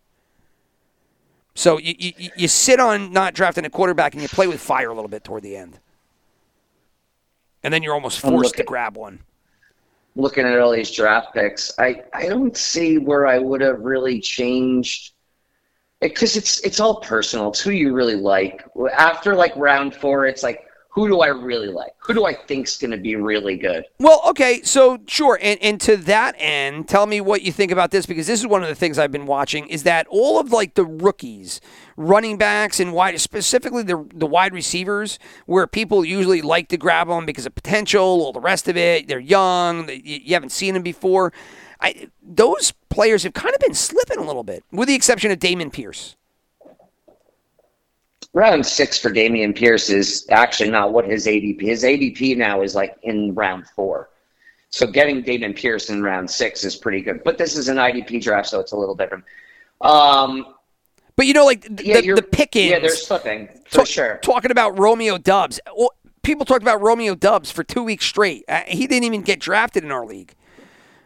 So 1.54 1.78
you, 1.78 1.94
you, 1.98 2.30
you 2.36 2.48
sit 2.48 2.80
on 2.80 3.12
not 3.12 3.34
drafting 3.34 3.64
a 3.64 3.70
quarterback 3.70 4.12
and 4.12 4.22
you 4.22 4.28
play 4.28 4.46
with 4.46 4.60
fire 4.60 4.90
a 4.90 4.94
little 4.94 5.08
bit 5.08 5.24
toward 5.24 5.42
the 5.42 5.56
end. 5.56 5.78
And 7.62 7.72
then 7.72 7.82
you're 7.82 7.94
almost 7.94 8.20
forced 8.20 8.56
to 8.56 8.64
grab 8.64 8.96
one. 8.96 9.20
looking 10.16 10.46
at 10.46 10.58
all 10.58 10.72
these 10.72 10.90
draft 10.90 11.34
picks, 11.34 11.72
I, 11.78 12.02
I 12.12 12.28
don't 12.28 12.56
see 12.56 12.98
where 12.98 13.26
I 13.26 13.38
would 13.38 13.60
have 13.60 13.80
really 13.80 14.20
changed 14.20 15.12
because 16.00 16.36
it's 16.36 16.60
it's 16.60 16.80
all 16.80 17.00
personal. 17.00 17.48
It's 17.48 17.60
who 17.60 17.70
you 17.70 17.94
really 17.94 18.14
like. 18.16 18.64
After 18.96 19.34
like 19.34 19.56
round 19.56 19.94
four, 19.94 20.26
it's 20.26 20.42
like 20.42 20.63
who 20.94 21.08
do 21.08 21.22
I 21.22 21.26
really 21.26 21.66
like? 21.66 21.90
Who 21.98 22.14
do 22.14 22.24
I 22.24 22.34
think's 22.34 22.78
going 22.78 22.92
to 22.92 22.96
be 22.96 23.16
really 23.16 23.56
good? 23.56 23.84
Well, 23.98 24.22
okay, 24.28 24.62
so 24.62 25.00
sure, 25.08 25.36
and, 25.42 25.60
and 25.60 25.80
to 25.80 25.96
that 25.96 26.36
end, 26.38 26.86
tell 26.86 27.06
me 27.06 27.20
what 27.20 27.42
you 27.42 27.50
think 27.50 27.72
about 27.72 27.90
this 27.90 28.06
because 28.06 28.28
this 28.28 28.38
is 28.38 28.46
one 28.46 28.62
of 28.62 28.68
the 28.68 28.76
things 28.76 28.96
I've 28.96 29.10
been 29.10 29.26
watching 29.26 29.66
is 29.66 29.82
that 29.82 30.06
all 30.08 30.38
of 30.38 30.52
like 30.52 30.74
the 30.74 30.84
rookies, 30.84 31.60
running 31.96 32.38
backs 32.38 32.78
and 32.78 32.92
wide, 32.92 33.20
specifically 33.20 33.82
the 33.82 34.06
the 34.14 34.26
wide 34.26 34.54
receivers, 34.54 35.18
where 35.46 35.66
people 35.66 36.04
usually 36.04 36.42
like 36.42 36.68
to 36.68 36.76
grab 36.76 37.08
them 37.08 37.26
because 37.26 37.44
of 37.44 37.56
potential, 37.56 38.04
all 38.04 38.32
the 38.32 38.38
rest 38.38 38.68
of 38.68 38.76
it, 38.76 39.08
they're 39.08 39.18
young, 39.18 39.86
they, 39.86 40.00
you 40.04 40.34
haven't 40.34 40.52
seen 40.52 40.74
them 40.74 40.84
before. 40.84 41.32
I, 41.80 42.08
those 42.22 42.72
players 42.88 43.24
have 43.24 43.32
kind 43.32 43.52
of 43.52 43.60
been 43.60 43.74
slipping 43.74 44.18
a 44.18 44.24
little 44.24 44.44
bit, 44.44 44.62
with 44.70 44.86
the 44.86 44.94
exception 44.94 45.32
of 45.32 45.40
Dameon 45.40 45.72
Pierce. 45.72 46.14
Round 48.34 48.66
six 48.66 48.98
for 48.98 49.10
Dameon 49.10 49.54
Pierce 49.56 49.88
is 49.90 50.26
actually 50.28 50.68
not 50.70 50.92
what 50.92 51.04
his 51.06 51.26
ADP. 51.26 51.60
His 51.62 51.84
ADP 51.84 52.36
now 52.36 52.62
is 52.62 52.74
like 52.74 52.96
in 53.04 53.32
round 53.34 53.66
four. 53.68 54.10
So 54.70 54.88
getting 54.88 55.22
Dameon 55.22 55.54
Pierce 55.54 55.88
in 55.88 56.02
round 56.02 56.28
six 56.28 56.64
is 56.64 56.74
pretty 56.74 57.00
good. 57.00 57.22
But 57.22 57.38
this 57.38 57.56
is 57.56 57.68
an 57.68 57.76
IDP 57.76 58.20
draft, 58.20 58.48
so 58.48 58.58
it's 58.58 58.72
a 58.72 58.76
little 58.76 58.96
different. 58.96 59.22
Um, 59.80 60.46
But 61.14 61.26
you 61.26 61.32
know, 61.32 61.44
like 61.44 61.62
the, 61.76 61.86
Yeah, 61.86 61.94
the, 62.00 62.04
you're, 62.06 62.16
the 62.16 62.22
Pickens. 62.22 62.70
Yeah, 62.70 62.80
they're 62.80 62.90
slipping 62.90 63.48
for 63.70 63.86
sure. 63.86 64.18
Talking 64.20 64.50
about 64.50 64.76
Romeo 64.80 65.16
Doubs. 65.16 65.60
Well, 65.76 65.92
people 66.24 66.44
talked 66.44 66.62
about 66.62 66.80
Romeo 66.82 67.14
Doubs 67.14 67.52
for 67.52 67.62
two 67.62 67.84
weeks 67.84 68.04
straight. 68.04 68.44
Uh, 68.48 68.62
he 68.66 68.88
didn't 68.88 69.04
even 69.04 69.22
get 69.22 69.38
drafted 69.38 69.84
in 69.84 69.92
our 69.92 70.04
league. 70.04 70.34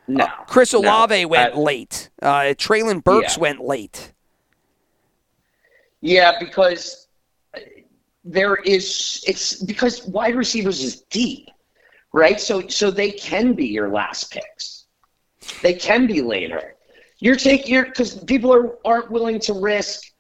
no, 0.07 0.27
Chris 0.47 0.73
no. 0.73 0.79
Olave 0.81 1.27
went 1.27 1.55
Uh, 1.55 1.61
late. 1.61 2.09
Uh, 2.23 2.55
Treylon 2.57 3.05
Burks 3.05 3.37
Yeah. 3.37 3.43
went 3.43 3.61
late. 3.61 4.15
Yeah, 6.01 6.33
because 6.41 7.08
there 8.29 8.57
is 8.57 9.25
it's 9.27 9.55
because 9.63 10.05
wide 10.07 10.37
receivers 10.37 10.83
is 10.83 11.01
deep, 11.11 11.49
right? 12.13 12.39
So 12.39 12.69
so 12.69 12.91
they 12.91 13.11
can 13.11 13.55
be 13.55 13.67
your 13.67 13.89
last 13.89 14.31
picks. 14.31 14.85
They 15.63 15.75
can 15.75 16.07
be 16.07 16.21
later. 16.21 16.75
You're 17.21 17.37
taking 17.37 17.73
your 17.75 17.87
because 17.87 18.23
people 18.25 18.53
are 18.53 18.77
aren't 18.85 19.11
willing 19.11 19.41
to 19.41 19.55
risk 19.55 20.13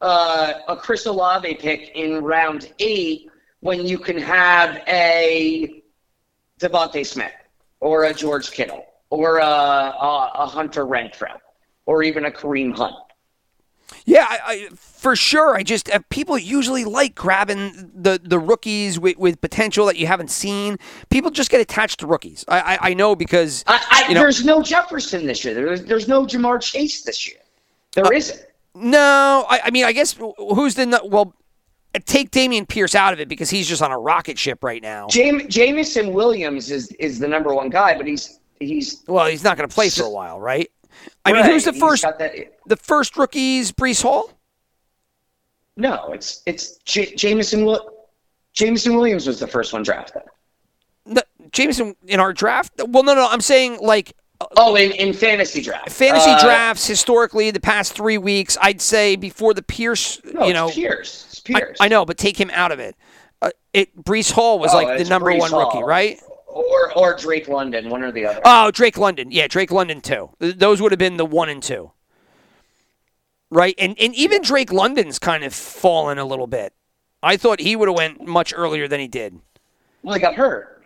uh, 0.00 0.54
a 0.68 0.76
Chris 0.76 1.06
Olave 1.06 1.54
pick 1.56 1.90
in 1.94 2.24
round 2.24 2.72
eight 2.78 3.30
when 3.60 3.86
you 3.86 3.98
can 3.98 4.18
have 4.18 4.82
a 4.88 5.82
DeVonta 6.60 7.04
Smith 7.04 7.32
or 7.80 8.04
a 8.04 8.14
George 8.14 8.50
Kittle 8.50 8.84
or 9.10 9.38
a, 9.38 9.44
a, 9.44 10.30
a 10.34 10.46
Hunter 10.46 10.86
Renfrow 10.86 11.38
or 11.86 12.02
even 12.02 12.24
a 12.24 12.30
Kareem 12.30 12.76
Hunt. 12.76 13.03
Yeah, 14.06 14.26
I, 14.28 14.38
I, 14.44 14.68
for 14.74 15.16
sure. 15.16 15.54
I 15.54 15.62
just 15.62 15.90
uh, 15.90 16.00
people 16.10 16.36
usually 16.36 16.84
like 16.84 17.14
grabbing 17.14 17.90
the 17.94 18.20
the 18.22 18.38
rookies 18.38 18.98
with, 18.98 19.16
with 19.16 19.40
potential 19.40 19.86
that 19.86 19.96
you 19.96 20.06
haven't 20.06 20.30
seen. 20.30 20.78
People 21.10 21.30
just 21.30 21.50
get 21.50 21.60
attached 21.60 22.00
to 22.00 22.06
rookies. 22.06 22.44
I 22.48 22.60
I, 22.60 22.78
I 22.90 22.94
know 22.94 23.14
because 23.16 23.64
you 24.08 24.14
know, 24.14 24.20
there's 24.20 24.44
no 24.44 24.62
Jefferson 24.62 25.26
this 25.26 25.44
year. 25.44 25.54
There's, 25.54 25.84
there's 25.84 26.08
no 26.08 26.26
Ja'Marr 26.26 26.60
Chase 26.60 27.02
this 27.02 27.26
year. 27.26 27.38
There 27.92 28.04
Uh, 28.04 28.08
not 28.10 28.46
no. 28.74 29.46
I, 29.48 29.60
I 29.64 29.70
mean, 29.70 29.84
I 29.84 29.92
guess 29.92 30.16
who's 30.38 30.74
the 30.74 31.00
well. 31.04 31.34
Take 32.06 32.32
Dameon 32.32 32.66
Pierce 32.66 32.96
out 32.96 33.12
of 33.12 33.20
it 33.20 33.28
because 33.28 33.50
he's 33.50 33.68
just 33.68 33.80
on 33.80 33.92
a 33.92 33.98
rocket 33.98 34.36
ship 34.36 34.64
right 34.64 34.82
now. 34.82 35.06
Jam- 35.06 35.48
Jameson 35.48 36.12
Williams 36.12 36.72
is 36.72 36.88
is 36.98 37.20
the 37.20 37.28
number 37.28 37.54
one 37.54 37.70
guy, 37.70 37.96
but 37.96 38.04
he's 38.04 38.40
he's 38.58 39.04
Well, 39.06 39.26
he's 39.26 39.44
not 39.44 39.56
going 39.56 39.68
to 39.68 39.72
play 39.72 39.90
for 39.90 40.02
a 40.02 40.10
while, 40.10 40.40
right? 40.40 40.68
I 41.24 41.32
mean, 41.32 41.44
who's 41.44 41.64
the 41.64 41.72
he's 41.72 41.80
first? 41.80 42.02
that- 42.02 42.32
The 42.66 42.76
first 42.76 43.16
rookies, 43.16 43.72
Breece 43.72 44.02
Hall. 44.02 44.30
no, 45.76 46.12
it's 46.12 46.42
it's 46.46 46.76
J- 46.84 47.14
Jameson 47.14 47.64
Wil- 47.64 47.90
Jameson 48.52 48.94
Williams 48.96 49.26
was 49.26 49.40
the 49.40 49.46
first 49.48 49.72
one 49.72 49.82
drafted. 49.82 50.22
No, 51.06 51.20
Jameson 51.50 51.96
in 52.06 52.20
our 52.20 52.32
draft. 52.32 52.72
Well, 52.88 53.02
no, 53.02 53.14
no. 53.14 53.28
I'm 53.28 53.40
saying 53.40 53.78
like 53.80 54.12
Oh, 54.56 54.74
in, 54.76 54.90
in 54.92 55.12
fantasy 55.14 55.60
draft. 55.62 55.90
fantasy 55.90 56.30
Uh, 56.30 56.40
drafts 56.42 56.86
historically 56.86 57.50
the 57.50 57.60
past 57.60 57.92
three 57.94 58.18
weeks. 58.18 58.58
I'd 58.60 58.80
say 58.80 59.16
before 59.16 59.54
the 59.54 59.62
Pierce, 59.62 60.20
No, 60.24 60.42
you 60.42 60.46
it's 60.50 60.54
know, 60.54 60.70
Pierce. 60.70 61.26
It's 61.30 61.42
I, 61.54 61.58
Pierce. 61.58 61.78
I 61.80 61.88
know, 61.88 62.04
but 62.04 62.18
take 62.18 62.38
him 62.38 62.50
out 62.52 62.70
of 62.72 62.78
it. 62.78 62.96
Uh, 63.40 63.50
it 63.72 63.96
Breece 63.96 64.32
Hall 64.32 64.58
was 64.58 64.72
Oh, 64.74 64.78
like 64.82 64.98
the 64.98 65.04
number 65.08 65.30
Breece 65.30 65.38
one 65.40 65.52
rookie, 65.52 65.82
right? 65.82 66.20
Or 66.54 66.96
or 66.96 67.16
Drake 67.16 67.48
London, 67.48 67.90
one 67.90 68.02
or 68.04 68.12
the 68.12 68.26
other. 68.26 68.40
Oh, 68.44 68.70
Drake 68.70 68.96
London. 68.96 69.32
Yeah, 69.32 69.48
Drake 69.48 69.72
London 69.72 70.00
too. 70.00 70.30
Those 70.38 70.80
would 70.80 70.92
have 70.92 70.98
been 71.00 71.16
the 71.16 71.26
one 71.26 71.48
and 71.48 71.60
two. 71.62 71.90
Right? 73.50 73.74
And 73.78 73.96
and 73.98 74.14
even 74.14 74.42
Drake 74.42 74.72
London's 74.72 75.18
kind 75.18 75.42
of 75.44 75.52
fallen 75.52 76.18
a 76.18 76.24
little 76.24 76.46
bit. 76.46 76.72
I 77.22 77.36
thought 77.36 77.58
he 77.60 77.74
would 77.74 77.88
have 77.88 77.96
went 77.96 78.26
much 78.26 78.52
earlier 78.56 78.86
than 78.86 79.00
he 79.00 79.08
did. 79.08 79.38
well, 80.02 80.14
he 80.14 80.20
got 80.20 80.34
hurt. 80.34 80.84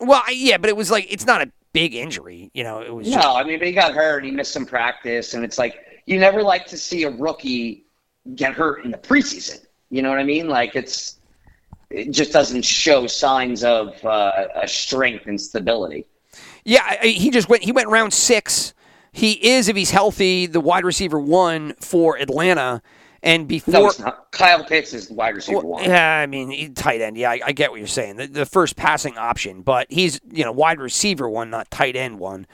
Well, 0.00 0.22
I- 0.26 0.32
yeah, 0.32 0.56
but 0.58 0.68
it 0.70 0.76
was 0.76 0.90
like 0.90 1.06
it's 1.12 1.26
not 1.26 1.42
a 1.42 1.50
big 1.72 1.94
injury, 1.94 2.50
you 2.54 2.64
know. 2.64 2.80
It 2.80 2.92
was 2.94 3.06
just, 3.06 3.18
No, 3.22 3.36
I 3.36 3.44
mean, 3.44 3.58
but 3.58 3.68
he 3.68 3.74
got 3.74 3.94
hurt. 3.94 4.24
He 4.24 4.30
missed 4.30 4.52
some 4.52 4.66
practice, 4.66 5.34
and 5.34 5.44
it's 5.44 5.58
like 5.58 6.02
you 6.06 6.18
never 6.18 6.42
like 6.42 6.66
to 6.66 6.76
see 6.78 7.04
a 7.04 7.10
rookie 7.10 7.84
get 8.34 8.52
hurt 8.54 8.84
in 8.84 8.90
the 8.90 8.98
preseason. 8.98 9.60
You 9.90 10.02
know 10.02 10.08
what 10.10 10.18
I 10.18 10.24
mean? 10.24 10.48
Like 10.48 10.74
it's 10.76 11.17
it 11.90 12.10
just 12.10 12.32
doesn't 12.32 12.64
show 12.64 13.06
signs 13.06 13.64
of 13.64 14.04
uh, 14.04 14.46
a 14.54 14.68
strength 14.68 15.26
and 15.26 15.40
stability. 15.40 16.06
Yeah, 16.64 17.02
he 17.02 17.30
just 17.30 17.48
went. 17.48 17.62
He 17.62 17.72
went 17.72 17.88
round 17.88 18.12
six. 18.12 18.74
He 19.12 19.32
is, 19.50 19.68
if 19.68 19.76
he's 19.76 19.90
healthy, 19.90 20.46
the 20.46 20.60
wide 20.60 20.84
receiver 20.84 21.18
one 21.18 21.74
for 21.80 22.18
Atlanta. 22.18 22.82
And 23.20 23.48
before, 23.48 23.72
No, 23.74 23.86
it's 23.88 23.98
not. 23.98 24.30
Kyle 24.30 24.62
Pitts 24.64 24.92
is 24.92 25.08
the 25.08 25.14
wide 25.14 25.34
receiver 25.34 25.58
Well, 25.58 25.66
one. 25.66 25.84
yeah, 25.84 26.18
I 26.18 26.26
mean, 26.26 26.74
tight 26.74 27.00
end. 27.00 27.16
Yeah, 27.16 27.30
I, 27.30 27.40
I 27.46 27.52
get 27.52 27.70
what 27.72 27.78
you're 27.80 27.88
saying. 27.88 28.14
The, 28.16 28.26
the 28.28 28.46
first 28.46 28.76
passing 28.76 29.18
option, 29.18 29.62
but 29.62 29.86
he's 29.90 30.20
you 30.30 30.44
know 30.44 30.52
wide 30.52 30.78
receiver 30.78 31.28
one, 31.28 31.50
not 31.50 31.68
tight 31.70 31.96
end 31.96 32.20
one. 32.20 32.46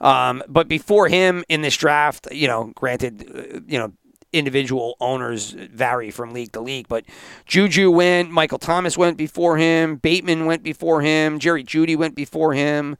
Um, 0.00 0.42
but 0.48 0.68
before 0.68 1.08
him 1.08 1.44
in 1.48 1.62
this 1.62 1.76
draft, 1.76 2.28
you 2.32 2.48
know, 2.48 2.72
granted, 2.74 3.30
uh, 3.34 3.60
you 3.66 3.78
know, 3.78 3.92
individual 4.32 4.96
owners 5.00 5.50
vary 5.50 6.10
from 6.10 6.32
league 6.32 6.52
to 6.52 6.60
league, 6.60 6.88
but 6.88 7.04
Juju 7.46 7.90
went, 7.90 8.30
Michael 8.30 8.58
Thomas 8.58 8.96
went 8.96 9.16
before 9.16 9.56
him, 9.56 9.96
Bateman 9.96 10.46
went 10.46 10.62
before 10.62 11.02
him, 11.02 11.38
Jerry 11.38 11.64
Jeudy 11.64 11.96
went 11.96 12.14
before 12.14 12.54
him. 12.54 12.96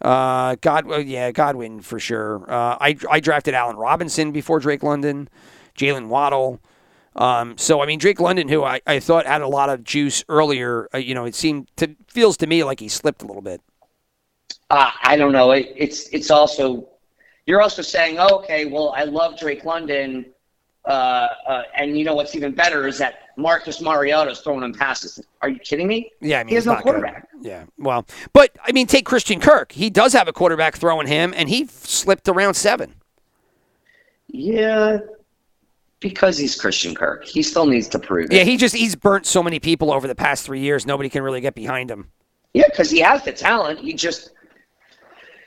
Uh, 0.00 0.56
God, 0.60 0.86
yeah, 1.06 1.30
Godwin 1.32 1.80
for 1.80 1.98
sure. 1.98 2.44
Uh, 2.50 2.76
I 2.80 2.96
I 3.10 3.20
drafted 3.20 3.54
Allen 3.54 3.76
Robinson 3.76 4.30
before 4.30 4.60
Drake 4.60 4.82
London, 4.82 5.28
Jaylen 5.76 6.08
Waddle. 6.08 6.60
Um, 7.14 7.56
so 7.56 7.80
I 7.80 7.86
mean, 7.86 7.98
Drake 7.98 8.20
London, 8.20 8.48
who 8.48 8.62
I, 8.62 8.80
I 8.86 9.00
thought 9.00 9.26
had 9.26 9.40
a 9.40 9.48
lot 9.48 9.70
of 9.70 9.84
juice 9.84 10.22
earlier, 10.28 10.88
uh, 10.92 10.98
you 10.98 11.14
know, 11.14 11.24
it 11.24 11.34
seemed 11.34 11.70
to 11.76 11.96
feels 12.08 12.36
to 12.38 12.46
me 12.46 12.62
like 12.62 12.80
he 12.80 12.88
slipped 12.88 13.22
a 13.22 13.26
little 13.26 13.42
bit. 13.42 13.62
Uh, 14.68 14.90
I 15.02 15.16
don't 15.16 15.32
know. 15.32 15.52
It, 15.52 15.72
it's 15.74 16.08
it's 16.08 16.30
also 16.30 16.88
you're 17.46 17.62
also 17.62 17.80
saying, 17.80 18.18
oh, 18.18 18.40
okay, 18.40 18.66
well, 18.66 18.92
I 18.94 19.04
love 19.04 19.38
Drake 19.38 19.64
London, 19.64 20.26
uh, 20.86 21.28
uh, 21.48 21.62
and 21.76 21.98
you 21.98 22.04
know 22.04 22.14
what's 22.14 22.34
even 22.36 22.52
better 22.54 22.86
is 22.86 22.98
that 22.98 23.30
Marcus 23.36 23.80
Mariota's 23.80 24.40
throwing 24.40 24.62
him 24.62 24.72
passes. 24.72 25.20
Are 25.42 25.48
you 25.48 25.58
kidding 25.58 25.88
me? 25.88 26.10
Yeah, 26.20 26.40
I 26.40 26.44
mean, 26.44 26.48
he 26.50 26.54
has 26.54 26.64
he's 26.64 26.66
no 26.68 26.74
not 26.74 26.84
good. 26.84 27.04
Yeah, 27.42 27.64
well, 27.78 28.06
but 28.32 28.56
I 28.64 28.72
mean, 28.72 28.86
take 28.86 29.04
Christian 29.04 29.40
Kirk. 29.40 29.72
He 29.72 29.90
does 29.90 30.12
have 30.12 30.28
a 30.28 30.32
quarterback 30.32 30.76
throwing 30.76 31.06
him, 31.06 31.34
and 31.36 31.48
he 31.48 31.66
slipped 31.66 32.28
around 32.28 32.54
seven. 32.54 32.94
Yeah, 34.28 34.98
because 36.00 36.38
he's 36.38 36.60
Christian 36.60 36.94
Kirk, 36.94 37.24
he 37.24 37.42
still 37.42 37.66
needs 37.66 37.88
to 37.88 37.98
prove 37.98 38.32
Yeah, 38.32 38.40
it. 38.40 38.46
he 38.46 38.56
just 38.56 38.74
he's 38.74 38.94
burnt 38.94 39.26
so 39.26 39.42
many 39.42 39.58
people 39.58 39.92
over 39.92 40.06
the 40.06 40.14
past 40.14 40.44
three 40.44 40.60
years. 40.60 40.86
Nobody 40.86 41.08
can 41.08 41.22
really 41.22 41.40
get 41.40 41.54
behind 41.54 41.90
him. 41.90 42.10
Yeah, 42.54 42.64
because 42.70 42.90
he 42.90 43.00
has 43.00 43.22
the 43.24 43.32
talent. 43.32 43.80
He 43.80 43.92
just 43.92 44.30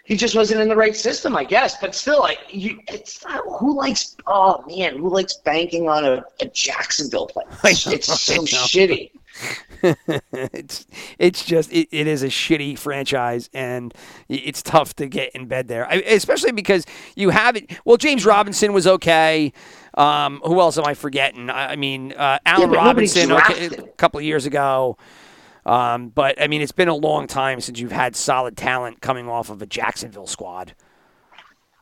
he 0.09 0.17
just 0.17 0.35
wasn't 0.35 0.59
in 0.59 0.67
the 0.67 0.75
right 0.75 0.95
system, 0.95 1.35
I 1.35 1.43
guess. 1.43 1.79
But 1.79 1.93
still, 1.93 2.19
like 2.19 2.39
you, 2.49 2.79
it's 2.87 3.23
not, 3.23 3.43
who 3.59 3.77
likes. 3.77 4.17
Oh 4.25 4.65
man, 4.67 4.97
who 4.97 5.07
likes 5.07 5.35
banking 5.35 5.87
on 5.87 6.03
a, 6.03 6.25
a 6.41 6.47
Jacksonville 6.47 7.27
play? 7.27 7.43
It's, 7.63 7.85
know, 7.85 7.93
it's 7.93 8.19
so 8.19 8.41
shitty. 8.41 9.11
it's 10.33 10.87
it's 11.19 11.45
just 11.45 11.71
it, 11.71 11.87
it 11.91 12.07
is 12.07 12.23
a 12.23 12.27
shitty 12.27 12.77
franchise 12.77 13.49
and 13.53 13.93
it's 14.27 14.63
tough 14.63 14.95
to 14.95 15.07
get 15.07 15.29
in 15.33 15.45
bed 15.45 15.67
there 15.67 15.87
I, 15.87 15.97
especially 16.07 16.51
because 16.51 16.85
you 17.15 17.29
have 17.29 17.55
it 17.55 17.71
well 17.85 17.95
james 17.95 18.25
robinson 18.25 18.73
was 18.73 18.85
okay 18.87 19.53
um, 19.93 20.41
who 20.43 20.59
else 20.59 20.77
am 20.77 20.85
i 20.85 20.93
forgetting 20.93 21.49
i, 21.49 21.73
I 21.73 21.75
mean 21.77 22.11
uh, 22.11 22.39
alan 22.45 22.71
but 22.71 22.75
nobody 22.83 23.07
robinson 23.07 23.31
okay, 23.31 23.67
a 23.67 23.87
couple 23.95 24.17
of 24.17 24.25
years 24.25 24.45
ago 24.45 24.97
um, 25.65 26.09
but 26.09 26.41
i 26.41 26.47
mean 26.47 26.61
it's 26.61 26.71
been 26.71 26.87
a 26.87 26.95
long 26.95 27.27
time 27.27 27.59
since 27.61 27.79
you've 27.79 27.91
had 27.91 28.15
solid 28.15 28.55
talent 28.57 29.01
coming 29.01 29.27
off 29.29 29.49
of 29.49 29.61
a 29.61 29.65
jacksonville 29.65 30.27
squad 30.27 30.73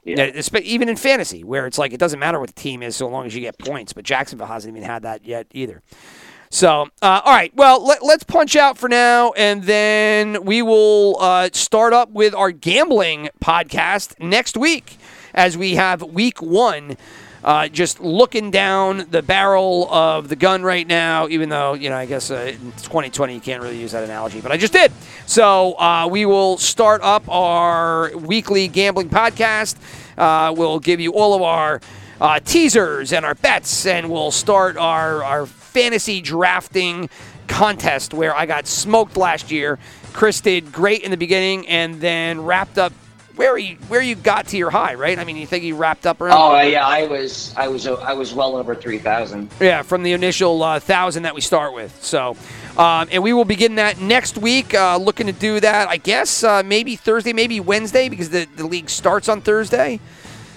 Yeah. 0.06 0.32
even 0.64 0.88
in 0.88 0.96
fantasy, 0.96 1.44
where 1.44 1.68
it's 1.68 1.78
like 1.78 1.92
it 1.92 2.00
doesn't 2.00 2.20
matter 2.20 2.40
what 2.40 2.48
the 2.48 2.62
team 2.62 2.82
is 2.82 2.96
so 2.96 3.08
long 3.10 3.26
as 3.26 3.36
you 3.36 3.42
get 3.42 3.58
points. 3.60 3.92
But 3.92 4.06
Jacksonville 4.06 4.48
hasn't 4.48 4.74
even 4.76 4.88
had 4.88 5.04
that 5.04 5.26
yet 5.26 5.48
either. 5.52 5.82
So, 6.50 6.84
uh, 7.02 7.22
all 7.26 7.34
right, 7.34 7.54
well, 7.56 7.86
let, 7.86 8.02
let's 8.06 8.24
punch 8.24 8.56
out 8.56 8.78
for 8.78 8.88
now, 8.88 9.34
and 9.34 9.64
then 9.64 10.46
we 10.46 10.62
will 10.62 11.18
uh, 11.20 11.50
start 11.52 11.92
up 11.92 12.10
with 12.12 12.34
our 12.34 12.52
gambling 12.52 13.28
podcast 13.44 14.18
next 14.18 14.56
week 14.56 14.96
as 15.34 15.58
we 15.58 15.76
have 15.76 16.02
week 16.02 16.42
one. 16.42 16.96
Uh, 17.48 17.70
just 17.70 18.02
looking 18.02 18.52
down 18.52 19.08
the 19.10 19.22
barrel 19.22 19.90
of 19.90 20.28
the 20.28 20.36
gun 20.36 20.64
right 20.64 20.86
now, 20.86 21.30
even 21.30 21.48
though, 21.48 21.76
you 21.76 21.90
know, 21.90 21.96
I 21.96 22.06
guess 22.06 22.30
uh, 22.30 22.52
in 22.54 22.74
2020 22.74 23.36
you 23.36 23.40
can't 23.40 23.64
really 23.64 23.80
use 23.80 23.94
that 23.94 24.04
analogy, 24.04 24.42
but 24.42 24.52
I 24.52 24.58
just 24.58 24.74
did. 24.74 24.92
So 25.28 25.80
uh, 25.80 26.10
we 26.12 26.26
will 26.26 26.58
start 26.58 27.02
up 27.04 27.24
our 27.30 28.12
weekly 28.18 28.68
gambling 28.68 29.08
podcast. 29.08 29.78
Uh, 30.18 30.54
we'll 30.58 30.80
give 30.80 31.00
you 31.00 31.14
all 31.14 31.36
of 31.36 31.42
our 31.42 31.80
uh, 32.20 32.42
teasers 32.42 33.14
and 33.14 33.26
our 33.26 33.36
bets, 33.36 33.86
and 33.86 34.12
we'll 34.12 34.32
start 34.32 34.76
our, 34.76 35.24
our 35.24 35.46
fantasy 35.46 36.20
drafting 36.20 37.10
contest 37.48 38.14
where 38.14 38.36
I 38.36 38.46
got 38.46 38.68
smoked 38.68 39.16
last 39.16 39.52
year. 39.52 39.80
Chris 40.12 40.42
did 40.42 40.74
great 40.74 41.02
in 41.02 41.12
the 41.12 41.18
beginning 41.18 41.66
and 41.70 42.02
then 42.02 42.42
wrapped 42.42 42.78
up 42.78 42.92
where 43.38 43.58
you 43.58 43.76
where 43.88 44.02
you 44.02 44.16
got 44.16 44.48
to 44.48 44.58
your 44.58 44.70
high, 44.70 44.96
right? 44.96 45.18
I 45.18 45.24
mean, 45.24 45.38
you 45.38 45.48
think 45.48 45.64
you 45.64 45.76
wrapped 45.76 46.06
up 46.06 46.20
around 46.20 46.38
Oh 46.38 46.60
yeah, 46.62 46.86
I 46.86 47.06
was 47.08 47.54
I 47.56 47.68
was 47.68 47.88
I 47.88 48.14
was 48.14 48.34
well 48.34 48.56
over 48.58 48.76
three 48.76 49.00
thousand. 49.00 49.50
yeah, 49.60 49.82
from 49.84 50.04
the 50.04 50.14
initial 50.14 50.62
uh, 50.62 50.80
thousand 50.80 51.24
that 51.24 51.36
we 51.36 51.42
start 51.42 51.74
with. 51.74 52.04
So, 52.04 52.36
um, 52.78 53.08
and 53.12 53.24
we 53.24 53.34
will 53.34 53.46
begin 53.46 53.76
that 53.76 54.00
next 54.02 54.38
week. 54.38 54.74
Uh, 54.74 54.98
looking 54.98 55.28
to 55.28 55.34
do 55.34 55.60
that, 55.60 55.88
I 55.88 55.98
guess 55.98 56.44
uh, 56.44 56.64
maybe 56.66 56.96
Thursday, 56.96 57.32
maybe 57.34 57.60
Wednesday, 57.60 58.10
because 58.10 58.30
the, 58.30 58.48
the 58.56 58.66
league 58.66 58.90
starts 58.90 59.30
on 59.30 59.42
Thursday. 59.42 60.00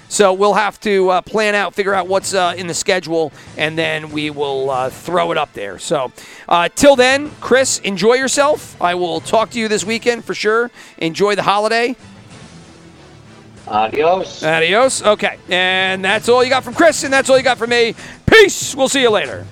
So 0.08 0.32
we'll 0.32 0.54
have 0.54 0.80
to 0.80 1.08
uh, 1.10 1.20
plan 1.20 1.54
out, 1.54 1.72
figure 1.72 1.94
out 1.94 2.08
what's 2.08 2.34
uh, 2.34 2.54
in 2.56 2.66
the 2.66 2.74
schedule, 2.74 3.30
and 3.56 3.78
then 3.78 4.10
we 4.10 4.30
will 4.30 4.68
uh, 4.68 4.90
throw 4.90 5.30
it 5.30 5.38
up 5.38 5.52
there. 5.52 5.78
So 5.78 6.10
uh, 6.48 6.68
till 6.74 6.96
then, 6.96 7.30
Chris, 7.40 7.78
enjoy 7.80 8.14
yourself. 8.14 8.80
I 8.82 8.96
will 8.96 9.20
talk 9.20 9.50
to 9.50 9.60
you 9.60 9.68
this 9.68 9.84
weekend 9.84 10.24
for 10.24 10.34
sure. 10.34 10.72
Enjoy 10.98 11.36
the 11.36 11.44
holiday. 11.44 11.94
Adios. 13.70 14.42
Adios. 14.42 15.02
Okay. 15.02 15.38
And 15.48 16.04
that's 16.04 16.28
all 16.28 16.42
you 16.42 16.50
got 16.50 16.64
from 16.64 16.74
Chris, 16.74 17.04
and 17.04 17.12
that's 17.12 17.30
all 17.30 17.38
you 17.38 17.44
got 17.44 17.56
from 17.56 17.70
me. 17.70 17.94
Peace. 18.26 18.74
We'll 18.74 18.88
see 18.88 19.02
you 19.02 19.10
later. 19.10 19.46